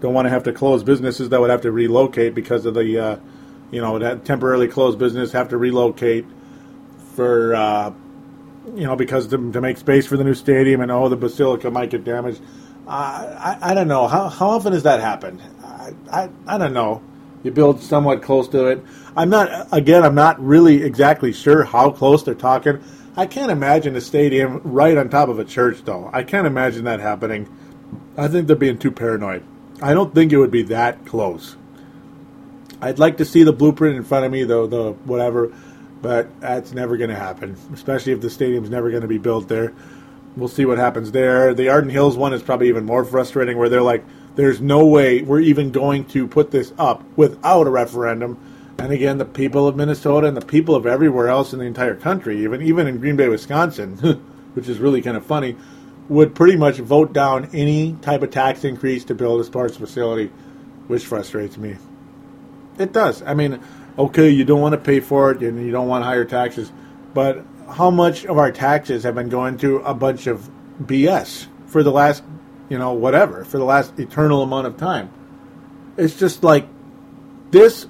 don't 0.00 0.14
want 0.14 0.26
to 0.26 0.30
have 0.30 0.44
to 0.44 0.52
close 0.52 0.82
businesses 0.82 1.28
that 1.28 1.40
would 1.40 1.50
have 1.50 1.60
to 1.60 1.70
relocate 1.70 2.34
because 2.34 2.66
of 2.66 2.74
the, 2.74 2.98
uh, 2.98 3.16
you 3.70 3.80
know, 3.80 3.98
that 3.98 4.24
temporarily 4.24 4.66
closed 4.66 4.98
business 4.98 5.32
have 5.32 5.50
to 5.50 5.56
relocate 5.58 6.24
for 7.14 7.54
uh, 7.54 7.92
you 8.74 8.84
know, 8.84 8.96
because 8.96 9.28
to, 9.28 9.52
to, 9.52 9.60
make 9.60 9.76
space 9.76 10.06
for 10.06 10.16
the 10.16 10.24
new 10.24 10.34
stadium 10.34 10.80
and 10.80 10.90
oh, 10.90 11.08
the 11.08 11.16
basilica 11.16 11.70
might 11.70 11.90
get 11.90 12.04
damaged. 12.04 12.40
I, 12.86 13.58
I 13.60 13.74
don't 13.74 13.88
know. 13.88 14.08
How, 14.08 14.28
how 14.28 14.50
often 14.50 14.72
does 14.72 14.84
that 14.84 15.00
happen? 15.00 15.40
I, 15.62 15.92
I, 16.10 16.28
I 16.46 16.58
don't 16.58 16.72
know. 16.72 17.02
You 17.42 17.50
build 17.50 17.80
somewhat 17.80 18.22
close 18.22 18.48
to 18.48 18.66
it. 18.66 18.84
I'm 19.16 19.30
not, 19.30 19.68
again, 19.72 20.04
I'm 20.04 20.14
not 20.14 20.42
really 20.44 20.82
exactly 20.82 21.32
sure 21.32 21.64
how 21.64 21.90
close 21.90 22.22
they're 22.22 22.34
talking. 22.34 22.82
I 23.16 23.26
can't 23.26 23.50
imagine 23.50 23.96
a 23.96 24.00
stadium 24.00 24.60
right 24.64 24.96
on 24.96 25.08
top 25.08 25.28
of 25.28 25.38
a 25.38 25.44
church, 25.44 25.84
though. 25.84 26.08
I 26.12 26.22
can't 26.22 26.46
imagine 26.46 26.84
that 26.84 27.00
happening. 27.00 27.48
I 28.16 28.28
think 28.28 28.46
they're 28.46 28.56
being 28.56 28.78
too 28.78 28.92
paranoid. 28.92 29.44
I 29.82 29.94
don't 29.94 30.14
think 30.14 30.32
it 30.32 30.38
would 30.38 30.50
be 30.50 30.62
that 30.64 31.04
close. 31.04 31.56
I'd 32.80 32.98
like 32.98 33.18
to 33.18 33.24
see 33.24 33.42
the 33.42 33.52
blueprint 33.52 33.96
in 33.96 34.04
front 34.04 34.24
of 34.24 34.32
me, 34.32 34.44
though 34.44 34.66
the 34.66 34.92
whatever 34.92 35.52
but 36.02 36.40
that's 36.40 36.72
never 36.72 36.96
going 36.96 37.10
to 37.10 37.16
happen, 37.16 37.56
especially 37.72 38.12
if 38.12 38.20
the 38.20 38.28
stadium's 38.28 38.68
never 38.68 38.90
going 38.90 39.02
to 39.02 39.08
be 39.08 39.18
built 39.18 39.48
there. 39.48 39.72
We'll 40.36 40.48
see 40.48 40.64
what 40.64 40.78
happens 40.78 41.12
there. 41.12 41.54
The 41.54 41.68
Arden 41.68 41.90
Hills 41.90 42.16
one 42.16 42.34
is 42.34 42.42
probably 42.42 42.68
even 42.68 42.84
more 42.84 43.04
frustrating, 43.04 43.56
where 43.56 43.68
they're 43.68 43.82
like, 43.82 44.04
there's 44.34 44.60
no 44.60 44.84
way 44.86 45.22
we're 45.22 45.40
even 45.40 45.70
going 45.70 46.04
to 46.06 46.26
put 46.26 46.50
this 46.50 46.72
up 46.78 47.04
without 47.16 47.66
a 47.66 47.70
referendum. 47.70 48.38
And 48.78 48.92
again, 48.92 49.18
the 49.18 49.24
people 49.24 49.68
of 49.68 49.76
Minnesota 49.76 50.26
and 50.26 50.36
the 50.36 50.44
people 50.44 50.74
of 50.74 50.86
everywhere 50.86 51.28
else 51.28 51.52
in 51.52 51.58
the 51.58 51.66
entire 51.66 51.94
country, 51.94 52.42
even 52.42 52.62
even 52.62 52.86
in 52.86 52.98
Green 52.98 53.16
Bay, 53.16 53.28
Wisconsin, 53.28 53.96
which 54.54 54.68
is 54.68 54.78
really 54.78 55.02
kind 55.02 55.16
of 55.16 55.24
funny, 55.24 55.56
would 56.08 56.34
pretty 56.34 56.56
much 56.56 56.78
vote 56.78 57.12
down 57.12 57.48
any 57.52 57.94
type 58.02 58.22
of 58.22 58.30
tax 58.30 58.64
increase 58.64 59.04
to 59.04 59.14
build 59.14 59.40
a 59.40 59.44
sports 59.44 59.76
facility, 59.76 60.30
which 60.88 61.04
frustrates 61.04 61.56
me. 61.56 61.76
It 62.78 62.92
does. 62.92 63.22
I 63.22 63.34
mean, 63.34 63.60
okay, 63.98 64.30
you 64.30 64.44
don't 64.44 64.60
want 64.60 64.72
to 64.72 64.80
pay 64.80 65.00
for 65.00 65.30
it 65.30 65.40
and 65.40 65.64
you 65.64 65.70
don't 65.70 65.88
want 65.88 66.04
higher 66.04 66.24
taxes, 66.24 66.72
but 67.14 67.44
how 67.70 67.90
much 67.90 68.24
of 68.26 68.38
our 68.38 68.50
taxes 68.50 69.04
have 69.04 69.14
been 69.14 69.28
going 69.28 69.58
to 69.58 69.78
a 69.78 69.94
bunch 69.94 70.26
of 70.26 70.50
BS 70.82 71.46
for 71.66 71.82
the 71.82 71.90
last, 71.90 72.22
you 72.72 72.78
know, 72.78 72.94
whatever, 72.94 73.44
for 73.44 73.58
the 73.58 73.64
last 73.64 73.98
eternal 73.98 74.42
amount 74.42 74.66
of 74.66 74.78
time? 74.78 75.10
It's 75.98 76.18
just 76.18 76.42
like 76.42 76.66
this 77.50 77.86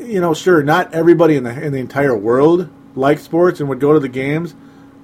you 0.00 0.20
know, 0.20 0.32
sure, 0.32 0.62
not 0.62 0.94
everybody 0.94 1.34
in 1.34 1.42
the 1.42 1.62
in 1.62 1.72
the 1.72 1.80
entire 1.80 2.16
world 2.16 2.70
likes 2.94 3.22
sports 3.22 3.58
and 3.58 3.68
would 3.68 3.80
go 3.80 3.92
to 3.92 3.98
the 3.98 4.08
games, 4.08 4.54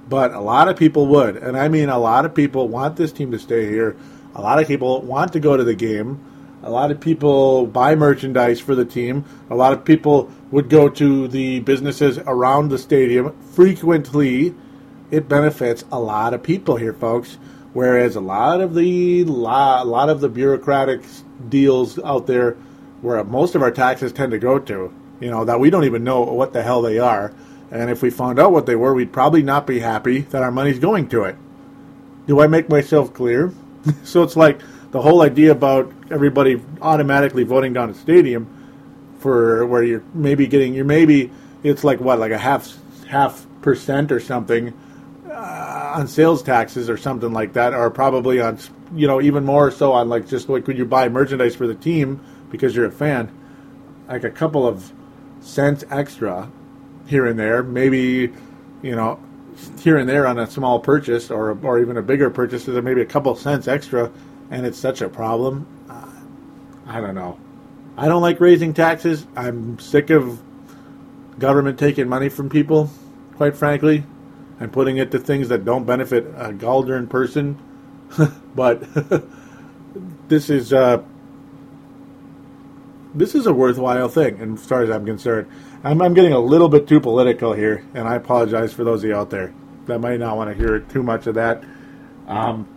but 0.07 0.31
a 0.33 0.39
lot 0.39 0.69
of 0.69 0.77
people 0.77 1.07
would, 1.07 1.35
and 1.35 1.57
I 1.57 1.67
mean, 1.67 1.89
a 1.89 1.97
lot 1.97 2.23
of 2.23 2.33
people 2.33 2.69
want 2.69 2.95
this 2.95 3.11
team 3.11 3.31
to 3.31 3.39
stay 3.39 3.67
here. 3.67 3.97
A 4.35 4.41
lot 4.41 4.61
of 4.61 4.67
people 4.67 5.01
want 5.01 5.33
to 5.33 5.41
go 5.41 5.57
to 5.57 5.63
the 5.65 5.75
game. 5.75 6.23
A 6.63 6.69
lot 6.69 6.91
of 6.91 7.01
people 7.01 7.65
buy 7.65 7.95
merchandise 7.95 8.61
for 8.61 8.75
the 8.75 8.85
team. 8.85 9.25
A 9.49 9.55
lot 9.55 9.73
of 9.73 9.83
people 9.83 10.31
would 10.51 10.69
go 10.69 10.87
to 10.87 11.27
the 11.27 11.59
businesses 11.59 12.19
around 12.19 12.69
the 12.69 12.77
stadium 12.77 13.35
frequently. 13.41 14.55
It 15.09 15.27
benefits 15.27 15.83
a 15.91 15.99
lot 15.99 16.33
of 16.33 16.43
people 16.43 16.77
here, 16.77 16.93
folks. 16.93 17.37
Whereas 17.73 18.15
a 18.15 18.21
lot 18.21 18.59
of 18.59 18.75
the 18.75 19.21
a 19.21 19.25
lot 19.25 20.09
of 20.09 20.19
the 20.19 20.29
bureaucratic 20.29 21.01
deals 21.47 21.97
out 21.99 22.27
there 22.27 22.57
where 23.01 23.23
most 23.23 23.55
of 23.55 23.61
our 23.61 23.71
taxes 23.71 24.11
tend 24.11 24.31
to 24.31 24.39
go 24.39 24.59
to. 24.59 24.93
You 25.19 25.29
know, 25.29 25.45
that 25.45 25.59
we 25.59 25.69
don't 25.69 25.85
even 25.85 26.03
know 26.03 26.21
what 26.21 26.51
the 26.51 26.63
hell 26.63 26.81
they 26.81 26.99
are. 26.99 27.33
And 27.69 27.89
if 27.89 28.01
we 28.01 28.09
found 28.09 28.39
out 28.39 28.51
what 28.51 28.65
they 28.65 28.75
were, 28.75 28.93
we'd 28.93 29.13
probably 29.13 29.43
not 29.43 29.65
be 29.65 29.79
happy 29.79 30.21
that 30.21 30.43
our 30.43 30.51
money's 30.51 30.79
going 30.79 31.07
to 31.09 31.23
it. 31.23 31.37
Do 32.27 32.41
I 32.41 32.47
make 32.47 32.69
myself 32.69 33.13
clear? 33.13 33.53
so 34.03 34.23
it's 34.23 34.35
like 34.35 34.59
the 34.91 35.01
whole 35.01 35.21
idea 35.21 35.51
about 35.51 35.91
everybody 36.11 36.61
automatically 36.81 37.43
voting 37.43 37.73
down 37.73 37.89
a 37.89 37.93
stadium 37.93 38.47
for 39.19 39.65
where 39.65 39.83
you're 39.83 40.03
maybe 40.13 40.47
getting 40.47 40.73
you're 40.73 40.83
maybe 40.83 41.31
it's 41.63 41.83
like 41.83 41.99
what 41.99 42.19
like 42.19 42.31
a 42.31 42.37
half 42.37 42.75
half 43.07 43.45
percent 43.61 44.11
or 44.11 44.19
something 44.19 44.73
uh, 45.41 45.93
on 45.95 46.07
sales 46.07 46.43
taxes 46.43 46.87
or 46.87 46.97
something 46.97 47.33
like 47.33 47.53
that, 47.53 47.73
or 47.73 47.89
probably 47.89 48.39
on 48.39 48.59
you 48.93 49.07
know 49.07 49.19
even 49.21 49.43
more 49.43 49.71
so 49.71 49.91
on 49.93 50.07
like 50.07 50.27
just 50.27 50.47
like 50.47 50.67
when 50.67 50.77
you 50.77 50.85
buy 50.85 51.09
merchandise 51.09 51.55
for 51.55 51.65
the 51.65 51.73
team 51.73 52.23
because 52.51 52.75
you're 52.75 52.85
a 52.85 52.91
fan, 52.91 53.31
like 54.07 54.23
a 54.23 54.29
couple 54.29 54.67
of 54.67 54.91
cents 55.39 55.83
extra 55.89 56.51
here 57.07 57.25
and 57.25 57.39
there, 57.39 57.63
maybe 57.63 58.31
you 58.83 58.95
know 58.95 59.19
here 59.79 59.97
and 59.97 60.07
there 60.07 60.27
on 60.27 60.37
a 60.37 60.45
small 60.45 60.79
purchase 60.79 61.31
or 61.31 61.57
or 61.63 61.79
even 61.79 61.97
a 61.97 62.03
bigger 62.03 62.29
purchase, 62.29 62.65
there 62.65 62.79
maybe 62.81 63.01
a 63.01 63.05
couple 63.05 63.35
cents 63.35 63.67
extra, 63.67 64.11
and 64.51 64.63
it's 64.65 64.77
such 64.77 65.01
a 65.01 65.09
problem. 65.09 65.65
Uh, 65.89 66.07
I 66.85 67.01
don't 67.01 67.15
know. 67.15 67.39
I 67.97 68.07
don't 68.07 68.21
like 68.21 68.39
raising 68.39 68.75
taxes. 68.75 69.25
I'm 69.35 69.79
sick 69.79 70.11
of 70.11 70.39
government 71.39 71.79
taking 71.79 72.07
money 72.07 72.29
from 72.29 72.47
people, 72.47 72.91
quite 73.37 73.55
frankly, 73.55 74.03
and 74.61 74.71
putting 74.71 74.97
it 74.97 75.09
to 75.09 75.17
things 75.17 75.49
that 75.49 75.65
don't 75.65 75.85
benefit 75.85 76.23
a 76.37 76.53
Galdern 76.53 77.09
person. 77.09 77.57
but 78.55 78.83
this 80.27 80.51
is 80.51 80.71
uh, 80.71 81.01
this 83.15 83.33
is 83.33 83.47
a 83.47 83.53
worthwhile 83.53 84.07
thing, 84.07 84.39
and 84.39 84.57
as 84.59 84.65
far 84.65 84.83
as 84.83 84.89
I'm 84.91 85.05
concerned. 85.05 85.51
I'm, 85.83 85.99
I'm 85.99 86.13
getting 86.13 86.33
a 86.33 86.39
little 86.39 86.69
bit 86.69 86.87
too 86.87 86.99
political 86.99 87.53
here, 87.53 87.83
and 87.95 88.07
I 88.07 88.15
apologize 88.15 88.71
for 88.71 88.83
those 88.83 89.03
of 89.03 89.09
you 89.09 89.15
out 89.15 89.31
there 89.31 89.51
that 89.87 89.97
might 89.97 90.19
not 90.19 90.37
want 90.37 90.51
to 90.51 90.55
hear 90.55 90.79
too 90.79 91.01
much 91.01 91.25
of 91.25 91.35
that. 91.35 91.63
Um, 92.27 92.67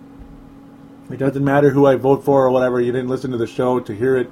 it 1.11 1.19
doesn't 1.19 1.45
matter 1.45 1.69
who 1.69 1.85
I 1.85 1.97
vote 1.97 2.25
for 2.25 2.47
or 2.47 2.51
whatever. 2.51 2.81
You 2.81 2.93
didn't 2.93 3.09
listen 3.09 3.31
to 3.33 3.37
the 3.37 3.47
show 3.47 3.79
to 3.79 3.95
hear 3.95 4.17
it, 4.17 4.31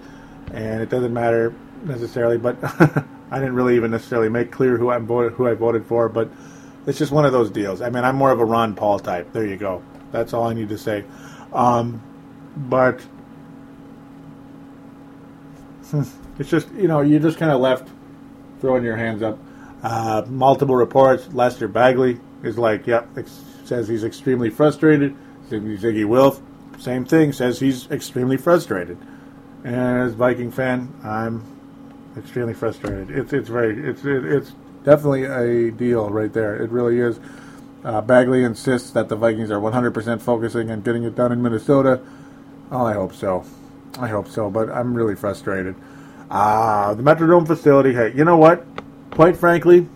and 0.55 0.81
it 0.81 0.89
doesn't 0.89 1.13
matter 1.13 1.55
necessarily. 1.85 2.39
But 2.39 2.57
I 3.31 3.39
didn't 3.39 3.55
really 3.55 3.77
even 3.77 3.91
necessarily 3.91 4.31
make 4.31 4.51
clear 4.51 4.79
who 4.79 4.89
I 4.89 4.97
voted 4.97 5.35
who 5.35 5.47
I 5.47 5.53
voted 5.53 5.85
for. 5.85 6.09
But 6.09 6.31
it's 6.87 6.99
just 6.99 7.13
one 7.13 7.25
of 7.25 7.33
those 7.33 7.51
deals. 7.51 7.81
I 7.81 7.91
mean, 7.91 8.05
I'm 8.05 8.17
more 8.17 8.31
of 8.31 8.41
a 8.41 8.45
Ron 8.45 8.75
Paul 8.75 8.99
type. 8.99 9.33
There 9.33 9.47
you 9.47 9.57
go. 9.57 9.83
That's 10.11 10.33
all 10.33 10.47
I 10.49 10.55
need 10.55 10.69
to 10.71 10.79
say. 10.79 11.05
Um, 11.53 12.03
but 12.57 13.01
it's 16.39 16.51
just 16.51 16.71
you 16.73 16.89
know 16.89 17.01
you're 17.01 17.21
just 17.21 17.39
kind 17.39 17.53
of 17.53 17.61
left 17.61 17.89
throwing 18.61 18.85
your 18.85 18.97
hands 18.97 19.23
up. 19.23 19.39
Uh, 19.83 20.23
multiple 20.29 20.77
reports. 20.77 21.29
Lester 21.33 21.67
Bagley 21.67 22.21
is 22.45 22.57
like, 22.57 22.87
yep, 22.87 23.09
ex- 23.19 23.43
says 23.65 23.89
he's 23.89 24.05
extremely 24.05 24.51
frustrated. 24.51 25.17
Zygi 25.51 26.07
Wilf, 26.07 26.41
same 26.79 27.05
thing, 27.05 27.33
says 27.33 27.61
he's 27.61 27.91
extremely 27.91 28.37
frustrated. 28.37 28.97
And 29.65 29.75
as 29.75 30.15
Viking 30.15 30.51
fan, 30.51 30.95
I'm 31.05 31.45
extremely 32.17 32.55
frustrated. 32.55 33.11
It's 33.11 33.33
it's 33.33 33.49
very 33.49 33.79
it's 33.89 34.05
it, 34.05 34.25
it's 34.25 34.53
definitely 34.85 35.25
a 35.25 35.71
deal 35.71 36.11
right 36.11 36.33
there. 36.33 36.57
It 36.57 36.71
really 36.71 36.99
is. 36.99 37.19
Uh, 37.85 38.01
Bagley 38.01 38.45
insists 38.45 38.91
that 38.93 39.09
the 39.09 39.17
Vikings 39.17 39.51
are 39.51 39.61
100% 39.61 40.21
focusing 40.21 40.71
on 40.71 40.83
getting 40.83 41.03
it 41.05 41.17
done 41.17 41.33
in 41.33 41.43
Minnesota. 41.43 42.01
Oh, 42.71 42.87
I 42.87 42.95
hope 42.95 43.15
so. 43.15 43.45
I 43.99 44.09
hope 44.09 44.29
so, 44.29 44.51
but 44.51 44.71
I'm 44.71 44.95
really 44.95 45.17
frustrated. 45.17 45.75
Uh, 46.31 46.95
the 46.95 47.03
Metrodome 47.03 47.47
facility, 47.47 47.93
hey, 47.93 48.13
you 48.15 48.25
know 48.25 48.37
what? 48.37 48.65
Quite 49.11 49.37
frankly, 49.37 49.87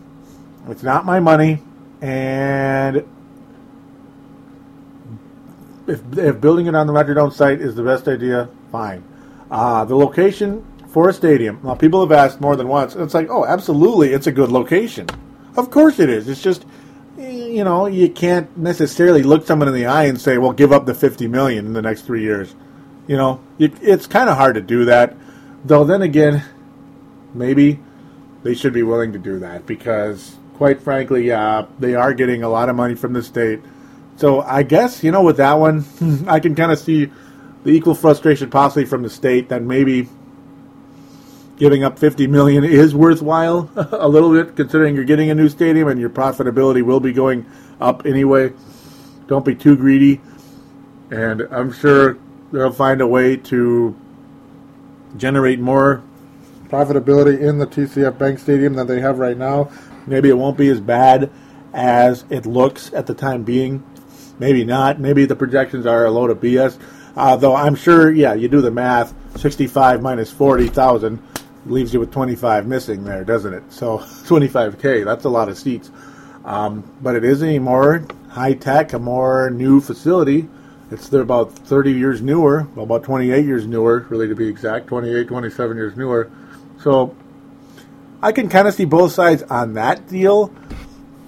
it's 0.69 0.83
not 0.83 1.07
my 1.07 1.21
money, 1.21 1.63
and 2.03 2.97
if, 5.87 6.03
if 6.19 6.41
building 6.41 6.67
it 6.67 6.75
on 6.75 6.87
the 6.87 6.93
Metrodome 6.93 7.33
site 7.33 7.61
is 7.61 7.75
the 7.75 7.83
best 7.83 8.07
idea, 8.09 8.49
fine. 8.71 9.03
Uh, 9.51 9.85
the 9.85 9.97
location 9.97 10.65
for 10.97 11.11
a 11.11 11.13
stadium, 11.13 11.61
now 11.63 11.75
people 11.75 12.01
have 12.01 12.11
asked 12.11 12.41
more 12.41 12.57
than 12.57 12.69
once, 12.69 12.97
it's 12.97 13.13
like, 13.13 13.29
oh, 13.29 13.45
absolutely, 13.45 14.15
it's 14.15 14.27
a 14.27 14.33
good 14.33 14.51
location. 14.51 15.07
Of 15.55 15.71
course 15.71 15.99
it 15.99 16.09
is. 16.09 16.27
It's 16.27 16.41
just, 16.41 16.65
you 17.19 17.65
know, 17.65 17.85
you 17.85 18.09
can't 18.09 18.57
necessarily 18.57 19.23
look 19.23 19.47
someone 19.47 19.69
in 19.69 19.75
the 19.75 19.85
eye 19.85 20.05
and 20.05 20.19
say, 20.19 20.39
well, 20.39 20.53
give 20.53 20.73
up 20.73 20.87
the 20.87 20.95
50 20.95 21.29
million 21.29 21.67
in 21.67 21.75
the 21.75 21.83
next 21.83 22.07
three 22.07 22.23
years. 22.23 22.55
You 23.09 23.19
know, 23.19 23.43
it's 23.59 24.07
kind 24.07 24.31
of 24.31 24.39
hard 24.39 24.55
to 24.55 24.63
do 24.63 24.87
that. 24.87 25.15
Though 25.67 25.85
then 25.85 26.01
again, 26.01 26.43
maybe 27.35 27.79
they 28.43 28.55
should 28.55 28.73
be 28.73 28.83
willing 28.83 29.13
to 29.13 29.19
do 29.19 29.39
that 29.41 29.67
because, 29.67 30.37
quite 30.55 30.81
frankly, 30.81 31.27
yeah, 31.27 31.67
they 31.79 31.95
are 31.95 32.15
getting 32.15 32.43
a 32.43 32.49
lot 32.49 32.71
of 32.71 32.75
money 32.75 32.95
from 32.95 33.13
the 33.13 33.23
state. 33.23 33.61
So 34.17 34.41
I 34.41 34.63
guess 34.63 35.05
you 35.05 35.11
know 35.13 35.23
with 35.23 35.37
that 35.37 35.59
one, 35.59 35.85
I 36.27 36.41
can 36.41 36.55
kind 36.55 36.73
of 36.73 36.79
see 36.79 37.11
the 37.65 37.71
equal 37.73 37.95
frustration 37.95 38.49
possibly 38.49 38.87
from 38.87 39.03
the 39.03 39.11
state 39.11 39.51
that 39.51 39.61
maybe 39.61 40.09
giving 41.57 41.85
up 41.85 41.99
50 41.99 42.27
million 42.27 42.65
is 42.65 42.95
worthwhile 42.95 43.71
a 43.77 44.09
little 44.09 44.33
bit 44.33 44.57
considering 44.57 44.95
you're 44.95 45.05
getting 45.05 45.31
a 45.31 45.35
new 45.35 45.49
stadium 45.49 45.89
and 45.89 45.99
your 45.99 46.11
profitability 46.11 46.83
will 46.83 47.01
be 47.01 47.13
going 47.13 47.47
up 47.81 48.05
anyway. 48.07 48.53
Don't 49.27 49.45
be 49.45 49.55
too 49.55 49.77
greedy. 49.77 50.21
And 51.11 51.43
I'm 51.51 51.73
sure 51.73 52.19
they'll 52.53 52.73
find 52.73 53.01
a 53.01 53.07
way 53.07 53.37
to 53.37 53.97
generate 55.17 55.61
more 55.61 56.03
profitability 56.69 57.41
in 57.41 57.59
the 57.59 57.67
TCF 57.67 58.19
Bank 58.19 58.39
Stadium 58.39 58.75
than 58.75 58.87
they 58.87 59.01
have 59.01 59.19
right 59.19 59.37
now. 59.37 59.71
Maybe 60.07 60.29
it 60.29 60.37
won't 60.37 60.59
be 60.59 60.69
as 60.69 60.81
bad 60.81 61.31
as 61.73 62.25
it 62.29 62.47
looks 62.47 62.93
at 62.93 63.07
the 63.07 63.15
time 63.15 63.45
being. 63.45 63.85
Maybe 64.39 64.65
not. 64.65 65.01
Maybe 65.01 65.25
the 65.25 65.37
projections 65.37 65.87
are 65.87 66.05
a 66.05 66.11
load 66.11 66.31
of 66.31 66.41
BS. 66.41 66.79
Uh, 67.17 67.37
though 67.37 67.55
I'm 67.55 67.75
sure, 67.75 68.13
yeah, 68.13 68.35
you 68.35 68.49
do 68.49 68.61
the 68.61 68.71
math. 68.71 69.15
65 69.39 70.03
minus 70.03 70.31
40,000 70.33 71.23
leaves 71.67 71.93
you 71.93 72.01
with 72.01 72.13
25 72.13 72.67
missing 72.67 73.05
there, 73.05 73.25
doesn't 73.25 73.53
it? 73.53 73.73
So 73.73 73.99
25K, 73.99 75.05
that's 75.05 75.25
a 75.25 75.29
lot 75.31 75.49
of 75.49 75.59
seats. 75.59 75.91
Um, 76.45 76.91
but 77.03 77.17
it 77.17 77.25
is 77.25 77.43
a 77.43 77.59
more 77.59 78.05
high 78.29 78.55
tech, 78.55 78.93
a 78.93 78.99
more 78.99 79.51
new 79.51 79.81
facility 79.81 80.49
it's 80.91 81.13
about 81.13 81.53
30 81.53 81.93
years 81.93 82.23
newer, 82.23 82.69
well, 82.77 82.85
about 82.85 83.03
28 83.03 83.45
years 83.45 83.67
newer, 83.67 84.07
really 84.09 84.29
to 84.29 84.37
be 84.37 84.47
exact, 84.47 84.87
28, 84.87 85.27
27 85.27 85.77
years 85.77 85.97
newer. 85.97 86.31
So 86.81 87.17
I 88.23 88.31
can 88.31 88.49
kind 88.49 88.69
of 88.69 88.75
see 88.75 88.85
both 88.85 89.13
sides 89.13 89.43
on 89.45 89.73
that 89.75 90.07
deal 90.07 90.53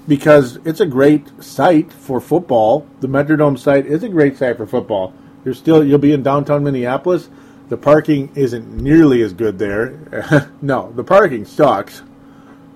because 0.07 0.57
it's 0.65 0.79
a 0.79 0.87
great 0.87 1.43
site 1.43 1.93
for 1.93 2.21
football. 2.21 2.87
The 3.01 3.09
Metrodome 3.09 3.59
site 3.59 3.85
is 3.85 4.05
a 4.05 4.09
great 4.09 4.37
site 4.37 4.57
for 4.57 4.67
football. 4.67 5.13
You're 5.45 5.55
still 5.55 5.85
you'll 5.85 5.99
be 5.99 6.13
in 6.13 6.23
downtown 6.23 6.63
Minneapolis. 6.63 7.29
The 7.69 7.77
parking 7.77 8.33
isn't 8.35 8.77
nearly 8.77 9.23
as 9.23 9.33
good 9.33 9.59
there. 9.59 10.51
no, 10.63 10.93
the 10.93 11.05
parking 11.05 11.45
sucks. 11.45 12.03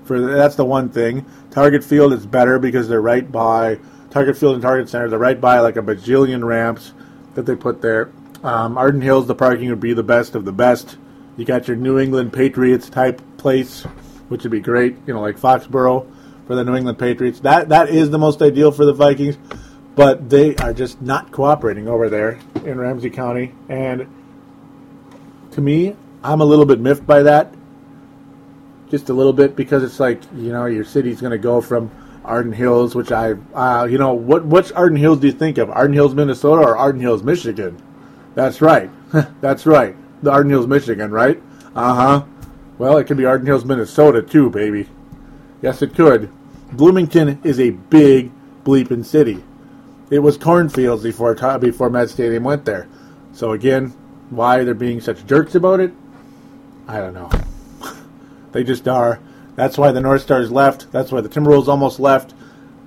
For 0.05 0.21
that's 0.21 0.57
the 0.57 0.65
one 0.65 0.91
thing. 0.91 1.25
Target 1.51 1.85
Field 1.85 2.13
is 2.13 2.27
better 2.27 2.59
because 2.59 2.89
they're 2.89 3.01
right 3.01 3.31
by 3.31 3.79
Target 4.11 4.37
Field 4.37 4.55
and 4.55 4.63
Target 4.63 4.89
Center. 4.89 5.09
They're 5.09 5.19
right 5.19 5.41
by 5.41 5.61
like 5.61 5.77
a 5.77 5.83
bajillion 5.83 6.45
ramps 6.45 6.93
that 7.35 7.47
they 7.47 7.57
put 7.57 7.81
there. 7.81 8.13
Um, 8.43 8.77
Arden 8.77 9.01
Hills, 9.01 9.27
the 9.27 9.35
parking 9.35 9.71
would 9.71 9.81
be 9.81 9.95
the 9.95 10.03
best 10.03 10.35
of 10.35 10.45
the 10.45 10.53
best. 10.53 10.99
You 11.37 11.45
got 11.45 11.69
your 11.69 11.77
New 11.77 11.99
England 11.99 12.33
Patriots 12.33 12.91
type 12.91 13.23
place, 13.39 13.85
which 14.29 14.43
would 14.43 14.53
be 14.53 14.61
great. 14.61 14.97
You 15.07 15.15
know, 15.15 15.21
like 15.21 15.39
Foxborough 15.39 16.07
for 16.47 16.55
the 16.55 16.65
New 16.65 16.75
England 16.75 16.99
Patriots. 16.99 17.41
That 17.41 17.71
that 17.71 17.89
is 17.89 18.11
the 18.11 18.19
most 18.19 18.43
ideal 18.43 18.73
for 18.73 18.85
the 18.85 18.93
Vikings. 18.93 19.39
but 19.95 20.29
they 20.29 20.57
are 20.57 20.73
just 20.73 21.01
not 21.01 21.31
cooperating 21.33 21.87
over 21.87 22.09
there 22.09 22.39
in 22.65 22.79
Ramsey 22.79 23.11
County. 23.11 23.55
And 23.69 24.07
to 25.53 25.61
me, 25.61 25.97
I'm 26.23 26.41
a 26.41 26.45
little 26.45 26.67
bit 26.67 26.81
miffed 26.81 27.07
by 27.07 27.23
that. 27.23 27.55
Just 28.91 29.09
a 29.09 29.15
little 29.15 29.33
bit 29.33 29.57
because 29.57 29.83
it's 29.83 29.99
like, 29.99 30.21
you 30.37 30.53
know, 30.53 30.67
your 30.67 30.85
city's 30.85 31.21
going 31.21 31.31
to 31.33 31.39
go 31.39 31.61
from 31.61 31.91
Arden 32.25 32.53
Hills, 32.53 32.95
which 32.95 33.11
I, 33.11 33.33
uh, 33.55 33.85
you 33.85 33.99
know, 33.99 34.13
what 34.13 34.45
which 34.45 34.73
Arden 34.73 34.99
Hills 34.99 35.21
do 35.21 35.27
you 35.27 35.33
think 35.33 35.59
of? 35.59 35.71
Arden 35.71 35.95
Hills, 35.95 36.15
Minnesota, 36.15 36.63
or 36.63 36.77
Arden 36.77 37.01
Hills, 37.01 37.23
Michigan? 37.23 37.81
That's 38.35 38.61
right. 38.61 38.91
That's 39.41 39.67
right. 39.67 39.97
The 40.23 40.31
Arden 40.31 40.51
Hills, 40.51 40.67
Michigan, 40.67 41.11
right? 41.11 41.43
Uh 41.75 41.95
huh. 41.95 42.25
Well, 42.79 42.99
it 42.99 43.05
could 43.05 43.17
be 43.17 43.25
Arden 43.25 43.47
Hills, 43.47 43.65
Minnesota, 43.65 44.23
too, 44.23 44.51
baby. 44.51 44.89
Yes, 45.63 45.83
it 45.83 45.95
could. 45.95 46.31
Bloomington 46.73 47.41
is 47.45 47.61
a 47.61 47.71
big 47.71 48.31
bleeping 48.65 49.05
city. 49.05 49.43
It 50.11 50.21
was 50.21 50.37
cornfields 50.37 51.03
before 51.03 51.35
before 51.59 51.91
Met 51.91 52.11
Stadium 52.11 52.45
went 52.45 52.65
there. 52.65 52.89
So 53.33 53.53
again, 53.53 53.95
why 54.33 54.65
they're 54.65 54.75
being 54.75 55.01
such 55.01 55.27
jerks 55.27 55.55
about 55.55 55.81
it, 55.81 55.93
I 56.89 56.99
don't 56.99 57.15
know. 57.15 57.31
they 58.53 58.65
just 58.65 58.89
are. 58.89 59.21
That's 59.55 59.77
why 59.77 59.93
the 59.93 60.01
North 60.01 60.23
Stars 60.23 60.51
left. 60.51 60.91
That's 60.91 61.13
why 61.13 61.21
the 61.21 61.29
Timberwolves 61.29 61.69
almost 61.69 62.01
left. 62.01 62.35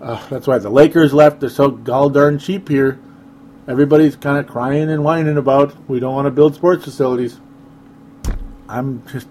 Uh, 0.02 0.26
that's 0.30 0.48
why 0.48 0.58
the 0.58 0.70
Lakers 0.70 1.14
left. 1.14 1.40
They're 1.40 1.50
so 1.50 1.70
gall 1.70 2.10
darn 2.10 2.40
cheap 2.40 2.68
here. 2.68 3.00
Everybody's 3.68 4.16
kind 4.16 4.38
of 4.38 4.48
crying 4.48 4.90
and 4.90 5.04
whining 5.04 5.38
about 5.38 5.76
we 5.90 6.00
don't 6.00 6.14
want 6.14 6.26
to 6.26 6.32
build 6.32 6.56
sports 6.56 6.84
facilities. 6.84 7.40
I'm 8.68 9.06
just, 9.08 9.28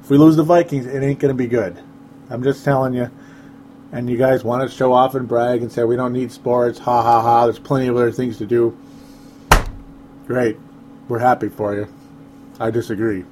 if 0.00 0.10
we 0.10 0.18
lose 0.18 0.36
the 0.36 0.42
Vikings, 0.42 0.86
it 0.86 1.02
ain't 1.02 1.18
going 1.18 1.30
to 1.30 1.38
be 1.38 1.46
good. 1.46 1.80
I'm 2.30 2.42
just 2.42 2.64
telling 2.64 2.94
you. 2.94 3.10
And 3.92 4.10
you 4.10 4.16
guys 4.16 4.42
want 4.42 4.68
to 4.68 4.76
show 4.76 4.92
off 4.92 5.14
and 5.14 5.28
brag 5.28 5.62
and 5.62 5.70
say 5.70 5.84
we 5.84 5.94
don't 5.94 6.12
need 6.12 6.32
sports. 6.32 6.80
Ha 6.80 7.02
ha 7.02 7.22
ha. 7.22 7.46
There's 7.46 7.60
plenty 7.60 7.86
of 7.86 7.96
other 7.96 8.10
things 8.10 8.38
to 8.38 8.46
do. 8.46 8.76
Great. 10.26 10.56
We're 11.08 11.18
happy 11.18 11.48
for 11.48 11.74
you. 11.74 11.88
I 12.58 12.70
disagree. 12.70 13.24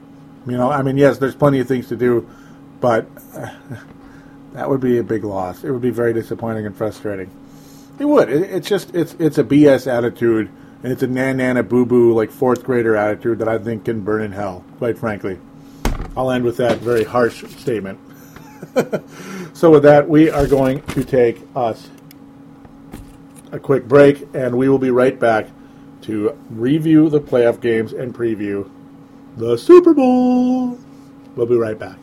You 0.47 0.57
know, 0.57 0.70
I 0.70 0.83
mean, 0.83 0.97
yes, 0.97 1.18
there's 1.18 1.35
plenty 1.35 1.61
of 1.61 1.68
things 1.68 1.89
to 1.89 1.97
do 1.97 2.29
but 2.83 3.07
uh, 3.35 3.49
that 4.53 4.68
would 4.68 4.81
be 4.81 4.99
a 4.99 5.03
big 5.03 5.25
loss. 5.25 5.64
It 5.64 5.70
would 5.70 5.81
be 5.81 5.91
very 5.91 6.12
disappointing 6.12 6.66
and 6.66 6.77
frustrating. 6.77 7.31
It 7.99 8.05
would. 8.05 8.29
It, 8.29 8.43
it's 8.51 8.68
just 8.68 8.95
it's 8.95 9.14
it's 9.14 9.39
a 9.39 9.45
BS 9.45 9.87
attitude, 9.87 10.51
and 10.83 10.93
it's 10.93 11.03
a 11.03 11.07
nan 11.07 11.39
nana 11.39 11.62
boo 11.62 11.87
boo 11.87 12.12
like 12.12 12.31
fourth 12.31 12.64
grader 12.64 12.97
attitude 12.97 13.39
that 13.39 13.49
I 13.49 13.57
think 13.57 13.87
can 13.87 14.01
burn 14.01 14.23
in 14.23 14.33
hell. 14.33 14.64
Quite 14.77 14.99
frankly, 14.99 15.39
I'll 16.14 16.31
end 16.31 16.45
with 16.45 16.59
that 16.59 16.79
very 16.79 17.05
harsh 17.05 17.45
statement. 17.57 17.99
so 19.55 19.70
with 19.70 19.85
that, 19.85 20.09
we 20.09 20.29
are 20.29 20.47
going 20.47 20.83
to 20.83 21.05
take 21.05 21.41
us 21.55 21.89
a 23.53 23.61
quick 23.61 23.87
break, 23.87 24.27
and 24.35 24.59
we 24.59 24.68
will 24.68 24.79
be 24.79 24.91
right 24.91 25.18
back 25.18 25.47
to 26.03 26.37
review 26.51 27.09
the 27.09 27.21
playoff 27.21 27.61
games 27.61 27.93
and 27.93 28.15
preview 28.15 28.69
the 29.37 29.57
Super 29.57 29.95
Bowl. 29.95 30.79
We'll 31.37 31.47
be 31.47 31.57
right 31.57 31.79
back. 31.79 31.97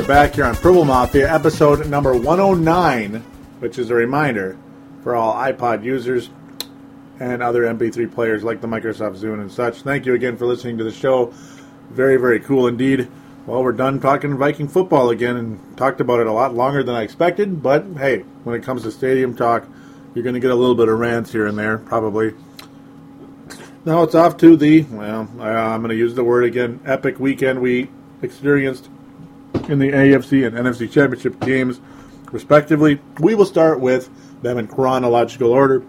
Are 0.00 0.06
back 0.06 0.34
here 0.34 0.46
on 0.46 0.54
Purple 0.54 0.86
Mafia, 0.86 1.30
episode 1.30 1.86
number 1.86 2.14
109, 2.14 3.16
which 3.58 3.78
is 3.78 3.90
a 3.90 3.94
reminder 3.94 4.56
for 5.02 5.14
all 5.14 5.34
iPod 5.34 5.84
users 5.84 6.30
and 7.18 7.42
other 7.42 7.64
MP3 7.64 8.10
players 8.10 8.42
like 8.42 8.62
the 8.62 8.66
Microsoft 8.66 9.18
Zune 9.18 9.42
and 9.42 9.52
such. 9.52 9.82
Thank 9.82 10.06
you 10.06 10.14
again 10.14 10.38
for 10.38 10.46
listening 10.46 10.78
to 10.78 10.84
the 10.84 10.90
show. 10.90 11.34
Very, 11.90 12.16
very 12.16 12.40
cool 12.40 12.66
indeed. 12.66 13.10
Well, 13.44 13.62
we're 13.62 13.72
done 13.72 14.00
talking 14.00 14.38
Viking 14.38 14.68
football 14.68 15.10
again 15.10 15.36
and 15.36 15.76
talked 15.76 16.00
about 16.00 16.20
it 16.20 16.26
a 16.26 16.32
lot 16.32 16.54
longer 16.54 16.82
than 16.82 16.94
I 16.94 17.02
expected, 17.02 17.62
but 17.62 17.84
hey, 17.98 18.20
when 18.44 18.58
it 18.58 18.62
comes 18.62 18.84
to 18.84 18.90
stadium 18.90 19.36
talk, 19.36 19.68
you're 20.14 20.24
going 20.24 20.34
to 20.34 20.40
get 20.40 20.50
a 20.50 20.54
little 20.54 20.76
bit 20.76 20.88
of 20.88 20.98
rants 20.98 21.30
here 21.30 21.46
and 21.46 21.58
there, 21.58 21.76
probably. 21.76 22.32
Now 23.84 24.02
it's 24.04 24.14
off 24.14 24.38
to 24.38 24.56
the, 24.56 24.82
well, 24.84 25.28
uh, 25.38 25.42
I'm 25.42 25.82
going 25.82 25.90
to 25.90 25.94
use 25.94 26.14
the 26.14 26.24
word 26.24 26.44
again, 26.44 26.80
epic 26.86 27.20
weekend 27.20 27.60
we 27.60 27.90
experienced 28.22 28.88
in 29.68 29.78
the 29.78 29.90
AFC 29.90 30.46
and 30.46 30.56
NFC 30.56 30.90
championship 30.90 31.40
games, 31.40 31.80
respectively. 32.32 33.00
We 33.18 33.34
will 33.34 33.46
start 33.46 33.80
with 33.80 34.10
them 34.42 34.58
in 34.58 34.66
chronological 34.66 35.50
order. 35.52 35.82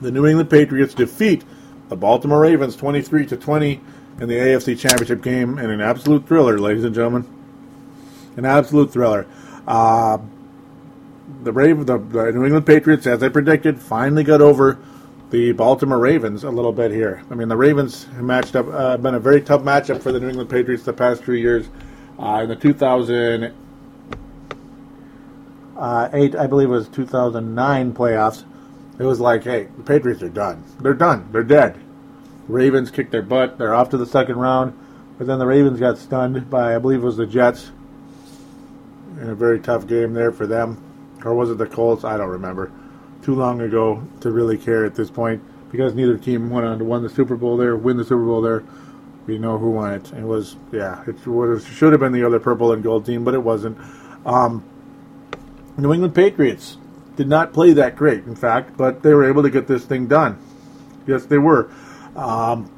The 0.00 0.10
New 0.10 0.26
England 0.26 0.50
Patriots 0.50 0.94
defeat 0.94 1.44
the 1.88 1.96
Baltimore 1.96 2.40
Ravens 2.40 2.76
23 2.76 3.26
to 3.26 3.36
20 3.36 3.80
in 4.20 4.28
the 4.28 4.34
AFC 4.34 4.78
championship 4.78 5.22
game 5.22 5.58
in 5.58 5.70
an 5.70 5.80
absolute 5.80 6.26
thriller, 6.26 6.58
ladies 6.58 6.84
and 6.84 6.94
gentlemen. 6.94 7.26
An 8.36 8.44
absolute 8.44 8.92
thriller. 8.92 9.26
Uh, 9.66 10.18
the, 11.42 11.52
the, 11.52 11.98
the 11.98 12.32
New 12.32 12.44
England 12.44 12.66
Patriots, 12.66 13.06
as 13.06 13.22
I 13.22 13.28
predicted, 13.28 13.80
finally 13.80 14.24
got 14.24 14.40
over 14.40 14.78
the 15.30 15.52
Baltimore 15.52 15.98
Ravens 15.98 16.44
a 16.44 16.50
little 16.50 16.72
bit 16.72 16.90
here. 16.90 17.22
I 17.30 17.34
mean, 17.34 17.48
the 17.48 17.56
Ravens 17.56 18.04
have 18.04 18.22
matched 18.22 18.54
up, 18.54 18.66
uh, 18.68 18.96
been 18.98 19.14
a 19.14 19.20
very 19.20 19.40
tough 19.40 19.62
matchup 19.62 20.02
for 20.02 20.12
the 20.12 20.20
New 20.20 20.28
England 20.28 20.50
Patriots 20.50 20.84
the 20.84 20.92
past 20.92 21.24
three 21.24 21.40
years. 21.40 21.68
Uh, 22.18 22.40
in 22.42 22.48
the 22.48 22.56
2008, 22.56 23.54
uh, 25.76 26.08
I 26.38 26.46
believe 26.46 26.68
it 26.68 26.72
was 26.72 26.88
2009 26.88 27.92
playoffs, 27.94 28.44
it 28.98 29.04
was 29.04 29.20
like, 29.20 29.44
hey, 29.44 29.68
the 29.76 29.82
Patriots 29.82 30.22
are 30.22 30.28
done. 30.28 30.62
They're 30.80 30.94
done. 30.94 31.28
They're 31.32 31.42
dead. 31.42 31.80
Ravens 32.46 32.90
kicked 32.90 33.10
their 33.10 33.22
butt. 33.22 33.58
They're 33.58 33.74
off 33.74 33.90
to 33.90 33.96
the 33.96 34.06
second 34.06 34.36
round. 34.36 34.78
But 35.18 35.26
then 35.26 35.38
the 35.38 35.46
Ravens 35.46 35.80
got 35.80 35.98
stunned 35.98 36.50
by, 36.50 36.74
I 36.74 36.78
believe 36.78 37.02
it 37.02 37.06
was 37.06 37.16
the 37.16 37.26
Jets 37.26 37.70
in 39.20 39.30
a 39.30 39.34
very 39.34 39.60
tough 39.60 39.86
game 39.86 40.14
there 40.14 40.32
for 40.32 40.46
them. 40.46 40.82
Or 41.24 41.34
was 41.34 41.50
it 41.50 41.58
the 41.58 41.66
Colts? 41.66 42.04
I 42.04 42.16
don't 42.16 42.28
remember. 42.28 42.70
Too 43.22 43.34
long 43.34 43.60
ago 43.60 44.02
to 44.20 44.30
really 44.30 44.58
care 44.58 44.84
at 44.84 44.94
this 44.94 45.10
point 45.10 45.42
because 45.70 45.94
neither 45.94 46.18
team 46.18 46.50
went 46.50 46.66
on 46.66 46.78
to 46.78 46.84
win 46.84 47.02
the 47.02 47.08
Super 47.08 47.36
Bowl 47.36 47.56
there, 47.56 47.76
win 47.76 47.96
the 47.96 48.04
Super 48.04 48.24
Bowl 48.24 48.42
there. 48.42 48.64
We 49.26 49.38
know 49.38 49.56
who 49.58 49.70
won 49.70 49.94
it. 49.94 50.12
It 50.12 50.24
was 50.24 50.56
yeah. 50.72 51.02
It 51.06 51.26
would 51.26 51.62
should 51.62 51.92
have 51.92 52.00
been 52.00 52.12
the 52.12 52.24
other 52.24 52.40
purple 52.40 52.72
and 52.72 52.82
gold 52.82 53.06
team, 53.06 53.24
but 53.24 53.34
it 53.34 53.42
wasn't. 53.42 53.78
Um, 54.26 54.64
New 55.76 55.92
England 55.92 56.14
Patriots 56.14 56.76
did 57.16 57.28
not 57.28 57.52
play 57.52 57.72
that 57.74 57.96
great, 57.96 58.24
in 58.24 58.34
fact, 58.34 58.76
but 58.76 59.02
they 59.02 59.14
were 59.14 59.28
able 59.28 59.42
to 59.42 59.50
get 59.50 59.66
this 59.66 59.84
thing 59.84 60.06
done. 60.06 60.38
Yes, 61.06 61.24
they 61.26 61.38
were. 61.38 61.70
Um, 62.16 62.70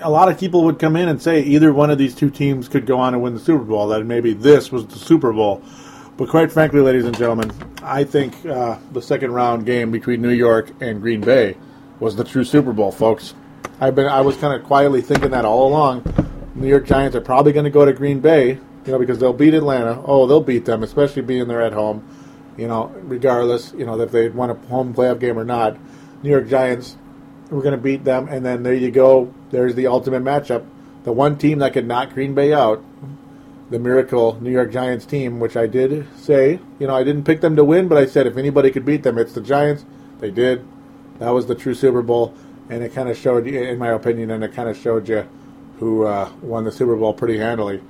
a 0.00 0.10
lot 0.10 0.28
of 0.28 0.38
people 0.38 0.64
would 0.64 0.78
come 0.78 0.96
in 0.96 1.08
and 1.08 1.20
say 1.20 1.42
either 1.42 1.72
one 1.72 1.90
of 1.90 1.98
these 1.98 2.14
two 2.14 2.30
teams 2.30 2.68
could 2.68 2.86
go 2.86 2.98
on 2.98 3.14
and 3.14 3.22
win 3.22 3.34
the 3.34 3.40
Super 3.40 3.64
Bowl. 3.64 3.88
That 3.88 4.04
maybe 4.04 4.34
this 4.34 4.70
was 4.70 4.86
the 4.86 4.98
Super 4.98 5.32
Bowl. 5.32 5.62
But 6.16 6.28
quite 6.28 6.52
frankly, 6.52 6.80
ladies 6.80 7.06
and 7.06 7.16
gentlemen, 7.16 7.50
I 7.82 8.04
think 8.04 8.44
uh, 8.46 8.78
the 8.92 9.02
second 9.02 9.32
round 9.32 9.66
game 9.66 9.90
between 9.90 10.20
New 10.22 10.30
York 10.30 10.70
and 10.80 11.00
Green 11.00 11.20
Bay 11.20 11.56
was 12.00 12.16
the 12.16 12.24
true 12.24 12.44
Super 12.44 12.72
Bowl, 12.72 12.92
folks. 12.92 13.34
I've 13.80 13.94
been 13.94 14.06
I 14.06 14.20
was 14.20 14.36
kind 14.36 14.54
of 14.54 14.66
quietly 14.66 15.00
thinking 15.00 15.30
that 15.30 15.44
all 15.44 15.68
along. 15.68 16.04
New 16.54 16.68
York 16.68 16.86
Giants 16.86 17.16
are 17.16 17.20
probably 17.20 17.52
going 17.52 17.64
to 17.64 17.70
go 17.70 17.84
to 17.84 17.92
Green 17.92 18.20
Bay, 18.20 18.50
you 18.50 18.92
know, 18.92 18.98
because 18.98 19.18
they'll 19.18 19.32
beat 19.32 19.54
Atlanta. 19.54 20.00
Oh, 20.04 20.26
they'll 20.26 20.42
beat 20.42 20.64
them, 20.64 20.82
especially 20.82 21.22
being 21.22 21.48
they're 21.48 21.62
at 21.62 21.72
home. 21.72 22.06
You 22.56 22.68
know, 22.68 22.94
regardless, 23.02 23.72
you 23.76 23.86
know, 23.86 23.98
if 24.00 24.10
they 24.10 24.28
won 24.28 24.50
a 24.50 24.54
home 24.54 24.94
playoff 24.94 25.18
game 25.18 25.38
or 25.38 25.44
not. 25.44 25.78
New 26.22 26.30
York 26.30 26.48
Giants, 26.48 26.96
we're 27.50 27.62
going 27.62 27.74
to 27.74 27.80
beat 27.80 28.04
them, 28.04 28.28
and 28.28 28.44
then 28.44 28.62
there 28.62 28.74
you 28.74 28.90
go. 28.90 29.32
There's 29.50 29.74
the 29.74 29.86
ultimate 29.86 30.22
matchup. 30.22 30.64
The 31.04 31.12
one 31.12 31.36
team 31.36 31.58
that 31.58 31.72
could 31.72 31.86
knock 31.86 32.12
Green 32.12 32.34
Bay 32.34 32.52
out, 32.52 32.84
the 33.70 33.78
miracle 33.78 34.38
New 34.40 34.52
York 34.52 34.70
Giants 34.70 35.06
team, 35.06 35.40
which 35.40 35.56
I 35.56 35.66
did 35.66 36.06
say, 36.16 36.60
you 36.78 36.86
know, 36.86 36.94
I 36.94 37.02
didn't 37.02 37.24
pick 37.24 37.40
them 37.40 37.56
to 37.56 37.64
win, 37.64 37.88
but 37.88 37.98
I 37.98 38.06
said 38.06 38.26
if 38.26 38.36
anybody 38.36 38.70
could 38.70 38.84
beat 38.84 39.02
them, 39.02 39.18
it's 39.18 39.32
the 39.32 39.40
Giants. 39.40 39.84
They 40.20 40.30
did. 40.30 40.64
That 41.18 41.30
was 41.30 41.46
the 41.46 41.54
true 41.54 41.74
Super 41.74 42.02
Bowl 42.02 42.34
and 42.68 42.82
it 42.82 42.94
kind 42.94 43.08
of 43.08 43.16
showed, 43.16 43.46
you, 43.46 43.60
in 43.60 43.78
my 43.78 43.88
opinion, 43.88 44.30
and 44.30 44.44
it 44.44 44.52
kind 44.54 44.68
of 44.68 44.76
showed 44.76 45.08
you 45.08 45.28
who 45.78 46.04
uh, 46.06 46.30
won 46.42 46.64
the 46.64 46.72
Super 46.72 46.96
Bowl 46.96 47.12
pretty 47.12 47.38
handily 47.38 47.82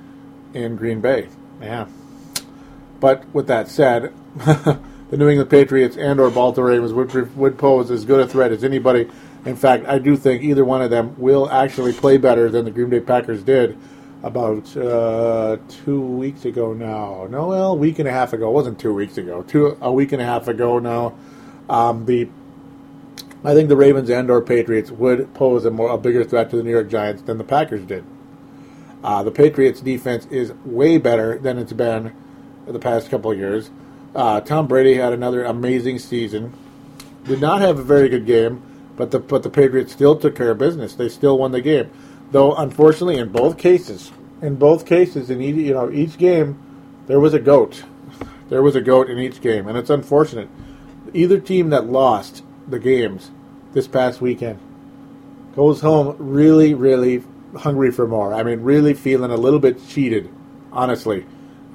in 0.53 0.75
Green 0.75 0.99
Bay. 0.99 1.29
Yeah. 1.61 1.87
But 2.99 3.25
with 3.33 3.47
that 3.47 3.67
said, 3.67 4.13
the 4.35 4.79
New 5.11 5.29
England 5.29 5.49
Patriots 5.49 5.97
and 5.97 6.19
or 6.19 6.29
Baltimore 6.29 6.69
Ravens 6.69 6.93
would, 6.93 7.37
would 7.37 7.57
pose 7.57 7.91
as 7.91 8.05
good 8.05 8.19
a 8.19 8.27
threat 8.27 8.51
as 8.51 8.63
anybody. 8.63 9.09
In 9.45 9.55
fact, 9.55 9.85
I 9.87 9.99
do 9.99 10.15
think 10.15 10.41
either 10.41 10.63
one 10.63 10.81
of 10.81 10.89
them 10.89 11.15
will 11.19 11.49
actually 11.49 11.93
play 11.93 12.17
better 12.17 12.49
than 12.49 12.65
the 12.65 12.71
Green 12.71 12.89
Bay 12.89 12.99
Packers 12.99 13.43
did 13.43 13.77
about 14.23 14.75
uh, 14.77 15.57
two 15.67 16.01
weeks 16.01 16.45
ago 16.45 16.73
now. 16.73 17.27
No, 17.29 17.49
well, 17.49 17.71
a 17.73 17.75
week 17.75 17.99
and 17.99 18.07
a 18.07 18.11
half 18.11 18.31
ago. 18.31 18.47
It 18.49 18.53
wasn't 18.53 18.79
two 18.79 18.93
weeks 18.93 19.17
ago. 19.17 19.43
Two 19.43 19.77
a 19.81 19.91
week 19.91 20.13
and 20.13 20.21
a 20.21 20.25
half 20.25 20.47
ago 20.47 20.79
now. 20.79 21.13
Um, 21.69 22.05
the 22.05 22.29
I 23.45 23.53
think 23.53 23.67
the 23.67 23.75
Ravens 23.75 24.09
and 24.09 24.31
or 24.31 24.41
Patriots 24.41 24.89
would 24.89 25.33
pose 25.33 25.65
a 25.65 25.71
more 25.71 25.89
a 25.89 25.97
bigger 25.97 26.23
threat 26.23 26.49
to 26.51 26.57
the 26.57 26.63
New 26.63 26.71
York 26.71 26.89
Giants 26.89 27.23
than 27.23 27.37
the 27.37 27.43
Packers 27.43 27.85
did. 27.85 28.05
Uh, 29.03 29.21
the 29.21 29.31
Patriots 29.31 29.81
defense 29.81 30.25
is 30.27 30.53
way 30.63 30.97
better 30.97 31.37
than 31.37 31.57
it's 31.57 31.73
been 31.73 32.13
the 32.65 32.79
past 32.79 33.09
couple 33.09 33.31
of 33.31 33.37
years. 33.37 33.69
Uh, 34.15 34.39
Tom 34.39 34.67
Brady 34.67 34.93
had 34.93 35.11
another 35.11 35.43
amazing 35.43 35.99
season. 35.99 36.53
Did 37.25 37.41
not 37.41 37.59
have 37.59 37.79
a 37.79 37.83
very 37.83 38.07
good 38.07 38.25
game, 38.25 38.61
but 38.95 39.11
the 39.11 39.19
but 39.19 39.43
the 39.43 39.49
Patriots 39.49 39.91
still 39.91 40.15
took 40.15 40.35
care 40.35 40.51
of 40.51 40.57
business. 40.57 40.95
They 40.95 41.09
still 41.09 41.37
won 41.37 41.51
the 41.51 41.61
game, 41.61 41.89
though 42.31 42.55
unfortunately 42.55 43.17
in 43.17 43.29
both 43.29 43.57
cases, 43.57 44.11
in 44.41 44.55
both 44.55 44.85
cases 44.85 45.29
in 45.29 45.41
each 45.41 45.55
you 45.55 45.73
know 45.73 45.91
each 45.91 46.17
game, 46.17 46.57
there 47.07 47.19
was 47.19 47.33
a 47.33 47.39
goat. 47.39 47.83
There 48.49 48.61
was 48.61 48.75
a 48.75 48.81
goat 48.81 49.09
in 49.09 49.17
each 49.19 49.41
game, 49.41 49.67
and 49.67 49.77
it's 49.77 49.89
unfortunate. 49.89 50.47
Either 51.13 51.39
team 51.39 51.71
that 51.71 51.87
lost 51.87 52.43
the 52.67 52.79
games 52.79 53.31
this 53.73 53.87
past 53.87 54.21
weekend 54.21 54.59
goes 55.55 55.81
home 55.81 56.15
really, 56.19 56.73
really 56.73 57.23
hungry 57.57 57.91
for 57.91 58.07
more. 58.07 58.33
I 58.33 58.43
mean, 58.43 58.61
really 58.61 58.93
feeling 58.93 59.31
a 59.31 59.37
little 59.37 59.59
bit 59.59 59.85
cheated, 59.87 60.29
honestly. 60.71 61.25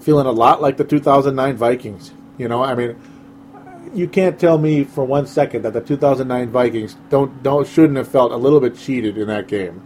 Feeling 0.00 0.26
a 0.26 0.32
lot 0.32 0.60
like 0.60 0.76
the 0.76 0.84
2009 0.84 1.56
Vikings. 1.56 2.12
You 2.36 2.48
know, 2.48 2.62
I 2.62 2.74
mean, 2.74 2.96
you 3.94 4.08
can't 4.08 4.38
tell 4.38 4.58
me 4.58 4.84
for 4.84 5.04
one 5.04 5.26
second 5.26 5.62
that 5.62 5.72
the 5.72 5.80
2009 5.80 6.50
Vikings 6.50 6.96
don't 7.10 7.42
don't 7.42 7.66
shouldn't 7.66 7.96
have 7.96 8.08
felt 8.08 8.32
a 8.32 8.36
little 8.36 8.60
bit 8.60 8.76
cheated 8.76 9.18
in 9.18 9.28
that 9.28 9.48
game. 9.48 9.82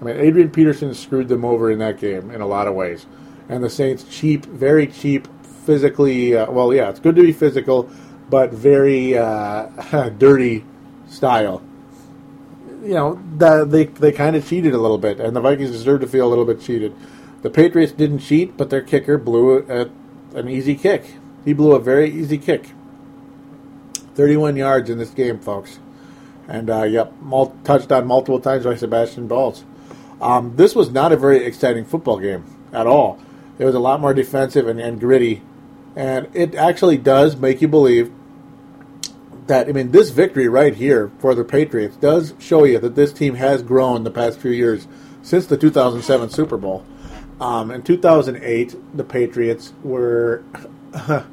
I 0.00 0.04
mean, 0.04 0.16
Adrian 0.16 0.50
Peterson 0.50 0.94
screwed 0.94 1.28
them 1.28 1.44
over 1.44 1.70
in 1.70 1.78
that 1.80 1.98
game 1.98 2.30
in 2.30 2.40
a 2.40 2.46
lot 2.46 2.68
of 2.68 2.74
ways, 2.74 3.06
and 3.48 3.64
the 3.64 3.70
Saints 3.70 4.04
cheap, 4.04 4.44
very 4.46 4.86
cheap, 4.86 5.26
physically. 5.66 6.36
Uh, 6.36 6.50
well, 6.50 6.72
yeah, 6.72 6.88
it's 6.88 7.00
good 7.00 7.16
to 7.16 7.22
be 7.22 7.32
physical, 7.32 7.90
but 8.28 8.52
very 8.52 9.16
uh, 9.16 9.66
dirty 10.18 10.64
style. 11.08 11.62
You 12.82 12.94
know, 12.94 13.22
that 13.36 13.70
they 13.70 13.84
they 13.84 14.12
kind 14.12 14.36
of 14.36 14.48
cheated 14.48 14.72
a 14.72 14.78
little 14.78 14.98
bit, 14.98 15.20
and 15.20 15.34
the 15.34 15.40
Vikings 15.40 15.72
deserve 15.72 16.00
to 16.02 16.06
feel 16.06 16.26
a 16.26 16.30
little 16.30 16.44
bit 16.44 16.60
cheated. 16.60 16.94
The 17.42 17.50
Patriots 17.50 17.92
didn't 17.92 18.20
cheat, 18.20 18.56
but 18.56 18.70
their 18.70 18.82
kicker 18.82 19.16
blew 19.16 19.64
a, 19.68 19.88
an 20.36 20.48
easy 20.48 20.74
kick. 20.74 21.04
He 21.44 21.52
blew 21.52 21.72
a 21.72 21.80
very 21.80 22.10
easy 22.10 22.38
kick. 22.38 22.70
31 24.14 24.56
yards 24.56 24.90
in 24.90 24.98
this 24.98 25.10
game, 25.10 25.38
folks. 25.38 25.78
And, 26.48 26.68
uh, 26.68 26.82
yep, 26.82 27.12
mul- 27.20 27.56
touched 27.62 27.92
on 27.92 28.06
multiple 28.06 28.40
times 28.40 28.64
by 28.64 28.74
Sebastian 28.74 29.28
Bowles. 29.28 29.64
Um, 30.20 30.56
this 30.56 30.74
was 30.74 30.90
not 30.90 31.12
a 31.12 31.16
very 31.16 31.44
exciting 31.44 31.84
football 31.84 32.18
game 32.18 32.44
at 32.72 32.88
all. 32.88 33.20
It 33.60 33.64
was 33.64 33.76
a 33.76 33.78
lot 33.78 34.00
more 34.00 34.12
defensive 34.12 34.66
and, 34.66 34.80
and 34.80 34.98
gritty. 34.98 35.42
And 35.94 36.28
it 36.34 36.56
actually 36.56 36.96
does 36.96 37.36
make 37.36 37.62
you 37.62 37.68
believe 37.68 38.10
that, 39.48 39.68
I 39.68 39.72
mean, 39.72 39.90
this 39.90 40.10
victory 40.10 40.48
right 40.48 40.74
here 40.74 41.10
for 41.18 41.34
the 41.34 41.44
Patriots 41.44 41.96
does 41.96 42.34
show 42.38 42.64
you 42.64 42.78
that 42.78 42.94
this 42.94 43.12
team 43.12 43.34
has 43.34 43.62
grown 43.62 44.04
the 44.04 44.10
past 44.10 44.38
few 44.38 44.50
years 44.50 44.86
since 45.22 45.46
the 45.46 45.56
2007 45.56 46.30
Super 46.30 46.56
Bowl. 46.56 46.84
Um, 47.40 47.70
in 47.70 47.82
2008, 47.82 48.96
the 48.96 49.04
Patriots 49.04 49.72
were 49.82 50.44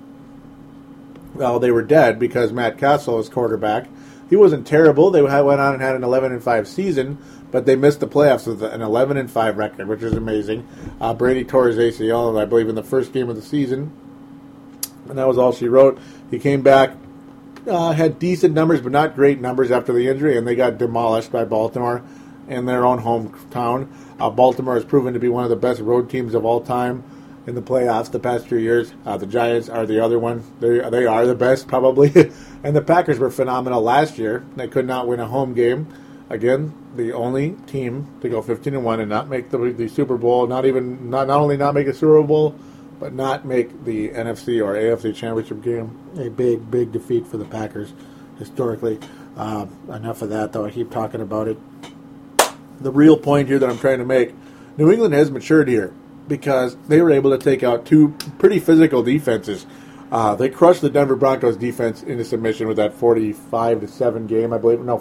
well, 1.36 1.59
they 1.59 1.72
were 1.72 1.82
dead 1.84 2.20
because 2.20 2.51
Matt 2.51 2.78
Cassel 2.78 3.18
was 3.18 3.30
quarterback. 3.30 3.88
He 4.30 4.36
wasn't 4.36 4.66
terrible. 4.66 5.11
They 5.11 5.22
went 5.22 5.61
on 5.61 5.74
and 5.74 5.82
had 5.82 5.95
an 5.95 6.03
11 6.03 6.32
and 6.32 6.43
5 6.43 6.68
season, 6.68 7.18
but 7.51 7.66
they 7.66 7.76
missed 7.76 7.99
the 7.99 8.07
playoffs 8.07 8.47
with 8.47 8.63
an 8.63 8.82
11 8.82 9.18
and 9.18 9.30
5 9.30 9.57
record, 9.57 9.88
which 9.88 10.01
is 10.01 10.13
amazing. 10.13 10.68
Uh, 10.99 11.13
Brady 11.13 11.43
tore 11.43 11.68
his 11.68 11.78
ACL, 11.78 12.39
I 12.39 12.45
believe, 12.45 12.70
in 12.70 12.76
the 12.76 12.84
first 12.84 13.13
game 13.13 13.30
of 13.30 13.36
the 13.36 13.41
season, 13.41 13.91
and 15.07 15.18
that 15.18 15.28
was 15.28 15.38
all 15.38 15.51
she 15.51 15.68
wrote. 15.68 15.99
He 16.32 16.39
came 16.39 16.61
back, 16.61 16.95
uh, 17.68 17.91
had 17.93 18.20
decent 18.20 18.53
numbers, 18.53 18.82
but 18.82 18.91
not 18.91 19.16
great 19.16 19.41
numbers 19.41 19.72
after 19.72 19.93
the 19.93 20.07
injury, 20.07 20.38
and 20.38 20.47
they 20.47 20.55
got 20.55 20.78
demolished 20.78 21.32
by 21.32 21.45
Baltimore 21.45 22.03
in 22.47 22.66
their 22.66 22.86
own 22.86 23.01
hometown. 23.01 23.88
Uh, 24.20 24.30
Baltimore 24.30 24.76
has 24.76 24.86
proven 24.86 25.13
to 25.13 25.20
be 25.20 25.30
one 25.30 25.43
of 25.43 25.49
the 25.49 25.55
best 25.55 25.82
road 25.82 26.09
teams 26.09 26.34
of 26.34 26.45
all 26.45 26.61
time 26.61 27.03
in 27.47 27.55
the 27.55 27.61
playoffs 27.61 28.11
the 28.11 28.20
past 28.20 28.47
few 28.47 28.57
years. 28.57 28.93
Uh, 29.05 29.18
the 29.18 29.26
Giants 29.26 29.70
are 29.70 29.86
the 29.86 29.99
other 29.99 30.20
one. 30.20 30.43
They 30.59 30.80
they 30.89 31.05
are 31.05 31.26
the 31.26 31.36
best 31.36 31.68
probably, 31.68 32.11
and 32.63 32.76
the 32.76 32.82
Packers 32.82 33.20
were 33.20 33.32
phenomenal 33.32 33.82
last 33.82 34.18
year. 34.18 34.45
They 34.55 34.68
could 34.68 34.88
not 34.88 35.07
win 35.07 35.20
a 35.20 35.28
home 35.28 35.53
game. 35.53 35.88
Again, 36.30 36.74
the 36.95 37.13
only 37.13 37.51
team 37.68 38.07
to 38.22 38.30
go 38.30 38.41
15 38.41 38.74
and 38.74 38.84
one 38.84 38.99
and 38.99 39.09
not 39.09 39.30
make 39.30 39.51
the, 39.51 39.57
the 39.57 39.88
Super 39.88 40.18
Bowl. 40.18 40.47
Not 40.47 40.66
even 40.66 41.09
not 41.09 41.28
not 41.28 41.39
only 41.39 41.57
not 41.57 41.74
make 41.74 41.88
a 41.88 41.93
Super 41.93 42.22
Bowl, 42.24 42.55
but 43.00 43.14
not 43.14 43.46
make 43.46 43.84
the 43.86 44.10
NFC 44.10 44.64
or 44.64 44.76
AFC 44.76 45.16
Championship 45.16 45.62
game. 45.62 45.98
A 46.18 46.30
big 46.30 46.70
big 46.70 46.91
defeat 46.91 47.28
for 47.28 47.38
the 47.38 47.46
Packers 47.46 47.93
historically. 48.39 49.00
Uh, 49.38 49.66
enough 49.89 50.22
of 50.22 50.30
that 50.30 50.54
though. 50.54 50.66
I 50.66 50.72
keep 50.72 50.91
talking 50.91 51.22
about 51.22 51.48
it. 51.48 51.58
The 52.80 52.91
real 52.91 53.18
point 53.18 53.48
here 53.48 53.60
that 53.60 53.70
I'm 53.70 53.80
trying 53.80 54.00
to 54.00 54.06
make: 54.06 54.34
New 54.78 54.91
England 54.91 55.14
has 55.14 55.32
matured 55.32 55.68
here 55.68 55.93
because 56.28 56.76
they 56.88 57.02
were 57.02 57.12
able 57.12 57.38
to 57.38 57.38
take 57.38 57.64
out 57.64 57.86
two 57.86 58.16
pretty 58.39 58.60
physical 58.60 59.04
defenses. 59.04 59.66
Uh, 60.12 60.36
they 60.36 60.50
crushed 60.50 60.82
the 60.82 60.89
Denver 60.89 61.16
Broncos 61.16 61.58
defense 61.58 62.04
into 62.04 62.24
submission 62.24 62.68
with 62.68 62.78
that 62.78 62.93
45 62.93 63.82
to 63.82 63.88
7 63.88 64.28
game, 64.28 64.54
I 64.54 64.58
believe. 64.58 64.80
No, 64.80 65.00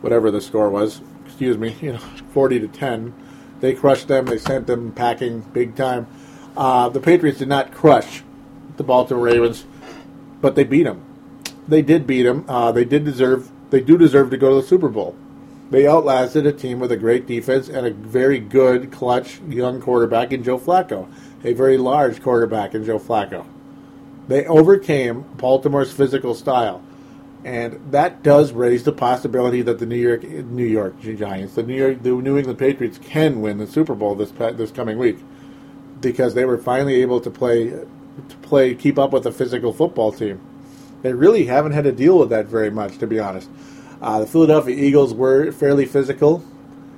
whatever 0.00 0.30
the 0.30 0.40
score 0.40 0.70
was. 0.70 1.00
Excuse 1.26 1.58
me, 1.58 1.76
you 1.80 1.92
know, 1.92 1.98
40 2.32 2.60
to 2.60 2.68
10. 2.68 3.14
They 3.60 3.74
crushed 3.74 4.08
them. 4.08 4.26
They 4.26 4.38
sent 4.38 4.66
them 4.66 4.92
packing 4.92 5.40
big 5.40 5.76
time. 5.76 6.06
Uh, 6.56 6.88
the 6.88 7.00
Patriots 7.00 7.38
did 7.38 7.48
not 7.48 7.72
crush 7.72 8.22
the 8.76 8.82
Baltimore 8.82 9.24
Ravens, 9.24 9.64
but 10.40 10.54
they 10.54 10.64
beat 10.64 10.84
them. 10.84 11.02
They 11.66 11.82
did 11.82 12.06
beat 12.06 12.24
them. 12.24 12.44
Uh, 12.48 12.72
they 12.72 12.84
did 12.84 13.04
deserve. 13.04 13.50
They 13.70 13.80
do 13.80 13.96
deserve 13.96 14.30
to 14.30 14.36
go 14.36 14.50
to 14.50 14.60
the 14.60 14.66
Super 14.66 14.88
Bowl. 14.88 15.16
They 15.70 15.86
outlasted 15.86 16.44
a 16.44 16.52
team 16.52 16.80
with 16.80 16.92
a 16.92 16.98
great 16.98 17.26
defense 17.26 17.68
and 17.68 17.86
a 17.86 17.90
very 17.90 18.38
good, 18.38 18.92
clutch 18.92 19.40
young 19.48 19.80
quarterback 19.80 20.30
in 20.30 20.44
Joe 20.44 20.58
Flacco, 20.58 21.08
a 21.44 21.54
very 21.54 21.78
large 21.78 22.20
quarterback 22.22 22.74
in 22.74 22.84
Joe 22.84 22.98
Flacco. 22.98 23.46
They 24.28 24.44
overcame 24.46 25.22
Baltimore's 25.36 25.90
physical 25.90 26.34
style, 26.34 26.82
and 27.42 27.80
that 27.90 28.22
does 28.22 28.52
raise 28.52 28.84
the 28.84 28.92
possibility 28.92 29.62
that 29.62 29.78
the 29.78 29.86
New 29.86 29.96
York 29.96 30.22
New 30.24 30.66
York 30.66 31.00
Giants, 31.00 31.54
the 31.54 31.62
New 31.62 31.76
York, 31.76 32.02
the 32.02 32.10
New 32.10 32.36
England 32.36 32.58
Patriots, 32.58 32.98
can 32.98 33.40
win 33.40 33.56
the 33.56 33.66
Super 33.66 33.94
Bowl 33.94 34.14
this 34.14 34.30
this 34.30 34.70
coming 34.70 34.98
week 34.98 35.18
because 36.02 36.34
they 36.34 36.44
were 36.44 36.58
finally 36.58 37.00
able 37.00 37.20
to 37.20 37.30
play 37.30 37.70
to 37.70 38.36
play 38.42 38.74
keep 38.74 38.98
up 38.98 39.12
with 39.12 39.26
a 39.26 39.32
physical 39.32 39.72
football 39.72 40.12
team. 40.12 40.40
They 41.02 41.12
really 41.12 41.46
haven't 41.46 41.72
had 41.72 41.84
to 41.84 41.92
deal 41.92 42.18
with 42.18 42.30
that 42.30 42.46
very 42.46 42.70
much, 42.70 42.98
to 42.98 43.06
be 43.06 43.18
honest. 43.18 43.48
Uh, 44.00 44.20
the 44.20 44.26
Philadelphia 44.26 44.76
Eagles 44.76 45.14
were 45.14 45.50
fairly 45.52 45.86
physical 45.86 46.44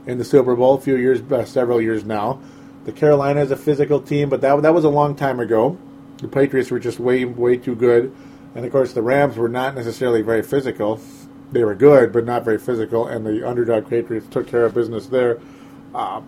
in 0.06 0.18
the 0.18 0.24
Super 0.24 0.54
Bowl 0.56 0.74
a 0.74 0.80
few 0.80 0.96
years, 0.96 1.20
uh, 1.32 1.44
several 1.44 1.80
years 1.80 2.04
now. 2.04 2.40
The 2.84 2.92
Carolina 2.92 3.40
is 3.40 3.50
a 3.50 3.56
physical 3.56 4.00
team, 4.00 4.28
but 4.28 4.40
that 4.42 4.60
that 4.62 4.74
was 4.74 4.84
a 4.84 4.90
long 4.90 5.14
time 5.14 5.40
ago. 5.40 5.78
The 6.18 6.28
Patriots 6.28 6.70
were 6.70 6.78
just 6.78 6.98
way 6.98 7.24
way 7.24 7.56
too 7.56 7.74
good, 7.74 8.14
and 8.54 8.64
of 8.64 8.72
course 8.72 8.92
the 8.92 9.02
Rams 9.02 9.36
were 9.36 9.48
not 9.48 9.74
necessarily 9.74 10.22
very 10.22 10.42
physical. 10.42 11.00
They 11.52 11.64
were 11.64 11.74
good, 11.74 12.12
but 12.12 12.24
not 12.24 12.44
very 12.44 12.58
physical, 12.58 13.06
and 13.06 13.24
the 13.24 13.46
underdog 13.46 13.88
Patriots 13.88 14.26
took 14.28 14.46
care 14.46 14.64
of 14.64 14.74
business 14.74 15.06
there. 15.06 15.40
Uh, 15.94 16.20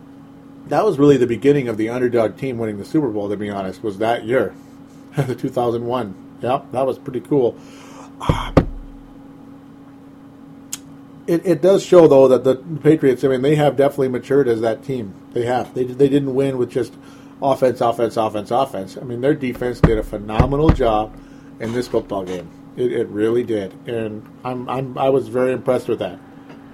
that 0.68 0.84
was 0.84 0.98
really 0.98 1.16
the 1.16 1.26
beginning 1.26 1.68
of 1.68 1.76
the 1.76 1.88
underdog 1.88 2.36
team 2.36 2.58
winning 2.58 2.78
the 2.78 2.84
Super 2.84 3.08
Bowl. 3.08 3.28
To 3.28 3.36
be 3.36 3.50
honest, 3.50 3.82
was 3.82 3.98
that 3.98 4.24
year, 4.24 4.54
the 5.16 5.34
2001. 5.34 6.38
Yep, 6.42 6.72
that 6.72 6.86
was 6.86 6.98
pretty 6.98 7.20
cool. 7.20 7.58
It, 11.28 11.44
it 11.44 11.60
does 11.60 11.82
show 11.82 12.06
though 12.06 12.28
that 12.28 12.44
the 12.44 12.54
Patriots. 12.54 13.24
I 13.24 13.26
mean, 13.28 13.42
they 13.42 13.56
have 13.56 13.76
definitely 13.76 14.10
matured 14.10 14.46
as 14.46 14.60
that 14.60 14.84
team. 14.84 15.12
They 15.32 15.44
have. 15.44 15.74
They 15.74 15.82
they 15.82 16.08
didn't 16.08 16.32
win 16.36 16.56
with 16.56 16.70
just 16.70 16.94
offense, 17.42 17.80
offense, 17.80 18.16
offense, 18.16 18.50
offense. 18.50 18.96
I 18.96 19.00
mean, 19.02 19.20
their 19.20 19.34
defense 19.34 19.80
did 19.80 19.98
a 19.98 20.02
phenomenal 20.02 20.68
job 20.70 21.12
in 21.60 21.72
this 21.72 21.88
football 21.88 22.24
game. 22.24 22.48
It, 22.76 22.92
it 22.92 23.08
really 23.08 23.42
did, 23.42 23.72
and 23.88 24.24
I'm, 24.44 24.68
I'm 24.68 24.98
I 24.98 25.08
was 25.08 25.28
very 25.28 25.52
impressed 25.52 25.88
with 25.88 25.98
that. 25.98 26.18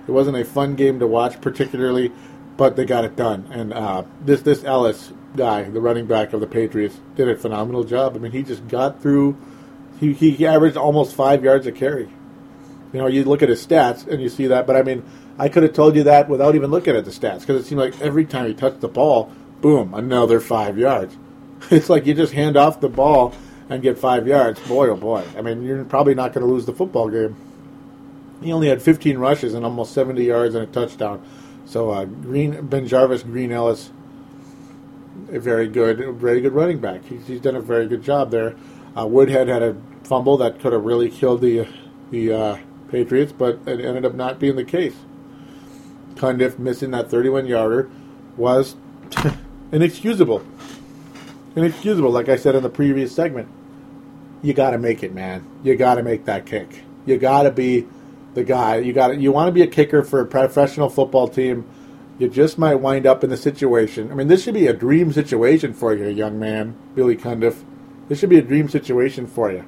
It 0.06 0.10
wasn't 0.10 0.36
a 0.36 0.44
fun 0.44 0.74
game 0.74 0.98
to 0.98 1.06
watch 1.06 1.40
particularly, 1.40 2.10
but 2.56 2.76
they 2.76 2.84
got 2.84 3.04
it 3.04 3.16
done. 3.16 3.48
And 3.50 3.72
uh, 3.72 4.04
this 4.20 4.42
this 4.42 4.64
Ellis 4.64 5.12
guy, 5.36 5.64
the 5.64 5.80
running 5.80 6.06
back 6.06 6.32
of 6.32 6.40
the 6.40 6.46
Patriots, 6.46 6.98
did 7.16 7.28
a 7.28 7.36
phenomenal 7.36 7.84
job. 7.84 8.14
I 8.16 8.18
mean, 8.18 8.32
he 8.32 8.42
just 8.42 8.66
got 8.68 9.02
through. 9.02 9.36
He, 10.00 10.12
he 10.12 10.46
averaged 10.46 10.76
almost 10.76 11.14
five 11.14 11.44
yards 11.44 11.66
a 11.66 11.72
carry. 11.72 12.08
You 12.92 13.00
know, 13.00 13.06
you 13.06 13.24
look 13.24 13.42
at 13.42 13.48
his 13.48 13.64
stats 13.64 14.06
and 14.06 14.20
you 14.20 14.28
see 14.28 14.48
that, 14.48 14.66
but 14.66 14.76
I 14.76 14.82
mean, 14.82 15.04
I 15.38 15.48
could 15.48 15.62
have 15.62 15.72
told 15.72 15.96
you 15.96 16.02
that 16.04 16.28
without 16.28 16.54
even 16.54 16.70
looking 16.70 16.96
at 16.96 17.04
the 17.04 17.10
stats 17.10 17.40
because 17.40 17.62
it 17.62 17.64
seemed 17.64 17.80
like 17.80 18.00
every 18.00 18.26
time 18.26 18.46
he 18.46 18.54
touched 18.54 18.80
the 18.80 18.88
ball, 18.88 19.32
boom, 19.60 19.94
another 19.94 20.40
five 20.40 20.78
yards. 20.78 21.16
It's 21.70 21.88
like 21.88 22.06
you 22.06 22.14
just 22.14 22.32
hand 22.32 22.56
off 22.56 22.80
the 22.80 22.88
ball 22.88 23.32
and 23.70 23.80
get 23.82 23.96
five 23.96 24.26
yards. 24.26 24.58
Boy, 24.66 24.88
oh 24.88 24.96
boy. 24.96 25.22
I 25.38 25.42
mean, 25.42 25.62
you're 25.62 25.84
probably 25.84 26.14
not 26.14 26.32
going 26.32 26.44
to 26.44 26.52
lose 26.52 26.66
the 26.66 26.72
football 26.72 27.08
game. 27.08 27.36
He 28.42 28.52
only 28.52 28.68
had 28.68 28.82
15 28.82 29.16
rushes 29.16 29.54
and 29.54 29.64
almost 29.64 29.94
70 29.94 30.24
yards 30.24 30.56
and 30.56 30.64
a 30.64 30.66
touchdown. 30.66 31.24
So, 31.72 31.90
uh, 31.90 32.04
Green 32.04 32.68
BenJarvus, 32.68 33.24
Green 33.24 33.50
Ellis, 33.50 33.90
a 35.30 35.40
very 35.40 35.66
good, 35.68 36.16
very 36.16 36.42
good 36.42 36.52
running 36.52 36.80
back. 36.80 37.02
He's, 37.06 37.26
he's 37.26 37.40
done 37.40 37.56
a 37.56 37.62
very 37.62 37.88
good 37.88 38.02
job 38.02 38.30
there. 38.30 38.54
Uh, 38.94 39.06
Woodhead 39.06 39.48
had 39.48 39.62
a 39.62 39.74
fumble 40.04 40.36
that 40.36 40.60
could 40.60 40.74
have 40.74 40.84
really 40.84 41.08
killed 41.08 41.40
the 41.40 41.66
the 42.10 42.30
uh, 42.30 42.58
Patriots, 42.90 43.32
but 43.32 43.60
it 43.64 43.80
ended 43.80 44.04
up 44.04 44.12
not 44.12 44.38
being 44.38 44.56
the 44.56 44.64
case. 44.64 44.94
Cundiff 46.16 46.58
missing 46.58 46.90
that 46.90 47.10
31 47.10 47.46
yarder 47.46 47.90
was 48.36 48.76
inexcusable. 49.72 50.44
Inexcusable, 51.56 52.10
like 52.10 52.28
I 52.28 52.36
said 52.36 52.54
in 52.54 52.62
the 52.62 52.68
previous 52.68 53.14
segment. 53.14 53.48
You 54.42 54.52
got 54.52 54.72
to 54.72 54.78
make 54.78 55.02
it, 55.02 55.14
man. 55.14 55.46
You 55.62 55.74
got 55.76 55.94
to 55.94 56.02
make 56.02 56.26
that 56.26 56.44
kick. 56.44 56.84
You 57.06 57.16
got 57.16 57.44
to 57.44 57.50
be 57.50 57.86
the 58.34 58.44
guy. 58.44 58.78
You 58.78 58.92
got 58.92 59.18
you 59.18 59.32
want 59.32 59.48
to 59.48 59.52
be 59.52 59.62
a 59.62 59.66
kicker 59.66 60.02
for 60.02 60.20
a 60.20 60.26
professional 60.26 60.88
football 60.88 61.28
team. 61.28 61.66
You 62.18 62.28
just 62.28 62.58
might 62.58 62.76
wind 62.76 63.06
up 63.06 63.24
in 63.24 63.30
the 63.30 63.36
situation. 63.36 64.12
I 64.12 64.14
mean, 64.14 64.28
this 64.28 64.44
should 64.44 64.54
be 64.54 64.66
a 64.66 64.72
dream 64.72 65.12
situation 65.12 65.72
for 65.72 65.94
you, 65.94 66.06
young 66.08 66.38
man, 66.38 66.76
Billy 66.94 67.16
Cundiff. 67.16 67.64
This 68.08 68.18
should 68.18 68.28
be 68.28 68.38
a 68.38 68.42
dream 68.42 68.68
situation 68.68 69.26
for 69.26 69.50
you. 69.50 69.64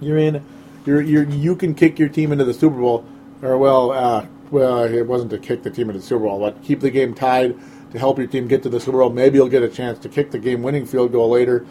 You're 0.00 0.18
in. 0.18 0.44
You're, 0.84 1.00
you're 1.00 1.28
you 1.28 1.54
can 1.54 1.74
kick 1.74 1.98
your 1.98 2.08
team 2.08 2.32
into 2.32 2.44
the 2.44 2.52
Super 2.52 2.76
Bowl, 2.76 3.06
or 3.40 3.56
well, 3.56 3.92
uh, 3.92 4.26
well, 4.50 4.82
it 4.82 5.06
wasn't 5.06 5.30
to 5.30 5.38
kick 5.38 5.62
the 5.62 5.70
team 5.70 5.88
into 5.88 6.00
the 6.00 6.06
Super 6.06 6.24
Bowl, 6.24 6.40
but 6.40 6.62
keep 6.64 6.80
the 6.80 6.90
game 6.90 7.14
tied 7.14 7.56
to 7.92 7.98
help 7.98 8.18
your 8.18 8.26
team 8.26 8.48
get 8.48 8.64
to 8.64 8.68
the 8.68 8.80
Super 8.80 8.98
Bowl. 8.98 9.10
Maybe 9.10 9.36
you'll 9.36 9.48
get 9.48 9.62
a 9.62 9.68
chance 9.68 9.98
to 10.00 10.08
kick 10.08 10.32
the 10.32 10.38
game-winning 10.38 10.86
field 10.86 11.12
goal 11.12 11.30
later, 11.30 11.64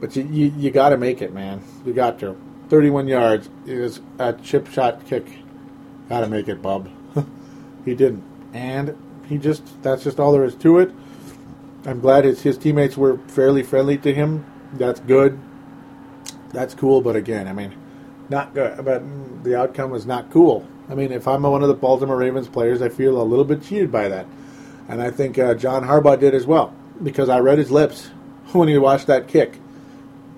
but 0.00 0.16
you 0.16 0.24
you, 0.24 0.52
you 0.58 0.70
got 0.72 0.88
to 0.88 0.96
make 0.96 1.22
it, 1.22 1.32
man. 1.32 1.62
You 1.84 1.92
got 1.92 2.18
to. 2.20 2.36
31 2.68 3.08
yards 3.08 3.48
is 3.66 4.00
a 4.18 4.32
chip 4.32 4.68
shot 4.68 5.06
kick. 5.06 5.26
Got 6.08 6.20
to 6.20 6.28
make 6.28 6.48
it, 6.48 6.62
bub. 6.62 6.88
he 7.84 7.94
didn't, 7.94 8.24
and 8.52 8.96
he 9.28 9.38
just 9.38 9.82
that's 9.82 10.04
just 10.04 10.20
all 10.20 10.32
there 10.32 10.44
is 10.44 10.54
to 10.56 10.78
it. 10.78 10.92
I'm 11.84 12.00
glad 12.00 12.24
his 12.24 12.42
his 12.42 12.58
teammates 12.58 12.96
were 12.96 13.18
fairly 13.28 13.62
friendly 13.62 13.98
to 13.98 14.12
him. 14.12 14.44
That's 14.72 15.00
good. 15.00 15.38
That's 16.50 16.74
cool, 16.74 17.00
but 17.00 17.16
again, 17.16 17.48
I 17.48 17.52
mean, 17.52 17.74
not 18.28 18.54
good. 18.54 18.84
But 18.84 19.02
the 19.44 19.58
outcome 19.58 19.90
was 19.90 20.06
not 20.06 20.30
cool. 20.30 20.66
I 20.88 20.94
mean, 20.94 21.12
if 21.12 21.26
I'm 21.26 21.42
one 21.42 21.62
of 21.62 21.68
the 21.68 21.74
Baltimore 21.74 22.16
Ravens 22.16 22.48
players, 22.48 22.82
I 22.82 22.88
feel 22.88 23.20
a 23.20 23.24
little 23.24 23.44
bit 23.44 23.62
cheated 23.62 23.90
by 23.90 24.08
that, 24.08 24.26
and 24.88 25.02
I 25.02 25.10
think 25.10 25.38
uh, 25.38 25.54
John 25.54 25.84
Harbaugh 25.84 26.18
did 26.18 26.34
as 26.34 26.46
well 26.46 26.74
because 27.02 27.28
I 27.28 27.40
read 27.40 27.58
his 27.58 27.70
lips 27.70 28.06
when 28.52 28.68
he 28.68 28.78
watched 28.78 29.06
that 29.06 29.28
kick. 29.28 29.58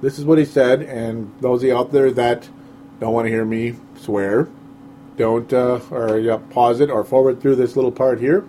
This 0.01 0.18
is 0.18 0.24
what 0.24 0.38
he 0.38 0.44
said, 0.44 0.82
and 0.82 1.32
those 1.40 1.62
of 1.62 1.68
you 1.68 1.76
out 1.76 1.90
there 1.92 2.11
that 2.12 2.49
don't 3.01 3.12
want 3.12 3.26
to 3.26 3.30
hear 3.30 3.44
me 3.44 3.74
swear, 3.96 4.49
don't 5.16 5.53
uh, 5.53 5.80
or 5.90 6.18
yeah, 6.18 6.38
pause 6.51 6.80
it 6.80 6.90
or 6.90 7.05
forward 7.05 7.40
through 7.40 7.57
this 7.57 7.74
little 7.74 7.90
part 7.90 8.20
here. 8.20 8.44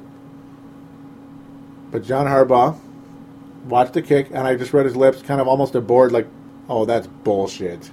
But 1.91 2.03
John 2.03 2.27
Harbaugh 2.27 2.79
watched 3.65 3.93
the 3.93 4.01
kick, 4.01 4.27
and 4.27 4.39
I 4.39 4.55
just 4.55 4.73
read 4.73 4.85
his 4.85 4.95
lips, 4.95 5.21
kind 5.21 5.41
of 5.41 5.47
almost 5.47 5.73
a 5.73 5.81
bored, 5.81 6.11
like, 6.11 6.27
"Oh, 6.69 6.85
that's 6.85 7.07
bullshit. 7.07 7.89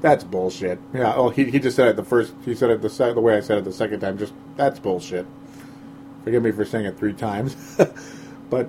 That's 0.00 0.22
bullshit." 0.22 0.78
Yeah. 0.92 1.14
Oh, 1.16 1.30
he, 1.30 1.50
he 1.50 1.58
just 1.58 1.74
said 1.74 1.88
it 1.88 1.96
the 1.96 2.04
first. 2.04 2.32
He 2.44 2.54
said 2.54 2.70
it 2.70 2.80
the 2.80 2.90
se- 2.90 3.14
the 3.14 3.20
way 3.20 3.36
I 3.36 3.40
said 3.40 3.58
it 3.58 3.64
the 3.64 3.72
second 3.72 4.00
time. 4.00 4.18
Just 4.18 4.34
that's 4.56 4.78
bullshit. 4.78 5.26
Forgive 6.22 6.42
me 6.42 6.52
for 6.52 6.64
saying 6.64 6.86
it 6.86 6.96
three 6.96 7.12
times, 7.12 7.56
but 8.50 8.68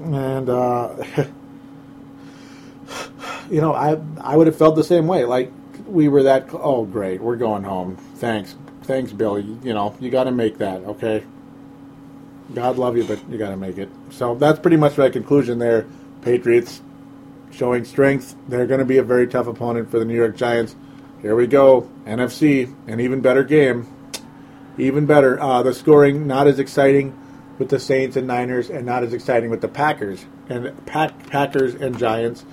and 0.00 0.48
uh, 0.48 0.96
you 3.54 3.60
know, 3.60 3.72
I 3.72 4.00
I 4.20 4.36
would 4.36 4.48
have 4.48 4.56
felt 4.56 4.74
the 4.74 4.82
same 4.82 5.06
way. 5.06 5.24
Like 5.24 5.52
we 5.86 6.08
were 6.08 6.24
that. 6.24 6.48
Oh, 6.52 6.84
great, 6.84 7.20
we're 7.20 7.36
going 7.36 7.62
home. 7.62 7.96
Thanks, 8.16 8.56
thanks, 8.82 9.12
Billy. 9.12 9.42
You 9.62 9.72
know, 9.72 9.96
you 10.00 10.10
got 10.10 10.24
to 10.24 10.32
make 10.32 10.58
that. 10.58 10.82
Okay. 10.82 11.22
God 12.52 12.76
love 12.76 12.96
you, 12.96 13.04
but 13.04 13.20
you 13.30 13.38
got 13.38 13.50
to 13.50 13.56
make 13.56 13.78
it. 13.78 13.88
So 14.10 14.34
that's 14.34 14.58
pretty 14.58 14.76
much 14.76 14.98
my 14.98 15.08
conclusion 15.08 15.60
there. 15.60 15.86
Patriots 16.22 16.82
showing 17.52 17.84
strength. 17.84 18.34
They're 18.48 18.66
going 18.66 18.80
to 18.80 18.84
be 18.84 18.98
a 18.98 19.04
very 19.04 19.28
tough 19.28 19.46
opponent 19.46 19.88
for 19.88 20.00
the 20.00 20.04
New 20.04 20.16
York 20.16 20.36
Giants. 20.36 20.74
Here 21.22 21.36
we 21.36 21.46
go. 21.46 21.88
NFC, 22.06 22.74
an 22.88 22.98
even 22.98 23.20
better 23.20 23.44
game. 23.44 23.86
Even 24.76 25.06
better. 25.06 25.40
Uh, 25.40 25.62
the 25.62 25.72
scoring 25.72 26.26
not 26.26 26.48
as 26.48 26.58
exciting 26.58 27.16
with 27.58 27.68
the 27.68 27.78
Saints 27.78 28.16
and 28.16 28.26
Niners, 28.26 28.68
and 28.68 28.84
not 28.84 29.04
as 29.04 29.14
exciting 29.14 29.48
with 29.48 29.60
the 29.60 29.68
Packers 29.68 30.26
and 30.48 30.84
Pack, 30.86 31.28
Packers 31.28 31.76
and 31.76 31.96
Giants. 31.96 32.44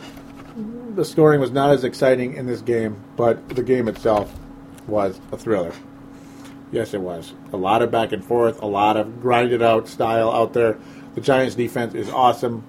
The 0.96 1.06
scoring 1.06 1.40
was 1.40 1.52
not 1.52 1.72
as 1.72 1.84
exciting 1.84 2.36
in 2.36 2.46
this 2.46 2.62
game, 2.62 3.02
but 3.16 3.48
the 3.50 3.64
game 3.64 3.88
itself 3.88 4.34
was 4.88 5.20
a 5.32 5.38
thriller. 5.38 5.74
Yes, 6.72 6.94
it 6.94 7.02
was. 7.02 7.34
A 7.54 7.58
lot 7.58 7.82
of 7.82 7.92
back 7.92 8.12
and 8.12 8.24
forth, 8.24 8.62
a 8.62 8.66
lot 8.66 8.98
of 8.98 9.22
grinded 9.22 9.62
out 9.62 9.88
style 9.88 10.32
out 10.32 10.54
there. 10.54 10.78
The 11.16 11.22
Giants 11.22 11.56
defense 11.56 11.94
is 11.94 12.10
awesome. 12.10 12.64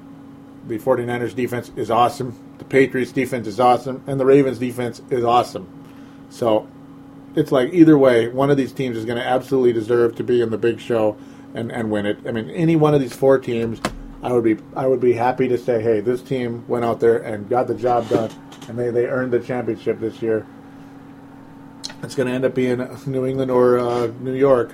The 0.66 0.78
49ers 0.78 1.34
defense 1.34 1.70
is 1.76 1.90
awesome. 1.90 2.38
The 2.58 2.64
Patriots 2.64 3.12
defense 3.12 3.46
is 3.46 3.58
awesome. 3.58 4.02
And 4.06 4.18
the 4.18 4.26
Ravens 4.26 4.58
defense 4.58 5.02
is 5.10 5.24
awesome. 5.24 5.68
So 6.30 6.68
it's 7.34 7.52
like 7.52 7.72
either 7.72 7.96
way, 7.96 8.28
one 8.28 8.50
of 8.50 8.56
these 8.56 8.72
teams 8.72 8.96
is 8.96 9.04
going 9.04 9.18
to 9.18 9.26
absolutely 9.26 9.72
deserve 9.72 10.16
to 10.16 10.24
be 10.24 10.40
in 10.40 10.50
the 10.50 10.58
big 10.58 10.80
show 10.80 11.16
and, 11.54 11.70
and 11.70 11.90
win 11.90 12.06
it. 12.06 12.18
I 12.26 12.32
mean, 12.32 12.50
any 12.50 12.76
one 12.76 12.94
of 12.94 13.00
these 13.00 13.14
four 13.14 13.38
teams, 13.38 13.80
I 14.22 14.32
would 14.32 14.44
be 14.44 14.56
I 14.76 14.86
would 14.86 15.00
be 15.00 15.12
happy 15.12 15.48
to 15.48 15.58
say, 15.58 15.82
hey, 15.82 16.00
this 16.00 16.22
team 16.22 16.64
went 16.68 16.84
out 16.84 17.00
there 17.00 17.18
and 17.18 17.48
got 17.48 17.66
the 17.66 17.74
job 17.74 18.08
done, 18.08 18.30
and 18.68 18.78
they, 18.78 18.90
they 18.90 19.06
earned 19.06 19.32
the 19.32 19.40
championship 19.40 19.98
this 19.98 20.22
year. 20.22 20.46
It's 22.02 22.14
going 22.14 22.28
to 22.28 22.34
end 22.34 22.44
up 22.44 22.54
being 22.54 22.78
New 23.06 23.26
England 23.26 23.50
or 23.50 23.78
uh, 23.78 24.06
New 24.20 24.34
York, 24.34 24.72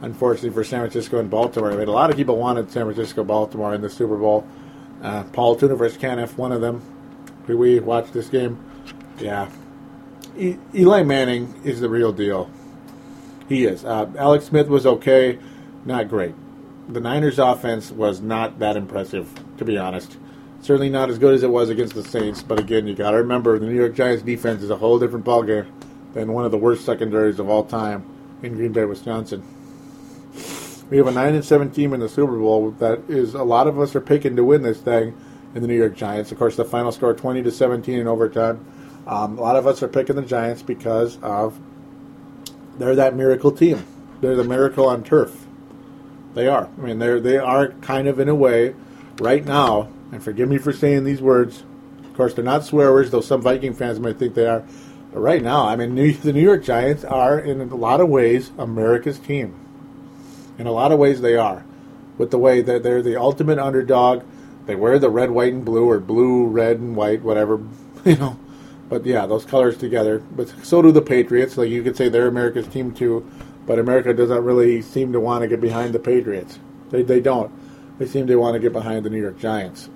unfortunately 0.00 0.50
for 0.50 0.64
San 0.64 0.80
Francisco 0.80 1.18
and 1.18 1.30
Baltimore. 1.30 1.72
I 1.72 1.76
mean, 1.76 1.88
a 1.88 1.92
lot 1.92 2.10
of 2.10 2.16
people 2.16 2.36
wanted 2.36 2.70
San 2.70 2.84
Francisco, 2.84 3.24
Baltimore 3.24 3.74
in 3.74 3.80
the 3.80 3.90
Super 3.90 4.16
Bowl. 4.16 4.46
Uh, 5.02 5.24
Paul 5.24 5.56
Tuna 5.56 5.76
versus 5.76 5.98
Caniff, 5.98 6.36
one 6.38 6.52
of 6.52 6.60
them. 6.62 6.82
We 7.46 7.78
watch 7.80 8.10
this 8.12 8.28
game? 8.28 8.58
Yeah. 9.18 9.50
E- 10.38 10.56
Eli 10.74 11.02
Manning 11.02 11.54
is 11.64 11.80
the 11.80 11.88
real 11.88 12.12
deal. 12.12 12.50
He 13.48 13.66
is. 13.66 13.84
Uh, 13.84 14.10
Alex 14.16 14.46
Smith 14.46 14.68
was 14.68 14.86
okay, 14.86 15.38
not 15.84 16.08
great. 16.08 16.34
The 16.88 17.00
Niners' 17.00 17.38
offense 17.38 17.90
was 17.90 18.20
not 18.20 18.58
that 18.58 18.76
impressive, 18.76 19.28
to 19.56 19.64
be 19.64 19.78
honest. 19.78 20.18
Certainly 20.60 20.90
not 20.90 21.10
as 21.10 21.18
good 21.18 21.34
as 21.34 21.42
it 21.42 21.50
was 21.50 21.70
against 21.70 21.94
the 21.94 22.04
Saints, 22.04 22.42
but 22.42 22.60
again, 22.60 22.86
you 22.86 22.94
got 22.94 23.12
to 23.12 23.18
remember 23.18 23.58
the 23.58 23.66
New 23.66 23.74
York 23.74 23.94
Giants' 23.94 24.22
defense 24.22 24.62
is 24.62 24.70
a 24.70 24.76
whole 24.76 24.98
different 24.98 25.24
ballgame 25.24 25.66
than 26.12 26.32
one 26.32 26.44
of 26.44 26.50
the 26.50 26.58
worst 26.58 26.84
secondaries 26.84 27.38
of 27.38 27.48
all 27.48 27.64
time 27.64 28.04
in 28.42 28.54
Green 28.54 28.72
Bay, 28.72 28.84
Wisconsin. 28.84 29.42
We 30.90 30.98
have 30.98 31.06
a 31.06 31.12
nine 31.12 31.34
and 31.34 31.44
seven 31.44 31.70
team 31.70 31.94
in 31.94 32.00
the 32.00 32.08
Super 32.08 32.38
Bowl 32.38 32.70
that 32.72 33.00
is 33.08 33.34
a 33.34 33.42
lot 33.42 33.66
of 33.66 33.80
us 33.80 33.96
are 33.96 34.00
picking 34.00 34.36
to 34.36 34.44
win 34.44 34.62
this 34.62 34.80
thing 34.80 35.16
in 35.54 35.62
the 35.62 35.68
New 35.68 35.76
York 35.76 35.96
Giants. 35.96 36.30
Of 36.30 36.38
course, 36.38 36.56
the 36.56 36.64
final 36.64 36.92
score 36.92 37.14
twenty 37.14 37.42
to 37.42 37.50
seventeen 37.50 37.98
in 37.98 38.06
overtime. 38.06 38.64
Um, 39.06 39.38
a 39.38 39.40
lot 39.40 39.56
of 39.56 39.66
us 39.66 39.82
are 39.82 39.88
picking 39.88 40.16
the 40.16 40.22
Giants 40.22 40.62
because 40.62 41.18
of 41.22 41.58
they're 42.78 42.94
that 42.96 43.16
miracle 43.16 43.50
team. 43.50 43.84
They're 44.20 44.36
the 44.36 44.44
miracle 44.44 44.86
on 44.86 45.02
turf. 45.02 45.43
They 46.34 46.48
are. 46.48 46.68
I 46.78 46.80
mean, 46.80 46.98
they're 46.98 47.20
they 47.20 47.38
are 47.38 47.68
kind 47.68 48.08
of 48.08 48.18
in 48.18 48.28
a 48.28 48.34
way 48.34 48.74
right 49.18 49.44
now. 49.44 49.88
And 50.12 50.22
forgive 50.22 50.48
me 50.48 50.58
for 50.58 50.72
saying 50.72 51.04
these 51.04 51.20
words. 51.20 51.62
Of 52.04 52.14
course, 52.14 52.34
they're 52.34 52.44
not 52.44 52.64
swear 52.64 52.92
words, 52.92 53.10
though 53.10 53.20
some 53.20 53.42
Viking 53.42 53.74
fans 53.74 53.98
might 53.98 54.18
think 54.18 54.34
they 54.34 54.46
are. 54.46 54.64
But 55.12 55.20
right 55.20 55.42
now, 55.42 55.66
I 55.66 55.76
mean, 55.76 55.94
New, 55.94 56.12
the 56.12 56.32
New 56.32 56.42
York 56.42 56.64
Giants 56.64 57.04
are 57.04 57.38
in 57.38 57.60
a 57.60 57.74
lot 57.74 58.00
of 58.00 58.08
ways 58.08 58.50
America's 58.58 59.18
team. 59.18 59.54
In 60.58 60.66
a 60.66 60.72
lot 60.72 60.92
of 60.92 60.98
ways, 60.98 61.20
they 61.20 61.36
are. 61.36 61.64
With 62.18 62.30
the 62.30 62.38
way 62.38 62.60
that 62.62 62.82
they're 62.82 63.02
the 63.02 63.16
ultimate 63.16 63.58
underdog. 63.58 64.22
They 64.66 64.76
wear 64.76 64.98
the 64.98 65.10
red, 65.10 65.30
white, 65.30 65.52
and 65.52 65.64
blue, 65.64 65.90
or 65.90 66.00
blue, 66.00 66.46
red, 66.46 66.78
and 66.78 66.96
white, 66.96 67.22
whatever, 67.22 67.60
you 68.04 68.16
know. 68.16 68.38
But 68.88 69.04
yeah, 69.04 69.26
those 69.26 69.44
colors 69.44 69.76
together. 69.76 70.18
But 70.18 70.48
so 70.62 70.82
do 70.82 70.92
the 70.92 71.02
Patriots. 71.02 71.56
Like 71.56 71.70
you 71.70 71.82
could 71.82 71.96
say 71.96 72.08
they're 72.08 72.28
America's 72.28 72.68
team 72.68 72.92
too. 72.92 73.28
But 73.66 73.78
America 73.78 74.12
doesn't 74.12 74.44
really 74.44 74.82
seem 74.82 75.12
to 75.12 75.20
want 75.20 75.42
to 75.42 75.48
get 75.48 75.60
behind 75.60 75.94
the 75.94 75.98
Patriots. 75.98 76.58
They, 76.90 77.02
they 77.02 77.20
don't. 77.20 77.50
They 77.98 78.06
seem 78.06 78.26
to 78.26 78.36
want 78.36 78.54
to 78.54 78.60
get 78.60 78.72
behind 78.72 79.04
the 79.04 79.10
New 79.10 79.20
York 79.20 79.38
Giants. 79.38 79.88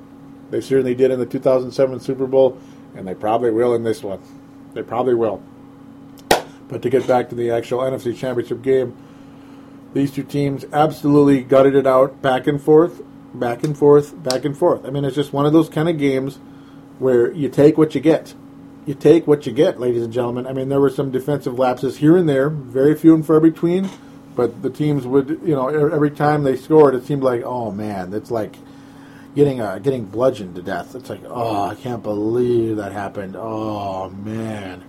They 0.50 0.60
certainly 0.60 0.94
did 0.94 1.10
in 1.10 1.18
the 1.18 1.26
2007 1.26 2.00
Super 2.00 2.26
Bowl, 2.26 2.58
and 2.94 3.06
they 3.06 3.14
probably 3.14 3.50
will 3.50 3.74
in 3.74 3.82
this 3.82 4.02
one. 4.02 4.20
They 4.74 4.82
probably 4.82 5.14
will. 5.14 5.42
But 6.68 6.82
to 6.82 6.90
get 6.90 7.06
back 7.06 7.28
to 7.30 7.34
the 7.34 7.50
actual 7.50 7.80
NFC 7.80 8.16
Championship 8.16 8.62
game, 8.62 8.96
these 9.94 10.12
two 10.12 10.22
teams 10.22 10.64
absolutely 10.72 11.42
gutted 11.42 11.74
it 11.74 11.86
out 11.86 12.20
back 12.20 12.46
and 12.46 12.60
forth, 12.60 13.02
back 13.34 13.64
and 13.64 13.76
forth, 13.76 14.22
back 14.22 14.44
and 14.44 14.56
forth. 14.56 14.84
I 14.84 14.90
mean, 14.90 15.04
it's 15.04 15.16
just 15.16 15.32
one 15.32 15.46
of 15.46 15.52
those 15.52 15.68
kind 15.68 15.88
of 15.88 15.98
games 15.98 16.38
where 16.98 17.32
you 17.32 17.48
take 17.48 17.78
what 17.78 17.94
you 17.94 18.00
get. 18.00 18.34
You 18.88 18.94
take 18.94 19.26
what 19.26 19.44
you 19.44 19.52
get, 19.52 19.78
ladies 19.78 20.02
and 20.02 20.10
gentlemen. 20.10 20.46
I 20.46 20.54
mean, 20.54 20.70
there 20.70 20.80
were 20.80 20.88
some 20.88 21.10
defensive 21.10 21.58
lapses 21.58 21.98
here 21.98 22.16
and 22.16 22.26
there, 22.26 22.48
very 22.48 22.94
few 22.94 23.14
and 23.14 23.24
far 23.24 23.38
between, 23.38 23.90
but 24.34 24.62
the 24.62 24.70
teams 24.70 25.06
would, 25.06 25.28
you 25.28 25.54
know, 25.54 25.68
every 25.68 26.10
time 26.10 26.42
they 26.42 26.56
scored, 26.56 26.94
it 26.94 27.04
seemed 27.04 27.22
like, 27.22 27.42
oh 27.44 27.70
man, 27.70 28.14
it's 28.14 28.30
like 28.30 28.54
getting 29.34 29.60
uh, 29.60 29.78
getting 29.78 30.06
bludgeoned 30.06 30.54
to 30.54 30.62
death. 30.62 30.94
It's 30.94 31.10
like, 31.10 31.20
oh, 31.26 31.64
I 31.64 31.74
can't 31.74 32.02
believe 32.02 32.76
that 32.76 32.92
happened. 32.92 33.36
Oh 33.36 34.08
man, 34.08 34.82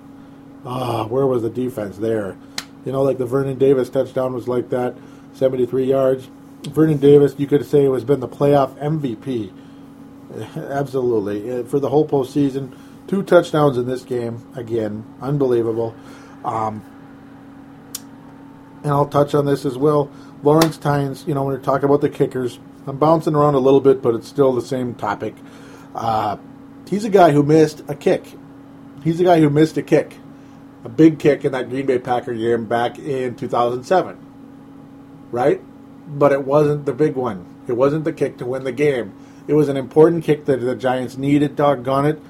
oh, 0.63 1.05
where 1.07 1.27
was 1.27 1.41
the 1.41 1.49
defense 1.49 1.97
there? 1.97 2.37
You 2.85 2.93
know, 2.93 3.01
like 3.01 3.17
the 3.17 3.25
Vernon 3.25 3.57
Davis 3.57 3.89
touchdown 3.89 4.31
was 4.31 4.47
like 4.47 4.69
that, 4.69 4.95
73 5.33 5.83
yards. 5.83 6.29
Vernon 6.69 6.99
Davis, 6.99 7.35
you 7.37 7.47
could 7.47 7.65
say, 7.65 7.83
has 7.83 8.05
been 8.05 8.21
the 8.21 8.29
playoff 8.29 8.79
MVP. 8.79 9.51
Absolutely. 10.55 11.63
For 11.63 11.81
the 11.81 11.89
whole 11.89 12.07
postseason, 12.07 12.73
Two 13.09 13.23
touchdowns 13.23 13.75
in 13.75 13.87
this 13.87 14.03
game. 14.03 14.45
Again, 14.55 15.03
unbelievable. 15.19 15.95
Um, 16.45 16.83
and 18.83 18.91
I'll 18.91 19.07
touch 19.07 19.33
on 19.33 19.47
this 19.47 19.65
as 19.65 19.75
well. 19.79 20.11
Lawrence 20.43 20.77
Tynes, 20.77 21.25
you 21.25 21.33
know, 21.33 21.43
when 21.43 21.55
you're 21.55 21.63
talking 21.63 21.85
about 21.85 22.01
the 22.01 22.09
kickers, 22.09 22.59
I'm 22.85 22.97
bouncing 22.97 23.33
around 23.33 23.55
a 23.55 23.59
little 23.59 23.81
bit, 23.81 24.03
but 24.03 24.13
it's 24.13 24.27
still 24.27 24.53
the 24.53 24.61
same 24.61 24.93
topic. 24.93 25.33
Uh, 25.95 26.37
he's 26.87 27.03
a 27.03 27.09
guy 27.09 27.31
who 27.31 27.41
missed 27.41 27.81
a 27.87 27.95
kick. 27.95 28.25
He's 29.03 29.19
a 29.19 29.23
guy 29.23 29.39
who 29.39 29.49
missed 29.49 29.75
a 29.77 29.81
kick, 29.81 30.17
a 30.83 30.89
big 30.89 31.17
kick 31.17 31.43
in 31.43 31.51
that 31.53 31.67
Green 31.67 31.87
Bay 31.87 31.97
Packer 31.97 32.35
game 32.35 32.65
back 32.65 32.99
in 32.99 33.35
2007, 33.35 34.19
right? 35.31 35.59
But 36.07 36.31
it 36.31 36.45
wasn't 36.45 36.85
the 36.85 36.93
big 36.93 37.15
one. 37.15 37.47
It 37.67 37.73
wasn't 37.73 38.03
the 38.03 38.13
kick 38.13 38.37
to 38.37 38.45
win 38.45 38.65
the 38.65 38.71
game. 38.71 39.13
It 39.47 39.55
was 39.55 39.67
an 39.67 39.77
important 39.77 40.23
kick 40.23 40.45
that 40.45 40.57
the 40.57 40.75
Giants 40.75 41.17
needed, 41.17 41.55
doggone 41.55 42.05
it. 42.05 42.21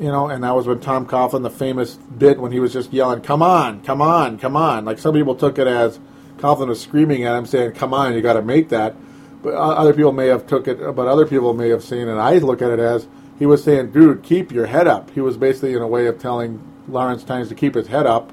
You 0.00 0.08
know, 0.08 0.28
and 0.28 0.44
that 0.44 0.54
was 0.54 0.66
when 0.66 0.78
Tom 0.78 1.06
Coughlin, 1.06 1.42
the 1.42 1.50
famous 1.50 1.94
bit 1.94 2.38
when 2.38 2.52
he 2.52 2.60
was 2.60 2.72
just 2.72 2.92
yelling, 2.92 3.20
"Come 3.20 3.42
on, 3.42 3.82
come 3.82 4.00
on, 4.00 4.38
come 4.38 4.56
on!" 4.56 4.84
Like 4.84 4.98
some 4.98 5.14
people 5.14 5.34
took 5.34 5.58
it 5.58 5.66
as 5.66 5.98
Coughlin 6.36 6.68
was 6.68 6.80
screaming 6.80 7.24
at 7.24 7.36
him, 7.36 7.46
saying, 7.46 7.72
"Come 7.72 7.92
on, 7.92 8.14
you 8.14 8.20
got 8.20 8.34
to 8.34 8.42
make 8.42 8.68
that." 8.68 8.94
But 9.42 9.54
other 9.54 9.92
people 9.92 10.12
may 10.12 10.26
have 10.28 10.46
took 10.46 10.68
it, 10.68 10.78
but 10.94 11.08
other 11.08 11.26
people 11.26 11.52
may 11.52 11.68
have 11.70 11.82
seen, 11.82 12.08
and 12.08 12.20
I 12.20 12.38
look 12.38 12.62
at 12.62 12.70
it 12.70 12.78
as 12.78 13.08
he 13.38 13.46
was 13.46 13.64
saying, 13.64 13.90
"Dude, 13.90 14.22
keep 14.22 14.52
your 14.52 14.66
head 14.66 14.86
up." 14.86 15.10
He 15.10 15.20
was 15.20 15.36
basically 15.36 15.74
in 15.74 15.82
a 15.82 15.86
way 15.88 16.06
of 16.06 16.18
telling 16.18 16.60
Lawrence 16.88 17.24
Tynes 17.24 17.48
to 17.48 17.54
keep 17.56 17.74
his 17.74 17.88
head 17.88 18.06
up. 18.06 18.32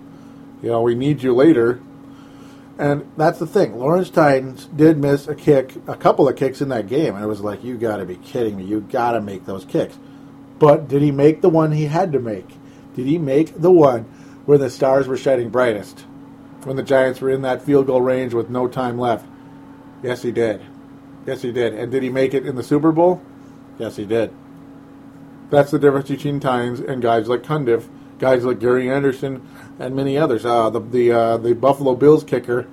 You 0.61 0.69
know, 0.69 0.81
we 0.81 0.93
need 0.95 1.23
you 1.23 1.33
later. 1.33 1.79
And 2.77 3.09
that's 3.15 3.39
the 3.39 3.47
thing. 3.47 3.79
Lawrence 3.79 4.09
Tynes 4.09 4.65
did 4.65 4.97
miss 4.97 5.27
a 5.27 5.35
kick, 5.35 5.75
a 5.87 5.95
couple 5.95 6.27
of 6.27 6.35
kicks 6.35 6.61
in 6.61 6.69
that 6.69 6.87
game, 6.87 7.15
and 7.15 7.23
it 7.23 7.27
was 7.27 7.39
like, 7.39 7.63
you 7.63 7.77
got 7.77 7.97
to 7.97 8.05
be 8.05 8.17
kidding 8.17 8.57
me. 8.57 8.65
You 8.65 8.81
got 8.81 9.13
to 9.13 9.21
make 9.21 9.45
those 9.45 9.63
kicks. 9.63 9.97
But 10.59 10.87
did 10.87 11.01
he 11.01 11.11
make 11.11 11.41
the 11.41 11.49
one 11.49 11.71
he 11.71 11.85
had 11.85 12.11
to 12.13 12.19
make? 12.19 12.47
Did 12.95 13.07
he 13.07 13.17
make 13.17 13.59
the 13.59 13.71
one 13.71 14.03
where 14.45 14.57
the 14.57 14.69
stars 14.69 15.07
were 15.07 15.17
shining 15.17 15.49
brightest? 15.49 16.01
When 16.63 16.77
the 16.77 16.83
Giants 16.83 17.21
were 17.21 17.29
in 17.29 17.41
that 17.41 17.61
field 17.61 17.87
goal 17.87 18.01
range 18.01 18.33
with 18.33 18.49
no 18.49 18.67
time 18.67 18.97
left? 18.97 19.27
Yes, 20.01 20.21
he 20.21 20.31
did. 20.31 20.61
Yes, 21.25 21.41
he 21.41 21.51
did. 21.51 21.73
And 21.73 21.91
did 21.91 22.03
he 22.03 22.09
make 22.09 22.33
it 22.33 22.45
in 22.45 22.55
the 22.55 22.63
Super 22.63 22.91
Bowl? 22.91 23.21
Yes, 23.77 23.97
he 23.97 24.05
did. 24.05 24.33
That's 25.49 25.71
the 25.71 25.79
difference 25.79 26.09
between 26.09 26.39
Tynes 26.39 26.79
and 26.79 27.01
guys 27.01 27.27
like 27.27 27.43
Cundiff, 27.43 27.87
guys 28.17 28.45
like 28.45 28.59
Gary 28.59 28.89
Anderson, 28.89 29.47
and 29.77 29.95
many 29.95 30.17
others. 30.17 30.45
Uh, 30.45 30.69
the 30.69 30.79
the, 30.79 31.11
uh, 31.11 31.37
the 31.37 31.53
Buffalo 31.53 31.95
Bills 31.95 32.23
kicker, 32.23 32.67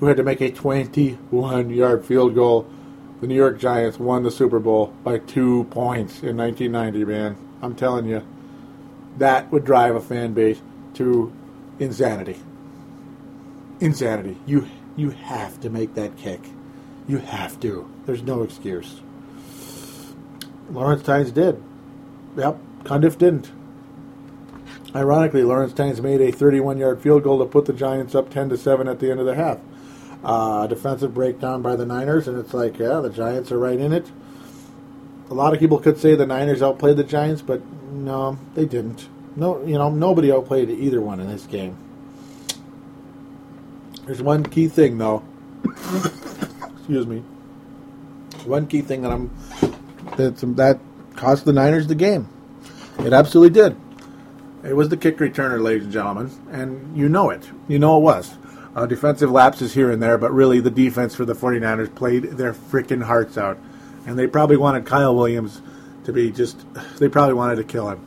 who 0.00 0.06
had 0.06 0.16
to 0.16 0.22
make 0.22 0.40
a 0.40 0.50
21-yard 0.50 2.04
field 2.04 2.34
goal 2.34 2.68
the 3.20 3.26
New 3.26 3.34
York 3.34 3.58
Giants 3.58 3.98
won 3.98 4.22
the 4.22 4.30
Super 4.30 4.58
Bowl 4.58 4.94
by 5.02 5.18
two 5.18 5.64
points 5.64 6.22
in 6.22 6.36
1990, 6.36 7.04
man. 7.04 7.36
I'm 7.62 7.74
telling 7.74 8.06
you, 8.06 8.26
that 9.18 9.50
would 9.50 9.64
drive 9.64 9.94
a 9.94 10.00
fan 10.00 10.34
base 10.34 10.60
to 10.94 11.32
insanity. 11.78 12.38
Insanity. 13.80 14.36
You 14.46 14.68
you 14.96 15.10
have 15.10 15.60
to 15.60 15.70
make 15.70 15.94
that 15.94 16.16
kick. 16.16 16.40
You 17.06 17.18
have 17.18 17.58
to. 17.60 17.88
There's 18.06 18.22
no 18.22 18.42
excuse. 18.42 19.00
Lawrence 20.70 21.02
Tynes 21.02 21.30
did. 21.30 21.62
Yep, 22.36 22.58
Cundiff 22.84 23.18
didn't. 23.18 23.50
Ironically, 24.94 25.42
Lawrence 25.42 25.74
Tynes 25.74 26.00
made 26.00 26.20
a 26.20 26.32
31-yard 26.32 27.02
field 27.02 27.22
goal 27.22 27.38
to 27.38 27.44
put 27.44 27.66
the 27.66 27.72
Giants 27.72 28.14
up 28.14 28.30
10 28.30 28.48
to 28.48 28.56
7 28.56 28.88
at 28.88 28.98
the 28.98 29.10
end 29.10 29.20
of 29.20 29.26
the 29.26 29.34
half 29.34 29.58
uh, 30.26 30.66
defensive 30.66 31.14
breakdown 31.14 31.62
by 31.62 31.76
the 31.76 31.86
Niners, 31.86 32.26
and 32.26 32.36
it's 32.36 32.52
like, 32.52 32.80
yeah, 32.80 32.98
the 32.98 33.10
Giants 33.10 33.52
are 33.52 33.58
right 33.58 33.78
in 33.78 33.92
it. 33.92 34.10
A 35.30 35.34
lot 35.34 35.54
of 35.54 35.60
people 35.60 35.78
could 35.78 35.98
say 35.98 36.16
the 36.16 36.26
Niners 36.26 36.62
outplayed 36.62 36.96
the 36.96 37.04
Giants, 37.04 37.42
but 37.42 37.64
no, 37.92 38.36
they 38.54 38.66
didn't. 38.66 39.08
No, 39.36 39.64
you 39.64 39.78
know, 39.78 39.88
nobody 39.88 40.32
outplayed 40.32 40.68
either 40.68 41.00
one 41.00 41.20
in 41.20 41.28
this 41.28 41.46
game. 41.46 41.78
There's 44.04 44.20
one 44.20 44.42
key 44.42 44.66
thing, 44.66 44.98
though. 44.98 45.22
Excuse 45.64 47.06
me. 47.06 47.22
One 48.44 48.66
key 48.66 48.80
thing 48.80 49.02
that 49.02 49.12
I'm 49.12 49.30
that 50.16 50.38
that 50.56 50.80
cost 51.14 51.44
the 51.44 51.52
Niners 51.52 51.86
the 51.86 51.94
game. 51.94 52.28
It 52.98 53.12
absolutely 53.12 53.50
did. 53.60 53.76
It 54.64 54.74
was 54.74 54.88
the 54.88 54.96
kick 54.96 55.18
returner, 55.18 55.62
ladies 55.62 55.84
and 55.84 55.92
gentlemen, 55.92 56.30
and 56.50 56.96
you 56.96 57.08
know 57.08 57.30
it. 57.30 57.48
You 57.68 57.78
know 57.78 57.98
it 57.98 58.00
was. 58.00 58.36
Uh, 58.76 58.84
defensive 58.84 59.30
lapses 59.30 59.72
here 59.72 59.90
and 59.90 60.02
there, 60.02 60.18
but 60.18 60.30
really 60.30 60.60
the 60.60 60.70
defense 60.70 61.14
for 61.14 61.24
the 61.24 61.32
49ers 61.32 61.94
played 61.94 62.24
their 62.24 62.52
freaking 62.52 63.02
hearts 63.02 63.38
out. 63.38 63.58
And 64.06 64.18
they 64.18 64.26
probably 64.26 64.58
wanted 64.58 64.84
Kyle 64.84 65.16
Williams 65.16 65.62
to 66.04 66.12
be 66.12 66.30
just, 66.30 66.62
they 66.98 67.08
probably 67.08 67.32
wanted 67.32 67.56
to 67.56 67.64
kill 67.64 67.88
him. 67.88 68.00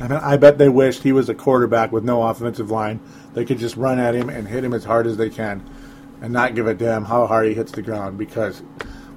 And 0.00 0.14
I 0.14 0.38
bet 0.38 0.56
they 0.56 0.70
wished 0.70 1.02
he 1.02 1.12
was 1.12 1.28
a 1.28 1.34
quarterback 1.34 1.92
with 1.92 2.04
no 2.04 2.22
offensive 2.22 2.70
line. 2.70 3.00
They 3.34 3.44
could 3.44 3.58
just 3.58 3.76
run 3.76 3.98
at 3.98 4.14
him 4.14 4.30
and 4.30 4.48
hit 4.48 4.64
him 4.64 4.72
as 4.72 4.84
hard 4.84 5.06
as 5.06 5.18
they 5.18 5.28
can 5.28 5.62
and 6.22 6.32
not 6.32 6.54
give 6.54 6.66
a 6.66 6.72
damn 6.72 7.04
how 7.04 7.26
hard 7.26 7.46
he 7.46 7.52
hits 7.52 7.70
the 7.70 7.82
ground 7.82 8.16
because 8.16 8.60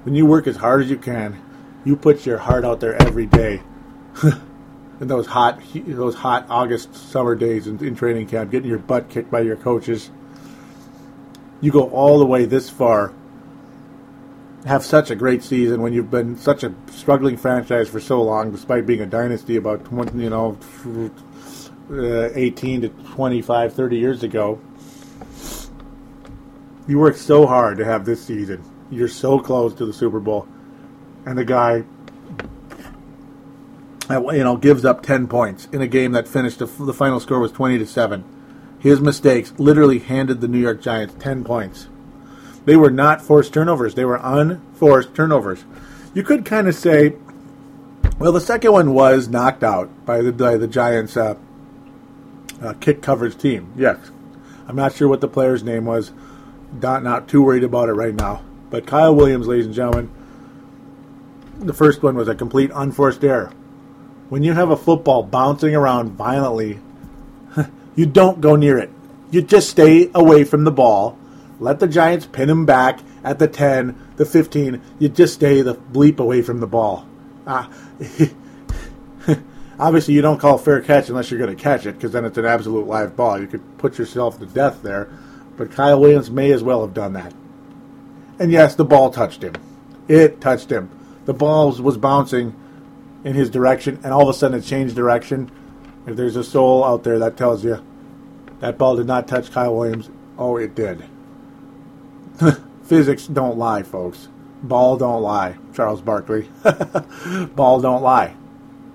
when 0.02 0.14
you 0.14 0.26
work 0.26 0.46
as 0.46 0.56
hard 0.56 0.82
as 0.82 0.90
you 0.90 0.98
can, 0.98 1.42
you 1.86 1.96
put 1.96 2.26
your 2.26 2.36
heart 2.36 2.66
out 2.66 2.80
there 2.80 3.02
every 3.02 3.24
day. 3.24 3.62
in 5.00 5.06
those 5.06 5.26
hot 5.26 5.60
those 5.86 6.16
hot 6.16 6.44
August 6.48 6.94
summer 6.94 7.34
days 7.34 7.66
in, 7.66 7.82
in 7.84 7.94
training 7.94 8.26
camp, 8.26 8.50
getting 8.50 8.68
your 8.68 8.78
butt 8.78 9.08
kicked 9.08 9.30
by 9.30 9.40
your 9.40 9.56
coaches 9.56 10.10
you 11.60 11.72
go 11.72 11.90
all 11.90 12.18
the 12.18 12.26
way 12.26 12.44
this 12.44 12.70
far, 12.70 13.12
have 14.66 14.84
such 14.84 15.10
a 15.10 15.16
great 15.16 15.42
season 15.42 15.82
when 15.82 15.92
you've 15.92 16.10
been 16.10 16.36
such 16.36 16.62
a 16.62 16.74
struggling 16.90 17.36
franchise 17.36 17.88
for 17.88 18.00
so 18.00 18.22
long, 18.22 18.50
despite 18.50 18.86
being 18.86 19.00
a 19.00 19.06
dynasty 19.06 19.56
about 19.56 19.84
20, 19.84 20.22
you 20.22 20.30
know, 20.30 20.58
uh, 21.90 22.30
18 22.34 22.82
to 22.82 22.88
25, 22.88 23.72
30 23.72 23.96
years 23.96 24.22
ago. 24.22 24.60
You 26.86 26.98
worked 26.98 27.18
so 27.18 27.46
hard 27.46 27.78
to 27.78 27.84
have 27.84 28.04
this 28.04 28.22
season. 28.24 28.62
You're 28.90 29.08
so 29.08 29.38
close 29.38 29.74
to 29.74 29.86
the 29.86 29.92
Super 29.92 30.20
Bowl, 30.20 30.48
and 31.26 31.36
the 31.36 31.44
guy, 31.44 31.84
you 34.10 34.44
know, 34.44 34.56
gives 34.56 34.84
up 34.84 35.02
10 35.02 35.28
points 35.28 35.68
in 35.72 35.82
a 35.82 35.86
game 35.86 36.12
that 36.12 36.26
finished. 36.26 36.60
The, 36.60 36.66
final 36.66 37.20
score 37.20 37.40
was 37.40 37.52
20 37.52 37.78
to 37.78 37.86
seven 37.86 38.24
his 38.78 39.00
mistakes 39.00 39.52
literally 39.58 39.98
handed 39.98 40.40
the 40.40 40.48
New 40.48 40.58
York 40.58 40.80
Giants 40.80 41.14
10 41.18 41.44
points. 41.44 41.88
They 42.64 42.76
were 42.76 42.90
not 42.90 43.22
forced 43.22 43.52
turnovers, 43.52 43.94
they 43.94 44.04
were 44.04 44.20
unforced 44.22 45.14
turnovers. 45.14 45.64
You 46.14 46.22
could 46.22 46.44
kind 46.44 46.68
of 46.68 46.74
say, 46.74 47.14
well, 48.18 48.32
the 48.32 48.40
second 48.40 48.72
one 48.72 48.94
was 48.94 49.28
knocked 49.28 49.62
out 49.62 50.04
by 50.04 50.22
the, 50.22 50.32
by 50.32 50.56
the 50.56 50.66
Giants' 50.66 51.16
uh, 51.16 51.36
uh, 52.60 52.74
kick 52.80 53.02
coverage 53.02 53.38
team. 53.38 53.72
Yes. 53.76 53.98
I'm 54.66 54.76
not 54.76 54.94
sure 54.94 55.08
what 55.08 55.20
the 55.20 55.28
player's 55.28 55.62
name 55.62 55.84
was. 55.84 56.12
Not, 56.72 57.02
not 57.02 57.28
too 57.28 57.42
worried 57.42 57.64
about 57.64 57.88
it 57.88 57.92
right 57.92 58.14
now. 58.14 58.42
But 58.70 58.86
Kyle 58.86 59.14
Williams, 59.14 59.46
ladies 59.46 59.66
and 59.66 59.74
gentlemen, 59.74 60.10
the 61.58 61.72
first 61.72 62.02
one 62.02 62.16
was 62.16 62.28
a 62.28 62.34
complete 62.34 62.70
unforced 62.74 63.24
error. 63.24 63.52
When 64.28 64.42
you 64.42 64.52
have 64.52 64.70
a 64.70 64.76
football 64.76 65.22
bouncing 65.22 65.74
around 65.74 66.12
violently 66.12 66.80
you 67.98 68.06
don't 68.06 68.40
go 68.40 68.54
near 68.54 68.78
it. 68.78 68.90
You 69.32 69.42
just 69.42 69.68
stay 69.68 70.08
away 70.14 70.44
from 70.44 70.62
the 70.62 70.70
ball. 70.70 71.18
Let 71.58 71.80
the 71.80 71.88
Giants 71.88 72.26
pin 72.26 72.48
him 72.48 72.64
back 72.64 73.00
at 73.24 73.40
the 73.40 73.48
10, 73.48 74.12
the 74.14 74.24
15. 74.24 74.80
You 75.00 75.08
just 75.08 75.34
stay 75.34 75.62
the 75.62 75.74
bleep 75.74 76.20
away 76.20 76.42
from 76.42 76.60
the 76.60 76.68
ball. 76.68 77.08
Ah, 77.44 77.68
obviously, 79.80 80.14
you 80.14 80.22
don't 80.22 80.38
call 80.38 80.58
fair 80.58 80.80
catch 80.80 81.08
unless 81.08 81.28
you're 81.28 81.40
going 81.40 81.56
to 81.56 81.60
catch 81.60 81.86
it 81.86 81.96
because 81.96 82.12
then 82.12 82.24
it's 82.24 82.38
an 82.38 82.44
absolute 82.44 82.86
live 82.86 83.16
ball. 83.16 83.40
You 83.40 83.48
could 83.48 83.78
put 83.78 83.98
yourself 83.98 84.38
to 84.38 84.46
death 84.46 84.80
there. 84.84 85.10
But 85.56 85.72
Kyle 85.72 85.98
Williams 85.98 86.30
may 86.30 86.52
as 86.52 86.62
well 86.62 86.82
have 86.82 86.94
done 86.94 87.14
that. 87.14 87.34
And 88.38 88.52
yes, 88.52 88.76
the 88.76 88.84
ball 88.84 89.10
touched 89.10 89.42
him. 89.42 89.54
It 90.06 90.40
touched 90.40 90.70
him. 90.70 90.88
The 91.24 91.34
ball 91.34 91.72
was 91.72 91.96
bouncing 91.96 92.54
in 93.24 93.34
his 93.34 93.50
direction, 93.50 93.98
and 94.04 94.12
all 94.12 94.22
of 94.22 94.28
a 94.28 94.38
sudden 94.38 94.60
it 94.60 94.62
changed 94.62 94.94
direction. 94.94 95.50
If 96.06 96.14
there's 96.14 96.36
a 96.36 96.44
soul 96.44 96.84
out 96.84 97.02
there 97.02 97.18
that 97.18 97.36
tells 97.36 97.64
you 97.64 97.84
that 98.60 98.78
ball 98.78 98.96
did 98.96 99.06
not 99.06 99.28
touch 99.28 99.50
Kyle 99.50 99.74
Williams, 99.74 100.10
oh, 100.38 100.56
it 100.56 100.74
did. 100.74 101.04
Physics 102.82 103.26
don't 103.26 103.58
lie, 103.58 103.82
folks. 103.82 104.28
Ball 104.62 104.96
don't 104.96 105.22
lie, 105.22 105.56
Charles 105.74 106.00
Barkley. 106.00 106.48
ball 107.54 107.80
don't 107.80 108.02
lie. 108.02 108.34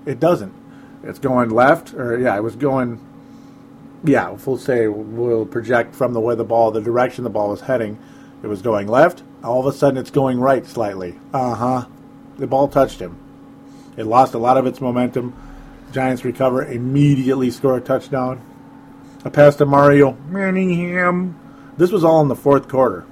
It 0.04 0.20
doesn't. 0.20 0.52
It's 1.02 1.18
going 1.18 1.50
left, 1.50 1.94
or 1.94 2.18
yeah, 2.18 2.36
it 2.36 2.42
was 2.42 2.56
going. 2.56 3.00
Yeah, 4.04 4.36
we'll 4.44 4.58
say 4.58 4.86
we'll 4.86 5.46
project 5.46 5.94
from 5.94 6.12
the 6.12 6.20
way 6.20 6.34
the 6.34 6.44
ball, 6.44 6.70
the 6.70 6.80
direction 6.80 7.24
the 7.24 7.30
ball 7.30 7.50
was 7.50 7.62
heading. 7.62 7.98
It 8.42 8.48
was 8.48 8.60
going 8.60 8.88
left. 8.88 9.22
All 9.42 9.60
of 9.60 9.66
a 9.66 9.76
sudden, 9.76 9.98
it's 9.98 10.10
going 10.10 10.38
right 10.40 10.66
slightly. 10.66 11.18
Uh 11.32 11.54
huh. 11.54 11.86
The 12.36 12.46
ball 12.46 12.68
touched 12.68 13.00
him. 13.00 13.18
It 13.96 14.04
lost 14.04 14.34
a 14.34 14.38
lot 14.38 14.58
of 14.58 14.66
its 14.66 14.80
momentum. 14.80 15.34
Giants 15.92 16.24
recover, 16.24 16.64
immediately 16.64 17.50
score 17.50 17.76
a 17.76 17.80
touchdown. 17.80 18.40
A 19.24 19.30
pass 19.30 19.56
to 19.56 19.66
Mario 19.66 20.12
Manningham. 20.28 21.40
This 21.76 21.90
was 21.90 22.04
all 22.04 22.20
in 22.20 22.28
the 22.28 22.36
fourth 22.36 22.68
quarter. 22.68 23.06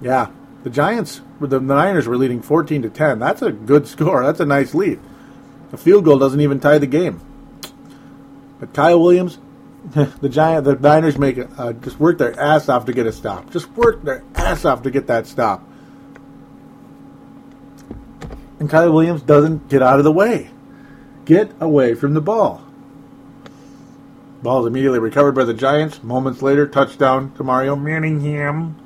Yeah, 0.00 0.30
the 0.62 0.70
Giants, 0.70 1.22
the 1.40 1.60
Niners 1.60 2.06
were 2.06 2.16
leading 2.16 2.42
14 2.42 2.82
to 2.82 2.90
10. 2.90 3.18
That's 3.18 3.42
a 3.42 3.50
good 3.50 3.86
score. 3.88 4.24
That's 4.24 4.40
a 4.40 4.46
nice 4.46 4.74
lead. 4.74 5.00
A 5.72 5.76
field 5.76 6.04
goal 6.04 6.18
doesn't 6.18 6.40
even 6.40 6.60
tie 6.60 6.78
the 6.78 6.86
game. 6.86 7.20
But 8.60 8.74
Kyle 8.74 9.00
Williams, 9.00 9.38
the 9.94 10.28
Giant, 10.28 10.64
the 10.64 10.74
Niners 10.76 11.18
make 11.18 11.38
uh, 11.58 11.72
just 11.74 11.98
work 11.98 12.18
their 12.18 12.38
ass 12.38 12.68
off 12.68 12.84
to 12.86 12.92
get 12.92 13.06
a 13.06 13.12
stop. 13.12 13.50
Just 13.50 13.70
work 13.72 14.02
their 14.02 14.22
ass 14.34 14.64
off 14.64 14.82
to 14.82 14.90
get 14.90 15.06
that 15.06 15.26
stop. 15.26 15.62
And 18.58 18.70
Kyle 18.70 18.92
Williams 18.92 19.22
doesn't 19.22 19.68
get 19.68 19.82
out 19.82 19.98
of 19.98 20.04
the 20.04 20.12
way. 20.12 20.50
Get 21.24 21.52
away 21.60 21.94
from 21.94 22.14
the 22.14 22.20
ball. 22.20 22.65
Ball 24.42 24.60
is 24.60 24.66
immediately 24.66 24.98
recovered 24.98 25.32
by 25.32 25.44
the 25.44 25.54
Giants. 25.54 26.02
Moments 26.02 26.42
later, 26.42 26.66
touchdown 26.66 27.32
to 27.36 27.44
Mario 27.44 27.74
Manningham. 27.74 28.76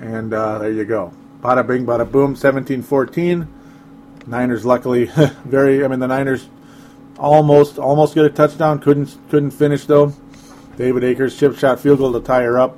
And 0.00 0.32
uh, 0.32 0.58
there 0.58 0.72
you 0.72 0.84
go. 0.84 1.12
Bada 1.40 1.66
bing, 1.66 1.84
bada 1.86 2.10
boom, 2.10 2.34
17 2.34 2.82
14. 2.82 3.46
Niners, 4.26 4.64
luckily, 4.64 5.04
very. 5.44 5.84
I 5.84 5.88
mean, 5.88 6.00
the 6.00 6.08
Niners 6.08 6.48
almost 7.18 7.78
almost 7.78 8.14
get 8.14 8.24
a 8.24 8.30
touchdown. 8.30 8.78
Couldn't 8.78 9.16
couldn't 9.30 9.50
finish 9.50 9.84
though. 9.84 10.12
David 10.76 11.04
Akers 11.04 11.38
chip 11.38 11.56
shot 11.56 11.80
field 11.80 11.98
goal 11.98 12.12
to 12.12 12.20
tie 12.20 12.42
her 12.42 12.58
up. 12.58 12.76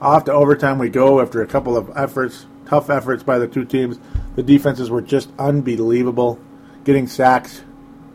Off 0.00 0.24
to 0.24 0.32
overtime 0.32 0.78
we 0.78 0.88
go 0.88 1.20
after 1.20 1.40
a 1.40 1.46
couple 1.46 1.76
of 1.76 1.90
efforts, 1.96 2.46
tough 2.66 2.90
efforts 2.90 3.22
by 3.22 3.38
the 3.38 3.48
two 3.48 3.64
teams. 3.64 3.98
The 4.34 4.42
defenses 4.42 4.90
were 4.90 5.00
just 5.00 5.30
unbelievable, 5.38 6.38
getting 6.84 7.06
sacks, 7.06 7.62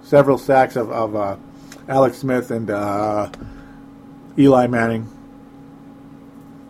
several 0.03 0.37
sacks 0.37 0.75
of, 0.75 0.91
of 0.91 1.15
uh, 1.15 1.37
Alex 1.91 2.19
Smith 2.19 2.51
and 2.51 2.69
uh, 2.69 3.29
Eli 4.39 4.65
Manning. 4.67 5.09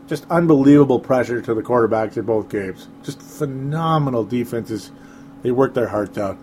Just 0.07 0.26
unbelievable 0.32 0.99
pressure 0.99 1.39
to 1.43 1.53
the 1.53 1.61
quarterbacks 1.61 2.17
in 2.17 2.26
both 2.26 2.49
games. 2.49 2.88
Just 3.03 3.22
phenomenal 3.22 4.24
defenses. 4.26 4.91
They 5.43 5.51
worked 5.51 5.76
their 5.76 5.89
hearts 5.89 6.17
out. 6.17 6.39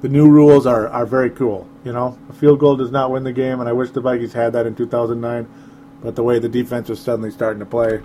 The 0.00 0.08
new 0.08 0.30
rules 0.30 0.64
are, 0.64 0.88
are 0.88 1.04
very 1.04 1.28
cool. 1.28 1.68
You 1.84 1.92
know, 1.92 2.18
a 2.30 2.32
field 2.32 2.58
goal 2.58 2.74
does 2.74 2.90
not 2.90 3.10
win 3.10 3.22
the 3.22 3.34
game, 3.34 3.60
and 3.60 3.68
I 3.68 3.74
wish 3.74 3.90
the 3.90 4.00
Vikings 4.00 4.32
had 4.32 4.54
that 4.54 4.66
in 4.66 4.74
2009. 4.74 5.46
But 6.02 6.16
the 6.16 6.22
way 6.22 6.38
the 6.38 6.48
defense 6.48 6.88
was 6.88 7.00
suddenly 7.00 7.30
starting 7.30 7.60
to 7.60 7.66
play, 7.66 8.00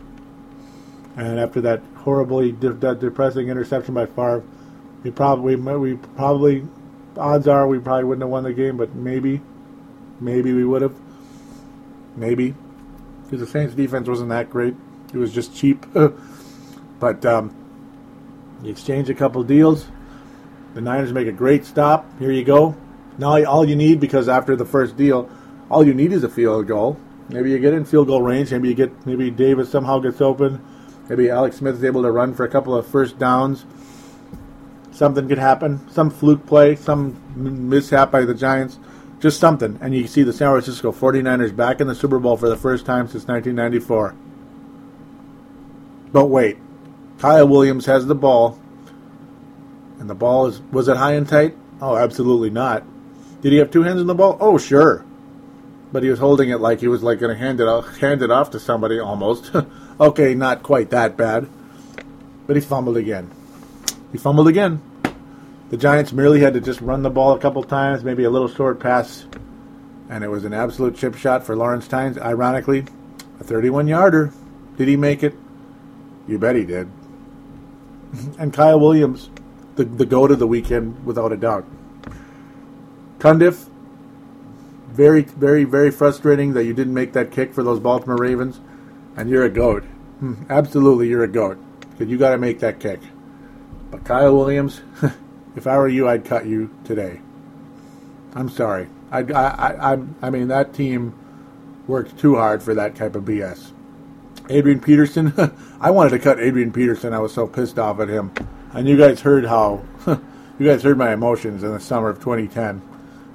and 1.16 1.40
after 1.40 1.62
that 1.62 1.82
horribly 1.96 2.52
de- 2.52 2.74
de- 2.74 2.96
depressing 2.96 3.48
interception 3.48 3.94
by 3.94 4.08
Favre, 4.08 4.44
we 5.04 5.12
probably 5.12 5.56
we 5.56 5.96
probably 5.96 6.66
odds 7.20 7.48
are 7.48 7.68
we 7.68 7.80
probably 7.80 8.06
wouldn't 8.06 8.24
have 8.24 8.30
won 8.30 8.44
the 8.44 8.54
game, 8.54 8.78
but 8.78 8.96
maybe, 8.96 9.42
maybe 10.20 10.54
we 10.54 10.66
would 10.66 10.82
have. 10.82 10.96
Maybe. 12.16 12.56
Because 13.24 13.40
the 13.40 13.48
Saints 13.48 13.76
defense 13.76 14.08
wasn't 14.08 14.30
that 14.30 14.50
great. 14.50 14.76
It 15.14 15.18
was 15.18 15.32
just 15.32 15.56
cheap. 15.56 15.86
but 17.00 17.26
um, 17.26 17.56
you 18.64 18.72
exchange 18.72 19.10
a 19.10 19.14
couple 19.14 19.44
deals. 19.44 19.88
The 20.74 20.82
Niners 20.82 21.14
make 21.14 21.28
a 21.28 21.32
great 21.32 21.66
stop. 21.66 22.06
Here 22.20 22.32
you 22.32 22.44
go. 22.44 22.76
Now 23.18 23.44
all 23.46 23.68
you 23.68 23.76
need, 23.76 24.00
because 24.00 24.30
after 24.30 24.56
the 24.56 24.66
first 24.66 24.98
deal, 24.98 25.30
all 25.70 25.86
you 25.86 25.94
need 25.94 26.12
is 26.12 26.24
a 26.24 26.30
field 26.30 26.68
goal. 26.68 26.98
Maybe 27.30 27.52
you 27.52 27.60
get 27.60 27.74
in 27.74 27.86
field 27.86 28.08
goal 28.08 28.22
range. 28.22 28.52
Maybe 28.52 28.70
you 28.70 28.76
get 28.76 29.06
maybe 29.06 29.30
Davis 29.30 29.70
somehow 29.70 30.00
gets 30.00 30.22
open. 30.22 30.64
Maybe 31.10 31.30
Alex 31.30 31.58
Smith 31.58 31.76
is 31.76 31.84
able 31.84 32.04
to 32.04 32.12
run 32.12 32.34
for 32.34 32.44
a 32.44 32.50
couple 32.50 32.76
of 32.76 32.88
first 32.88 33.20
downs 33.20 33.66
something 35.00 35.30
could 35.30 35.38
happen, 35.38 35.90
some 35.90 36.10
fluke 36.10 36.46
play, 36.46 36.76
some 36.76 37.18
mishap 37.70 38.12
by 38.12 38.26
the 38.26 38.34
Giants, 38.34 38.78
just 39.22 39.40
something. 39.40 39.80
And 39.82 39.96
you 39.96 40.06
see 40.08 40.24
the 40.24 40.34
San 40.34 40.52
Francisco 40.52 40.92
49ers 40.92 41.56
back 41.56 41.80
in 41.80 41.88
the 41.88 41.96
Super 41.96 42.20
Bowl 42.20 42.36
for 42.36 42.50
the 42.50 42.58
first 42.58 42.86
time 42.86 43.08
since 43.08 43.26
1994. 43.26 44.14
But 46.12 46.26
wait, 46.26 46.58
Kyle 47.18 47.48
Williams 47.48 47.86
has 47.86 48.08
the 48.08 48.16
ball, 48.16 48.60
and 50.00 50.10
the 50.10 50.16
ball 50.16 50.48
is 50.48 50.60
was 50.70 50.90
it 50.90 50.98
high 50.98 51.14
and 51.14 51.28
tight? 51.28 51.56
Oh, 51.82 51.96
absolutely 51.96 52.50
not. 52.50 52.84
Did 53.42 53.54
he 53.54 53.60
have 53.60 53.72
two 53.72 53.84
hands 53.84 54.02
on 54.02 54.08
the 54.08 54.16
ball? 54.16 54.38
Oh, 54.42 54.58
sure. 54.58 55.06
But 55.94 56.04
he 56.04 56.10
was 56.10 56.20
holding 56.20 56.50
it 56.50 56.60
like 56.60 56.82
he 56.82 56.90
was 56.90 57.04
like 57.04 57.20
going 57.20 57.34
to 57.34 57.40
hand 57.40 57.62
it 57.62 57.68
off, 57.70 57.98
hand 58.00 58.22
it 58.22 58.32
off 58.32 58.52
to 58.52 58.60
somebody 58.60 59.00
almost. 59.00 59.52
okay, 60.00 60.36
not 60.36 60.62
quite 60.62 60.90
that 60.90 61.16
bad. 61.16 61.48
But 62.48 62.58
he 62.58 62.62
fumbled 62.62 62.98
again. 62.98 63.32
He 64.12 64.18
fumbled 64.18 64.50
again. 64.50 64.82
The 65.70 65.78
Giants 65.78 66.12
merely 66.12 66.40
had 66.40 66.56
to 66.56 66.62
just 66.62 66.82
run 66.82 67.04
the 67.04 67.12
ball 67.12 67.36
a 67.36 67.40
couple 67.40 67.64
times, 67.64 68.04
maybe 68.04 68.24
a 68.24 68.30
little 68.30 68.48
short 68.48 68.80
pass, 68.80 69.26
and 70.10 70.24
it 70.24 70.28
was 70.28 70.44
an 70.44 70.54
absolute 70.54 70.96
chip 70.96 71.16
shot 71.16 71.46
for 71.46 71.56
Lawrence 71.56 71.88
Tynes. 71.88 72.18
Ironically, 72.18 72.86
a 73.40 73.44
31 73.44 73.88
yarder. 73.88 74.34
Did 74.78 74.88
he 74.88 74.98
make 74.98 75.22
it? 75.22 75.36
You 76.28 76.40
bet 76.40 76.56
he 76.56 76.66
did. 76.66 76.90
and 78.40 78.52
Kyle 78.52 78.80
Williams, 78.80 79.30
the, 79.76 79.86
the 79.86 80.08
goat 80.08 80.32
of 80.32 80.40
the 80.40 80.48
weekend, 80.48 81.06
without 81.06 81.32
a 81.32 81.38
doubt. 81.38 81.66
Cundiff, 83.20 83.68
very, 84.88 85.22
very, 85.22 85.66
very 85.66 85.92
frustrating 85.92 86.54
that 86.54 86.64
you 86.64 86.74
didn't 86.74 86.94
make 86.96 87.14
that 87.14 87.32
kick 87.32 87.54
for 87.54 87.64
those 87.64 87.80
Baltimore 87.80 88.18
Ravens, 88.18 88.60
and 89.16 89.30
you're 89.30 89.44
a 89.44 89.50
goat. 89.50 89.84
Hmm, 90.20 90.44
absolutely, 90.50 91.10
you're 91.10 91.24
a 91.24 91.28
goat. 91.28 91.60
Because 91.92 92.08
you 92.10 92.18
got 92.18 92.32
to 92.32 92.38
make 92.38 92.60
that 92.60 92.80
kick. 92.80 93.02
But 93.92 94.04
Kyle 94.04 94.36
Williams, 94.36 94.82
if 95.56 95.68
I 95.68 95.78
were 95.78 95.88
you, 95.88 96.08
I'd 96.08 96.26
cut 96.26 96.46
you 96.46 96.70
today. 96.84 97.22
I'm 98.34 98.50
sorry. 98.50 98.88
I, 99.12 99.20
I, 99.20 99.94
I, 99.94 100.00
I 100.22 100.30
mean, 100.30 100.50
that 100.50 100.74
team 100.74 101.14
worked 101.88 102.20
too 102.20 102.36
hard 102.36 102.62
for 102.62 102.76
that 102.76 102.96
type 102.96 103.16
of 103.16 103.24
BS. 103.24 103.72
Adrian 104.50 104.80
Peterson, 104.80 105.34
I 105.82 105.92
wanted 105.92 106.12
to 106.12 106.20
cut 106.20 106.40
Adrian 106.40 106.72
Peterson. 106.72 107.14
I 107.14 107.20
was 107.20 107.34
so 107.34 107.48
pissed 107.48 107.80
off 107.80 108.00
at 108.00 108.10
him. 108.10 108.32
And 108.74 108.88
you 108.88 108.98
guys 108.98 109.22
heard 109.22 109.46
how, 109.46 109.84
you 110.08 110.68
guys 110.68 110.84
heard 110.84 110.98
my 110.98 111.14
emotions 111.14 111.64
in 111.64 111.72
the 111.72 111.80
summer 111.80 112.10
of 112.10 112.20
2010 112.20 112.82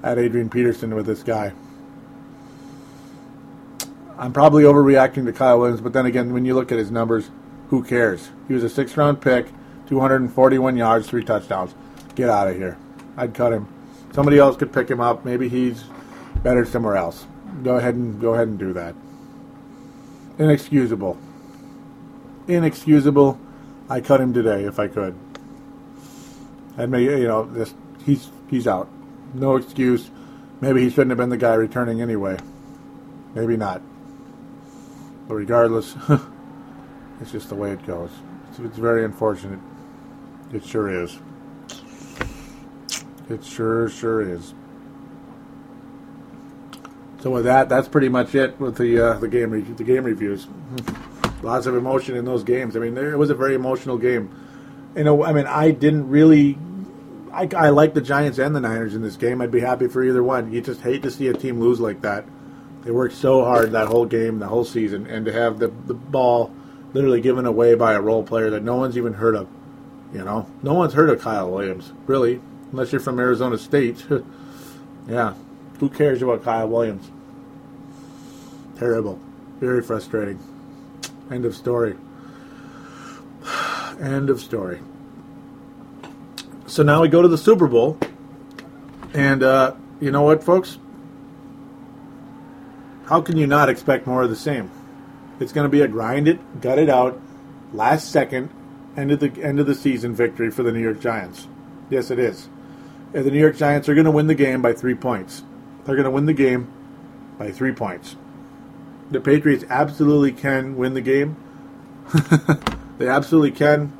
at 0.02 0.18
Adrian 0.18 0.48
Peterson 0.48 0.94
with 0.94 1.06
this 1.06 1.22
guy. 1.22 1.52
I'm 4.16 4.32
probably 4.32 4.62
overreacting 4.62 5.24
to 5.24 5.32
Kyle 5.32 5.58
Williams, 5.58 5.80
but 5.80 5.92
then 5.92 6.06
again, 6.06 6.32
when 6.32 6.44
you 6.44 6.54
look 6.54 6.70
at 6.70 6.78
his 6.78 6.90
numbers, 6.90 7.30
who 7.70 7.82
cares? 7.82 8.30
He 8.46 8.54
was 8.54 8.62
a 8.62 8.68
six 8.68 8.96
round 8.96 9.20
pick, 9.20 9.48
241 9.88 10.76
yards, 10.76 11.08
three 11.08 11.24
touchdowns. 11.24 11.74
Get 12.14 12.28
out 12.28 12.48
of 12.48 12.56
here. 12.56 12.78
I'd 13.16 13.34
cut 13.34 13.52
him. 13.52 13.68
Somebody 14.12 14.38
else 14.38 14.56
could 14.56 14.72
pick 14.72 14.88
him 14.88 15.00
up. 15.00 15.24
Maybe 15.24 15.48
he's 15.48 15.84
better 16.42 16.64
somewhere 16.64 16.96
else. 16.96 17.26
Go 17.62 17.76
ahead 17.76 17.94
and 17.94 18.20
go 18.20 18.34
ahead 18.34 18.48
and 18.48 18.58
do 18.58 18.72
that. 18.72 18.94
Inexcusable. 20.38 21.18
Inexcusable. 22.48 23.38
I 23.88 24.00
cut 24.00 24.20
him 24.20 24.32
today 24.32 24.64
if 24.64 24.78
I 24.78 24.88
could. 24.88 25.14
And 26.76 26.90
maybe 26.90 27.04
you 27.04 27.28
know, 27.28 27.44
this 27.44 27.74
he's 28.04 28.30
he's 28.48 28.66
out. 28.66 28.88
No 29.32 29.56
excuse. 29.56 30.10
Maybe 30.60 30.82
he 30.82 30.90
shouldn't 30.90 31.10
have 31.10 31.18
been 31.18 31.30
the 31.30 31.36
guy 31.36 31.54
returning 31.54 32.00
anyway. 32.00 32.38
Maybe 33.34 33.56
not. 33.56 33.82
But 35.26 35.34
regardless, 35.34 35.96
it's 37.20 37.32
just 37.32 37.48
the 37.48 37.54
way 37.54 37.72
it 37.72 37.84
goes. 37.86 38.10
It's, 38.50 38.58
it's 38.60 38.78
very 38.78 39.04
unfortunate. 39.04 39.58
It 40.52 40.64
sure 40.64 41.02
is. 41.02 41.18
It 43.28 43.44
sure, 43.44 43.88
sure 43.88 44.20
is. 44.20 44.54
So 47.20 47.30
with 47.30 47.44
that, 47.44 47.70
that's 47.70 47.88
pretty 47.88 48.10
much 48.10 48.34
it 48.34 48.60
with 48.60 48.76
the 48.76 49.00
uh, 49.00 49.18
the 49.18 49.28
game 49.28 49.50
re- 49.50 49.62
the 49.62 49.84
game 49.84 50.04
reviews. 50.04 50.46
Lots 51.42 51.66
of 51.66 51.74
emotion 51.74 52.16
in 52.16 52.26
those 52.26 52.44
games. 52.44 52.76
I 52.76 52.80
mean, 52.80 52.94
there, 52.94 53.12
it 53.12 53.16
was 53.16 53.30
a 53.30 53.34
very 53.34 53.54
emotional 53.54 53.96
game. 53.96 54.28
You 54.94 55.04
know, 55.04 55.24
I 55.24 55.32
mean, 55.32 55.46
I 55.46 55.70
didn't 55.70 56.10
really. 56.10 56.58
I, 57.32 57.48
I 57.56 57.70
like 57.70 57.94
the 57.94 58.02
Giants 58.02 58.38
and 58.38 58.54
the 58.54 58.60
Niners 58.60 58.94
in 58.94 59.02
this 59.02 59.16
game. 59.16 59.40
I'd 59.40 59.50
be 59.50 59.60
happy 59.60 59.88
for 59.88 60.04
either 60.04 60.22
one. 60.22 60.52
You 60.52 60.60
just 60.60 60.82
hate 60.82 61.02
to 61.02 61.10
see 61.10 61.28
a 61.28 61.32
team 61.32 61.60
lose 61.60 61.80
like 61.80 62.02
that. 62.02 62.26
They 62.82 62.90
worked 62.90 63.14
so 63.14 63.42
hard 63.42 63.72
that 63.72 63.88
whole 63.88 64.04
game, 64.04 64.38
the 64.38 64.46
whole 64.46 64.64
season, 64.64 65.06
and 65.06 65.24
to 65.24 65.32
have 65.32 65.58
the 65.58 65.68
the 65.68 65.94
ball 65.94 66.52
literally 66.92 67.22
given 67.22 67.46
away 67.46 67.74
by 67.74 67.94
a 67.94 68.00
role 68.00 68.22
player 68.22 68.50
that 68.50 68.62
no 68.62 68.76
one's 68.76 68.98
even 68.98 69.14
heard 69.14 69.34
of. 69.34 69.48
You 70.12 70.24
know, 70.24 70.46
no 70.62 70.74
one's 70.74 70.92
heard 70.92 71.08
of 71.08 71.22
Kyle 71.22 71.50
Williams, 71.50 71.92
really, 72.06 72.40
unless 72.74 72.90
you're 72.90 73.00
from 73.00 73.20
Arizona 73.20 73.56
State. 73.56 74.04
yeah, 75.08 75.34
who 75.78 75.88
cares 75.88 76.20
about 76.22 76.42
Kyle 76.42 76.66
Williams? 76.68 77.08
Terrible, 78.76 79.20
very 79.60 79.80
frustrating. 79.80 80.40
End 81.30 81.44
of 81.44 81.54
story. 81.54 81.94
End 84.00 84.28
of 84.28 84.40
story. 84.40 84.80
So 86.66 86.82
now 86.82 87.00
we 87.00 87.06
go 87.06 87.22
to 87.22 87.28
the 87.28 87.38
Super 87.38 87.68
Bowl, 87.68 87.96
and 89.12 89.44
uh, 89.44 89.76
you 90.00 90.10
know 90.10 90.22
what, 90.22 90.42
folks? 90.42 90.78
How 93.06 93.20
can 93.20 93.36
you 93.36 93.46
not 93.46 93.68
expect 93.68 94.04
more 94.08 94.24
of 94.24 94.30
the 94.30 94.36
same? 94.36 94.68
It's 95.38 95.52
going 95.52 95.64
to 95.64 95.68
be 95.68 95.82
a 95.82 95.88
grind 95.88 96.26
it, 96.26 96.60
gut 96.60 96.80
it 96.80 96.88
out, 96.88 97.20
last 97.72 98.10
second, 98.10 98.50
end 98.96 99.12
of 99.12 99.20
the 99.20 99.30
end 99.44 99.60
of 99.60 99.66
the 99.66 99.76
season 99.76 100.12
victory 100.12 100.50
for 100.50 100.64
the 100.64 100.72
New 100.72 100.82
York 100.82 101.00
Giants. 101.00 101.46
Yes, 101.88 102.10
it 102.10 102.18
is. 102.18 102.48
The 103.14 103.30
New 103.30 103.38
York 103.38 103.56
Giants 103.56 103.88
are 103.88 103.94
going 103.94 104.06
to 104.06 104.10
win 104.10 104.26
the 104.26 104.34
game 104.34 104.60
by 104.60 104.72
three 104.72 104.96
points. 104.96 105.44
They're 105.84 105.94
going 105.94 106.04
to 106.04 106.10
win 106.10 106.26
the 106.26 106.32
game 106.32 106.66
by 107.38 107.52
three 107.52 107.70
points. 107.70 108.16
The 109.08 109.20
Patriots 109.20 109.64
absolutely 109.70 110.32
can 110.32 110.76
win 110.76 110.94
the 110.94 111.00
game. 111.00 111.36
they 112.98 113.06
absolutely 113.06 113.52
can. 113.52 113.92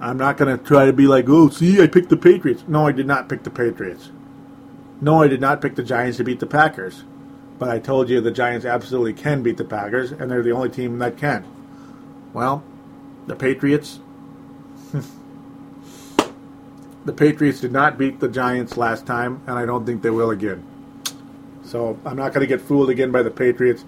I'm 0.00 0.16
not 0.16 0.36
going 0.36 0.58
to 0.58 0.62
try 0.62 0.86
to 0.86 0.92
be 0.92 1.06
like, 1.06 1.26
oh, 1.28 1.48
see, 1.48 1.80
I 1.80 1.86
picked 1.86 2.08
the 2.08 2.16
Patriots. 2.16 2.64
No, 2.66 2.88
I 2.88 2.92
did 2.92 3.06
not 3.06 3.28
pick 3.28 3.44
the 3.44 3.50
Patriots. 3.50 4.10
No, 5.00 5.22
I 5.22 5.28
did 5.28 5.40
not 5.40 5.60
pick 5.60 5.76
the 5.76 5.84
Giants 5.84 6.16
to 6.16 6.24
beat 6.24 6.40
the 6.40 6.46
Packers. 6.46 7.04
But 7.56 7.68
I 7.68 7.78
told 7.78 8.10
you 8.10 8.20
the 8.20 8.32
Giants 8.32 8.66
absolutely 8.66 9.12
can 9.12 9.44
beat 9.44 9.58
the 9.58 9.64
Packers, 9.64 10.10
and 10.10 10.28
they're 10.28 10.42
the 10.42 10.50
only 10.50 10.70
team 10.70 10.98
that 10.98 11.16
can. 11.16 11.44
Well, 12.32 12.64
the 13.28 13.36
Patriots. 13.36 14.00
The 17.08 17.14
Patriots 17.14 17.60
did 17.60 17.72
not 17.72 17.96
beat 17.96 18.20
the 18.20 18.28
Giants 18.28 18.76
last 18.76 19.06
time, 19.06 19.40
and 19.46 19.58
I 19.58 19.64
don't 19.64 19.86
think 19.86 20.02
they 20.02 20.10
will 20.10 20.28
again. 20.28 20.62
So 21.64 21.98
I'm 22.04 22.18
not 22.18 22.34
going 22.34 22.46
to 22.46 22.46
get 22.46 22.60
fooled 22.60 22.90
again 22.90 23.10
by 23.10 23.22
the 23.22 23.30
Patriots. 23.30 23.82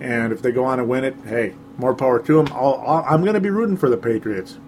And 0.00 0.32
if 0.32 0.42
they 0.42 0.50
go 0.50 0.64
on 0.64 0.80
and 0.80 0.88
win 0.88 1.04
it, 1.04 1.14
hey, 1.24 1.54
more 1.78 1.94
power 1.94 2.18
to 2.18 2.42
them. 2.42 2.52
i 2.52 3.14
am 3.14 3.20
going 3.20 3.34
to 3.34 3.40
be 3.40 3.48
rooting 3.48 3.76
for 3.76 3.88
the 3.88 3.96
Patriots. 3.96 4.58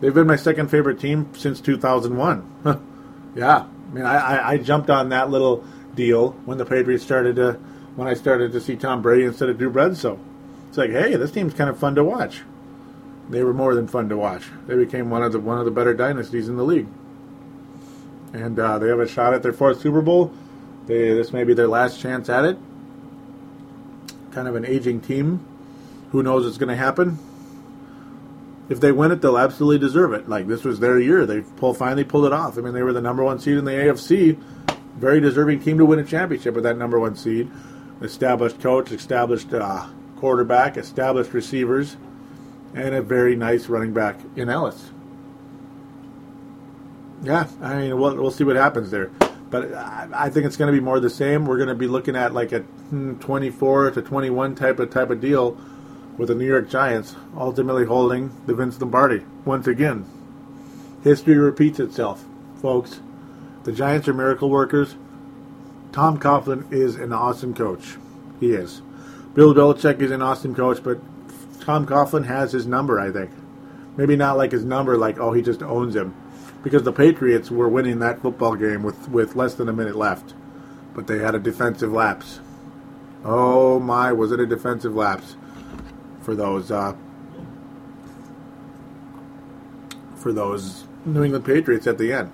They've 0.00 0.14
been 0.14 0.26
my 0.26 0.36
second 0.36 0.70
favorite 0.70 0.98
team 0.98 1.34
since 1.34 1.60
2001. 1.60 2.62
yeah, 3.36 3.58
I 3.58 3.94
mean, 3.94 4.06
I, 4.06 4.16
I, 4.16 4.48
I, 4.52 4.56
jumped 4.56 4.88
on 4.88 5.10
that 5.10 5.28
little 5.28 5.66
deal 5.94 6.30
when 6.46 6.56
the 6.56 6.64
Patriots 6.64 7.04
started 7.04 7.36
to, 7.36 7.52
when 7.94 8.08
I 8.08 8.14
started 8.14 8.52
to 8.52 8.60
see 8.60 8.76
Tom 8.76 9.02
Brady 9.02 9.24
instead 9.24 9.50
of 9.50 9.58
Drew 9.58 9.68
Bledsoe. 9.68 10.18
It's 10.70 10.78
like, 10.78 10.92
hey, 10.92 11.14
this 11.16 11.30
team's 11.30 11.52
kind 11.52 11.68
of 11.68 11.78
fun 11.78 11.94
to 11.96 12.04
watch. 12.04 12.40
They 13.28 13.44
were 13.44 13.52
more 13.52 13.74
than 13.74 13.86
fun 13.86 14.08
to 14.08 14.16
watch. 14.16 14.44
They 14.66 14.76
became 14.76 15.10
one 15.10 15.22
of 15.22 15.32
the 15.32 15.40
one 15.40 15.58
of 15.58 15.66
the 15.66 15.70
better 15.70 15.92
dynasties 15.92 16.48
in 16.48 16.56
the 16.56 16.64
league, 16.64 16.88
and 18.34 18.58
uh, 18.58 18.78
they 18.78 18.88
have 18.88 19.00
a 19.00 19.08
shot 19.08 19.32
at 19.32 19.42
their 19.42 19.54
fourth 19.54 19.80
Super 19.80 20.02
Bowl. 20.02 20.30
They, 20.86 21.14
this 21.14 21.32
may 21.32 21.44
be 21.44 21.54
their 21.54 21.68
last 21.68 21.98
chance 21.98 22.28
at 22.28 22.44
it. 22.44 22.58
Kind 24.32 24.46
of 24.46 24.56
an 24.56 24.66
aging 24.66 25.00
team. 25.00 25.46
Who 26.10 26.22
knows 26.22 26.44
what's 26.44 26.58
going 26.58 26.68
to 26.68 26.76
happen? 26.76 27.18
if 28.68 28.80
they 28.80 28.92
win 28.92 29.10
it, 29.12 29.20
they'll 29.20 29.38
absolutely 29.38 29.78
deserve 29.78 30.12
it. 30.12 30.28
Like 30.28 30.46
this 30.46 30.64
was 30.64 30.80
their 30.80 30.98
year; 30.98 31.26
they 31.26 31.40
pull 31.42 31.74
finally 31.74 32.04
pulled 32.04 32.26
it 32.26 32.32
off. 32.32 32.56
I 32.58 32.60
mean, 32.60 32.74
they 32.74 32.82
were 32.82 32.92
the 32.92 33.00
number 33.00 33.22
one 33.22 33.38
seed 33.38 33.58
in 33.58 33.64
the 33.64 33.72
AFC, 33.72 34.38
very 34.96 35.20
deserving 35.20 35.60
team 35.60 35.78
to 35.78 35.84
win 35.84 35.98
a 35.98 36.04
championship 36.04 36.54
with 36.54 36.64
that 36.64 36.78
number 36.78 36.98
one 36.98 37.16
seed. 37.16 37.50
Established 38.00 38.60
coach, 38.60 38.90
established 38.90 39.52
uh, 39.52 39.86
quarterback, 40.16 40.76
established 40.76 41.32
receivers, 41.32 41.96
and 42.74 42.94
a 42.94 43.02
very 43.02 43.36
nice 43.36 43.66
running 43.66 43.92
back 43.92 44.18
in 44.36 44.48
Ellis. 44.48 44.90
Yeah, 47.24 47.48
I 47.62 47.76
mean, 47.76 47.98
we'll, 47.98 48.14
we'll 48.16 48.30
see 48.30 48.44
what 48.44 48.56
happens 48.56 48.90
there. 48.90 49.06
But 49.50 49.72
I, 49.72 50.08
I 50.12 50.30
think 50.30 50.46
it's 50.46 50.56
going 50.56 50.72
to 50.72 50.78
be 50.78 50.84
more 50.84 51.00
the 51.00 51.10
same. 51.10 51.46
We're 51.46 51.56
going 51.56 51.68
to 51.68 51.74
be 51.74 51.86
looking 51.86 52.16
at 52.16 52.34
like 52.34 52.52
a 52.52 52.60
hmm, 52.60 53.14
24 53.14 53.92
to 53.92 54.02
21 54.02 54.54
type 54.54 54.78
of 54.78 54.90
type 54.90 55.10
of 55.10 55.20
deal 55.20 55.58
with 56.18 56.28
the 56.28 56.34
New 56.34 56.46
York 56.46 56.68
Giants 56.68 57.16
ultimately 57.36 57.86
holding 57.86 58.30
the 58.46 58.54
Vince 58.54 58.80
Lombardi 58.80 59.24
once 59.44 59.66
again. 59.66 60.06
History 61.02 61.36
repeats 61.36 61.80
itself, 61.80 62.24
folks. 62.60 63.00
The 63.64 63.72
Giants 63.72 64.06
are 64.08 64.14
miracle 64.14 64.50
workers. 64.50 64.94
Tom 65.92 66.18
Coughlin 66.18 66.70
is 66.72 66.96
an 66.96 67.12
awesome 67.12 67.54
coach. 67.54 67.96
He 68.40 68.52
is. 68.52 68.82
Bill 69.34 69.54
Belichick 69.54 70.00
is 70.00 70.10
an 70.10 70.22
awesome 70.22 70.54
coach, 70.54 70.82
but 70.82 70.98
Tom 71.60 71.86
Coughlin 71.86 72.26
has 72.26 72.52
his 72.52 72.66
number, 72.66 73.00
I 73.00 73.10
think. 73.10 73.30
Maybe 73.96 74.16
not 74.16 74.36
like 74.36 74.52
his 74.52 74.64
number, 74.64 74.98
like, 74.98 75.18
oh, 75.18 75.32
he 75.32 75.42
just 75.42 75.62
owns 75.62 75.94
him. 75.94 76.14
Because 76.64 76.82
the 76.82 76.92
Patriots 76.92 77.50
were 77.50 77.68
winning 77.68 78.00
that 78.00 78.20
football 78.20 78.56
game 78.56 78.82
with, 78.82 79.08
with 79.08 79.36
less 79.36 79.54
than 79.54 79.68
a 79.68 79.72
minute 79.72 79.94
left. 79.94 80.34
But 80.94 81.06
they 81.06 81.18
had 81.18 81.36
a 81.36 81.38
defensive 81.38 81.92
lapse. 81.92 82.40
Oh 83.24 83.78
my, 83.78 84.12
was 84.12 84.32
it 84.32 84.40
a 84.40 84.46
defensive 84.46 84.94
lapse? 84.96 85.36
for 86.24 86.34
those 86.34 86.70
uh, 86.70 86.94
for 90.16 90.32
those 90.32 90.84
New 91.04 91.22
England 91.22 91.44
Patriots 91.44 91.86
at 91.86 91.98
the 91.98 92.12
end. 92.12 92.32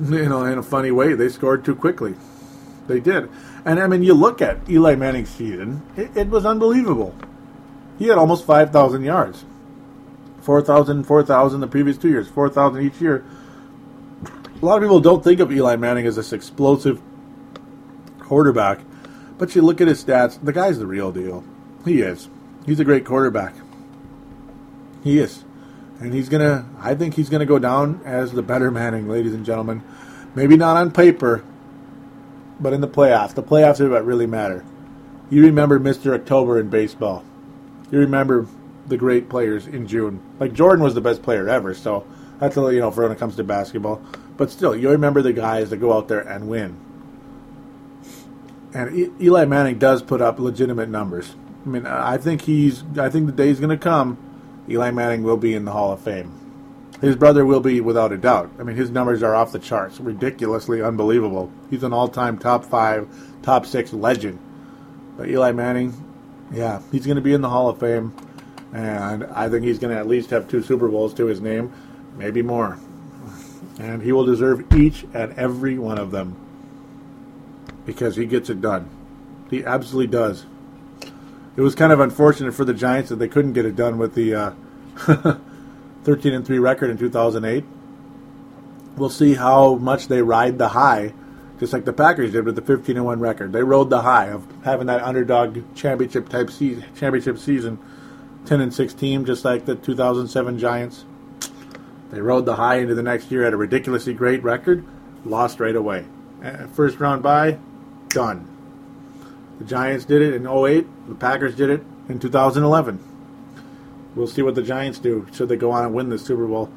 You 0.00 0.28
know, 0.28 0.44
in 0.44 0.56
a 0.56 0.62
funny 0.62 0.90
way, 0.90 1.14
they 1.14 1.28
scored 1.28 1.64
too 1.64 1.74
quickly. 1.74 2.14
They 2.86 3.00
did, 3.00 3.28
and 3.64 3.78
I 3.78 3.86
mean, 3.86 4.02
you 4.02 4.14
look 4.14 4.40
at 4.40 4.58
Eli 4.68 4.94
Manning's 4.94 5.28
season; 5.28 5.82
it, 5.96 6.16
it 6.16 6.28
was 6.28 6.46
unbelievable. 6.46 7.14
He 7.98 8.06
had 8.08 8.16
almost 8.16 8.46
five 8.46 8.72
thousand 8.72 9.04
yards, 9.04 9.44
4,000, 10.40 11.04
4,000 11.04 11.60
the 11.60 11.66
previous 11.66 11.98
two 11.98 12.08
years, 12.08 12.28
four 12.28 12.48
thousand 12.48 12.82
each 12.82 13.00
year. 13.00 13.24
A 14.60 14.66
lot 14.66 14.76
of 14.76 14.82
people 14.82 15.00
don't 15.00 15.24
think 15.24 15.40
of 15.40 15.50
Eli 15.50 15.76
Manning 15.76 16.06
as 16.06 16.16
this 16.16 16.34
explosive 16.34 17.00
quarterback, 18.18 18.80
but 19.38 19.54
you 19.54 19.62
look 19.62 19.80
at 19.80 19.88
his 19.88 20.04
stats; 20.04 20.38
the 20.42 20.52
guy's 20.52 20.78
the 20.78 20.86
real 20.86 21.10
deal. 21.12 21.42
He 21.86 22.02
is. 22.02 22.28
He's 22.66 22.78
a 22.78 22.84
great 22.84 23.06
quarterback. 23.06 23.54
He 25.02 25.18
is. 25.18 25.44
And 25.98 26.12
he's 26.12 26.28
going 26.28 26.42
to, 26.42 26.66
I 26.78 26.94
think 26.94 27.14
he's 27.14 27.30
going 27.30 27.40
to 27.40 27.46
go 27.46 27.58
down 27.58 28.02
as 28.04 28.32
the 28.32 28.42
better 28.42 28.70
Manning, 28.70 29.08
ladies 29.08 29.32
and 29.32 29.46
gentlemen. 29.46 29.82
Maybe 30.34 30.58
not 30.58 30.76
on 30.76 30.90
paper, 30.90 31.42
but 32.60 32.74
in 32.74 32.82
the 32.82 32.88
playoffs. 32.88 33.34
The 33.34 33.42
playoffs 33.42 33.80
are 33.80 33.88
what 33.88 34.04
really 34.04 34.26
matter. 34.26 34.64
You 35.30 35.42
remember 35.44 35.80
Mr. 35.80 36.14
October 36.14 36.60
in 36.60 36.68
baseball. 36.68 37.24
You 37.90 37.98
remember 37.98 38.46
the 38.86 38.98
great 38.98 39.30
players 39.30 39.66
in 39.66 39.86
June. 39.86 40.20
Like 40.38 40.52
Jordan 40.52 40.84
was 40.84 40.94
the 40.94 41.00
best 41.00 41.22
player 41.22 41.48
ever, 41.48 41.72
so 41.72 42.06
that's 42.38 42.58
a 42.58 42.60
you 42.74 42.80
know 42.80 42.90
for 42.90 43.04
when 43.04 43.12
it 43.12 43.18
comes 43.18 43.36
to 43.36 43.44
basketball. 43.44 44.02
But 44.40 44.50
still, 44.50 44.74
you 44.74 44.88
remember 44.88 45.20
the 45.20 45.34
guys 45.34 45.68
that 45.68 45.76
go 45.76 45.92
out 45.92 46.08
there 46.08 46.20
and 46.20 46.48
win. 46.48 46.74
And 48.72 49.20
Eli 49.20 49.44
Manning 49.44 49.78
does 49.78 50.00
put 50.02 50.22
up 50.22 50.38
legitimate 50.38 50.88
numbers. 50.88 51.34
I 51.66 51.68
mean, 51.68 51.84
I 51.84 52.16
think 52.16 52.40
he's. 52.40 52.82
I 52.96 53.10
think 53.10 53.26
the 53.26 53.32
day's 53.32 53.60
going 53.60 53.68
to 53.68 53.76
come. 53.76 54.16
Eli 54.66 54.92
Manning 54.92 55.24
will 55.24 55.36
be 55.36 55.52
in 55.52 55.66
the 55.66 55.72
Hall 55.72 55.92
of 55.92 56.00
Fame. 56.00 56.32
His 57.02 57.16
brother 57.16 57.44
will 57.44 57.60
be 57.60 57.82
without 57.82 58.12
a 58.12 58.16
doubt. 58.16 58.50
I 58.58 58.62
mean, 58.62 58.76
his 58.76 58.88
numbers 58.88 59.22
are 59.22 59.34
off 59.34 59.52
the 59.52 59.58
charts, 59.58 60.00
ridiculously 60.00 60.80
unbelievable. 60.80 61.52
He's 61.68 61.82
an 61.82 61.92
all-time 61.92 62.38
top 62.38 62.64
five, 62.64 63.08
top 63.42 63.66
six 63.66 63.92
legend. 63.92 64.38
But 65.18 65.28
Eli 65.28 65.52
Manning, 65.52 65.92
yeah, 66.50 66.80
he's 66.90 67.04
going 67.04 67.16
to 67.16 67.22
be 67.22 67.34
in 67.34 67.42
the 67.42 67.50
Hall 67.50 67.68
of 67.68 67.78
Fame, 67.78 68.14
and 68.72 69.22
I 69.24 69.50
think 69.50 69.66
he's 69.66 69.78
going 69.78 69.94
to 69.94 70.00
at 70.00 70.08
least 70.08 70.30
have 70.30 70.48
two 70.48 70.62
Super 70.62 70.88
Bowls 70.88 71.12
to 71.12 71.26
his 71.26 71.42
name, 71.42 71.70
maybe 72.16 72.40
more. 72.40 72.78
And 73.78 74.02
he 74.02 74.12
will 74.12 74.24
deserve 74.24 74.72
each 74.74 75.04
and 75.14 75.32
every 75.38 75.78
one 75.78 75.98
of 75.98 76.10
them 76.10 76.36
because 77.84 78.16
he 78.16 78.26
gets 78.26 78.50
it 78.50 78.60
done. 78.60 78.88
He 79.50 79.64
absolutely 79.64 80.06
does 80.06 80.46
it 81.56 81.62
was 81.62 81.74
kind 81.74 81.92
of 81.92 82.00
unfortunate 82.00 82.54
for 82.54 82.64
the 82.64 82.74
Giants 82.74 83.10
that 83.10 83.16
they 83.16 83.28
couldn't 83.28 83.52
get 83.52 83.66
it 83.66 83.76
done 83.76 83.98
with 83.98 84.14
the 84.14 84.34
uh, 84.34 84.52
13 86.04 86.32
and 86.32 86.46
3 86.46 86.58
record 86.58 86.90
in 86.90 86.96
2008. 86.96 87.64
We'll 88.96 89.10
see 89.10 89.34
how 89.34 89.74
much 89.74 90.08
they 90.08 90.22
ride 90.22 90.58
the 90.58 90.68
high, 90.68 91.12
just 91.58 91.72
like 91.72 91.84
the 91.84 91.92
Packers 91.92 92.32
did 92.32 92.44
with 92.44 92.56
the 92.56 92.62
15 92.62 92.96
and 92.96 93.04
1 93.04 93.20
record. 93.20 93.52
They 93.52 93.62
rode 93.62 93.90
the 93.90 94.02
high 94.02 94.28
of 94.28 94.46
having 94.64 94.86
that 94.86 95.02
underdog 95.02 95.74
championship 95.74 96.28
type 96.28 96.50
season, 96.50 96.84
championship 96.96 97.38
season, 97.38 97.78
10 98.46 98.60
and 98.60 98.72
6 98.72 98.94
team, 98.94 99.24
just 99.24 99.44
like 99.44 99.66
the 99.66 99.74
2007 99.74 100.58
Giants. 100.58 101.04
They 102.10 102.20
rode 102.20 102.44
the 102.44 102.56
high 102.56 102.76
into 102.76 102.94
the 102.94 103.02
next 103.02 103.30
year 103.30 103.44
at 103.44 103.52
a 103.52 103.56
ridiculously 103.56 104.14
great 104.14 104.42
record, 104.42 104.84
lost 105.24 105.60
right 105.60 105.76
away. 105.76 106.06
Uh, 106.42 106.66
first 106.68 106.98
round 106.98 107.22
bye, 107.22 107.58
done. 108.08 108.48
The 109.58 109.64
Giants 109.64 110.04
did 110.04 110.22
it 110.22 110.34
in 110.34 110.46
08. 110.46 110.86
The 111.08 111.14
Packers 111.14 111.54
did 111.54 111.70
it 111.70 111.82
in 112.08 112.18
2011. 112.18 112.98
We'll 114.14 114.26
see 114.26 114.42
what 114.42 114.54
the 114.54 114.62
Giants 114.62 114.98
do. 114.98 115.26
Should 115.32 115.48
they 115.48 115.56
go 115.56 115.70
on 115.70 115.84
and 115.84 115.94
win 115.94 116.08
the 116.08 116.18
Super 116.18 116.46
Bowl? 116.46 116.70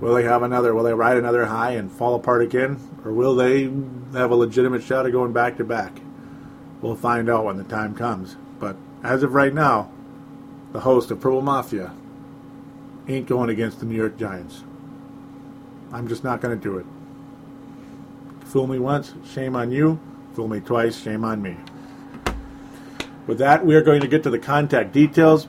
Will 0.00 0.14
they 0.14 0.24
have 0.24 0.42
another? 0.42 0.74
Will 0.74 0.82
they 0.82 0.94
ride 0.94 1.18
another 1.18 1.46
high 1.46 1.72
and 1.72 1.92
fall 1.92 2.14
apart 2.14 2.42
again? 2.42 2.80
Or 3.04 3.12
will 3.12 3.34
they 3.34 3.64
have 4.18 4.30
a 4.30 4.34
legitimate 4.34 4.82
shot 4.82 5.06
of 5.06 5.12
going 5.12 5.32
back 5.32 5.58
to 5.58 5.64
back? 5.64 6.00
We'll 6.80 6.96
find 6.96 7.28
out 7.28 7.44
when 7.44 7.58
the 7.58 7.64
time 7.64 7.94
comes. 7.94 8.36
But 8.58 8.76
as 9.02 9.22
of 9.22 9.34
right 9.34 9.52
now, 9.52 9.90
the 10.72 10.80
host 10.80 11.10
of 11.10 11.20
Purple 11.20 11.42
Mafia 11.42 11.92
ain't 13.06 13.26
going 13.26 13.50
against 13.50 13.80
the 13.80 13.86
New 13.86 13.96
York 13.96 14.16
Giants. 14.16 14.64
I'm 15.92 16.08
just 16.08 16.24
not 16.24 16.40
going 16.40 16.58
to 16.58 16.62
do 16.62 16.78
it. 16.78 16.86
Fool 18.46 18.66
me 18.66 18.78
once, 18.78 19.14
shame 19.32 19.54
on 19.56 19.70
you. 19.70 20.00
Fool 20.34 20.48
me 20.48 20.60
twice, 20.60 21.00
shame 21.00 21.24
on 21.24 21.42
me. 21.42 21.56
With 23.26 23.38
that, 23.38 23.64
we 23.64 23.74
are 23.74 23.82
going 23.82 24.00
to 24.00 24.08
get 24.08 24.22
to 24.24 24.30
the 24.30 24.38
contact 24.38 24.92
details. 24.92 25.46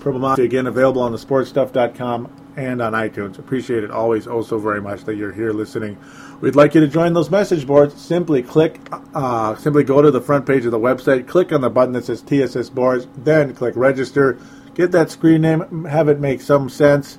Purple 0.00 0.18
Mafia, 0.18 0.44
again, 0.44 0.66
available 0.66 1.02
on 1.02 1.12
the 1.12 1.18
sportstuff.com 1.18 2.32
and 2.56 2.82
on 2.82 2.92
iTunes. 2.92 3.38
Appreciate 3.38 3.84
it 3.84 3.90
always, 3.90 4.26
oh 4.26 4.42
so 4.42 4.58
very 4.58 4.80
much 4.80 5.04
that 5.04 5.16
you're 5.16 5.32
here 5.32 5.52
listening. 5.52 5.96
We'd 6.40 6.56
like 6.56 6.74
you 6.74 6.80
to 6.80 6.88
join 6.88 7.12
those 7.12 7.30
message 7.30 7.66
boards. 7.66 8.00
Simply 8.00 8.42
click, 8.42 8.80
uh, 9.14 9.56
simply 9.56 9.84
go 9.84 10.00
to 10.00 10.10
the 10.10 10.20
front 10.20 10.46
page 10.46 10.64
of 10.64 10.72
the 10.72 10.78
website, 10.78 11.28
click 11.28 11.52
on 11.52 11.60
the 11.60 11.70
button 11.70 11.92
that 11.92 12.06
says 12.06 12.22
TSS 12.22 12.70
Boards, 12.70 13.06
then 13.16 13.54
click 13.54 13.76
register. 13.76 14.38
Get 14.74 14.92
that 14.92 15.10
screen 15.10 15.42
name, 15.42 15.84
have 15.84 16.08
it 16.08 16.18
make 16.18 16.40
some 16.40 16.68
sense, 16.68 17.18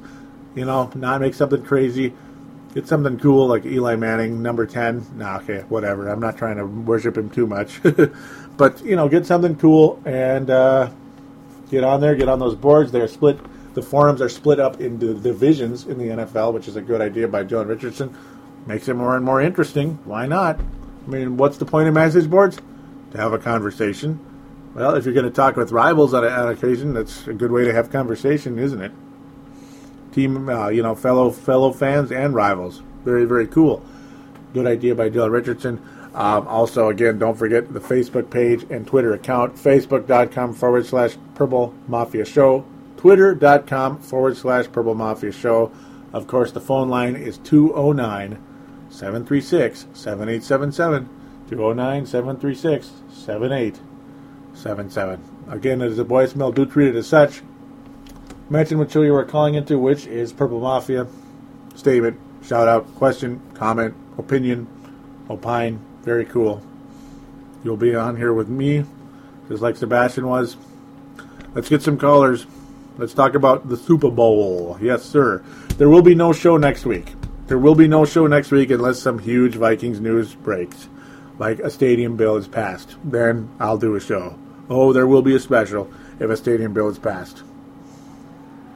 you 0.56 0.66
know, 0.66 0.92
not 0.96 1.22
make 1.22 1.34
something 1.34 1.64
crazy. 1.64 2.14
Get 2.74 2.88
something 2.88 3.20
cool 3.20 3.48
like 3.48 3.66
Eli 3.66 3.96
Manning, 3.96 4.42
number 4.42 4.66
10. 4.66 5.18
Nah, 5.18 5.38
okay, 5.40 5.66
whatever. 5.68 6.08
I'm 6.08 6.22
not 6.22 6.38
trying 6.38 6.56
to 6.58 6.66
worship 6.66 7.18
him 7.18 7.30
too 7.30 7.46
much. 7.46 7.82
But 8.62 8.84
you 8.86 8.96
know, 8.96 9.10
get 9.10 9.26
something 9.26 9.56
cool 9.56 10.00
and 10.06 10.48
uh, 10.50 10.92
get 11.72 11.84
on 11.84 12.02
there. 12.02 12.16
Get 12.16 12.30
on 12.30 12.38
those 12.38 12.56
boards. 12.56 12.92
They're 12.92 13.08
split 13.08 13.40
The 13.74 13.82
forums 13.82 14.22
are 14.22 14.30
split 14.30 14.60
up 14.60 14.80
into 14.80 15.20
divisions 15.20 15.88
in 15.88 15.98
the 15.98 16.10
NFL, 16.10 16.54
which 16.54 16.68
is 16.68 16.76
a 16.76 16.82
good 16.82 17.02
idea 17.02 17.28
by 17.28 17.44
John 17.44 17.68
Richardson. 17.68 18.16
Makes 18.68 18.88
it 18.88 18.94
more 18.94 19.16
and 19.16 19.26
more 19.26 19.42
interesting. 19.42 19.98
Why 20.06 20.28
not? 20.28 20.60
I 20.60 21.10
mean, 21.10 21.38
what's 21.38 21.58
the 21.58 21.66
point 21.66 21.88
of 21.88 21.96
message 21.96 22.30
boards? 22.30 22.60
To 23.14 23.18
have 23.18 23.34
a 23.34 23.40
conversation. 23.40 24.20
Well, 24.76 24.96
if 24.96 25.06
you're 25.06 25.14
going 25.16 25.26
to 25.26 25.32
talk 25.32 25.56
with 25.56 25.72
rivals 25.72 26.14
on, 26.14 26.24
a, 26.24 26.28
on 26.28 26.50
occasion, 26.50 26.94
that's 26.94 27.26
a 27.28 27.34
good 27.34 27.52
way 27.52 27.66
to 27.66 27.74
have 27.74 27.90
conversation, 27.90 28.60
isn't 28.60 28.82
it? 28.82 28.92
Team, 30.12 30.50
uh, 30.50 30.70
you 30.70 30.84
know, 30.84 30.96
fellow 30.96 31.32
fellow 31.32 31.72
fans 31.72 32.12
and 32.12 32.34
rivals. 32.34 32.82
Very 33.04 33.26
very 33.26 33.48
cool. 33.48 33.84
Good 34.54 34.68
idea 34.68 34.96
by 34.96 35.10
Dylan 35.10 35.32
Richardson. 35.32 35.82
Um, 36.14 36.46
also, 36.48 36.90
again, 36.90 37.20
don't 37.20 37.38
forget 37.38 37.74
the 37.74 37.80
Facebook 37.80 38.30
page 38.30 38.66
and 38.70 38.86
Twitter 38.86 39.14
account, 39.14 39.56
facebook.com 39.56 40.54
forward 40.54 40.86
slash 40.86 41.16
Purple 41.36 41.74
Mafia 41.88 42.26
Show, 42.26 42.66
twitter.com 42.98 44.00
forward 44.00 44.36
slash 44.36 44.70
Purple 44.70 44.96
Mafia 44.96 45.32
Show. 45.32 45.72
Of 46.12 46.28
course, 46.28 46.52
the 46.52 46.60
phone 46.60 46.90
line 46.90 47.16
is 47.16 47.38
209 47.38 48.38
736 48.90 49.88
7877. 49.94 51.08
209 51.50 52.06
736 52.06 52.92
7877. 53.10 55.22
Again, 55.50 55.82
it 55.82 55.92
is 55.92 56.00
a 56.00 56.04
voicemail. 56.04 56.54
Do 56.54 56.66
treat 56.66 56.90
it 56.90 56.98
as 56.98 57.08
such. 57.08 57.42
Mention 58.52 58.80
what 58.80 58.92
show 58.92 59.02
you 59.02 59.16
are 59.16 59.24
calling 59.24 59.56
into, 59.56 59.80
which 59.80 60.06
is 60.08 60.34
Purple 60.34 60.60
Mafia. 60.60 61.08
Statement, 61.74 62.20
shout 62.44 62.68
out, 62.68 62.86
question, 62.96 63.40
comment, 63.54 63.96
opinion, 64.18 64.68
opine. 65.30 65.80
Very 66.04 66.26
cool. 66.26 66.62
You'll 67.64 67.78
be 67.78 67.96
on 67.96 68.18
here 68.18 68.34
with 68.34 68.50
me, 68.50 68.84
just 69.48 69.62
like 69.62 69.78
Sebastian 69.78 70.28
was. 70.28 70.58
Let's 71.56 71.70
get 71.70 71.82
some 71.82 71.98
callers. 71.98 72.46
Let's 72.98 73.14
talk 73.14 73.36
about 73.36 73.70
the 73.70 73.78
Super 73.78 74.12
Bowl. 74.12 74.78
Yes, 74.82 75.04
sir. 75.04 75.42
There 75.78 75.88
will 75.88 76.02
be 76.02 76.14
no 76.14 76.34
show 76.34 76.58
next 76.58 76.86
week. 76.86 77.14
There 77.48 77.58
will 77.58 77.76
be 77.76 77.88
no 77.88 78.04
show 78.04 78.28
next 78.28 78.52
week 78.52 78.70
unless 78.70 79.00
some 79.00 79.20
huge 79.20 79.56
Vikings 79.56 80.02
news 80.02 80.36
breaks, 80.36 80.90
like 81.40 81.60
a 81.60 81.70
stadium 81.70 82.18
bill 82.18 82.36
is 82.36 82.50
passed. 82.50 82.98
Then 83.06 83.50
I'll 83.62 83.78
do 83.78 83.96
a 83.96 84.02
show. 84.02 84.38
Oh, 84.70 84.92
there 84.92 85.08
will 85.08 85.22
be 85.22 85.38
a 85.38 85.40
special 85.40 85.90
if 86.20 86.30
a 86.30 86.36
stadium 86.36 86.74
bill 86.74 86.90
is 86.90 87.00
passed. 87.00 87.44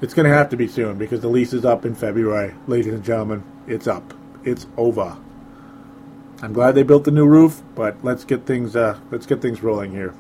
It's 0.01 0.13
going 0.13 0.29
to 0.29 0.35
have 0.35 0.49
to 0.49 0.57
be 0.57 0.67
soon 0.67 0.97
because 0.97 1.21
the 1.21 1.29
lease 1.29 1.53
is 1.53 1.63
up 1.63 1.85
in 1.85 1.95
February. 1.95 2.53
Ladies 2.67 2.93
and 2.93 3.03
gentlemen, 3.03 3.43
it's 3.65 3.87
up. 3.87 4.13
It's 4.43 4.67
over. 4.75 5.17
I'm 6.41 6.51
glad 6.51 6.75
they 6.75 6.83
built 6.83 7.05
the 7.05 7.11
new 7.11 7.25
roof, 7.25 7.61
but 7.75 7.95
let's 8.03 8.25
get 8.25 8.45
things 8.45 8.75
uh, 8.75 8.99
let's 9.09 9.25
get 9.25 9.41
things 9.41 9.63
rolling 9.63 9.91
here. 9.91 10.13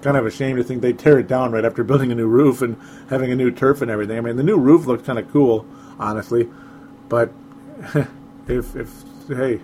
Kind 0.00 0.16
of 0.16 0.24
a 0.24 0.30
shame 0.30 0.56
to 0.56 0.64
think 0.64 0.80
they 0.80 0.92
tear 0.92 1.18
it 1.18 1.26
down 1.26 1.52
right 1.52 1.64
after 1.64 1.82
building 1.84 2.12
a 2.12 2.14
new 2.14 2.28
roof 2.28 2.62
and 2.62 2.76
having 3.10 3.32
a 3.32 3.34
new 3.34 3.50
turf 3.50 3.82
and 3.82 3.90
everything. 3.90 4.16
I 4.16 4.20
mean, 4.20 4.36
the 4.36 4.44
new 4.44 4.58
roof 4.58 4.86
looks 4.86 5.04
kind 5.04 5.18
of 5.18 5.30
cool, 5.32 5.66
honestly, 5.98 6.48
but 7.08 7.32
if 8.46 8.76
if 8.76 9.02
hey, 9.26 9.60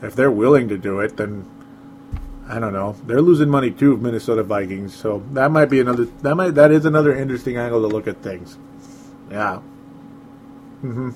if 0.00 0.14
they're 0.16 0.30
willing 0.30 0.68
to 0.68 0.78
do 0.78 1.00
it, 1.00 1.18
then 1.18 1.44
I 2.48 2.58
don't 2.58 2.72
know. 2.72 2.96
They're 3.06 3.20
losing 3.20 3.50
money 3.50 3.70
too, 3.70 3.96
Minnesota 3.98 4.42
Vikings. 4.42 4.94
So 4.94 5.22
that 5.32 5.50
might 5.50 5.66
be 5.66 5.80
another. 5.80 6.06
That 6.22 6.34
might 6.34 6.52
that 6.54 6.70
is 6.70 6.86
another 6.86 7.14
interesting 7.14 7.56
angle 7.58 7.82
to 7.82 7.88
look 7.88 8.06
at 8.08 8.22
things. 8.22 8.56
Yeah. 9.30 9.58
hmm 10.80 11.10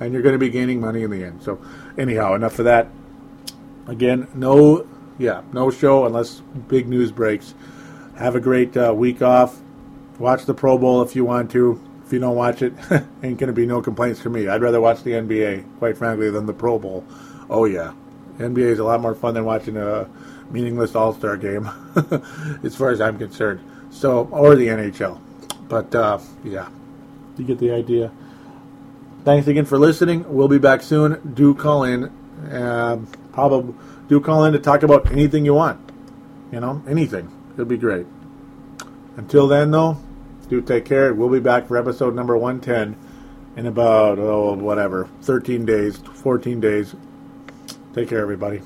And 0.00 0.12
you're 0.12 0.22
going 0.22 0.32
to 0.32 0.38
be 0.38 0.50
gaining 0.50 0.80
money 0.80 1.02
in 1.02 1.10
the 1.10 1.24
end. 1.24 1.42
So 1.42 1.60
anyhow, 1.96 2.34
enough 2.34 2.58
of 2.58 2.64
that. 2.64 2.88
Again, 3.86 4.28
no, 4.34 4.86
yeah, 5.18 5.42
no 5.52 5.70
show 5.70 6.04
unless 6.06 6.40
big 6.68 6.88
news 6.88 7.10
breaks. 7.12 7.54
Have 8.16 8.34
a 8.34 8.40
great 8.40 8.76
uh, 8.76 8.92
week 8.94 9.22
off. 9.22 9.60
Watch 10.18 10.44
the 10.44 10.54
Pro 10.54 10.76
Bowl 10.76 11.02
if 11.02 11.14
you 11.14 11.24
want 11.24 11.50
to. 11.52 11.80
If 12.04 12.12
you 12.12 12.18
don't 12.18 12.36
watch 12.36 12.62
it, 12.62 12.72
ain't 13.22 13.38
going 13.38 13.46
to 13.46 13.52
be 13.52 13.66
no 13.66 13.80
complaints 13.80 14.20
from 14.20 14.32
me. 14.32 14.48
I'd 14.48 14.62
rather 14.62 14.80
watch 14.80 15.02
the 15.04 15.12
NBA, 15.12 15.78
quite 15.78 15.96
frankly, 15.96 16.30
than 16.30 16.46
the 16.46 16.52
Pro 16.52 16.78
Bowl. 16.78 17.04
Oh 17.48 17.64
yeah, 17.64 17.92
NBA 18.38 18.58
is 18.58 18.78
a 18.78 18.84
lot 18.84 19.00
more 19.00 19.14
fun 19.14 19.34
than 19.34 19.44
watching 19.44 19.76
a 19.76 20.08
meaningless 20.50 20.94
All 20.94 21.14
Star 21.14 21.36
game, 21.36 21.68
as 22.62 22.74
far 22.74 22.90
as 22.90 23.00
I'm 23.00 23.18
concerned. 23.18 23.60
So, 23.90 24.28
or 24.30 24.54
the 24.54 24.68
NHL. 24.68 25.20
But 25.68 25.94
uh, 25.94 26.18
yeah, 26.44 26.68
you 27.36 27.44
get 27.44 27.58
the 27.58 27.72
idea. 27.72 28.10
Thanks 29.24 29.46
again 29.46 29.64
for 29.64 29.78
listening. 29.78 30.24
We'll 30.28 30.48
be 30.48 30.58
back 30.58 30.82
soon. 30.82 31.34
Do 31.34 31.54
call 31.54 31.84
in. 31.84 32.10
Um, 32.50 33.06
probably 33.32 33.74
do 34.08 34.20
call 34.20 34.44
in 34.44 34.52
to 34.52 34.58
talk 34.58 34.82
about 34.82 35.10
anything 35.12 35.44
you 35.44 35.54
want. 35.54 35.78
You 36.52 36.60
know, 36.60 36.82
anything. 36.88 37.30
It'll 37.52 37.66
be 37.66 37.76
great. 37.76 38.06
Until 39.16 39.48
then, 39.48 39.70
though, 39.70 39.98
do 40.48 40.62
take 40.62 40.84
care. 40.84 41.12
We'll 41.12 41.28
be 41.28 41.40
back 41.40 41.66
for 41.66 41.76
episode 41.76 42.14
number 42.14 42.36
110 42.38 42.96
in 43.56 43.66
about, 43.66 44.18
oh, 44.18 44.54
whatever, 44.54 45.08
13 45.22 45.66
days, 45.66 45.98
14 45.98 46.60
days. 46.60 46.94
Take 47.92 48.08
care, 48.08 48.20
everybody. 48.20 48.62